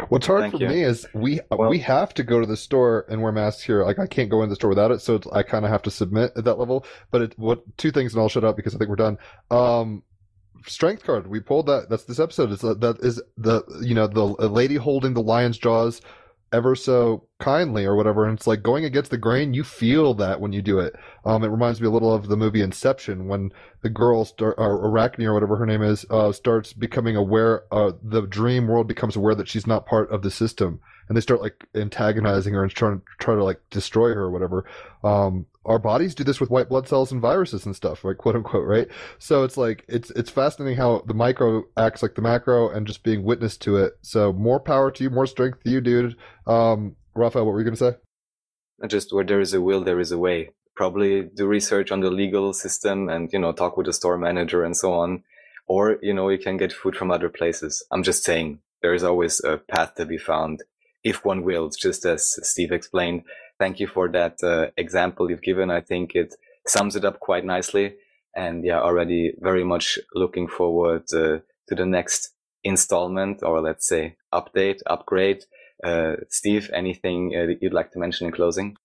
What's 0.09 0.27
hard 0.27 0.41
Thank 0.43 0.55
for 0.55 0.61
you. 0.61 0.69
me 0.69 0.83
is 0.83 1.07
we 1.15 1.41
Well- 1.51 1.69
we 1.69 1.79
have 1.81 2.15
to 2.15 2.23
go 2.23 2.41
to 2.41 2.47
the 2.47 2.57
store 2.57 3.05
and 3.09 3.23
wear 3.23 3.31
masks 3.31 3.63
here. 3.63 3.85
Like 3.85 3.99
I 3.99 4.07
can't 4.07 4.31
go 4.31 4.43
in 4.43 4.49
the 4.49 4.55
store 4.57 4.71
without 4.71 4.91
it, 4.91 5.01
so 5.01 5.17
it's, 5.17 5.27
I 5.29 5.43
kind 5.43 5.65
of 5.65 5.71
have 5.71 5.83
to 5.83 5.91
submit 5.91 6.33
at 6.37 6.45
that 6.45 6.59
level. 6.59 6.87
But 7.11 7.23
it, 7.23 7.39
what 7.39 7.63
two 7.77 7.91
things, 7.93 8.15
and 8.15 8.23
I'll 8.23 8.29
shut 8.31 8.43
up 8.43 8.57
because 8.57 8.75
I 8.75 8.79
think 8.79 8.89
we're 8.89 8.97
done. 8.97 9.19
Um, 9.51 10.03
strength 10.67 11.05
card. 11.05 11.27
We 11.27 11.41
pulled 11.41 11.67
that. 11.67 11.89
That's 11.89 12.05
this 12.05 12.21
episode. 12.21 12.51
Is 12.53 12.61
that, 12.61 12.81
that 12.81 13.01
is 13.01 13.21
the 13.37 13.63
you 13.83 13.95
know 13.95 14.07
the 14.07 14.25
lady 14.25 14.77
holding 14.77 15.15
the 15.15 15.23
lion's 15.23 15.59
jaws 15.59 16.01
ever 16.53 16.77
so 16.77 17.27
kindly 17.41 17.85
or 17.85 17.97
whatever. 17.97 18.25
And 18.27 18.37
it's 18.37 18.47
like 18.47 18.63
going 18.63 18.85
against 18.85 19.11
the 19.11 19.19
grain. 19.19 19.55
You 19.55 19.65
feel 19.65 20.15
that 20.15 20.41
when 20.41 20.53
you 20.53 20.61
do 20.61 20.79
it. 20.79 20.95
Um, 21.25 21.43
it 21.43 21.49
reminds 21.49 21.81
me 21.81 21.87
a 21.87 21.91
little 21.91 22.13
of 22.13 22.29
the 22.29 22.37
movie 22.37 22.61
Inception 22.61 23.27
when 23.27 23.53
the 23.81 23.89
girl 23.89 24.25
start 24.25 24.57
or 24.59 24.87
Arachne 24.87 25.25
or 25.25 25.35
whatever 25.35 25.57
her 25.57 25.67
name 25.67 25.83
is 25.83 26.05
uh, 26.11 26.31
starts 26.33 26.73
becoming 26.73 27.17
aware. 27.17 27.63
Uh, 27.73 27.93
the 28.03 28.23
dream 28.23 28.69
world 28.69 28.87
becomes 28.87 29.17
aware 29.17 29.35
that 29.35 29.49
she's 29.49 29.67
not 29.67 29.87
part 29.87 30.11
of 30.11 30.23
the 30.23 30.31
system, 30.31 30.81
and 31.09 31.17
they 31.17 31.23
start 31.23 31.41
like 31.41 31.67
antagonizing 31.75 32.55
her 32.55 32.63
and 32.63 32.73
trying 32.73 32.99
to 32.99 33.05
try 33.19 33.35
to 33.35 33.45
like 33.45 33.61
destroy 33.71 34.13
her 34.13 34.23
or 34.23 34.31
whatever. 34.31 34.67
Um, 35.03 35.47
our 35.65 35.79
bodies 35.79 36.15
do 36.15 36.25
this 36.25 36.41
with 36.41 36.51
white 36.51 36.69
blood 36.69 36.89
cells 36.89 37.13
and 37.13 37.21
viruses 37.21 37.67
and 37.67 37.77
stuff, 37.77 38.05
right? 38.05 38.19
Quote 38.19 38.37
unquote, 38.37 38.67
right? 38.67 38.89
So 39.19 39.45
it's 39.45 39.57
like 39.57 39.85
it's 39.89 40.11
it's 40.11 40.31
fascinating 40.31 40.77
how 40.77 41.03
the 41.07 41.15
micro 41.15 41.65
acts 41.77 42.03
like 42.03 42.15
the 42.15 42.23
macro 42.23 42.69
and 42.69 42.87
just 42.87 43.03
being 43.03 43.23
witness 43.23 43.57
to 43.59 43.77
it. 43.77 43.95
So 44.03 44.33
more 44.33 44.61
power 44.61 44.91
to 44.91 45.05
you, 45.05 45.11
more 45.11 45.27
strength 45.27 45.63
to 45.65 45.71
you, 45.71 45.81
dude. 45.81 46.17
Um, 46.47 46.97
Raphael, 47.15 47.45
what 47.45 47.53
were 47.53 47.61
you 47.61 47.65
gonna 47.65 47.77
say? 47.77 47.97
just 48.89 49.13
where 49.13 49.25
there 49.25 49.41
is 49.41 49.55
a 49.55 49.61
will, 49.61 49.83
there 49.85 50.01
is 50.01 50.13
a 50.13 50.19
way. 50.19 50.51
Probably 50.75 51.23
do 51.23 51.47
research 51.47 51.93
on 51.93 52.01
the 52.01 52.11
legal 52.11 52.53
system 52.53 53.09
and, 53.09 53.33
you 53.33 53.39
know, 53.39 53.53
talk 53.53 53.77
with 53.77 53.87
the 53.87 53.93
store 53.93 54.19
manager 54.19 54.65
and 54.65 54.77
so 54.77 54.93
on. 54.95 55.23
Or, 55.67 55.99
you 56.03 56.13
know, 56.13 56.29
you 56.29 56.39
can 56.39 56.57
get 56.57 56.73
food 56.73 56.97
from 56.97 57.11
other 57.11 57.29
places. 57.29 57.85
I'm 57.93 58.03
just 58.03 58.25
saying 58.25 58.61
there 58.81 58.95
is 58.95 59.05
always 59.05 59.43
a 59.45 59.59
path 59.59 59.95
to 59.97 60.07
be 60.07 60.19
found 60.19 60.63
if 61.05 61.25
one 61.25 61.43
wills, 61.43 61.77
just 61.77 62.05
as 62.05 62.35
Steve 62.49 62.73
explained. 62.73 63.25
Thank 63.63 63.79
you 63.79 63.87
for 63.87 64.09
that 64.09 64.43
uh, 64.43 64.73
example 64.77 65.31
you've 65.31 65.49
given. 65.51 65.71
I 65.71 65.83
think 65.83 66.17
it 66.17 66.35
sums 66.67 66.97
it 66.97 67.05
up 67.05 67.21
quite 67.21 67.45
nicely. 67.45 67.95
And 68.35 68.65
yeah, 68.65 68.81
already 68.81 69.35
very 69.39 69.63
much 69.63 70.01
looking 70.17 70.49
forward 70.49 71.05
uh, 71.13 71.39
to 71.69 71.75
the 71.77 71.87
next 71.87 72.35
installment 72.65 73.45
or 73.45 73.61
let's 73.61 73.87
say 73.87 74.17
update, 74.35 74.81
upgrade. 74.87 75.45
Uh, 75.85 76.17
Steve, 76.29 76.71
anything 76.75 77.37
uh, 77.37 77.47
that 77.47 77.63
you'd 77.63 77.73
like 77.73 77.93
to 77.93 78.01
mention 78.01 78.27
in 78.27 78.33
closing? 78.33 78.77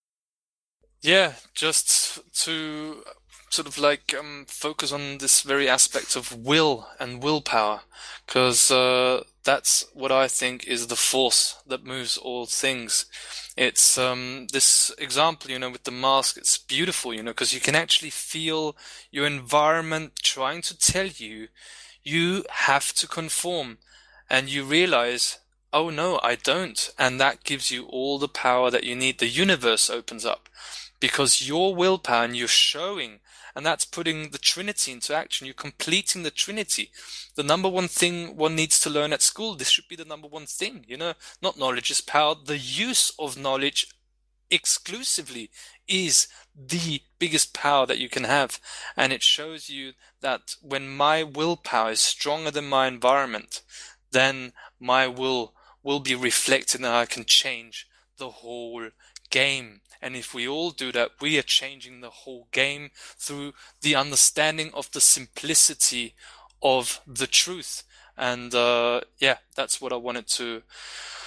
Yeah, 1.01 1.33
just 1.55 2.19
to 2.43 2.97
sort 3.49 3.67
of 3.67 3.79
like 3.79 4.13
um, 4.13 4.45
focus 4.47 4.91
on 4.91 5.17
this 5.17 5.41
very 5.41 5.67
aspect 5.67 6.15
of 6.15 6.45
will 6.45 6.87
and 6.99 7.23
willpower, 7.23 7.81
because 8.27 8.69
uh, 8.69 9.23
that's 9.43 9.87
what 9.95 10.11
I 10.11 10.27
think 10.27 10.67
is 10.67 10.85
the 10.85 10.95
force 10.95 11.55
that 11.65 11.83
moves 11.83 12.15
all 12.15 12.45
things. 12.45 13.07
It's 13.57 13.97
um, 13.97 14.47
this 14.53 14.91
example, 14.99 15.49
you 15.49 15.57
know, 15.57 15.71
with 15.71 15.83
the 15.83 15.91
mask. 15.91 16.37
It's 16.37 16.59
beautiful, 16.59 17.11
you 17.11 17.23
know, 17.23 17.31
because 17.31 17.53
you 17.53 17.59
can 17.59 17.75
actually 17.75 18.11
feel 18.11 18.77
your 19.09 19.25
environment 19.25 20.13
trying 20.21 20.61
to 20.61 20.77
tell 20.77 21.07
you 21.07 21.47
you 22.03 22.45
have 22.51 22.93
to 22.93 23.07
conform, 23.07 23.79
and 24.29 24.47
you 24.47 24.63
realize, 24.63 25.39
oh 25.73 25.89
no, 25.89 26.19
I 26.23 26.35
don't, 26.35 26.89
and 26.97 27.19
that 27.19 27.43
gives 27.43 27.71
you 27.71 27.85
all 27.85 28.19
the 28.19 28.29
power 28.29 28.69
that 28.71 28.83
you 28.83 28.95
need. 28.95 29.19
The 29.19 29.27
universe 29.27 29.89
opens 29.89 30.23
up 30.23 30.47
because 30.99 31.47
your 31.47 31.75
willpower 31.75 32.25
and 32.25 32.37
you're 32.37 32.47
showing 32.47 33.19
and 33.57 33.65
that's 33.65 33.85
putting 33.85 34.29
the 34.29 34.37
trinity 34.37 34.91
into 34.91 35.15
action. 35.15 35.47
You're 35.47 35.55
completing 35.55 36.21
the 36.21 36.29
trinity. 36.29 36.91
The 37.33 37.41
number 37.41 37.67
one 37.67 37.87
thing 37.87 38.37
one 38.37 38.55
needs 38.55 38.79
to 38.81 38.89
learn 38.91 39.13
at 39.13 39.23
school 39.23 39.55
this 39.55 39.71
should 39.71 39.87
be 39.87 39.95
the 39.95 40.05
number 40.05 40.27
one 40.27 40.45
thing 40.45 40.85
you 40.87 40.95
know? 40.95 41.13
Not 41.41 41.57
knowledge 41.57 41.89
is 41.89 41.99
power. 41.99 42.35
The 42.35 42.59
use 42.59 43.11
of 43.17 43.35
knowledge 43.35 43.87
exclusively 44.51 45.49
is 45.87 46.27
the 46.55 47.01
biggest 47.17 47.55
power 47.55 47.87
that 47.87 47.97
you 47.97 48.09
can 48.09 48.25
have. 48.25 48.59
And 48.95 49.11
it 49.11 49.23
shows 49.23 49.71
you 49.71 49.93
that 50.21 50.55
when 50.61 50.87
my 50.87 51.23
willpower 51.23 51.91
is 51.91 51.99
stronger 51.99 52.51
than 52.51 52.69
my 52.69 52.85
environment 52.87 53.63
then 54.11 54.53
my 54.79 55.07
will 55.07 55.55
will 55.81 55.99
be 55.99 56.13
reflected 56.13 56.81
and 56.81 56.89
I 56.89 57.07
can 57.07 57.25
change 57.25 57.87
the 58.17 58.29
whole 58.29 58.89
game. 59.31 59.81
And 60.07 60.15
if 60.15 60.33
we 60.33 60.47
all 60.47 60.71
do 60.71 60.93
that, 60.93 61.11
we 61.19 61.37
are 61.37 61.41
changing 61.41 61.99
the 61.99 62.09
whole 62.09 62.47
game 62.53 62.91
through 63.17 63.51
the 63.81 63.95
understanding 63.95 64.71
of 64.73 64.89
the 64.93 65.01
simplicity 65.01 66.15
of 66.63 67.01
the 67.05 67.27
truth. 67.27 67.83
And 68.17 68.55
uh, 68.55 69.01
yeah, 69.19 69.39
that's 69.53 69.81
what 69.81 69.91
I 69.91 69.97
wanted 69.97 70.27
to 70.27 70.61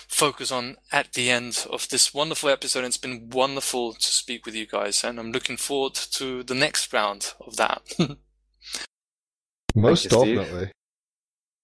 focus 0.08 0.50
on 0.50 0.78
at 0.90 1.12
the 1.12 1.28
end 1.28 1.66
of 1.68 1.90
this 1.90 2.14
wonderful 2.14 2.48
episode. 2.48 2.84
It's 2.86 2.96
been 2.96 3.28
wonderful 3.28 3.92
to 3.92 4.06
speak 4.06 4.46
with 4.46 4.54
you 4.54 4.66
guys, 4.66 5.04
and 5.04 5.20
I'm 5.20 5.30
looking 5.30 5.58
forward 5.58 5.92
to 6.12 6.42
the 6.42 6.54
next 6.54 6.90
round 6.90 7.34
of 7.46 7.56
that. 7.56 7.82
Most 9.74 10.04
you, 10.04 10.10
Steve. 10.10 10.38
definitely. 10.38 10.72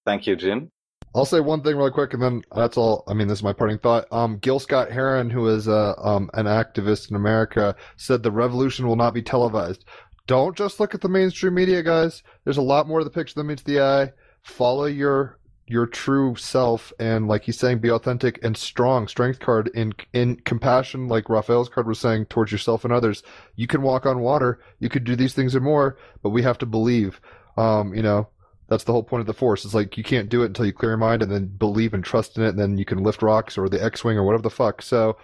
Thank 0.04 0.26
you, 0.26 0.36
Jim. 0.36 0.70
I'll 1.16 1.24
say 1.24 1.40
one 1.40 1.62
thing 1.62 1.76
really 1.76 1.90
quick, 1.90 2.12
and 2.12 2.22
then 2.22 2.42
that's 2.54 2.76
all. 2.76 3.02
I 3.08 3.14
mean, 3.14 3.26
this 3.26 3.38
is 3.38 3.42
my 3.42 3.54
parting 3.54 3.78
thought. 3.78 4.06
Um, 4.12 4.36
Gil 4.36 4.58
Scott 4.58 4.92
Heron, 4.92 5.30
who 5.30 5.48
is 5.48 5.66
uh, 5.66 5.94
um, 5.96 6.28
an 6.34 6.44
activist 6.44 7.08
in 7.08 7.16
America, 7.16 7.74
said 7.96 8.22
the 8.22 8.30
revolution 8.30 8.86
will 8.86 8.96
not 8.96 9.14
be 9.14 9.22
televised. 9.22 9.86
Don't 10.26 10.54
just 10.54 10.78
look 10.78 10.94
at 10.94 11.00
the 11.00 11.08
mainstream 11.08 11.54
media, 11.54 11.82
guys. 11.82 12.22
There's 12.44 12.58
a 12.58 12.62
lot 12.62 12.86
more 12.86 12.98
to 12.98 13.04
the 13.04 13.10
picture 13.10 13.32
than 13.34 13.46
meets 13.46 13.62
the 13.62 13.80
eye. 13.80 14.12
Follow 14.42 14.84
your 14.84 15.38
your 15.66 15.86
true 15.86 16.36
self, 16.36 16.92
and 17.00 17.26
like 17.26 17.44
he's 17.44 17.58
saying, 17.58 17.78
be 17.78 17.90
authentic 17.90 18.38
and 18.44 18.54
strong. 18.54 19.08
Strength 19.08 19.40
card 19.40 19.70
in 19.74 19.94
in 20.12 20.36
compassion, 20.36 21.08
like 21.08 21.30
Raphael's 21.30 21.70
card 21.70 21.86
was 21.86 21.98
saying, 21.98 22.26
towards 22.26 22.52
yourself 22.52 22.84
and 22.84 22.92
others. 22.92 23.22
You 23.54 23.66
can 23.66 23.80
walk 23.80 24.04
on 24.04 24.20
water. 24.20 24.60
You 24.80 24.90
could 24.90 25.04
do 25.04 25.16
these 25.16 25.32
things 25.32 25.54
and 25.54 25.64
more, 25.64 25.96
but 26.22 26.30
we 26.30 26.42
have 26.42 26.58
to 26.58 26.66
believe. 26.66 27.22
Um, 27.56 27.94
you 27.94 28.02
know, 28.02 28.28
that's 28.68 28.84
the 28.84 28.92
whole 28.92 29.02
point 29.02 29.20
of 29.20 29.26
the 29.26 29.34
force. 29.34 29.64
It's 29.64 29.74
like 29.74 29.96
you 29.96 30.04
can't 30.04 30.28
do 30.28 30.42
it 30.42 30.46
until 30.46 30.66
you 30.66 30.72
clear 30.72 30.92
your 30.92 30.98
mind 30.98 31.22
and 31.22 31.30
then 31.30 31.46
believe 31.46 31.94
and 31.94 32.04
trust 32.04 32.36
in 32.36 32.44
it, 32.44 32.50
and 32.50 32.58
then 32.58 32.78
you 32.78 32.84
can 32.84 33.02
lift 33.02 33.22
rocks 33.22 33.56
or 33.56 33.68
the 33.68 33.82
X-wing 33.82 34.16
or 34.16 34.24
whatever 34.24 34.42
the 34.42 34.50
fuck. 34.50 34.82
So 34.82 35.16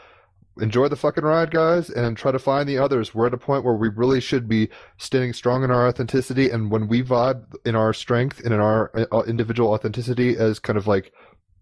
enjoy 0.61 0.89
the 0.89 0.97
fucking 0.97 1.25
ride, 1.25 1.51
guys, 1.51 1.91
and 1.91 2.17
try 2.17 2.31
to 2.31 2.39
find 2.39 2.69
the 2.69 2.79
others. 2.79 3.15
We're 3.15 3.27
at 3.27 3.35
a 3.35 3.39
point 3.39 3.65
where 3.65 3.75
we 3.75 3.89
really 3.89 4.21
should 4.21 4.49
be 4.49 4.69
standing 4.99 5.33
strong 5.33 5.65
in 5.65 5.71
our 5.71 5.89
authenticity, 5.89 6.51
and 6.51 6.71
when 6.71 6.89
we 6.89 7.03
vibe 7.03 7.55
in 7.65 7.75
our 7.75 7.93
strength 7.93 8.41
and 8.41 8.53
in 8.53 8.61
our 8.61 8.91
uh, 9.13 9.23
individual 9.23 9.73
authenticity 9.73 10.37
as 10.37 10.59
kind 10.59 10.77
of 10.77 10.87
like 10.87 11.13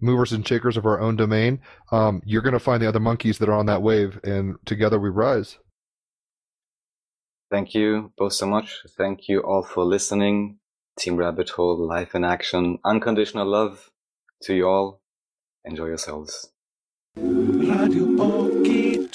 movers 0.00 0.32
and 0.32 0.46
shakers 0.46 0.76
of 0.76 0.86
our 0.86 1.00
own 1.00 1.14
domain, 1.16 1.60
um, 1.92 2.22
you're 2.24 2.42
going 2.42 2.52
to 2.52 2.58
find 2.58 2.82
the 2.82 2.88
other 2.88 3.00
monkeys 3.00 3.38
that 3.38 3.48
are 3.48 3.54
on 3.54 3.66
that 3.66 3.82
wave, 3.82 4.18
and 4.24 4.56
together 4.64 4.98
we 4.98 5.08
rise. 5.08 5.58
Thank 7.50 7.74
you 7.74 8.12
both 8.16 8.32
so 8.32 8.46
much. 8.46 8.78
Thank 8.96 9.28
you 9.28 9.40
all 9.40 9.64
for 9.64 9.84
listening. 9.84 10.59
Team 11.00 11.16
Rabbit 11.16 11.48
Hole, 11.48 11.78
Life 11.78 12.14
in 12.14 12.24
Action, 12.24 12.78
Unconditional 12.84 13.46
Love 13.46 13.90
to 14.42 14.52
you 14.52 14.68
all. 14.68 15.00
Enjoy 15.64 15.86
yourselves. 15.86 16.50
Radio 17.16 18.04
Radio 18.18 19.08